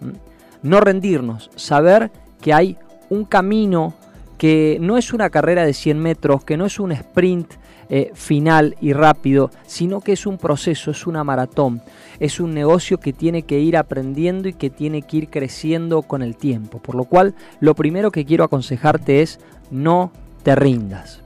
¿Mm? 0.02 0.68
No 0.68 0.82
rendirnos, 0.82 1.50
saber 1.56 2.12
que 2.42 2.54
hay 2.54 2.78
un 3.10 3.24
camino 3.24 3.94
que 4.42 4.80
no 4.82 4.98
es 4.98 5.14
una 5.14 5.30
carrera 5.30 5.68
de 5.68 5.74
100 5.76 6.00
metros, 6.00 6.44
que 6.44 6.58
no 6.58 6.66
es 6.66 6.80
un 6.80 6.92
sprint 6.92 7.54
eh, 7.92 8.10
final 8.16 8.76
y 8.82 8.92
rápido, 8.92 9.52
sino 9.68 10.02
que 10.02 10.14
es 10.14 10.26
un 10.26 10.40
proceso, 10.40 10.90
es 10.90 11.06
una 11.06 11.24
maratón, 11.24 11.84
es 12.20 12.40
un 12.40 12.52
negocio 12.52 12.98
que 12.98 13.14
tiene 13.14 13.44
que 13.44 13.60
ir 13.60 13.78
aprendiendo 13.78 14.48
y 14.48 14.54
que 14.54 14.72
tiene 14.72 15.04
que 15.04 15.18
ir 15.18 15.30
creciendo 15.30 16.02
con 16.02 16.24
el 16.24 16.36
tiempo. 16.38 16.80
Por 16.80 16.96
lo 16.96 17.04
cual, 17.04 17.36
lo 17.60 17.76
primero 17.76 18.10
que 18.10 18.26
quiero 18.26 18.44
aconsejarte 18.44 19.22
es 19.22 19.40
no 19.70 20.12
te 20.42 20.56
rindas. 20.56 21.22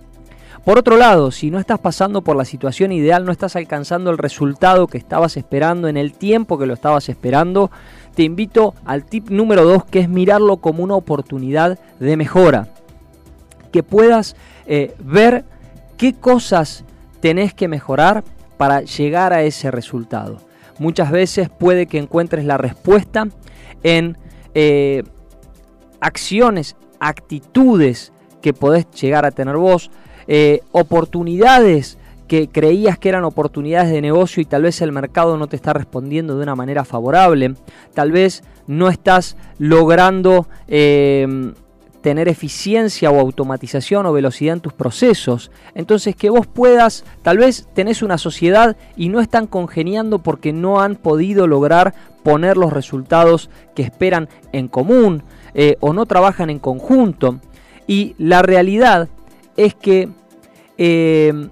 Por 0.66 0.78
otro 0.78 0.98
lado, 0.98 1.32
si 1.32 1.52
no 1.52 1.60
estás 1.60 1.80
pasando 1.80 2.22
por 2.22 2.36
la 2.36 2.44
situación 2.44 2.92
ideal, 2.92 3.24
no 3.24 3.32
estás 3.32 3.56
alcanzando 3.56 4.12
el 4.12 4.18
resultado 4.18 4.88
que 4.88 4.98
estabas 4.98 5.38
esperando 5.38 5.88
en 5.88 5.96
el 5.96 6.12
tiempo 6.12 6.58
que 6.58 6.66
lo 6.66 6.74
estabas 6.74 7.08
esperando, 7.08 7.72
te 8.14 8.24
invito 8.24 8.74
al 8.84 9.06
tip 9.06 9.30
número 9.30 9.64
2 9.64 9.86
que 9.86 10.00
es 10.00 10.10
mirarlo 10.10 10.58
como 10.58 10.84
una 10.84 10.96
oportunidad 10.96 11.80
de 12.02 12.18
mejora. 12.18 12.75
Que 13.76 13.84
puedas 13.84 14.38
eh, 14.68 14.96
ver 15.00 15.44
qué 15.98 16.14
cosas 16.14 16.86
tenés 17.20 17.54
que 17.54 17.68
mejorar 17.68 18.24
para 18.56 18.84
llegar 18.84 19.34
a 19.34 19.44
ese 19.44 19.70
resultado. 19.70 20.38
Muchas 20.80 21.12
veces 21.12 21.50
puede 21.50 21.86
que 21.86 21.98
encuentres 21.98 22.46
la 22.46 22.58
respuesta 22.58 23.28
en 23.84 24.18
eh, 24.54 25.04
acciones, 26.00 26.78
actitudes, 27.02 28.14
que 28.42 28.54
podés 28.54 28.90
llegar 28.92 29.26
a 29.26 29.32
tener 29.32 29.58
vos, 29.58 29.92
eh, 30.26 30.62
oportunidades 30.72 31.98
que 32.30 32.48
creías 32.48 32.98
que 32.98 33.10
eran 33.10 33.26
oportunidades 33.26 33.92
de 33.92 34.00
negocio 34.00 34.42
y 34.42 34.46
tal 34.46 34.62
vez 34.62 34.82
el 34.82 34.94
mercado 34.94 35.36
no 35.36 35.48
te 35.48 35.58
está 35.58 35.74
respondiendo 35.74 36.38
de 36.38 36.44
una 36.44 36.56
manera 36.56 36.86
favorable, 36.86 37.56
tal 37.94 38.14
vez 38.14 38.42
no 38.68 38.88
estás 38.88 39.36
logrando 39.60 40.48
tener 42.06 42.28
eficiencia 42.28 43.10
o 43.10 43.20
automatización 43.20 44.06
o 44.06 44.14
velocidad 44.14 44.54
en 44.54 44.60
tus 44.60 44.74
procesos. 44.74 45.50
Entonces 45.74 46.16
que 46.16 46.30
vos 46.30 46.46
puedas, 46.46 47.04
tal 47.24 47.40
vez 47.40 47.68
tenés 47.74 48.04
una 48.04 48.20
sociedad 48.20 48.78
y 48.96 49.10
no 49.10 49.22
están 49.22 49.48
congeniando 49.48 50.20
porque 50.20 50.54
no 50.54 50.82
han 50.82 50.98
podido 50.98 51.48
lograr 51.48 51.96
poner 52.22 52.58
los 52.58 52.72
resultados 52.72 53.50
que 53.74 53.82
esperan 53.82 54.30
en 54.52 54.68
común 54.68 55.24
eh, 55.56 55.78
o 55.80 55.94
no 55.94 56.06
trabajan 56.06 56.52
en 56.52 56.60
conjunto. 56.60 57.40
Y 57.88 58.14
la 58.20 58.44
realidad 58.44 59.10
es 59.58 59.74
que 59.74 60.10
eh, 60.78 61.50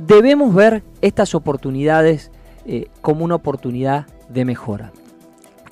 debemos 0.00 0.52
ver 0.52 0.82
estas 1.00 1.32
oportunidades 1.36 2.32
eh, 2.66 2.88
como 3.02 3.24
una 3.24 3.36
oportunidad 3.36 4.08
de 4.28 4.44
mejora. 4.44 4.90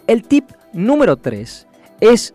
El 0.06 0.22
tip 0.22 0.44
número 0.72 1.16
3 1.16 1.66
es 2.00 2.32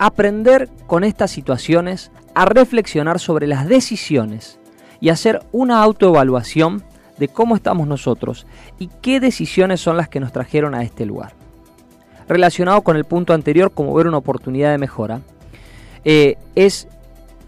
aprender 0.00 0.70
con 0.86 1.04
estas 1.04 1.30
situaciones 1.30 2.10
a 2.34 2.46
reflexionar 2.46 3.20
sobre 3.20 3.46
las 3.46 3.68
decisiones 3.68 4.58
y 4.98 5.10
hacer 5.10 5.40
una 5.52 5.82
autoevaluación 5.82 6.82
de 7.18 7.28
cómo 7.28 7.54
estamos 7.54 7.86
nosotros 7.86 8.46
y 8.78 8.88
qué 9.02 9.20
decisiones 9.20 9.82
son 9.82 9.98
las 9.98 10.08
que 10.08 10.18
nos 10.18 10.32
trajeron 10.32 10.74
a 10.74 10.84
este 10.84 11.04
lugar. 11.04 11.34
Relacionado 12.26 12.80
con 12.80 12.96
el 12.96 13.04
punto 13.04 13.34
anterior, 13.34 13.72
como 13.72 13.92
ver 13.92 14.06
una 14.06 14.16
oportunidad 14.16 14.70
de 14.70 14.78
mejora, 14.78 15.20
eh, 16.06 16.38
es 16.54 16.88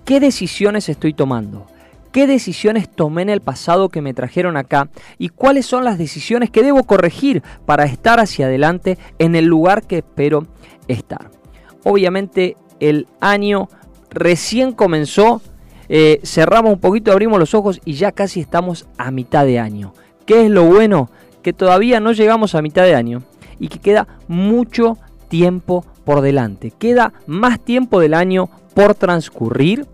qué 0.05 0.20
decisiones 0.20 0.91
estoy 0.91 1.15
tomando, 1.15 1.66
qué 2.12 2.27
decisiones 2.27 2.87
tomé 2.91 3.23
en 3.23 3.31
el 3.31 3.41
pasado 3.41 3.89
que 3.89 4.03
me 4.03 4.12
trajeron 4.12 4.59
acá 4.59 4.91
y 5.16 5.31
cuáles 5.31 5.65
son 5.65 5.85
las 5.85 5.97
decisiones 5.97 6.51
que 6.51 6.62
debo 6.62 6.85
corregir 6.85 7.43
para 7.65 7.85
estar 7.85 8.20
hacia 8.20 8.45
adelante 8.45 8.99
en 9.19 9.37
el 9.37 9.47
lugar 9.47 9.85
que 9.85 9.99
espero 9.99 10.47
estar. 10.87 11.41
Obviamente 11.85 12.57
el 12.81 13.07
año 13.21 13.69
recién 14.11 14.73
comenzó, 14.73 15.41
eh, 15.89 16.21
cerramos 16.25 16.73
un 16.73 16.81
poquito, 16.81 17.13
abrimos 17.13 17.39
los 17.39 17.55
ojos 17.55 17.81
y 17.85 17.95
ya 17.95 18.13
casi 18.13 18.41
estamos 18.41 18.87
a 18.99 19.11
mitad 19.11 19.45
de 19.45 19.59
año. 19.59 19.95
¿Qué 20.27 20.45
es 20.45 20.51
lo 20.51 20.65
bueno? 20.65 21.11
Que 21.43 21.53
todavía 21.53 22.01
no 22.01 22.13
llegamos 22.13 22.55
a 22.55 22.63
mitad 22.63 22.85
de 22.85 22.95
año 22.95 23.23
y 23.59 23.69
que 23.69 23.79
queda 23.79 24.07
mucho 24.29 24.99
tiempo 25.29 25.85
por 26.05 26.21
delante. 26.21 26.71
Queda 26.71 27.13
más 27.27 27.61
tiempo 27.61 28.01
del 28.01 28.15
año 28.15 28.49
por 28.75 28.95
transcurrir 28.95 29.87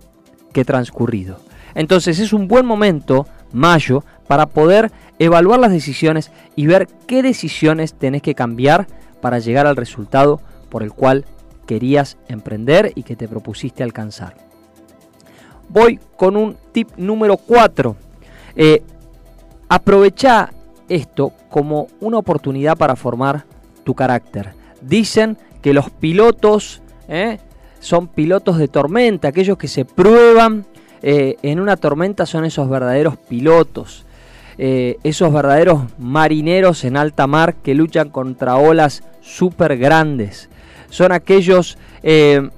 que 0.53 0.65
transcurrido. 0.65 1.39
Entonces 1.75 2.19
es 2.19 2.33
un 2.33 2.49
buen 2.49 2.67
momento, 2.67 3.27
mayo, 3.53 4.05
para 4.27 4.47
poder 4.47 4.91
evaluar 5.19 5.61
las 5.61 5.71
decisiones 5.71 6.31
y 6.57 6.67
ver 6.67 6.89
qué 7.07 7.23
decisiones 7.23 7.95
tenés 7.95 8.23
que 8.23 8.35
cambiar 8.35 8.87
para 9.21 9.39
llegar 9.39 9.67
al 9.67 9.77
resultado 9.77 10.41
por 10.69 10.83
el 10.83 10.93
cual 10.93 11.25
querías 11.69 12.17
emprender 12.29 12.93
y 12.95 13.03
que 13.03 13.15
te 13.15 13.29
propusiste 13.29 13.83
alcanzar. 13.83 14.35
Voy 15.69 16.01
con 16.17 16.35
un 16.35 16.57
tip 16.73 16.89
número 16.97 17.37
4. 17.37 17.95
Eh, 18.57 18.83
aprovecha 19.69 20.51
esto 20.89 21.31
como 21.51 21.89
una 22.01 22.17
oportunidad 22.17 22.79
para 22.79 22.97
formar 22.97 23.45
tu 23.85 23.95
carácter. 23.95 24.55
Dicen 24.81 25.37
que 25.61 25.75
los 25.75 25.91
pilotos 25.91 26.81
eh, 27.07 27.39
son 27.81 28.09
pilotos 28.09 28.57
de 28.57 28.69
tormenta, 28.69 29.29
aquellos 29.29 29.59
que 29.59 29.69
se 29.69 29.85
prueban 29.85 30.65
eh, 31.03 31.37
en 31.43 31.61
una 31.61 31.77
tormenta 31.77 32.25
son 32.25 32.47
esos 32.47 32.71
verdaderos 32.71 33.19
pilotos, 33.19 34.07
esos 34.61 35.33
verdaderos 35.33 35.83
marineros 36.01 36.83
en 36.83 36.97
alta 36.97 37.29
mar 37.29 37.55
que 37.55 37.77
luchan 37.77 38.09
contra 38.09 38.57
olas 38.57 39.05
súper 39.21 39.77
grandes 39.77 40.49
son 40.91 41.13
aquellos, 41.13 41.79
eh, 42.03 42.49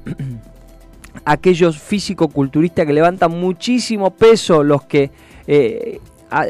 aquellos 1.25 1.79
físico-culturistas 1.79 2.87
que 2.87 2.93
levantan 2.93 3.33
muchísimo 3.33 4.11
peso, 4.11 4.63
los 4.63 4.83
que 4.85 5.11
eh, 5.47 6.01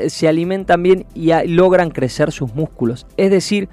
se 0.09 0.29
alimentan 0.29 0.83
bien 0.83 1.07
y 1.15 1.33
logran 1.49 1.91
crecer 1.91 2.33
sus 2.33 2.55
músculos. 2.55 3.07
Es 3.17 3.31
decir, 3.31 3.69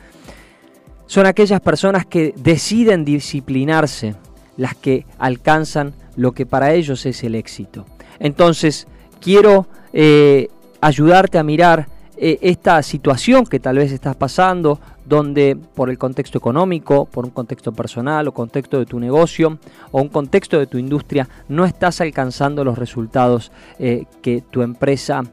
son 1.05 1.25
aquellas 1.25 1.61
personas 1.61 2.05
que 2.05 2.33
deciden 2.37 3.03
disciplinarse, 3.03 4.15
las 4.55 4.75
que 4.75 5.05
alcanzan 5.17 5.93
lo 6.15 6.31
que 6.31 6.45
para 6.45 6.73
ellos 6.73 7.05
es 7.05 7.23
el 7.23 7.35
éxito. 7.35 7.85
Entonces, 8.19 8.87
quiero 9.21 9.67
eh, 9.93 10.49
ayudarte 10.81 11.37
a 11.37 11.43
mirar 11.43 11.87
esta 12.19 12.81
situación 12.81 13.45
que 13.45 13.59
tal 13.59 13.77
vez 13.77 13.91
estás 13.91 14.15
pasando, 14.15 14.79
donde 15.07 15.57
por 15.75 15.89
el 15.89 15.97
contexto 15.97 16.37
económico, 16.37 17.05
por 17.05 17.25
un 17.25 17.31
contexto 17.31 17.71
personal 17.71 18.27
o 18.27 18.33
contexto 18.33 18.79
de 18.79 18.85
tu 18.85 18.99
negocio 18.99 19.57
o 19.91 20.01
un 20.01 20.09
contexto 20.09 20.59
de 20.59 20.67
tu 20.67 20.77
industria, 20.77 21.29
no 21.47 21.63
estás 21.65 22.01
alcanzando 22.01 22.63
los 22.63 22.77
resultados 22.77 23.51
eh, 23.79 24.05
que 24.21 24.41
tu 24.41 24.61
empresa 24.61 25.23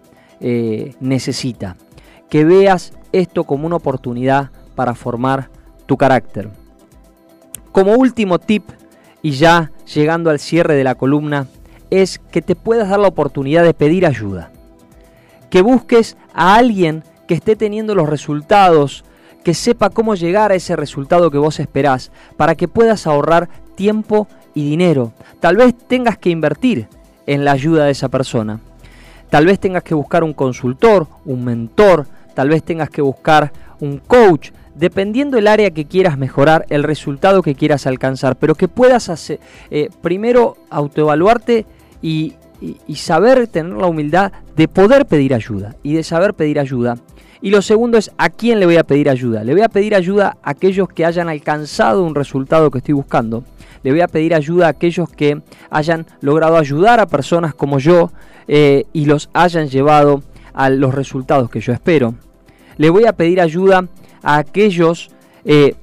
eh, 0.41 0.95
necesita. 1.01 1.77
Que 2.31 2.45
veas 2.45 2.93
esto 3.13 3.45
como 3.45 3.67
una 3.67 3.77
oportunidad 3.77 4.51
para 4.77 4.95
formar 4.95 5.51
tu 5.87 5.97
carácter. 5.97 6.51
Como 7.73 7.95
último 7.95 8.39
tip, 8.39 8.65
y 9.23 9.33
ya 9.33 9.73
llegando 9.93 10.31
al 10.31 10.39
cierre 10.39 10.75
de 10.75 10.85
la 10.85 10.95
columna, 10.95 11.49
es 11.91 12.19
que 12.19 12.43
te 12.43 12.55
puedas 12.55 12.89
dar 12.89 13.01
la 13.01 13.09
oportunidad 13.09 13.65
de 13.65 13.75
pedir 13.75 14.07
ayuda. 14.07 14.53
Que 15.51 15.63
busques 15.63 16.17
a 16.33 16.55
alguien 16.57 17.03
que 17.27 17.35
esté 17.35 17.57
teniendo 17.57 17.95
los 17.95 18.09
resultados 18.09 19.05
que 19.45 19.55
sepa 19.55 19.91
cómo 19.91 20.15
llegar 20.15 20.51
a 20.51 20.55
ese 20.55 20.75
resultado 20.75 21.31
que 21.31 21.39
vos 21.39 21.61
esperás, 21.61 22.11
para 22.37 22.57
que 22.57 22.67
puedas 22.67 23.07
ahorrar 23.07 23.49
tiempo 23.77 24.27
y 24.55 24.69
dinero. 24.69 25.13
Tal 25.39 25.57
vez 25.57 25.75
tengas 25.87 26.19
que 26.19 26.31
invertir 26.31 26.89
en 27.27 27.45
la 27.45 27.53
ayuda 27.53 27.85
de 27.85 27.93
esa 27.93 28.09
persona. 28.09 28.61
Tal 29.31 29.47
vez 29.47 29.61
tengas 29.61 29.83
que 29.83 29.95
buscar 29.95 30.25
un 30.25 30.33
consultor, 30.33 31.07
un 31.25 31.45
mentor, 31.45 32.07
tal 32.35 32.49
vez 32.49 32.63
tengas 32.63 32.89
que 32.89 33.03
buscar 33.03 33.53
un 33.81 33.99
coach, 33.99 34.51
dependiendo 34.75 35.39
el 35.39 35.47
área 35.47 35.71
que 35.71 35.85
quieras 35.85 36.17
mejorar, 36.17 36.65
el 36.71 36.83
resultado 36.83 37.43
que 37.43 37.55
quieras 37.55 37.87
alcanzar, 37.87 38.37
pero 38.37 38.55
que 38.55 38.69
puedas 38.69 39.09
hacer, 39.09 39.41
eh, 39.71 39.91
primero 40.01 40.57
autoevaluarte 40.71 41.67
y, 42.01 42.35
y 42.61 42.97
saber 42.97 43.47
tener 43.49 43.75
la 43.75 43.87
humildad 43.87 44.33
de 44.57 44.69
poder 44.69 45.07
pedir 45.07 45.35
ayuda 45.35 45.77
y 45.83 45.95
de 45.95 46.03
saber 46.03 46.35
pedir 46.35 46.59
ayuda 46.59 46.97
y 47.45 47.51
lo 47.51 47.61
segundo 47.61 47.99
es 47.99 48.11
a 48.17 48.31
quién 48.31 48.59
le 48.59 48.65
voy 48.65 48.79
a 48.79 48.85
pedir 48.85 49.11
ayuda. 49.11 49.45
Le 49.45 49.53
voy 49.53 49.61
a 49.61 49.69
pedir 49.69 49.95
ayuda 49.95 50.39
a 50.43 50.53
aquellos 50.53 50.89
que 50.89 51.05
hayan 51.05 51.29
alcanzado 51.29 52.03
un 52.03 52.15
resultado 52.15 52.71
que 52.71 52.79
estoy 52.79 52.95
buscando. 52.95 53.45
Le 53.83 53.91
voy 53.91 54.01
a 54.01 54.09
pedir 54.09 54.35
ayuda 54.35 54.65
a 54.65 54.71
aquellos 54.71 55.11
que 55.11 55.43
hayan 55.69 56.07
logrado 56.23 56.57
ayudar 56.57 57.01
a 57.01 57.07
personas 57.07 57.55
como 57.55 57.79
yo 57.79 58.11
eh, 58.49 58.87
y 58.95 59.05
los 59.05 59.29
hayan 59.35 59.69
llevado 59.69 60.23
a 60.55 60.71
los 60.71 60.95
resultados 60.95 61.51
que 61.51 61.61
yo 61.61 61.75
espero. 61.75 62.15
Le 62.79 62.89
voy 62.89 63.05
a 63.05 63.13
pedir 63.13 63.43
ayuda 63.43 63.89
a 64.23 64.39
aquellos 64.39 65.11
eh, 65.45 65.75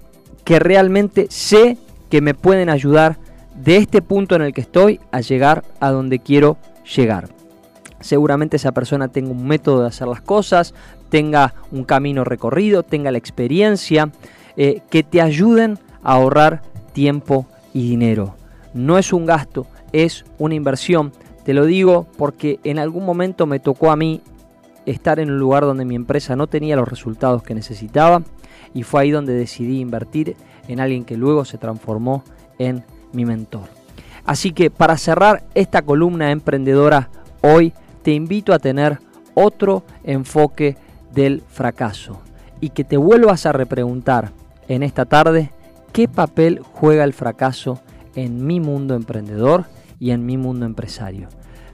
que 0.44 0.58
realmente 0.58 1.28
sé 1.30 1.78
que 2.10 2.22
me 2.22 2.34
pueden 2.34 2.72
ayudar 2.72 3.18
de 3.54 3.78
este 3.78 4.02
punto 4.02 4.36
en 4.36 4.42
el 4.42 4.54
que 4.54 4.62
estoy 4.62 5.00
a 5.12 5.22
llegar 5.22 5.64
a 5.80 5.92
donde 5.92 6.18
quiero 6.18 6.58
llegar. 6.96 7.30
Seguramente 8.00 8.58
esa 8.58 8.72
persona 8.72 9.10
tenga 9.10 9.30
un 9.30 9.46
método 9.46 9.84
de 9.84 9.90
hacer 9.90 10.08
las 10.08 10.22
cosas, 10.22 10.74
tenga 11.12 11.54
un 11.72 11.84
camino 11.84 12.24
recorrido, 12.24 12.84
tenga 12.84 13.12
la 13.12 13.18
experiencia, 13.20 14.12
eh, 14.56 14.82
que 14.90 15.04
te 15.04 15.22
ayuden 15.22 15.78
a 16.02 16.14
ahorrar 16.14 16.64
tiempo 16.94 17.46
y 17.74 17.88
dinero. 17.88 18.36
No 18.74 18.98
es 18.98 19.14
un 19.14 19.26
gasto, 19.26 19.68
es 19.92 20.24
una 20.40 20.56
inversión. 20.56 21.12
Te 21.44 21.54
lo 21.54 21.66
digo 21.66 22.08
porque 22.18 22.60
en 22.64 22.80
algún 22.80 23.06
momento 23.06 23.46
me 23.46 23.60
tocó 23.60 23.92
a 23.92 23.98
mí 23.98 24.22
estar 24.86 25.20
en 25.20 25.30
un 25.30 25.38
lugar 25.38 25.64
donde 25.64 25.86
mi 25.86 25.96
empresa 25.96 26.36
no 26.36 26.48
tenía 26.48 26.78
los 26.78 26.88
resultados 26.88 27.44
que 27.44 27.54
necesitaba 27.54 28.24
y 28.74 28.84
fue 28.84 29.02
ahí 29.02 29.12
donde 29.12 29.34
decidí 29.34 29.82
invertir 29.82 30.38
en 30.70 30.80
alguien 30.80 31.04
que 31.04 31.18
luego 31.18 31.44
se 31.44 31.58
transformó 31.58 32.24
en 32.58 32.86
mi 33.12 33.26
mentor. 33.26 33.68
Así 34.26 34.54
que 34.54 34.72
para 34.72 34.98
cerrar 34.98 35.44
esta 35.56 35.82
columna 35.82 36.32
emprendedora 36.32 37.10
hoy 37.42 37.74
te 38.02 38.12
invito 38.12 38.54
a 38.54 38.60
tener 38.60 39.00
otro 39.34 39.84
enfoque 40.04 40.78
del 41.14 41.44
fracaso 41.48 42.22
y 42.60 42.70
que 42.70 42.84
te 42.84 42.98
vuelvas 42.98 43.46
a 43.46 43.52
repreguntar 43.52 44.32
en 44.68 44.84
esta 44.84 45.06
tarde 45.06 45.52
qué 45.92 46.08
papel 46.08 46.62
juega 46.62 47.04
el 47.04 47.14
fracaso 47.14 47.82
en 48.16 48.46
mi 48.46 48.60
mundo 48.60 48.96
emprendedor 48.96 49.66
y 50.00 50.12
en 50.12 50.26
mi 50.26 50.38
mundo 50.38 50.66
empresario. 50.66 51.28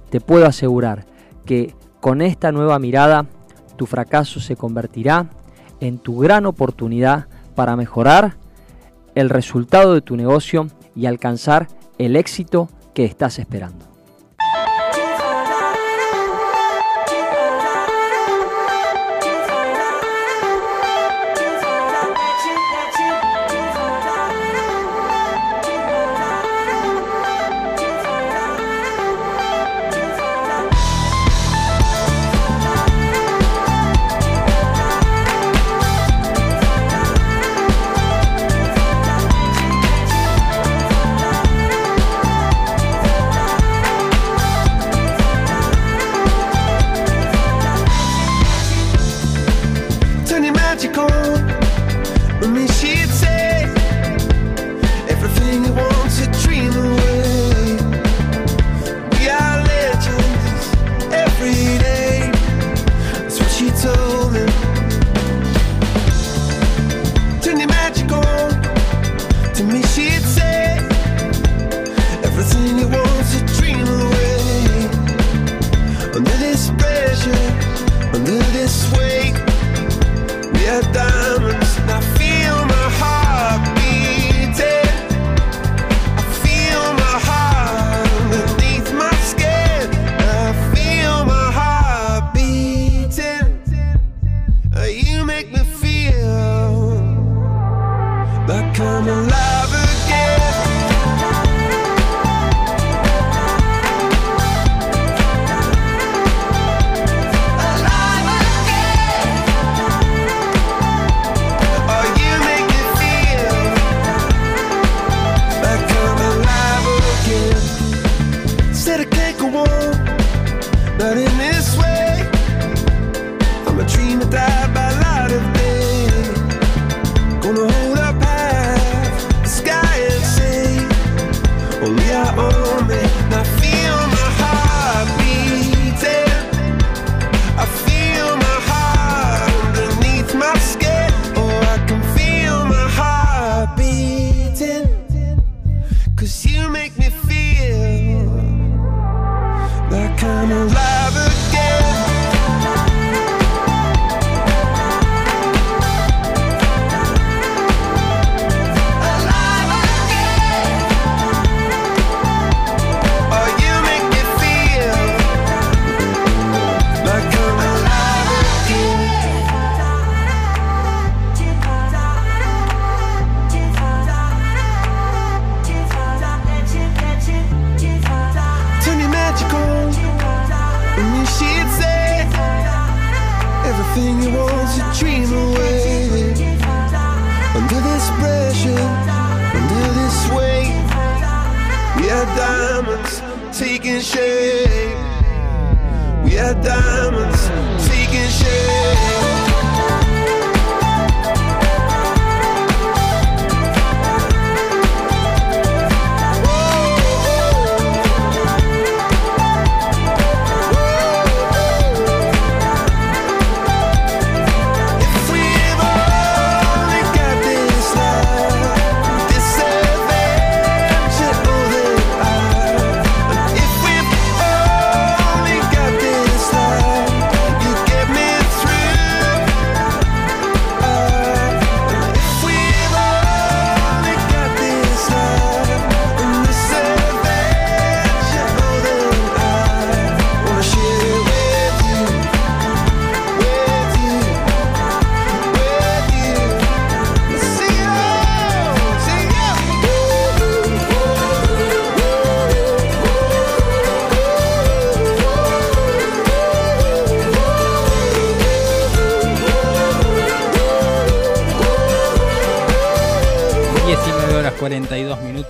Te 0.09 0.21
puedo 0.21 0.45
asegurar 0.45 1.05
que 1.45 1.73
con 1.99 2.21
esta 2.21 2.51
nueva 2.51 2.79
mirada 2.79 3.25
tu 3.75 3.85
fracaso 3.85 4.39
se 4.39 4.55
convertirá 4.55 5.29
en 5.79 5.99
tu 5.99 6.17
gran 6.19 6.45
oportunidad 6.45 7.27
para 7.55 7.75
mejorar 7.75 8.37
el 9.15 9.29
resultado 9.29 9.93
de 9.93 10.01
tu 10.01 10.15
negocio 10.15 10.67
y 10.95 11.05
alcanzar 11.05 11.67
el 11.97 12.15
éxito 12.15 12.69
que 12.93 13.05
estás 13.05 13.39
esperando. 13.39 13.96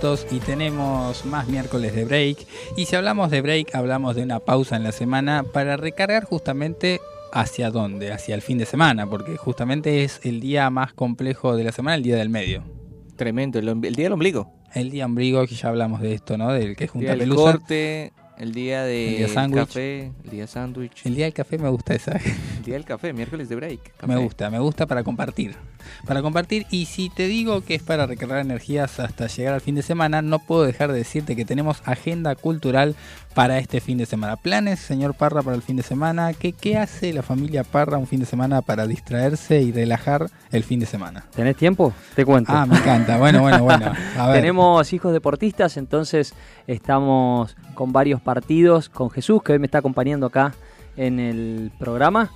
Minutos 0.08 0.26
y 0.30 0.38
tenemos 0.40 1.24
más 1.26 1.48
miércoles 1.48 1.94
de 1.94 2.04
break. 2.04 2.46
Y 2.76 2.86
si 2.86 2.96
hablamos 2.96 3.30
de 3.30 3.40
break, 3.40 3.74
hablamos 3.74 4.16
de 4.16 4.22
una 4.22 4.40
pausa 4.40 4.76
en 4.76 4.82
la 4.82 4.92
semana 4.92 5.44
para 5.52 5.76
recargar 5.76 6.24
justamente 6.24 7.00
hacia 7.32 7.70
dónde, 7.70 8.12
hacia 8.12 8.34
el 8.34 8.42
fin 8.42 8.58
de 8.58 8.66
semana, 8.66 9.06
porque 9.08 9.36
justamente 9.36 10.04
es 10.04 10.20
el 10.24 10.40
día 10.40 10.70
más 10.70 10.92
complejo 10.94 11.56
de 11.56 11.64
la 11.64 11.72
semana, 11.72 11.96
el 11.96 12.02
día 12.02 12.16
del 12.16 12.30
medio. 12.30 12.62
Tremendo, 13.16 13.58
el, 13.58 13.68
el 13.68 13.80
día 13.94 14.04
del 14.04 14.12
ombligo. 14.12 14.50
El 14.74 14.90
día 14.90 15.06
ombligo, 15.06 15.46
que 15.46 15.54
ya 15.54 15.68
hablamos 15.68 16.00
de 16.00 16.14
esto, 16.14 16.38
¿no? 16.38 16.52
Del 16.52 16.76
que 16.76 16.84
El 16.84 16.90
junta 16.90 17.16
pelusa. 17.16 17.52
corte, 17.52 18.12
el 18.38 18.52
día 18.52 18.84
de 18.84 19.10
El 19.10 19.16
día 19.18 19.28
sándwich. 19.28 19.66
café, 19.66 20.12
el 20.24 20.30
día 20.30 20.46
sándwich. 20.46 21.06
El 21.06 21.14
día 21.14 21.24
del 21.24 21.34
café 21.34 21.58
me 21.58 21.68
gusta 21.68 21.94
esa. 21.94 22.12
El 22.12 22.62
día 22.64 22.74
del 22.74 22.84
café, 22.84 23.12
miércoles 23.12 23.48
de 23.48 23.56
break. 23.56 24.06
Me 24.06 24.16
gusta, 24.16 24.50
me 24.50 24.58
gusta 24.58 24.86
para 24.86 25.02
compartir. 25.02 25.56
Para 26.06 26.22
compartir, 26.22 26.66
y 26.70 26.84
si 26.86 27.08
te 27.08 27.26
digo 27.26 27.62
que 27.62 27.74
es 27.74 27.82
para 27.82 28.06
recargar 28.06 28.40
energías 28.40 29.00
hasta 29.00 29.26
llegar 29.26 29.54
al 29.54 29.60
fin 29.60 29.74
de 29.74 29.82
semana, 29.82 30.22
no 30.22 30.38
puedo 30.38 30.64
dejar 30.64 30.92
de 30.92 30.98
decirte 30.98 31.34
que 31.34 31.44
tenemos 31.44 31.82
agenda 31.84 32.34
cultural 32.34 32.94
para 33.34 33.58
este 33.58 33.80
fin 33.80 33.98
de 33.98 34.06
semana. 34.06 34.36
Planes, 34.36 34.80
señor 34.80 35.14
Parra, 35.14 35.42
para 35.42 35.56
el 35.56 35.62
fin 35.62 35.76
de 35.76 35.82
semana. 35.82 36.32
¿Qué, 36.34 36.52
qué 36.52 36.76
hace 36.76 37.12
la 37.12 37.22
familia 37.22 37.64
Parra 37.64 37.96
un 37.98 38.06
fin 38.06 38.20
de 38.20 38.26
semana 38.26 38.62
para 38.62 38.86
distraerse 38.86 39.62
y 39.62 39.72
relajar 39.72 40.28
el 40.50 40.64
fin 40.64 40.80
de 40.80 40.86
semana? 40.86 41.24
¿Tenés 41.34 41.56
tiempo? 41.56 41.92
Te 42.14 42.24
cuento. 42.24 42.52
Ah, 42.52 42.66
me 42.66 42.76
encanta. 42.76 43.16
Bueno, 43.16 43.40
bueno, 43.40 43.62
bueno. 43.62 43.92
A 44.18 44.26
ver. 44.26 44.40
Tenemos 44.40 44.92
hijos 44.92 45.12
deportistas, 45.12 45.76
entonces 45.76 46.34
estamos 46.68 47.56
con 47.74 47.92
varios 47.92 48.20
partidos, 48.20 48.88
con 48.88 49.10
Jesús, 49.10 49.42
que 49.42 49.52
hoy 49.54 49.58
me 49.58 49.66
está 49.66 49.78
acompañando 49.78 50.26
acá 50.26 50.54
en 50.96 51.18
el 51.18 51.72
programa. 51.78 52.30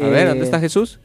A 0.00 0.04
ver, 0.06 0.26
Eh, 0.26 0.28
¿dónde 0.28 0.44
está 0.44 0.60
Jesús? 0.60 0.98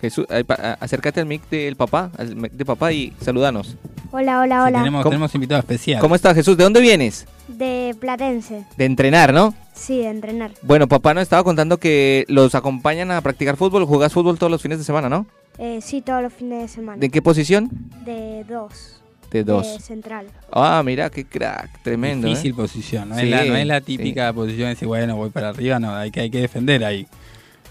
Jesús, 0.00 0.26
eh, 0.30 0.44
pa- 0.44 0.54
a- 0.54 0.72
acércate 0.74 1.18
al 1.18 1.26
mic 1.26 1.48
del 1.50 1.74
papá, 1.74 2.12
al 2.16 2.36
mic 2.36 2.52
de 2.52 2.64
papá 2.64 2.92
y 2.92 3.12
saludanos. 3.20 3.74
Hola, 4.12 4.38
hola, 4.40 4.62
hola. 4.62 4.78
Tenemos, 4.78 5.02
¿Cómo- 5.02 5.10
tenemos 5.10 5.34
invitado 5.34 5.58
especial. 5.58 6.00
¿Cómo 6.00 6.14
estás, 6.14 6.36
Jesús? 6.36 6.56
¿De 6.56 6.62
dónde 6.62 6.80
vienes? 6.80 7.26
De 7.48 7.96
Platense. 7.98 8.64
De 8.76 8.84
entrenar, 8.84 9.34
¿no? 9.34 9.54
Sí, 9.74 9.98
de 9.98 10.08
entrenar. 10.10 10.52
Bueno, 10.62 10.86
papá 10.86 11.14
nos 11.14 11.22
estaba 11.22 11.42
contando 11.42 11.78
que 11.78 12.24
los 12.28 12.54
acompañan 12.54 13.10
a 13.10 13.20
practicar 13.22 13.56
fútbol, 13.56 13.84
jugás 13.86 14.12
fútbol 14.12 14.38
todos 14.38 14.52
los 14.52 14.62
fines 14.62 14.78
de 14.78 14.84
semana, 14.84 15.08
¿no? 15.08 15.26
Eh, 15.58 15.80
sí, 15.82 16.00
todos 16.00 16.22
los 16.22 16.32
fines 16.32 16.62
de 16.62 16.68
semana. 16.68 17.00
¿De 17.00 17.10
qué 17.10 17.20
posición? 17.20 17.68
De 18.04 18.44
dos. 18.48 18.97
De 19.30 19.44
dos. 19.44 19.66
De 19.66 19.80
central. 19.80 20.26
Ah, 20.50 20.82
mira, 20.84 21.10
qué 21.10 21.24
crack, 21.24 21.82
tremendo. 21.82 22.26
Difícil 22.28 22.52
¿eh? 22.52 22.54
posición, 22.54 23.08
no, 23.10 23.14
Sí, 23.16 23.22
es 23.22 23.30
la, 23.30 23.44
no 23.44 23.56
es 23.56 23.66
la 23.66 23.78
sí. 23.80 23.84
típica 23.84 24.32
posición 24.32 24.66
de 24.66 24.70
decir, 24.70 24.88
bueno, 24.88 25.16
voy 25.16 25.30
para 25.30 25.50
arriba, 25.50 25.78
no, 25.78 25.94
hay 25.94 26.10
que, 26.10 26.20
hay 26.20 26.30
que 26.30 26.40
defender 26.40 26.84
ahí. 26.84 27.06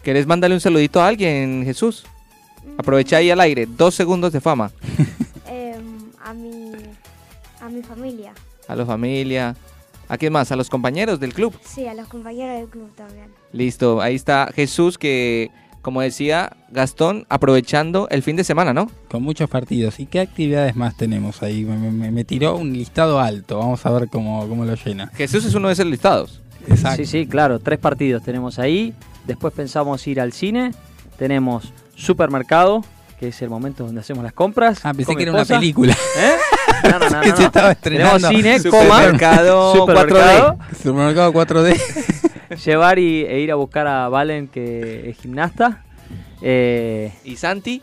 ¿Querés 0.04 0.28
mandarle 0.28 0.56
un 0.56 0.62
saludito 0.62 1.02
a 1.02 1.08
alguien, 1.08 1.64
Jesús? 1.66 2.06
Aprovecha 2.78 3.18
ahí 3.18 3.32
al 3.32 3.40
aire, 3.40 3.66
dos 3.66 3.96
segundos 3.96 4.32
de 4.34 4.42
fama. 4.42 4.72
Em, 5.50 6.12
a 6.24 6.34
mi 6.34 6.72
a 7.62 7.70
mi 7.70 7.82
familia. 7.82 8.34
A 8.68 8.76
la 8.76 8.86
familia. 8.86 9.56
¿A 10.10 10.18
quién 10.18 10.32
más? 10.32 10.52
A 10.52 10.56
los 10.56 10.70
compañeros 10.70 11.20
del 11.20 11.34
club. 11.34 11.54
Sí, 11.66 11.86
a 11.86 11.94
los 11.94 12.08
compañeros 12.08 12.58
del 12.60 12.70
club 12.70 12.90
también. 12.96 13.28
Listo, 13.52 14.02
ahí 14.02 14.16
está 14.16 14.50
Jesús 14.56 14.98
que, 14.98 15.52
como 15.88 16.02
decía 16.02 16.52
Gastón, 16.70 17.26
aprovechando 17.30 18.10
el 18.12 18.22
fin 18.22 18.36
de 18.36 18.44
semana, 18.44 18.74
¿no? 18.74 18.92
Con 19.10 19.24
muchos 19.24 19.50
partidos. 19.50 20.02
¿Y 20.02 20.06
qué 20.06 20.20
actividades 20.20 20.76
más 20.76 20.98
tenemos 20.98 21.42
ahí? 21.42 21.64
Me, 21.64 21.78
me- 21.78 22.12
me 22.12 22.26
tiró 22.26 22.58
un 22.58 22.74
listado 22.74 23.22
alto. 23.22 23.58
Vamos 23.60 23.86
a 23.86 23.90
ver 23.92 24.10
cómo, 24.10 24.46
cómo 24.50 24.66
lo 24.66 24.76
llena. 24.76 25.10
Jesús 25.16 25.46
es 25.46 25.54
uno 25.56 25.70
de 25.70 25.76
esos 25.76 25.86
listados. 25.86 26.42
Sí, 26.98 27.06
sí, 27.06 27.26
claro, 27.26 27.60
tres 27.60 27.80
partidos 27.80 28.22
tenemos 28.22 28.60
ahí. 28.60 28.94
Después 29.26 29.54
pensamos 29.54 30.06
ir 30.08 30.20
al 30.20 30.34
cine. 30.34 30.74
Tenemos 31.18 31.72
supermercado, 31.96 32.84
que 33.18 33.30
es 33.30 33.42
el 33.42 33.50
momento 33.50 33.86
donde 33.86 34.02
hacemos 34.02 34.26
las 34.26 34.34
compras. 34.34 34.80
Ah, 34.84 34.94
pensé 34.94 35.16
que 35.16 35.24
era 35.24 35.32
una 35.32 35.46
película. 35.46 35.94
¿Eh? 35.94 36.36
No, 36.92 37.00
no, 37.00 37.10
no. 37.12 37.22
que 37.22 37.32
se 37.32 37.46
estaba 37.46 37.72
estrenando. 37.72 38.28
Tenemos 38.28 38.36
cine, 38.44 38.60
Supermercado 38.60 39.72
coma, 39.72 39.80
supermercado, 39.80 40.58
4D. 40.58 40.76
Supermercado 40.84 41.32
4D. 41.34 42.17
llevar 42.66 43.00
y, 43.00 43.26
e 43.26 43.40
ir 43.40 43.52
a 43.52 43.56
buscar 43.56 43.88
a 43.88 44.10
Valen, 44.10 44.48
que 44.48 45.10
es 45.10 45.18
gimnasta. 45.18 45.84
Eh, 46.42 47.12
¿Y 47.24 47.36
Santi? 47.36 47.82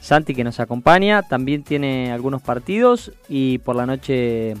Santi, 0.00 0.34
que 0.34 0.44
nos 0.44 0.60
acompaña, 0.60 1.22
también 1.22 1.62
tiene 1.62 2.12
algunos 2.12 2.42
partidos 2.42 3.12
y 3.28 3.58
por 3.58 3.74
la 3.74 3.86
noche 3.86 4.54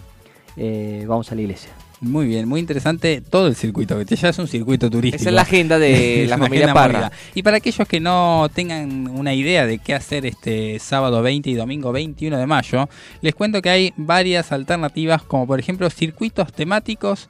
eh, 0.56 1.04
vamos 1.06 1.30
a 1.30 1.34
la 1.34 1.42
iglesia. 1.42 1.70
Muy 2.00 2.26
bien, 2.26 2.48
muy 2.48 2.60
interesante 2.60 3.22
todo 3.22 3.46
el 3.46 3.54
circuito, 3.54 3.98
que 3.98 4.16
ya 4.16 4.28
es 4.28 4.38
un 4.38 4.46
circuito 4.46 4.90
turístico. 4.90 5.20
Esa 5.20 5.30
es 5.30 5.34
la 5.34 5.42
agenda 5.42 5.78
de 5.78 6.26
la 6.30 6.38
familia 6.38 6.72
Parra. 6.74 7.10
Y 7.34 7.42
para 7.42 7.58
aquellos 7.58 7.86
que 7.88 8.00
no 8.00 8.48
tengan 8.54 9.08
una 9.08 9.32
idea 9.32 9.66
de 9.66 9.78
qué 9.78 9.94
hacer 9.94 10.26
este 10.26 10.78
sábado 10.78 11.22
20 11.22 11.48
y 11.50 11.54
domingo 11.54 11.92
21 11.92 12.36
de 12.36 12.46
mayo, 12.46 12.88
les 13.22 13.34
cuento 13.34 13.62
que 13.62 13.70
hay 13.70 13.94
varias 13.96 14.52
alternativas, 14.52 15.22
como 15.22 15.46
por 15.46 15.58
ejemplo 15.60 15.88
circuitos 15.88 16.52
temáticos 16.52 17.28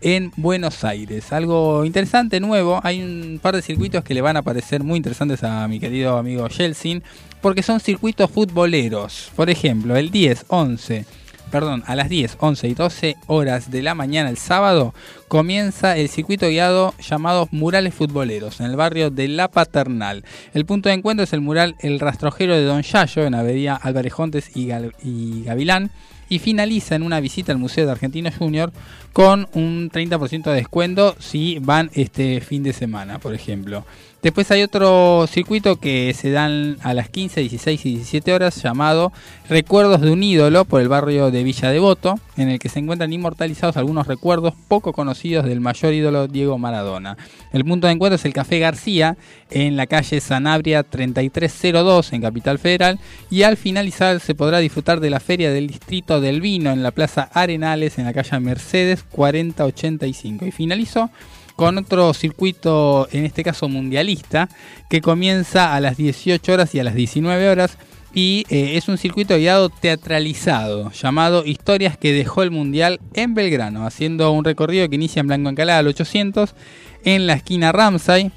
en 0.00 0.32
Buenos 0.36 0.84
Aires. 0.84 1.32
Algo 1.32 1.84
interesante, 1.84 2.40
nuevo. 2.40 2.80
Hay 2.82 3.02
un 3.02 3.38
par 3.42 3.54
de 3.54 3.62
circuitos 3.62 4.04
que 4.04 4.14
le 4.14 4.20
van 4.20 4.36
a 4.36 4.42
parecer 4.42 4.82
muy 4.82 4.96
interesantes 4.96 5.42
a 5.44 5.66
mi 5.68 5.80
querido 5.80 6.16
amigo 6.16 6.48
Yeltsin, 6.48 7.02
porque 7.40 7.62
son 7.62 7.80
circuitos 7.80 8.30
futboleros. 8.30 9.30
Por 9.36 9.50
ejemplo, 9.50 9.96
el 9.96 10.10
10, 10.10 10.46
11, 10.48 11.04
perdón, 11.50 11.84
a 11.86 11.94
las 11.94 12.08
10, 12.08 12.36
11 12.40 12.68
y 12.68 12.74
12 12.74 13.16
horas 13.26 13.70
de 13.70 13.82
la 13.82 13.94
mañana 13.94 14.30
el 14.30 14.36
sábado 14.36 14.94
comienza 15.28 15.96
el 15.96 16.08
circuito 16.08 16.48
guiado 16.48 16.94
llamado 17.00 17.48
Murales 17.50 17.94
Futboleros 17.94 18.60
en 18.60 18.66
el 18.66 18.76
barrio 18.76 19.10
de 19.10 19.28
La 19.28 19.48
Paternal. 19.48 20.24
El 20.54 20.66
punto 20.66 20.88
de 20.88 20.96
encuentro 20.96 21.24
es 21.24 21.32
el 21.32 21.40
mural 21.40 21.76
El 21.80 22.00
Rastrojero 22.00 22.54
de 22.54 22.64
Don 22.64 22.82
Yayo 22.82 23.24
en 23.24 23.34
Avenida 23.34 23.76
Álvarez 23.76 24.12
Jontes 24.12 24.56
y, 24.56 24.70
y 25.02 25.44
Gavilán 25.44 25.90
y 26.28 26.38
finaliza 26.38 26.94
en 26.94 27.02
una 27.02 27.20
visita 27.20 27.52
al 27.52 27.58
Museo 27.58 27.86
de 27.86 27.92
Argentino 27.92 28.30
Junior 28.36 28.72
con 29.12 29.48
un 29.54 29.90
30% 29.90 30.44
de 30.44 30.54
descuento 30.54 31.14
si 31.18 31.58
van 31.60 31.90
este 31.94 32.40
fin 32.40 32.62
de 32.62 32.72
semana, 32.72 33.18
por 33.18 33.34
ejemplo. 33.34 33.84
Después 34.22 34.50
hay 34.50 34.62
otro 34.62 35.26
circuito 35.28 35.76
que 35.76 36.12
se 36.14 36.30
dan 36.30 36.78
a 36.82 36.94
las 36.94 37.08
15, 37.08 37.40
16 37.40 37.86
y 37.86 37.94
17 37.96 38.32
horas 38.32 38.62
llamado 38.62 39.12
Recuerdos 39.48 40.00
de 40.00 40.10
un 40.10 40.22
ídolo 40.22 40.64
por 40.64 40.80
el 40.80 40.88
barrio 40.88 41.30
de 41.30 41.44
Villa 41.44 41.70
Devoto, 41.70 42.18
en 42.36 42.48
el 42.48 42.58
que 42.58 42.68
se 42.68 42.78
encuentran 42.78 43.12
inmortalizados 43.12 43.76
algunos 43.76 44.06
recuerdos 44.06 44.54
poco 44.68 44.92
conocidos 44.92 45.46
del 45.46 45.60
mayor 45.60 45.94
ídolo 45.94 46.28
Diego 46.28 46.58
Maradona. 46.58 47.16
El 47.52 47.64
punto 47.64 47.86
de 47.86 47.94
encuentro 47.94 48.16
es 48.16 48.24
el 48.24 48.32
Café 48.32 48.58
García 48.58 49.16
en 49.50 49.76
la 49.76 49.86
calle 49.86 50.20
Sanabria 50.20 50.82
3302 50.82 52.12
en 52.12 52.22
Capital 52.22 52.58
Federal 52.58 52.98
y 53.30 53.42
al 53.42 53.56
finalizar 53.56 54.20
se 54.20 54.34
podrá 54.34 54.58
disfrutar 54.58 55.00
de 55.00 55.10
la 55.10 55.20
Feria 55.20 55.50
del 55.50 55.66
Distrito 55.66 56.20
del 56.20 56.40
Vino 56.40 56.70
en 56.70 56.82
la 56.82 56.90
Plaza 56.90 57.30
Arenales 57.32 57.98
en 57.98 58.04
la 58.04 58.12
calle 58.12 58.40
Mercedes 58.40 59.04
4085. 59.10 60.46
Y 60.46 60.50
finalizó 60.50 61.10
con 61.54 61.78
otro 61.78 62.12
circuito, 62.12 63.08
en 63.12 63.24
este 63.24 63.42
caso 63.42 63.68
mundialista, 63.68 64.48
que 64.88 65.00
comienza 65.00 65.74
a 65.74 65.80
las 65.80 65.96
18 65.96 66.52
horas 66.52 66.74
y 66.74 66.80
a 66.80 66.84
las 66.84 66.94
19 66.94 67.48
horas. 67.48 67.78
Y 68.18 68.46
eh, 68.48 68.78
es 68.78 68.88
un 68.88 68.96
circuito 68.96 69.36
guiado 69.36 69.68
teatralizado 69.68 70.90
llamado 70.92 71.44
Historias 71.44 71.98
que 71.98 72.14
dejó 72.14 72.42
el 72.42 72.50
Mundial 72.50 72.98
en 73.12 73.34
Belgrano, 73.34 73.86
haciendo 73.86 74.32
un 74.32 74.42
recorrido 74.42 74.88
que 74.88 74.94
inicia 74.94 75.20
en 75.20 75.26
Blanco 75.26 75.50
Encalada 75.50 75.80
al 75.80 75.88
800 75.88 76.54
en 77.04 77.26
la 77.26 77.34
esquina 77.34 77.72
Ramsay, 77.72 78.32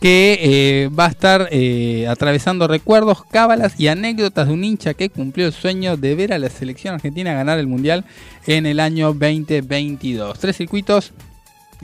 que 0.00 0.38
eh, 0.40 0.88
va 0.88 1.06
a 1.06 1.08
estar 1.08 1.48
eh, 1.50 2.06
atravesando 2.08 2.68
recuerdos, 2.68 3.24
cábalas 3.24 3.80
y 3.80 3.88
anécdotas 3.88 4.46
de 4.46 4.54
un 4.54 4.62
hincha 4.62 4.94
que 4.94 5.10
cumplió 5.10 5.48
el 5.48 5.52
sueño 5.52 5.96
de 5.96 6.14
ver 6.14 6.32
a 6.32 6.38
la 6.38 6.48
selección 6.48 6.94
argentina 6.94 7.34
ganar 7.34 7.58
el 7.58 7.66
Mundial 7.66 8.04
en 8.46 8.66
el 8.66 8.78
año 8.78 9.06
2022. 9.14 10.38
Tres 10.38 10.56
circuitos 10.56 11.12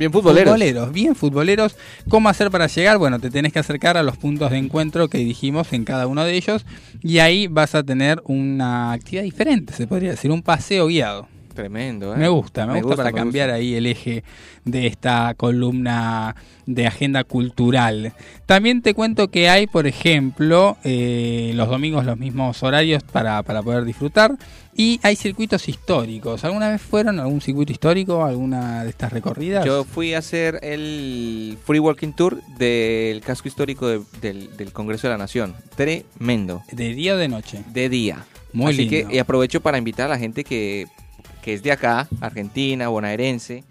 Bien 0.00 0.12
futboleros. 0.12 0.54
futboleros, 0.54 0.92
bien 0.92 1.14
futboleros. 1.14 1.76
¿Cómo 2.08 2.30
hacer 2.30 2.50
para 2.50 2.68
llegar? 2.68 2.96
Bueno, 2.96 3.18
te 3.18 3.30
tenés 3.30 3.52
que 3.52 3.58
acercar 3.58 3.98
a 3.98 4.02
los 4.02 4.16
puntos 4.16 4.50
de 4.50 4.56
encuentro 4.56 5.08
que 5.08 5.18
dijimos 5.18 5.74
en 5.74 5.84
cada 5.84 6.06
uno 6.06 6.24
de 6.24 6.34
ellos 6.34 6.64
y 7.02 7.18
ahí 7.18 7.48
vas 7.48 7.74
a 7.74 7.82
tener 7.82 8.22
una 8.24 8.92
actividad 8.92 9.24
diferente, 9.24 9.74
se 9.74 9.86
podría 9.86 10.12
decir, 10.12 10.30
un 10.30 10.40
paseo 10.40 10.86
guiado. 10.86 11.28
Tremendo, 11.54 12.14
¿eh? 12.14 12.18
Me 12.18 12.28
gusta, 12.28 12.66
me, 12.66 12.74
Me 12.74 12.78
gusta, 12.82 12.96
gusta, 12.96 13.02
para 13.04 13.12
cambiar 13.16 13.48
gusta. 13.48 13.56
ahí 13.56 13.74
el 13.74 13.86
eje 13.86 14.24
de 14.64 14.86
esta 14.86 15.34
columna 15.34 16.34
de 16.66 16.86
agenda 16.86 17.24
cultural. 17.24 18.12
También 18.46 18.82
te 18.82 18.94
cuento 18.94 19.28
que 19.28 19.48
hay, 19.48 19.66
por 19.66 19.86
ejemplo, 19.86 20.76
eh, 20.84 21.52
los 21.54 21.68
domingos 21.68 22.04
los 22.04 22.16
mismos 22.18 22.62
horarios 22.62 23.02
para, 23.02 23.42
para 23.42 23.62
poder 23.62 23.84
disfrutar 23.84 24.36
y 24.76 25.00
hay 25.02 25.16
circuitos 25.16 25.68
históricos. 25.68 26.44
¿Alguna 26.44 26.70
vez 26.70 26.80
fueron 26.80 27.18
a 27.18 27.22
algún 27.22 27.40
circuito 27.40 27.72
histórico, 27.72 28.24
alguna 28.24 28.84
de 28.84 28.90
estas 28.90 29.12
recorridas? 29.12 29.64
Yo 29.64 29.84
fui 29.84 30.14
a 30.14 30.18
hacer 30.18 30.60
el 30.62 31.58
Free 31.64 31.80
Walking 31.80 32.12
Tour 32.12 32.40
del 32.56 33.20
casco 33.22 33.48
histórico 33.48 33.88
de- 33.88 34.00
del, 34.20 34.56
del 34.56 34.72
Congreso 34.72 35.08
de 35.08 35.14
la 35.14 35.18
Nación. 35.18 35.54
Tremendo. 35.76 36.62
¿De 36.70 36.94
día 36.94 37.14
o 37.14 37.16
de 37.16 37.28
noche? 37.28 37.62
De 37.72 37.88
día. 37.88 38.24
Muy 38.52 38.72
Así 38.72 38.88
lindo. 38.88 39.08
que 39.08 39.14
y 39.16 39.18
aprovecho 39.18 39.60
para 39.60 39.78
invitar 39.78 40.06
a 40.06 40.10
la 40.10 40.18
gente 40.18 40.44
que, 40.44 40.86
que 41.42 41.54
es 41.54 41.62
de 41.62 41.72
acá, 41.72 42.08
argentina, 42.20 42.88
bonaerense, 42.88 43.64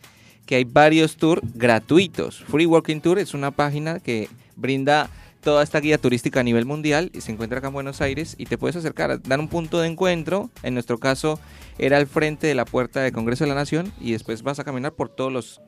que 0.45 0.55
hay 0.55 0.63
varios 0.63 1.17
tours 1.17 1.41
gratuitos. 1.53 2.43
Free 2.47 2.65
Walking 2.65 3.01
Tour 3.01 3.19
es 3.19 3.33
una 3.33 3.51
página 3.51 3.99
que 3.99 4.29
brinda 4.55 5.09
toda 5.41 5.63
esta 5.63 5.79
guía 5.79 5.97
turística 5.97 6.39
a 6.39 6.43
nivel 6.43 6.65
mundial 6.65 7.11
y 7.13 7.21
se 7.21 7.31
encuentra 7.31 7.59
acá 7.59 7.67
en 7.67 7.73
Buenos 7.73 8.01
Aires 8.01 8.35
y 8.37 8.45
te 8.45 8.57
puedes 8.57 8.75
acercar, 8.75 9.21
dar 9.21 9.39
un 9.39 9.47
punto 9.47 9.79
de 9.79 9.87
encuentro. 9.87 10.49
En 10.63 10.73
nuestro 10.73 10.97
caso 10.97 11.39
era 11.77 11.97
al 11.97 12.07
frente 12.07 12.47
de 12.47 12.55
la 12.55 12.65
puerta 12.65 13.01
del 13.01 13.13
Congreso 13.13 13.43
de 13.43 13.49
la 13.49 13.55
Nación 13.55 13.91
y 14.01 14.11
después 14.11 14.43
vas 14.43 14.59
a 14.59 14.63
caminar 14.63 14.93
por 14.93 15.09
todos 15.09 15.31
los 15.31 15.61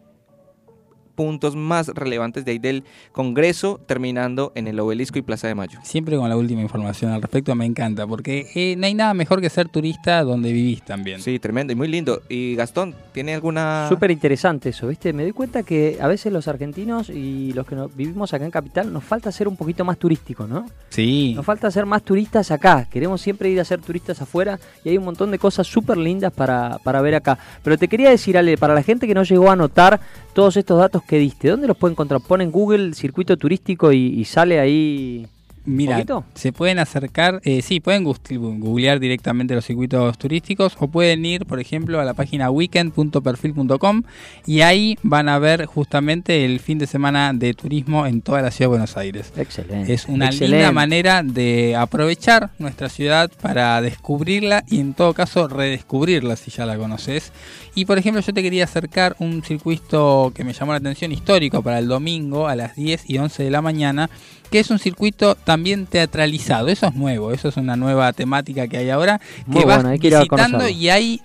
puntos 1.15 1.55
más 1.55 1.87
relevantes 1.89 2.45
de 2.45 2.51
ahí 2.53 2.59
del 2.59 2.83
Congreso, 3.11 3.79
terminando 3.85 4.51
en 4.55 4.67
el 4.67 4.79
Obelisco 4.79 5.19
y 5.19 5.21
Plaza 5.21 5.47
de 5.47 5.55
Mayo. 5.55 5.79
Siempre 5.83 6.17
con 6.17 6.27
la 6.29 6.37
última 6.37 6.61
información 6.61 7.11
al 7.11 7.21
respecto 7.21 7.53
me 7.55 7.65
encanta, 7.65 8.07
porque 8.07 8.47
eh, 8.55 8.75
no 8.77 8.85
hay 8.85 8.93
nada 8.93 9.13
mejor 9.13 9.41
que 9.41 9.49
ser 9.49 9.69
turista 9.69 10.23
donde 10.23 10.51
vivís 10.51 10.81
también. 10.83 11.21
Sí, 11.21 11.39
tremendo 11.39 11.73
y 11.73 11.75
muy 11.75 11.87
lindo. 11.87 12.21
Y 12.29 12.55
Gastón, 12.55 12.95
¿tiene 13.13 13.35
alguna...? 13.35 13.87
Súper 13.89 14.11
interesante 14.11 14.69
eso, 14.69 14.87
¿viste? 14.87 15.13
Me 15.13 15.23
doy 15.23 15.33
cuenta 15.33 15.63
que 15.63 15.97
a 16.01 16.07
veces 16.07 16.31
los 16.31 16.47
argentinos 16.47 17.09
y 17.09 17.53
los 17.53 17.65
que 17.67 17.75
no- 17.75 17.89
vivimos 17.89 18.33
acá 18.33 18.45
en 18.45 18.51
Capital 18.51 18.91
nos 18.91 19.03
falta 19.03 19.31
ser 19.31 19.47
un 19.47 19.57
poquito 19.57 19.83
más 19.85 19.97
turísticos, 19.97 20.47
¿no? 20.49 20.65
Sí. 20.89 21.33
Nos 21.35 21.45
falta 21.45 21.69
ser 21.69 21.85
más 21.85 22.03
turistas 22.03 22.49
acá. 22.51 22.87
Queremos 22.89 23.21
siempre 23.21 23.49
ir 23.49 23.59
a 23.59 23.65
ser 23.65 23.81
turistas 23.81 24.21
afuera 24.21 24.59
y 24.83 24.89
hay 24.89 24.97
un 24.97 25.05
montón 25.05 25.31
de 25.31 25.39
cosas 25.39 25.67
súper 25.67 25.97
lindas 25.97 26.31
para, 26.31 26.77
para 26.83 27.01
ver 27.01 27.15
acá. 27.15 27.37
Pero 27.63 27.77
te 27.77 27.87
quería 27.87 28.09
decir, 28.09 28.37
Ale, 28.37 28.57
para 28.57 28.73
la 28.73 28.83
gente 28.83 29.07
que 29.07 29.13
no 29.13 29.23
llegó 29.23 29.49
a 29.49 29.53
anotar 29.53 29.99
todos 30.33 30.57
estos 30.57 30.79
datos 30.79 31.03
que 31.03 31.17
diste, 31.17 31.49
¿dónde 31.49 31.67
los 31.67 31.77
pueden 31.77 31.93
encontrar? 31.93 32.21
Ponen 32.21 32.51
Google 32.51 32.93
circuito 32.93 33.37
turístico 33.37 33.91
y, 33.91 34.19
y 34.19 34.25
sale 34.25 34.59
ahí. 34.59 35.27
Mira, 35.65 35.95
¿Poquito? 35.95 36.23
se 36.33 36.51
pueden 36.51 36.79
acercar, 36.79 37.39
eh, 37.43 37.61
sí, 37.61 37.79
pueden 37.79 38.03
googlear 38.03 38.99
directamente 38.99 39.53
los 39.53 39.65
circuitos 39.65 40.17
turísticos 40.17 40.75
o 40.79 40.87
pueden 40.87 41.23
ir, 41.25 41.45
por 41.45 41.59
ejemplo, 41.59 41.99
a 41.99 42.03
la 42.05 42.13
página 42.13 42.49
weekend.perfil.com 42.49 44.03
y 44.45 44.61
ahí 44.61 44.97
van 45.03 45.29
a 45.29 45.39
ver 45.39 45.65
justamente 45.65 46.45
el 46.45 46.59
fin 46.59 46.77
de 46.77 46.87
semana 46.87 47.31
de 47.33 47.53
turismo 47.53 48.05
en 48.07 48.21
toda 48.21 48.41
la 48.41 48.51
ciudad 48.51 48.65
de 48.65 48.77
Buenos 48.77 48.97
Aires. 48.97 49.31
Excelente. 49.35 49.93
Es 49.93 50.07
una 50.07 50.27
Excelente. 50.27 50.57
linda 50.57 50.71
manera 50.71 51.23
de 51.23 51.75
aprovechar 51.75 52.49
nuestra 52.59 52.89
ciudad 52.89 53.31
para 53.41 53.81
descubrirla 53.81 54.63
y 54.67 54.79
en 54.79 54.93
todo 54.93 55.13
caso 55.13 55.47
redescubrirla 55.47 56.35
si 56.35 56.51
ya 56.51 56.65
la 56.65 56.77
conoces. 56.77 57.31
Y 57.75 57.85
por 57.85 57.97
ejemplo 57.97 58.21
yo 58.21 58.33
te 58.33 58.43
quería 58.43 58.63
acercar 58.65 59.15
un 59.19 59.43
circuito 59.43 60.31
que 60.35 60.43
me 60.43 60.53
llamó 60.53 60.71
la 60.73 60.79
atención 60.79 61.11
histórico 61.11 61.61
para 61.61 61.79
el 61.79 61.87
domingo 61.87 62.47
a 62.47 62.55
las 62.55 62.75
10 62.75 63.09
y 63.09 63.17
11 63.17 63.43
de 63.43 63.51
la 63.51 63.61
mañana, 63.61 64.09
que 64.49 64.59
es 64.59 64.69
un 64.69 64.79
circuito 64.79 65.35
también 65.51 65.85
teatralizado. 65.85 66.69
Eso 66.69 66.87
es 66.87 66.95
nuevo, 66.95 67.33
eso 67.33 67.49
es 67.49 67.57
una 67.57 67.75
nueva 67.75 68.13
temática 68.13 68.69
que 68.69 68.77
hay 68.77 68.89
ahora, 68.89 69.19
Muy 69.45 69.59
que 69.59 69.65
vas 69.67 69.77
bueno, 69.77 69.89
hay 69.89 69.99
que 69.99 70.07
ir 70.07 70.15
a 70.15 70.19
visitando 70.19 70.69
y 70.69 70.87
hay 70.87 71.21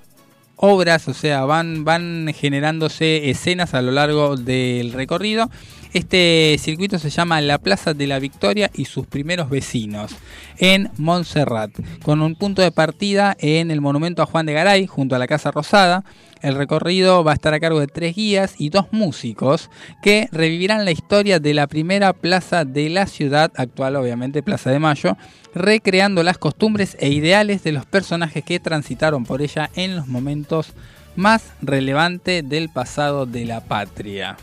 obras, 0.57 1.07
o 1.07 1.15
sea, 1.15 1.44
van, 1.44 1.85
van 1.85 2.32
generándose 2.35 3.31
escenas 3.31 3.73
a 3.74 3.82
lo 3.82 3.93
largo 3.93 4.36
del 4.36 4.93
recorrido. 4.93 5.48
Este 5.97 6.56
circuito 6.59 6.98
se 6.98 7.09
llama 7.09 7.40
La 7.40 7.56
Plaza 7.56 7.94
de 7.94 8.06
la 8.06 8.18
Victoria 8.18 8.70
y 8.74 8.85
sus 8.85 9.06
primeros 9.06 9.48
vecinos 9.48 10.14
en 10.59 10.90
Montserrat, 10.98 11.70
con 12.02 12.20
un 12.20 12.35
punto 12.35 12.60
de 12.60 12.70
partida 12.70 13.35
en 13.40 13.70
el 13.70 13.81
monumento 13.81 14.20
a 14.20 14.27
Juan 14.27 14.44
de 14.44 14.52
Garay, 14.52 14.86
junto 14.86 15.16
a 15.16 15.18
la 15.18 15.27
Casa 15.27 15.52
Rosada. 15.52 16.05
El 16.43 16.55
recorrido 16.55 17.24
va 17.24 17.31
a 17.31 17.35
estar 17.35 17.55
a 17.55 17.60
cargo 17.60 17.81
de 17.81 17.86
tres 17.86 18.14
guías 18.14 18.56
y 18.59 18.68
dos 18.68 18.89
músicos 18.90 19.70
que 20.02 20.28
revivirán 20.32 20.85
la 20.85 20.90
historia 20.90 21.40
de 21.40 21.55
la 21.55 21.66
primera 21.66 22.12
plaza 22.12 22.66
de 22.66 22.90
la 22.90 23.06
ciudad, 23.06 23.51
actual 23.56 23.97
obviamente 23.97 24.43
Plaza 24.43 24.68
de 24.68 24.78
Mayo, 24.78 25.16
recreando 25.55 26.23
las 26.23 26.36
costumbres 26.36 26.98
e 27.01 27.09
ideales 27.09 27.64
de 27.64 27.73
los 27.73 27.86
personajes 27.86 28.44
que 28.44 28.60
transitaron 28.60 29.24
por 29.24 29.40
ella 29.40 29.70
en 29.74 29.97
los 29.97 30.09
momentos 30.09 30.74
más 31.16 31.55
relevante 31.62 32.43
del 32.43 32.68
pasado 32.68 33.24
de 33.24 33.47
la 33.47 33.62
patria. 33.62 34.36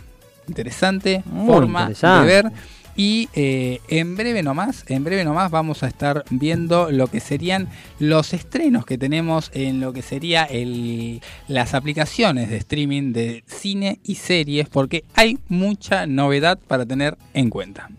Interesante 0.48 1.24
forma 1.46 1.90
de 1.90 2.26
ver. 2.26 2.52
Y 2.96 3.28
eh, 3.34 3.80
en 3.88 4.16
breve 4.16 4.44
nomás, 4.44 4.86
en 4.88 5.04
breve 5.04 5.24
nomás 5.24 5.50
vamos 5.50 5.82
a 5.82 5.88
estar 5.88 6.24
viendo 6.30 6.92
lo 6.92 7.08
que 7.08 7.20
serían 7.20 7.68
los 7.98 8.34
estrenos 8.34 8.86
que 8.86 9.00
tenemos 9.00 9.50
en 9.56 9.80
lo 9.80 9.94
que 9.94 10.04
sería 10.04 10.44
el, 10.44 11.22
las 11.48 11.74
aplicaciones 11.74 12.52
de 12.52 12.58
streaming 12.58 13.12
de 13.12 13.44
cine 13.48 14.00
y 14.04 14.16
series, 14.16 14.70
porque 14.70 15.06
hay 15.16 15.40
mucha 15.50 16.06
novedad 16.06 16.60
para 16.68 16.86
tener 16.86 17.18
en 17.34 17.50
cuenta. 17.50 17.90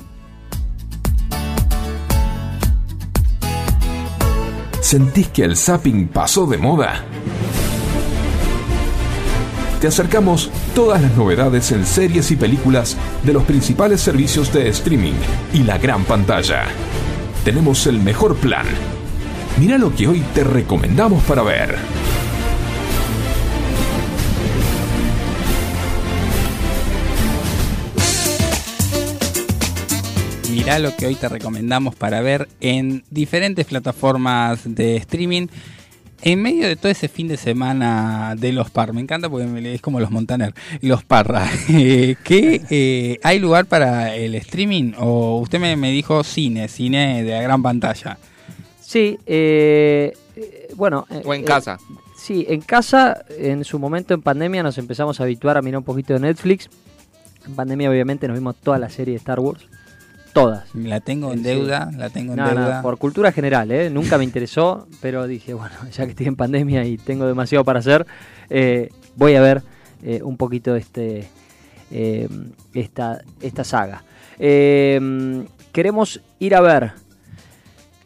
¿Sentís 4.80 5.28
que 5.28 5.42
el 5.42 5.56
zapping 5.56 6.08
pasó 6.08 6.46
de 6.46 6.58
moda? 6.58 7.02
Te 9.85 9.89
acercamos 9.89 10.51
todas 10.74 11.02
las 11.02 11.15
novedades 11.15 11.70
en 11.70 11.85
series 11.85 12.31
y 12.31 12.36
películas 12.36 12.97
de 13.23 13.35
los 13.35 13.43
principales 13.43 14.01
servicios 14.01 14.51
de 14.51 14.70
streaming 14.70 15.12
y 15.52 15.59
la 15.59 15.77
gran 15.77 16.06
pantalla. 16.06 16.65
Tenemos 17.44 17.86
el 17.86 18.01
mejor 18.01 18.35
plan. 18.36 18.65
Mira 19.61 19.77
lo 19.77 19.94
que 19.94 20.09
hoy 20.09 20.23
te 20.35 20.43
recomendamos 20.43 21.23
para 21.24 21.43
ver. 21.43 21.77
Mirá 30.51 30.78
lo 30.78 30.97
que 30.97 31.09
hoy 31.09 31.15
te 31.15 31.28
recomendamos 31.28 31.94
para 31.94 32.23
ver 32.23 32.48
en 32.61 33.05
diferentes 33.11 33.66
plataformas 33.66 34.61
de 34.65 34.97
streaming. 34.97 35.48
En 36.26 36.40
medio 36.40 36.66
de 36.66 36.76
todo 36.76 36.90
ese 36.90 37.09
fin 37.09 37.28
de 37.28 37.36
semana 37.36 38.34
de 38.34 38.51
los 38.51 38.70
par, 38.70 38.94
me 38.94 39.02
encanta 39.02 39.28
porque 39.28 39.74
es 39.74 39.82
como 39.82 40.01
los 40.01 40.10
Montaner, 40.10 40.55
los 40.80 41.05
Parra, 41.05 41.46
eh, 41.68 42.16
¿qué 42.24 42.62
eh, 42.70 43.18
hay 43.22 43.38
lugar 43.38 43.66
para 43.66 44.16
el 44.16 44.34
streaming? 44.36 44.94
¿O 44.98 45.40
usted 45.40 45.60
me, 45.60 45.76
me 45.76 45.90
dijo 45.90 46.24
cine, 46.24 46.68
cine 46.68 47.22
de 47.22 47.30
la 47.30 47.42
gran 47.42 47.62
pantalla? 47.62 48.16
Sí, 48.80 49.18
eh, 49.26 50.16
bueno. 50.76 51.06
O 51.24 51.34
en 51.34 51.44
casa. 51.44 51.78
Sí, 52.16 52.46
en 52.48 52.62
casa, 52.62 53.22
en 53.38 53.62
su 53.62 53.78
momento 53.78 54.14
en 54.14 54.22
pandemia 54.22 54.62
nos 54.62 54.78
empezamos 54.78 55.20
a 55.20 55.24
habituar 55.24 55.59
a 55.59 55.62
mirar 55.62 55.80
un 55.80 55.84
poquito 55.84 56.14
de 56.14 56.20
Netflix. 56.20 56.70
En 57.46 57.55
pandemia 57.55 57.90
obviamente 57.90 58.26
nos 58.28 58.38
vimos 58.38 58.56
toda 58.56 58.78
la 58.78 58.88
serie 58.88 59.12
de 59.12 59.18
Star 59.18 59.40
Wars. 59.40 59.66
Todas. 60.35 60.74
La 60.74 60.98
tengo 60.98 61.32
en 61.32 61.44
deuda, 61.44 61.93
la 61.97 62.11
tengo 62.11 62.32
en 62.32 62.44
deuda. 62.44 62.82
por 62.82 62.98
cultura 62.98 63.31
general, 63.31 63.70
¿eh? 63.70 63.89
Nunca 63.89 64.19
me 64.19 64.24
interesó, 64.24 64.89
pero 65.01 65.28
dije, 65.28 65.55
bueno, 65.55 65.77
ya 65.93 66.05
que 66.05 66.11
estoy 66.11 66.27
en 66.27 66.35
pandemia 66.35 66.85
y 66.85 66.98
tengo 66.98 67.24
demasiado 67.24 67.65
para 67.65 67.78
hacer, 67.78 68.05
eh, 68.51 68.90
voy 69.15 69.36
a 69.36 69.40
ver 69.40 69.62
eh, 70.02 70.23
un 70.24 70.36
poquito 70.36 70.74
este, 70.74 71.28
eh, 71.93 72.28
esta, 72.74 73.23
esta 73.40 73.62
saga. 73.62 74.02
queremos 74.36 76.20
ir 76.40 76.56
a 76.56 76.61
ver 76.61 76.93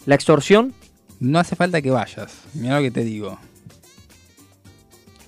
La 0.04 0.14
Extorsión. 0.14 0.74
No 1.20 1.38
hace 1.38 1.56
falta 1.56 1.80
que 1.80 1.90
vayas, 1.90 2.42
mira 2.52 2.76
lo 2.76 2.82
que 2.82 2.90
te 2.90 3.04
digo. 3.04 3.38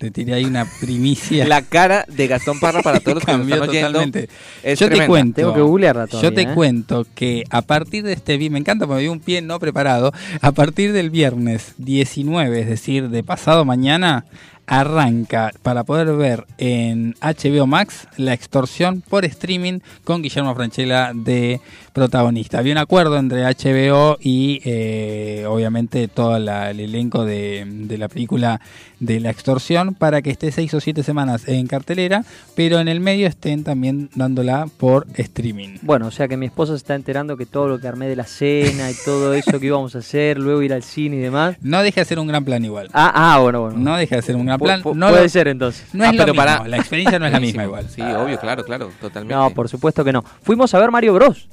Te 0.01 0.11
tiré 0.11 0.33
ahí 0.33 0.47
una 0.47 0.65
primicia. 0.81 1.47
La 1.47 1.61
cara 1.61 2.07
de 2.09 2.27
Gastón 2.27 2.59
Parra 2.59 2.81
para 2.81 3.01
todos 3.01 3.17
los 3.17 3.25
que 3.27 3.33
nos 3.37 3.47
están 3.47 3.67
totalmente. 3.67 4.31
yo 4.75 4.89
te 4.89 5.07
cuento, 5.07 5.37
Tengo 5.37 5.53
que 5.53 5.61
googlearla 5.61 6.07
Yo 6.07 6.33
te 6.33 6.41
¿eh? 6.41 6.55
cuento 6.55 7.07
que 7.15 7.45
a 7.51 7.61
partir 7.61 8.05
de 8.05 8.15
este 8.15 8.39
me 8.49 8.59
encanta 8.59 8.87
porque 8.87 8.97
me 8.97 9.03
dio 9.03 9.13
un 9.13 9.21
pie 9.21 9.43
no 9.43 9.61
preparado. 9.61 10.15
A 10.41 10.53
partir 10.53 10.95
del 10.95 11.11
viernes 11.11 11.75
19, 11.77 12.61
es 12.61 12.67
decir, 12.67 13.11
de 13.11 13.23
pasado 13.23 13.67
mañana, 13.67 14.25
arranca 14.67 15.53
para 15.63 15.85
poder 15.85 16.13
ver 16.17 16.47
en 16.59 17.15
HBO 17.21 17.67
Max 17.67 18.07
la 18.17 18.33
extorsión 18.33 19.03
por 19.03 19.25
streaming 19.25 19.81
con 20.05 20.23
Guillermo 20.23 20.55
Franchella 20.55 21.13
de 21.15 21.61
protagonista. 21.93 22.59
Había 22.59 22.73
un 22.73 22.79
acuerdo 22.79 23.19
entre 23.19 23.43
HBO 23.43 24.17
y 24.21 24.61
eh, 24.65 25.45
obviamente 25.49 26.09
todo 26.09 26.37
el 26.37 26.49
elenco 26.81 27.25
de, 27.25 27.67
de, 27.67 27.99
la 27.99 28.09
película 28.09 28.61
de 29.01 29.19
la 29.19 29.31
extorsión 29.31 29.95
para 29.95 30.23
que 30.23 30.31
esté 30.31 30.53
seis 30.53 30.73
o 30.75 30.81
siete 30.81 31.03
semanas 31.03 31.49
en 31.49 31.67
cartelera, 31.67 32.25
pero 32.55 32.79
en 32.79 32.89
el 32.89 33.01
medio 33.01 33.27
estén 33.27 33.65
también 33.65 34.09
dándola 34.15 34.69
por 34.79 35.07
streaming. 35.15 35.79
Bueno, 35.83 36.07
o 36.07 36.11
sea 36.11 36.29
que 36.29 36.37
mi 36.37 36.47
esposa 36.47 36.73
se 36.73 36.79
está 36.79 36.95
enterando 36.95 37.37
que 37.37 37.47
todo 37.47 37.67
lo 37.67 37.81
que 37.81 37.89
armé 37.89 38.09
de 38.09 38.17
la 38.17 38.25
cena 38.25 38.91
y 38.91 38.95
todo 39.05 39.35
eso 39.35 39.59
que 39.59 39.67
íbamos 39.67 39.95
a 39.97 39.99
hacer, 39.99 40.39
luego 40.39 40.63
ir 40.63 40.73
al 40.73 40.83
cine 40.83 41.17
y 41.17 41.21
demás. 41.21 41.57
No 41.63 41.83
deje 41.83 41.97
de 41.97 42.03
hacer 42.03 42.19
un 42.19 42.29
gran 42.29 42.45
plan 42.45 42.65
igual. 42.65 42.89
Ah, 42.93 43.13
ah 43.15 43.41
bueno, 43.41 43.63
bueno. 43.63 43.79
No 43.79 43.97
deje 43.97 44.15
de 44.15 44.19
hacer 44.21 44.37
un 44.37 44.47
gran 44.47 44.60
plan. 44.61 44.83
no 44.95 45.09
puede 45.09 45.29
ser 45.29 45.49
entonces. 45.49 45.87
No 45.93 46.05
es 46.05 46.11
ah, 46.11 46.13
lo 46.13 46.27
mismo. 46.27 46.37
Para... 46.37 46.69
La 46.69 46.77
experiencia 46.77 47.19
no 47.19 47.27
es 47.27 47.33
la 47.33 47.41
misma 47.41 47.65
igual. 47.65 47.89
Sí, 47.89 48.03
obvio, 48.03 48.39
claro, 48.39 48.65
claro, 48.65 48.91
totalmente. 49.01 49.35
No, 49.35 49.51
por 49.51 49.69
supuesto 49.69 50.05
que 50.05 50.13
no. 50.13 50.23
Fuimos 50.43 50.73
a 50.75 50.79
ver 50.79 50.91
Mario 50.91 51.15
Bros. 51.15 51.49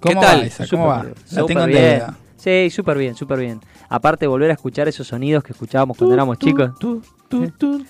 ¿Qué 0.00 0.14
tal? 0.14 0.50
¿Cómo 0.70 0.86
va? 0.86 1.06
La 1.30 1.46
tengo 1.46 1.66
bien. 1.66 2.02
Sí, 2.36 2.70
súper 2.70 2.98
bien, 2.98 3.14
súper 3.14 3.38
bien. 3.38 3.60
Aparte, 3.88 4.26
volver 4.26 4.50
a 4.50 4.54
escuchar 4.54 4.88
esos 4.88 5.06
sonidos 5.06 5.44
que 5.44 5.52
escuchábamos 5.52 5.96
cuando 5.96 6.14
éramos 6.14 6.38
chicos. 6.38 6.72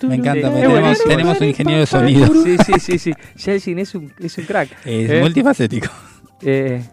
me 0.03 0.15
encanta, 0.15 0.53
tenemos, 1.07 1.41
un 1.41 1.47
ingeniero 1.47 1.79
de 1.79 1.85
sonido. 1.87 2.27
Sí, 2.43 2.57
sí, 2.63 2.73
sí, 2.79 2.99
sí. 2.99 3.13
Jelsin 3.35 3.79
es 3.79 3.95
un, 3.95 4.13
es 4.19 4.37
un 4.37 4.45
crack. 4.45 4.69
Es 4.85 5.09
¿Eh? 5.09 5.21
multifacético. 5.21 5.87
Eh, 6.41 6.83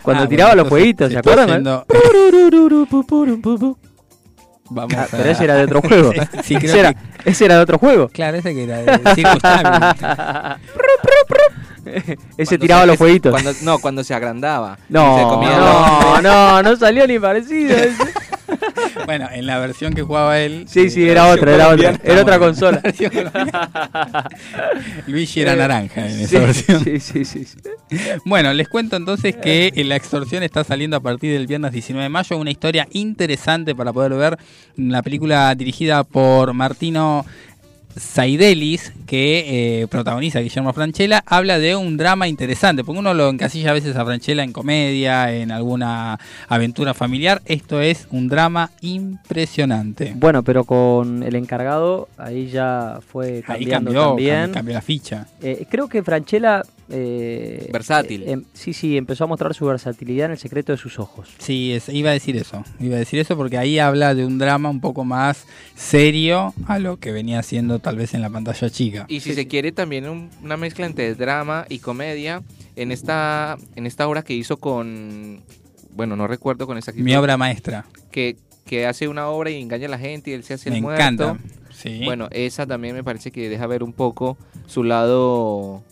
cuando 0.00 0.24
ah, 0.24 0.28
tiraba 0.28 0.54
los 0.54 0.68
jueguitos, 0.68 1.12
¿se 1.12 1.18
acuerdan? 1.18 1.64
Vamos 4.70 4.94
ah, 4.96 5.06
Pero 5.10 5.30
ese 5.30 5.44
era 5.44 5.54
de 5.56 5.64
otro 5.64 5.82
juego. 5.82 6.12
sí, 6.42 6.56
ese, 6.56 6.80
era, 6.80 6.94
ese 7.24 7.44
era 7.44 7.56
de 7.56 7.62
otro 7.62 7.78
juego. 7.78 8.08
Claro, 8.08 8.38
ese 8.38 8.54
que 8.54 8.64
era 8.64 8.78
de 8.78 9.14
circunstancia. 9.14 10.58
Ese 12.38 12.58
tiraba 12.58 12.86
los 12.86 12.96
fueguitos. 12.96 13.30
Cuando, 13.30 13.52
no, 13.62 13.78
cuando 13.78 14.02
se 14.02 14.14
agrandaba. 14.14 14.78
No, 14.88 15.42
no, 15.42 16.22
no, 16.22 16.62
no 16.62 16.76
salió 16.76 17.06
ni 17.06 17.18
parecido. 17.18 17.76
bueno, 19.06 19.28
en 19.32 19.46
la 19.46 19.58
versión 19.58 19.94
que 19.94 20.02
jugaba 20.02 20.40
él. 20.40 20.66
Sí, 20.68 20.90
sí, 20.90 21.08
era 21.08 21.28
otra, 21.28 21.54
era 21.54 21.68
otra. 21.68 22.00
Era 22.02 22.22
otra 22.22 22.38
consola. 22.38 22.82
Luigi 25.06 25.40
era 25.40 25.56
naranja 25.56 26.08
en 26.08 26.20
esa 26.20 26.40
versión. 26.40 26.84
Sí, 26.84 27.00
sí, 27.00 27.24
sí, 27.24 27.46
Bueno, 28.24 28.52
les 28.52 28.68
cuento 28.68 28.96
entonces 28.96 29.36
que 29.36 29.72
La 29.84 29.96
Extorsión 29.96 30.42
está 30.42 30.64
saliendo 30.64 30.96
a 30.96 31.00
partir 31.00 31.32
del 31.32 31.46
viernes 31.46 31.72
19 31.72 32.02
de 32.02 32.08
mayo. 32.08 32.38
Una 32.38 32.50
historia 32.50 32.88
interesante 32.92 33.74
para 33.74 33.92
poder 33.92 34.14
ver. 34.14 34.38
La 34.76 35.02
película 35.02 35.54
dirigida 35.54 36.04
por 36.04 36.52
Martino 36.52 37.24
Saidelis, 37.96 38.92
que 39.06 39.82
eh, 39.82 39.86
protagoniza 39.88 40.40
Guillermo 40.40 40.72
Franchella, 40.72 41.22
habla 41.26 41.58
de 41.58 41.76
un 41.76 41.96
drama 41.96 42.28
interesante, 42.28 42.84
porque 42.84 42.98
uno 42.98 43.14
lo 43.14 43.28
encasilla 43.28 43.70
a 43.70 43.74
veces 43.74 43.96
a 43.96 44.04
Franchella 44.04 44.42
en 44.42 44.52
comedia, 44.52 45.32
en 45.32 45.50
alguna 45.50 46.18
aventura 46.48 46.94
familiar. 46.94 47.42
Esto 47.46 47.80
es 47.80 48.06
un 48.10 48.28
drama 48.28 48.70
impresionante. 48.80 50.12
Bueno, 50.16 50.42
pero 50.42 50.64
con 50.64 51.22
el 51.22 51.34
encargado 51.36 52.08
ahí 52.18 52.48
ya 52.48 53.00
fue 53.06 53.42
cambiando 53.42 53.54
ahí 53.54 53.84
cambió, 53.84 54.06
también. 54.08 54.52
Cambió 54.52 54.74
la 54.74 54.82
ficha. 54.82 55.26
Eh, 55.42 55.66
creo 55.70 55.88
que 55.88 56.02
Franchella 56.02 56.62
eh, 56.88 57.68
Versátil. 57.72 58.28
Em, 58.28 58.44
sí, 58.52 58.72
sí, 58.72 58.96
empezó 58.96 59.24
a 59.24 59.26
mostrar 59.26 59.54
su 59.54 59.64
versatilidad 59.66 60.26
en 60.26 60.32
el 60.32 60.38
secreto 60.38 60.72
de 60.72 60.78
sus 60.78 60.98
ojos. 60.98 61.28
Sí, 61.38 61.78
iba 61.88 62.10
a 62.10 62.12
decir 62.12 62.36
eso. 62.36 62.62
Iba 62.80 62.96
a 62.96 62.98
decir 62.98 63.18
eso 63.18 63.36
porque 63.36 63.58
ahí 63.58 63.78
habla 63.78 64.14
de 64.14 64.26
un 64.26 64.38
drama 64.38 64.68
un 64.68 64.80
poco 64.80 65.04
más 65.04 65.46
serio 65.74 66.54
a 66.66 66.78
lo 66.78 66.98
que 66.98 67.12
venía 67.12 67.38
haciendo 67.38 67.78
tal 67.78 67.96
vez 67.96 68.14
en 68.14 68.20
la 68.20 68.30
pantalla 68.30 68.70
chica. 68.70 69.06
Y 69.08 69.20
si 69.20 69.34
se 69.34 69.46
quiere 69.46 69.72
también 69.72 70.30
una 70.42 70.56
mezcla 70.56 70.86
entre 70.86 71.14
drama 71.14 71.66
y 71.68 71.78
comedia 71.78 72.42
en 72.76 72.92
esta, 72.92 73.56
en 73.76 73.86
esta 73.86 74.06
obra 74.08 74.22
que 74.22 74.34
hizo 74.34 74.58
con, 74.58 75.42
bueno, 75.94 76.16
no 76.16 76.26
recuerdo 76.26 76.66
con 76.66 76.76
esa 76.76 76.92
Mi 76.92 77.14
obra 77.14 77.36
maestra. 77.36 77.86
Que, 78.10 78.36
que 78.66 78.86
hace 78.86 79.08
una 79.08 79.28
obra 79.28 79.50
y 79.50 79.60
engaña 79.60 79.86
a 79.86 79.90
la 79.90 79.98
gente 79.98 80.30
y 80.30 80.34
él 80.34 80.44
se 80.44 80.54
hace 80.54 80.68
el 80.68 80.82
me 80.82 80.92
Encanta. 80.94 81.38
Sí. 81.72 82.02
Bueno, 82.04 82.28
esa 82.30 82.66
también 82.66 82.94
me 82.94 83.02
parece 83.02 83.30
que 83.30 83.48
deja 83.48 83.66
ver 83.66 83.82
un 83.82 83.92
poco 83.92 84.38
su 84.66 84.84
lado 84.84 85.82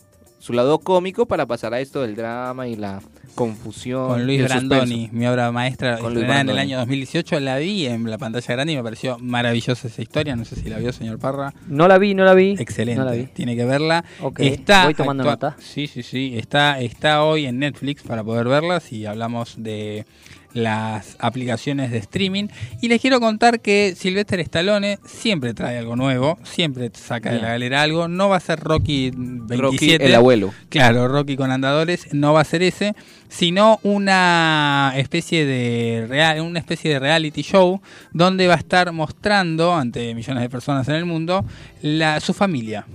su 0.43 0.51
lado 0.51 0.79
cómico 0.79 1.25
para 1.25 1.45
pasar 1.45 1.73
a 1.73 1.79
esto 1.79 2.01
del 2.01 2.17
drama 2.17 2.67
y 2.67 2.75
la 2.75 3.01
confusión. 3.33 4.09
Con 4.09 4.25
Luis 4.25 4.43
Brandoni, 4.43 5.07
mi 5.13 5.25
obra 5.25 5.49
maestra, 5.53 5.99
en 5.99 6.49
el 6.49 6.57
año 6.57 6.79
2018, 6.79 7.39
la 7.39 7.59
vi 7.59 7.85
en 7.85 8.11
la 8.11 8.17
pantalla 8.17 8.53
grande 8.53 8.73
y 8.73 8.75
me 8.75 8.83
pareció 8.83 9.17
maravillosa 9.19 9.87
esa 9.87 10.01
historia. 10.01 10.35
No 10.35 10.43
sé 10.43 10.57
si 10.57 10.67
la 10.69 10.79
vio, 10.79 10.91
señor 10.91 11.17
Parra. 11.17 11.53
No 11.69 11.87
la 11.87 11.97
vi, 11.97 12.13
no 12.13 12.25
la 12.25 12.33
vi. 12.33 12.57
Excelente, 12.59 13.29
tiene 13.33 13.55
que 13.55 13.63
verla. 13.63 14.03
está, 14.37 14.83
voy 14.83 14.95
tomando 14.95 15.23
nota. 15.23 15.55
Sí, 15.59 15.87
sí, 15.87 16.03
sí. 16.03 16.33
Está, 16.37 16.77
está 16.81 17.23
hoy 17.23 17.45
en 17.45 17.59
Netflix 17.59 18.03
para 18.03 18.21
poder 18.21 18.45
verla. 18.49 18.81
Si 18.81 19.05
hablamos 19.05 19.55
de 19.57 20.05
las 20.53 21.15
aplicaciones 21.19 21.91
de 21.91 21.97
streaming. 21.97 22.47
Y 22.81 22.87
les 22.87 23.01
quiero 23.01 23.19
contar 23.19 23.59
que 23.59 23.93
Sylvester 23.97 24.39
Stallone 24.39 24.99
siempre 25.05 25.53
trae 25.53 25.77
algo 25.77 25.95
nuevo, 25.95 26.37
siempre 26.43 26.91
saca 26.93 27.31
de 27.31 27.39
la 27.39 27.49
galera 27.49 27.81
algo. 27.81 28.07
No 28.07 28.29
va 28.29 28.37
a 28.37 28.39
ser 28.39 28.59
Rocky 28.59 29.11
27. 29.15 29.57
Rocky 29.61 29.91
el 30.05 30.15
abuelo. 30.15 30.53
Claro, 30.69 31.07
Rocky 31.07 31.35
con 31.35 31.51
andadores, 31.51 32.13
no 32.13 32.33
va 32.33 32.41
a 32.41 32.45
ser 32.45 32.63
ese, 32.63 32.95
sino 33.29 33.79
una 33.83 34.93
especie 34.95 35.45
de 35.45 36.05
real, 36.07 36.41
una 36.41 36.59
especie 36.59 36.91
de 36.91 36.99
reality 36.99 37.41
show 37.41 37.81
donde 38.11 38.47
va 38.47 38.53
a 38.53 38.57
estar 38.57 38.91
mostrando 38.91 39.73
ante 39.73 40.13
millones 40.13 40.43
de 40.43 40.49
personas 40.49 40.87
en 40.87 40.95
el 40.95 41.05
mundo 41.05 41.45
la, 41.81 42.19
su 42.19 42.33
familia 42.33 42.85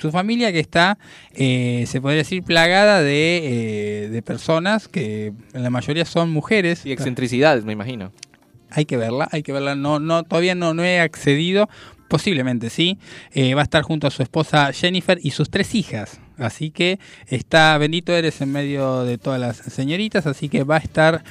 su 0.00 0.10
familia 0.10 0.52
que 0.52 0.60
está, 0.60 0.98
eh, 1.34 1.84
se 1.86 2.00
podría 2.00 2.18
decir, 2.18 2.42
plagada 2.42 3.02
de, 3.02 3.40
eh, 4.04 4.08
de 4.08 4.22
personas 4.22 4.88
que 4.88 5.32
en 5.52 5.62
la 5.62 5.70
mayoría 5.70 6.04
son 6.04 6.30
mujeres. 6.30 6.86
Y 6.86 6.92
excentricidades, 6.92 7.64
me 7.64 7.72
imagino. 7.72 8.12
Hay 8.70 8.86
que 8.86 8.96
verla, 8.96 9.28
hay 9.30 9.42
que 9.42 9.52
verla. 9.52 9.74
No, 9.74 10.00
no, 10.00 10.22
todavía 10.22 10.54
no, 10.54 10.74
no 10.74 10.84
he 10.84 11.00
accedido. 11.00 11.68
Posiblemente 12.08 12.70
sí. 12.70 12.98
Eh, 13.32 13.54
va 13.54 13.60
a 13.60 13.64
estar 13.64 13.82
junto 13.82 14.06
a 14.06 14.10
su 14.10 14.22
esposa 14.22 14.72
Jennifer 14.72 15.18
y 15.22 15.32
sus 15.32 15.50
tres 15.50 15.74
hijas. 15.74 16.20
Así 16.38 16.70
que 16.70 16.98
está, 17.26 17.76
bendito 17.76 18.12
eres 18.12 18.40
en 18.40 18.50
medio 18.50 19.04
de 19.04 19.18
todas 19.18 19.38
las 19.38 19.58
señoritas. 19.58 20.26
Así 20.26 20.48
que 20.48 20.64
va 20.64 20.76
a 20.76 20.80
estar 20.80 21.22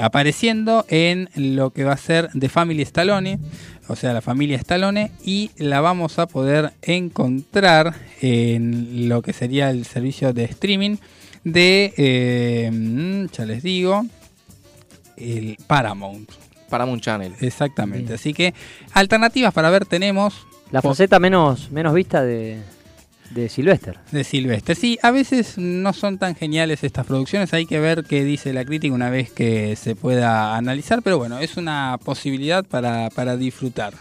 apareciendo 0.00 0.86
en 0.88 1.28
lo 1.34 1.70
que 1.70 1.82
va 1.82 1.94
a 1.94 1.96
ser 1.96 2.28
The 2.38 2.48
Family 2.48 2.82
Stallone 2.82 3.40
o 3.90 3.96
sea, 3.96 4.12
la 4.12 4.20
familia 4.20 4.56
Stallone, 4.56 5.10
y 5.24 5.50
la 5.56 5.80
vamos 5.80 6.18
a 6.18 6.26
poder 6.26 6.72
encontrar 6.82 7.94
en 8.20 9.08
lo 9.08 9.20
que 9.20 9.32
sería 9.32 9.70
el 9.70 9.84
servicio 9.84 10.32
de 10.32 10.44
streaming 10.44 10.96
de, 11.42 11.92
eh, 11.96 13.28
ya 13.32 13.44
les 13.44 13.62
digo, 13.62 14.06
el 15.16 15.56
Paramount. 15.66 16.30
Paramount 16.68 17.02
Channel. 17.02 17.34
Exactamente. 17.40 18.14
Así 18.14 18.32
que 18.32 18.54
alternativas 18.92 19.52
para 19.52 19.70
ver 19.70 19.84
tenemos. 19.86 20.46
La 20.70 20.82
faceta 20.82 21.18
menos, 21.18 21.72
menos 21.72 21.92
vista 21.92 22.22
de, 22.22 22.62
de 23.30 23.48
Sylvester. 23.48 23.98
De 24.10 24.24
Sylvester. 24.24 24.76
Sí, 24.76 24.98
a 25.02 25.10
veces 25.10 25.56
no 25.56 25.92
son 25.92 26.18
tan 26.18 26.34
geniales 26.34 26.84
estas 26.84 27.06
producciones, 27.06 27.52
hay 27.54 27.66
que 27.66 27.80
ver 27.80 28.04
qué 28.04 28.24
dice 28.24 28.52
la 28.52 28.64
crítica 28.64 28.94
una 28.94 29.10
vez 29.10 29.30
que 29.30 29.76
se 29.76 29.94
pueda 29.96 30.56
analizar, 30.56 31.02
pero 31.02 31.18
bueno, 31.18 31.38
es 31.38 31.56
una 31.56 31.98
posibilidad 32.04 32.64
para, 32.64 33.10
para 33.10 33.36
disfrutar. 33.36 33.94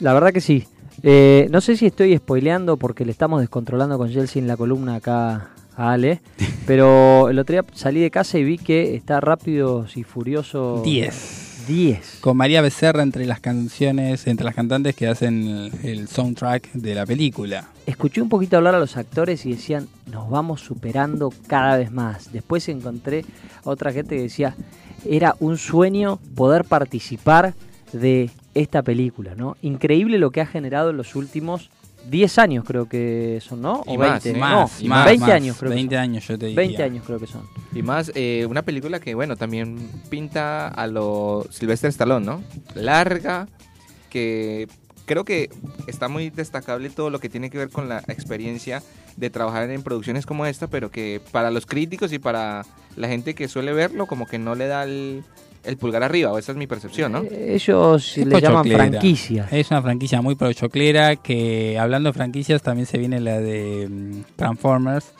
La 0.00 0.12
verdad 0.14 0.32
que 0.32 0.40
sí. 0.40 0.66
Eh, 1.02 1.48
no 1.50 1.60
sé 1.60 1.76
si 1.76 1.86
estoy 1.86 2.16
spoileando 2.16 2.76
porque 2.76 3.04
le 3.04 3.12
estamos 3.12 3.40
descontrolando 3.40 3.96
con 3.96 4.10
Chelsea 4.10 4.40
en 4.40 4.48
la 4.48 4.56
columna 4.56 4.96
acá 4.96 5.50
a 5.76 5.92
Ale, 5.92 6.20
pero 6.66 7.28
el 7.28 7.38
otro 7.38 7.54
día 7.54 7.64
salí 7.74 8.00
de 8.00 8.10
casa 8.10 8.38
y 8.38 8.44
vi 8.44 8.58
que 8.58 8.94
está 8.96 9.20
Rápidos 9.20 9.96
y 9.96 10.04
Furioso 10.04 10.82
10. 10.84 11.49
10. 11.66 12.18
Con 12.20 12.36
María 12.36 12.62
Becerra 12.62 13.02
entre 13.02 13.26
las 13.26 13.40
canciones, 13.40 14.26
entre 14.26 14.44
las 14.44 14.54
cantantes 14.54 14.94
que 14.94 15.06
hacen 15.06 15.70
el 15.82 16.08
soundtrack 16.08 16.72
de 16.72 16.94
la 16.94 17.06
película. 17.06 17.68
Escuché 17.86 18.22
un 18.22 18.28
poquito 18.28 18.56
hablar 18.56 18.74
a 18.74 18.78
los 18.78 18.96
actores 18.96 19.44
y 19.46 19.52
decían, 19.52 19.88
nos 20.10 20.30
vamos 20.30 20.60
superando 20.60 21.32
cada 21.46 21.76
vez 21.76 21.90
más. 21.90 22.32
Después 22.32 22.68
encontré 22.68 23.24
a 23.64 23.70
otra 23.70 23.92
gente 23.92 24.16
que 24.16 24.22
decía, 24.22 24.54
era 25.04 25.34
un 25.40 25.58
sueño 25.58 26.18
poder 26.34 26.64
participar 26.64 27.54
de 27.92 28.30
esta 28.54 28.82
película, 28.82 29.34
¿no? 29.34 29.56
Increíble 29.62 30.18
lo 30.18 30.30
que 30.30 30.40
ha 30.40 30.46
generado 30.46 30.90
en 30.90 30.96
los 30.96 31.16
últimos 31.16 31.70
10 32.10 32.38
años 32.38 32.64
creo 32.66 32.88
que 32.88 33.38
son, 33.40 33.62
¿no? 33.62 33.82
O 33.86 33.96
20, 33.96 34.34
más, 34.34 34.82
más, 34.82 35.04
20 35.06 35.32
años 35.32 35.56
creo 35.58 35.70
20 35.70 35.96
años 35.96 36.26
yo 36.26 36.36
te 36.36 36.46
diría. 36.46 36.56
20 36.56 36.82
años 36.82 37.04
creo 37.06 37.20
que 37.20 37.28
son. 37.28 37.42
Y 37.72 37.82
más, 37.82 38.10
eh, 38.16 38.46
una 38.50 38.62
película 38.62 38.98
que, 38.98 39.14
bueno, 39.14 39.36
también 39.36 39.78
pinta 40.10 40.66
a 40.68 40.86
lo 40.88 41.46
Sylvester 41.50 41.90
Stallone, 41.90 42.26
¿no? 42.26 42.42
Larga, 42.74 43.46
que 44.08 44.66
creo 45.06 45.24
que 45.24 45.50
está 45.86 46.08
muy 46.08 46.30
destacable 46.30 46.90
todo 46.90 47.10
lo 47.10 47.20
que 47.20 47.28
tiene 47.28 47.48
que 47.48 47.58
ver 47.58 47.70
con 47.70 47.88
la 47.88 47.98
experiencia 48.08 48.82
de 49.16 49.30
trabajar 49.30 49.70
en 49.70 49.82
producciones 49.82 50.26
como 50.26 50.46
esta, 50.46 50.66
pero 50.66 50.90
que 50.90 51.20
para 51.30 51.52
los 51.52 51.64
críticos 51.64 52.12
y 52.12 52.18
para 52.18 52.66
la 52.96 53.06
gente 53.06 53.34
que 53.34 53.46
suele 53.46 53.72
verlo, 53.72 54.06
como 54.06 54.26
que 54.26 54.38
no 54.38 54.56
le 54.56 54.66
da 54.66 54.82
el 54.82 55.22
el 55.64 55.76
pulgar 55.76 56.02
arriba, 56.02 56.32
o 56.32 56.38
esa 56.38 56.52
es 56.52 56.58
mi 56.58 56.66
percepción, 56.66 57.12
¿no? 57.12 57.22
Eh, 57.22 57.54
ellos 57.54 58.16
le 58.16 58.40
llaman 58.40 58.64
franquicia. 58.64 59.48
Es 59.50 59.70
una 59.70 59.82
franquicia 59.82 60.22
muy 60.22 60.34
pochoclera 60.34 61.16
que 61.16 61.78
hablando 61.78 62.10
de 62.10 62.12
franquicias 62.14 62.62
también 62.62 62.86
se 62.86 62.98
viene 62.98 63.20
la 63.20 63.40
de 63.40 63.88
mm, 63.88 64.36
Transformers, 64.36 65.12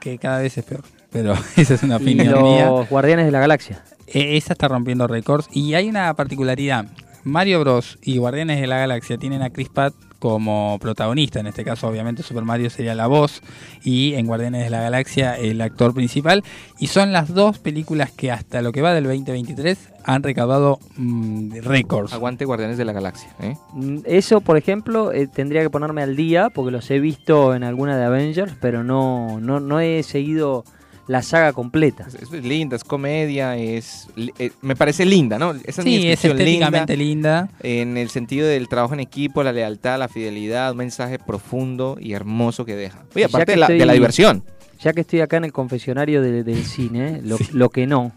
que 0.00 0.18
cada 0.18 0.40
vez 0.40 0.58
es 0.58 0.64
peor. 0.64 0.82
Pero 1.10 1.34
esa 1.56 1.74
es 1.74 1.82
una 1.82 1.96
opinión 1.96 2.46
y 2.46 2.60
los 2.60 2.88
Guardianes 2.88 3.26
de 3.26 3.32
la 3.32 3.40
Galaxia. 3.40 3.84
E, 4.06 4.36
esa 4.36 4.52
está 4.52 4.68
rompiendo 4.68 5.06
récords 5.06 5.48
y 5.52 5.74
hay 5.74 5.88
una 5.88 6.12
particularidad. 6.14 6.86
Mario 7.24 7.60
Bros 7.60 7.98
y 8.02 8.18
Guardianes 8.18 8.60
de 8.60 8.66
la 8.66 8.78
Galaxia 8.78 9.18
tienen 9.18 9.42
a 9.42 9.50
Chris 9.50 9.68
Pratt 9.68 9.94
como 10.28 10.76
protagonista. 10.80 11.38
En 11.38 11.46
este 11.46 11.64
caso, 11.64 11.86
obviamente, 11.86 12.24
Super 12.24 12.42
Mario 12.42 12.68
sería 12.68 12.96
la 12.96 13.06
voz 13.06 13.42
y 13.84 14.14
en 14.14 14.26
Guardianes 14.26 14.64
de 14.64 14.70
la 14.70 14.80
Galaxia 14.80 15.38
el 15.38 15.60
actor 15.60 15.94
principal. 15.94 16.42
Y 16.80 16.88
son 16.88 17.12
las 17.12 17.32
dos 17.32 17.60
películas 17.60 18.10
que 18.10 18.32
hasta 18.32 18.60
lo 18.60 18.72
que 18.72 18.82
va 18.82 18.92
del 18.92 19.04
2023 19.04 19.78
han 20.02 20.24
recaudado 20.24 20.80
mm, 20.96 21.58
récords. 21.62 22.12
Aguante 22.12 22.44
Guardianes 22.44 22.76
de 22.76 22.84
la 22.84 22.92
Galaxia. 22.92 23.28
¿eh? 23.40 23.54
Mm, 23.74 23.98
eso, 24.04 24.40
por 24.40 24.56
ejemplo, 24.56 25.12
eh, 25.12 25.28
tendría 25.28 25.62
que 25.62 25.70
ponerme 25.70 26.02
al 26.02 26.16
día 26.16 26.50
porque 26.50 26.72
los 26.72 26.90
he 26.90 26.98
visto 26.98 27.54
en 27.54 27.62
alguna 27.62 27.96
de 27.96 28.04
Avengers, 28.04 28.54
pero 28.60 28.82
no, 28.82 29.38
no, 29.40 29.60
no 29.60 29.78
he 29.78 30.02
seguido 30.02 30.64
la 31.06 31.22
saga 31.22 31.52
completa. 31.52 32.06
Es, 32.20 32.30
linda, 32.32 32.76
es 32.76 32.84
comedia, 32.84 33.56
es 33.56 34.08
eh, 34.16 34.50
me 34.60 34.74
parece 34.74 35.04
linda, 35.04 35.38
¿no? 35.38 35.54
Esa 35.64 35.82
sí, 35.82 36.08
es 36.08 36.24
estéticamente 36.24 36.96
linda, 36.96 37.48
En 37.60 37.96
el 37.96 38.10
sentido 38.10 38.46
del 38.46 38.68
trabajo 38.68 38.94
en 38.94 39.00
equipo, 39.00 39.42
la 39.42 39.52
lealtad, 39.52 39.98
la 39.98 40.08
fidelidad, 40.08 40.72
un 40.72 40.78
mensaje 40.78 41.18
profundo 41.18 41.96
y 42.00 42.12
hermoso 42.12 42.64
que 42.64 42.74
deja. 42.74 43.04
Oye, 43.14 43.24
aparte 43.24 43.52
de 43.52 43.58
la, 43.58 43.68
de 43.68 43.86
la, 43.86 43.92
diversión. 43.92 44.42
Ya 44.80 44.92
que 44.92 45.00
estoy 45.02 45.20
acá 45.20 45.38
en 45.38 45.44
el 45.44 45.52
confesionario 45.52 46.20
del 46.20 46.64
cine, 46.64 47.22
lo, 47.52 47.70
que 47.70 47.86
no, 47.86 48.12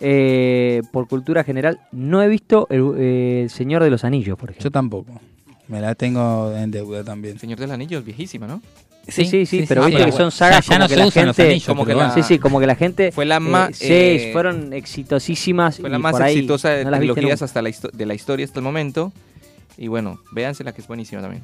eh, 0.00 0.82
por 0.92 1.08
cultura 1.08 1.44
general, 1.44 1.80
no 1.92 2.22
he 2.22 2.28
visto 2.28 2.66
el, 2.70 3.48
Señor 3.50 3.84
de 3.84 3.90
los 3.90 4.04
Anillos, 4.04 4.38
por 4.38 4.50
ejemplo. 4.50 4.64
Yo 4.64 4.70
tampoco. 4.70 5.20
Me 5.68 5.80
la 5.80 5.94
tengo 5.94 6.52
en 6.56 6.70
deuda 6.70 7.04
también. 7.04 7.38
Señor 7.38 7.58
de 7.58 7.66
los 7.66 7.74
Anillos, 7.74 8.02
viejísima, 8.02 8.46
¿no? 8.46 8.62
Sí, 9.08 9.24
sí, 9.24 9.46
sí, 9.46 9.64
pero 9.66 9.86
viste 9.86 10.04
que 10.04 10.12
son 10.12 10.30
sagas 10.30 10.66
como 10.66 10.86
que 10.86 10.96
la 10.96 11.10
gente, 11.10 11.62
como 11.66 11.86
que 11.86 11.94
la, 11.94 12.14
sí, 12.14 12.22
sí, 12.22 12.38
como 12.38 12.60
que 12.60 12.66
la 12.66 12.74
gente 12.74 13.10
fue 13.10 13.24
la 13.24 13.40
más, 13.40 13.76
sí, 13.76 13.86
eh, 13.90 14.30
fueron 14.32 14.72
exitosísimas 14.72 15.78
fue 15.78 15.88
la 15.88 15.98
más 15.98 16.20
exitosa 16.20 16.70
de 16.70 16.84
trilogías 16.84 17.40
hasta 17.40 17.62
la 17.62 17.70
de 17.92 18.06
la 18.06 18.14
historia 18.14 18.44
hasta 18.44 18.58
el 18.58 18.64
momento 18.64 19.12
y 19.78 19.88
bueno, 19.88 20.20
véanse 20.32 20.64
la 20.64 20.72
que 20.72 20.82
es 20.82 20.88
buenísima 20.88 21.22
también. 21.22 21.42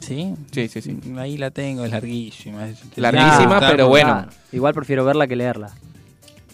¿Sí? 0.00 0.34
Sí, 0.50 0.68
sí, 0.68 0.82
sí. 0.82 0.98
Ahí 1.16 1.36
la 1.36 1.50
tengo, 1.50 1.84
es 1.84 1.90
larguísima. 1.90 2.68
larguísima, 2.96 3.60
pero 3.60 3.88
bueno. 3.88 4.26
Igual 4.52 4.74
prefiero 4.74 5.04
verla 5.04 5.26
que 5.26 5.36
leerla. 5.36 5.70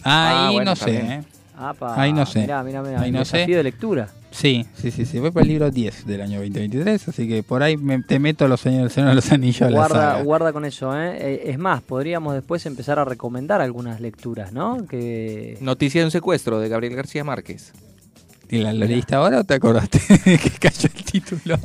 Ah, 0.03 0.49
ahí 0.49 0.59
no 0.59 0.75
sé, 0.75 1.23
¿eh? 1.59 1.85
ahí 1.95 2.13
no 2.13 2.25
sé. 2.25 2.41
Mira, 2.41 2.63
mira, 2.63 2.81
mira. 2.81 3.01
Ahí 3.01 3.11
no 3.11 3.25
sé. 3.25 3.45
de 3.45 3.63
lectura. 3.63 4.09
Sí, 4.31 4.65
sí, 4.75 4.91
sí, 4.91 5.05
sí. 5.05 5.19
Voy 5.19 5.31
para 5.31 5.43
el 5.43 5.49
libro 5.49 5.71
10 5.71 6.05
del 6.05 6.21
año 6.21 6.39
2023, 6.39 7.07
así 7.07 7.27
que 7.27 7.43
por 7.43 7.63
ahí 7.63 7.77
me, 7.77 8.01
te 8.03 8.19
meto 8.19 8.47
los 8.47 8.61
señores 8.61 8.95
de 8.95 9.15
los 9.15 9.31
anillos. 9.31 9.71
Guarda, 9.71 10.21
guarda 10.21 10.53
con 10.53 10.65
eso, 10.65 10.95
¿eh? 10.95 11.17
¿eh? 11.19 11.41
Es 11.45 11.57
más, 11.57 11.81
podríamos 11.81 12.33
después 12.33 12.65
empezar 12.65 12.99
a 12.99 13.05
recomendar 13.05 13.61
algunas 13.61 13.99
lecturas, 13.99 14.53
¿no? 14.53 14.85
Que... 14.87 15.57
Noticia 15.61 16.01
de 16.01 16.05
un 16.05 16.11
secuestro 16.11 16.59
de 16.59 16.69
Gabriel 16.69 16.95
García 16.95 17.23
Márquez. 17.23 17.73
¿Y 18.49 18.59
la, 18.59 18.73
leíste 18.73 19.15
ahora 19.15 19.39
o 19.39 19.43
te 19.43 19.55
acordaste 19.55 19.99
que 20.23 20.49
cayó 20.59 20.89
el 20.95 21.03
título? 21.03 21.57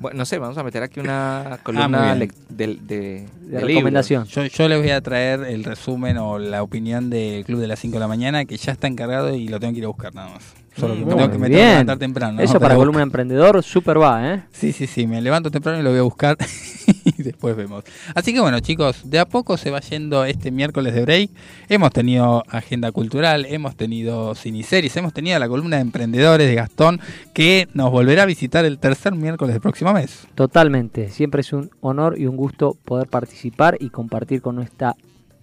Bueno, 0.00 0.18
no 0.18 0.24
sé, 0.24 0.38
vamos 0.38 0.58
a 0.58 0.62
meter 0.62 0.82
aquí 0.82 1.00
una 1.00 1.54
ah, 1.54 1.58
columna 1.62 2.14
de, 2.14 2.30
de, 2.50 3.26
recomendación. 3.50 4.26
Yo, 4.26 4.44
yo 4.44 4.68
les 4.68 4.78
voy 4.78 4.90
a 4.90 5.00
traer 5.00 5.40
el 5.44 5.64
resumen 5.64 6.18
o 6.18 6.38
la 6.38 6.62
opinión 6.62 7.08
del 7.10 7.44
Club 7.44 7.60
de 7.60 7.66
las 7.66 7.78
5 7.80 7.94
de 7.94 8.00
la 8.00 8.08
mañana, 8.08 8.44
que 8.44 8.56
ya 8.56 8.72
está 8.72 8.86
encargado 8.86 9.34
y 9.34 9.48
lo 9.48 9.58
tengo 9.58 9.72
que 9.72 9.78
ir 9.78 9.84
a 9.84 9.88
buscar 9.88 10.14
nada 10.14 10.30
más. 10.30 10.54
Solo 10.78 10.94
que 10.94 11.04
me 11.04 11.14
tengo 11.14 11.30
que, 11.30 11.48
levantar 11.48 11.98
temprano. 11.98 12.42
Eso 12.42 12.60
para 12.60 12.74
columna 12.74 13.02
emprendedor, 13.02 13.62
súper 13.62 14.00
va, 14.00 14.34
¿eh? 14.34 14.42
Sí, 14.52 14.72
sí, 14.72 14.86
sí, 14.86 15.06
me 15.06 15.22
levanto 15.22 15.50
temprano 15.50 15.80
y 15.80 15.82
lo 15.82 15.90
voy 15.90 16.00
a 16.00 16.02
buscar 16.02 16.36
después 17.26 17.56
vemos. 17.56 17.84
Así 18.14 18.32
que 18.32 18.40
bueno, 18.40 18.60
chicos, 18.60 19.08
de 19.08 19.18
a 19.18 19.26
poco 19.26 19.56
se 19.56 19.70
va 19.70 19.80
yendo 19.80 20.24
este 20.24 20.50
miércoles 20.50 20.94
de 20.94 21.02
break. 21.02 21.30
Hemos 21.68 21.92
tenido 21.92 22.44
agenda 22.48 22.92
cultural, 22.92 23.46
hemos 23.46 23.76
tenido 23.76 24.34
ciniseries, 24.34 24.96
hemos 24.96 25.12
tenido 25.12 25.38
la 25.38 25.48
columna 25.48 25.76
de 25.76 25.82
emprendedores 25.82 26.48
de 26.48 26.54
Gastón 26.54 27.00
que 27.34 27.68
nos 27.74 27.90
volverá 27.90 28.22
a 28.22 28.26
visitar 28.26 28.64
el 28.64 28.78
tercer 28.78 29.14
miércoles 29.14 29.54
del 29.54 29.60
próximo 29.60 29.92
mes. 29.92 30.26
Totalmente, 30.34 31.10
siempre 31.10 31.40
es 31.40 31.52
un 31.52 31.70
honor 31.80 32.18
y 32.18 32.26
un 32.26 32.36
gusto 32.36 32.76
poder 32.84 33.08
participar 33.08 33.76
y 33.80 33.90
compartir 33.90 34.42
con 34.42 34.56
nuestra 34.56 34.96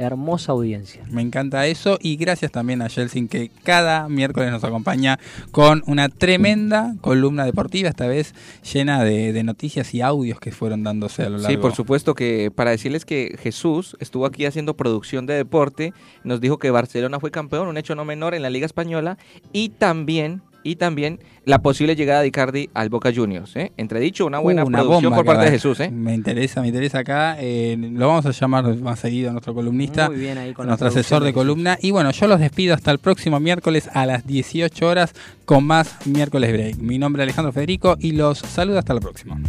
hermosa 0.08 0.52
audiencia. 0.52 1.04
Me 1.10 1.22
encanta 1.22 1.66
eso 1.68 1.98
y 2.02 2.16
gracias 2.16 2.52
también 2.52 2.82
a 2.82 2.90
Jelsin 2.90 3.28
que 3.28 3.52
cada 3.64 4.10
miércoles 4.10 4.52
nos 4.52 4.64
acompaña 4.64 5.20
con 5.52 5.84
una 5.88 6.10
tremenda 6.10 6.96
columna 7.02 7.46
deportiva, 7.46 7.90
esta 7.90 8.08
vez 8.08 8.34
llena 8.72 9.04
de, 9.04 9.44
noticias 9.44 9.94
y 9.94 10.02
audios 10.02 10.40
que 10.40 10.52
fueron 10.52 10.84
dándose 10.84 11.24
a 11.24 11.30
lo 11.30 11.38
largo. 11.38 11.50
Sí, 11.50 11.58
por 11.58 11.76
supuesto 11.76 12.16
que 12.16 12.50
para 12.50 12.72
decirles 12.72 13.04
que 13.04 13.36
Jesús 13.40 13.98
estuvo 14.00 14.26
aquí 14.26 14.46
haciendo 14.46 14.76
producción 14.76 15.26
de 15.26 15.34
deporte, 15.34 15.94
nos 16.24 16.40
dijo 16.40 16.60
que 16.60 16.72
Barcelona 16.72 17.20
fue 17.20 17.32
campeón, 17.32 17.68
un 17.68 17.78
hecho 17.78 17.96
no 17.96 18.06
menor 18.06 18.34
en 18.36 18.42
la 18.42 18.50
Liga 18.50 18.66
Española 18.66 19.18
y 19.52 19.70
también 19.70 20.42
y 20.64 20.78
también 20.78 21.20
la 21.46 21.62
posible 21.62 21.96
llegada 21.96 22.22
de 22.22 22.28
Icardi 22.28 22.70
al 22.74 22.90
Boca 22.90 23.12
Juniors. 23.14 23.56
¿eh? 23.56 23.72
Entredicho, 23.78 24.26
una 24.26 24.40
buena 24.40 24.64
uh, 24.64 24.72
producción 24.72 25.14
por 25.14 25.26
parte 25.26 25.46
de 25.46 25.52
Jesús. 25.52 25.80
¿eh? 25.80 25.92
Me 25.92 26.14
interesa, 26.14 26.62
me 26.62 26.68
interesa 26.68 27.00
acá. 27.00 27.38
Eh, 27.40 27.78
lo 27.78 28.08
vamos 28.08 28.26
a 28.26 28.32
llamar 28.32 28.76
más 28.78 29.00
seguido 29.00 29.30
a 29.30 29.34
nuestro 29.34 29.54
columnista, 29.54 30.10
nuestro 30.10 30.88
asesor 30.88 31.24
de 31.24 31.34
columna. 31.34 31.78
Y 31.82 31.92
bueno, 31.92 32.12
yo 32.12 32.28
los 32.28 32.40
despido 32.40 32.74
hasta 32.74 32.92
el 32.92 33.00
próximo 33.00 33.40
miércoles 33.40 33.90
a 33.94 34.06
las 34.06 34.26
18 34.26 34.88
horas 34.88 35.14
con 35.46 35.66
más 35.66 36.06
miércoles 36.06 36.52
break. 36.52 36.78
Mi 36.78 36.98
nombre 36.98 37.24
es 37.24 37.28
Alejandro 37.28 37.52
Federico 37.52 37.98
y 38.00 38.14
los 38.14 38.40
saludo 38.40 38.80
hasta 38.80 38.94
la 38.94 39.02
próxima. 39.02 39.40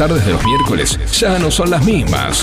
Tardes 0.00 0.24
de 0.24 0.32
los 0.32 0.42
miércoles 0.46 0.98
ya 1.12 1.38
no 1.38 1.50
son 1.50 1.68
las 1.68 1.84
mismas. 1.84 2.42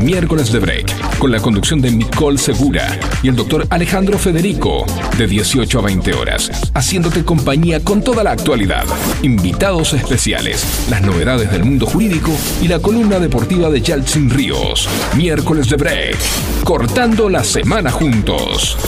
Miércoles 0.00 0.50
de 0.50 0.58
Break, 0.58 1.18
con 1.18 1.30
la 1.30 1.38
conducción 1.38 1.82
de 1.82 1.90
Nicole 1.90 2.38
Segura 2.38 2.98
y 3.22 3.28
el 3.28 3.36
doctor 3.36 3.66
Alejandro 3.68 4.16
Federico, 4.18 4.86
de 5.18 5.26
18 5.26 5.78
a 5.78 5.82
20 5.82 6.14
horas, 6.14 6.72
haciéndote 6.72 7.26
compañía 7.26 7.84
con 7.84 8.02
toda 8.02 8.24
la 8.24 8.30
actualidad, 8.30 8.84
invitados 9.20 9.92
especiales, 9.92 10.86
las 10.88 11.02
novedades 11.02 11.52
del 11.52 11.64
mundo 11.64 11.84
jurídico 11.84 12.32
y 12.62 12.68
la 12.68 12.78
columna 12.78 13.18
deportiva 13.18 13.68
de 13.68 13.82
Yaltsin 13.82 14.30
Ríos. 14.30 14.88
Miércoles 15.14 15.68
de 15.68 15.76
Break, 15.76 16.16
cortando 16.64 17.28
la 17.28 17.44
semana 17.44 17.90
juntos. 17.90 18.78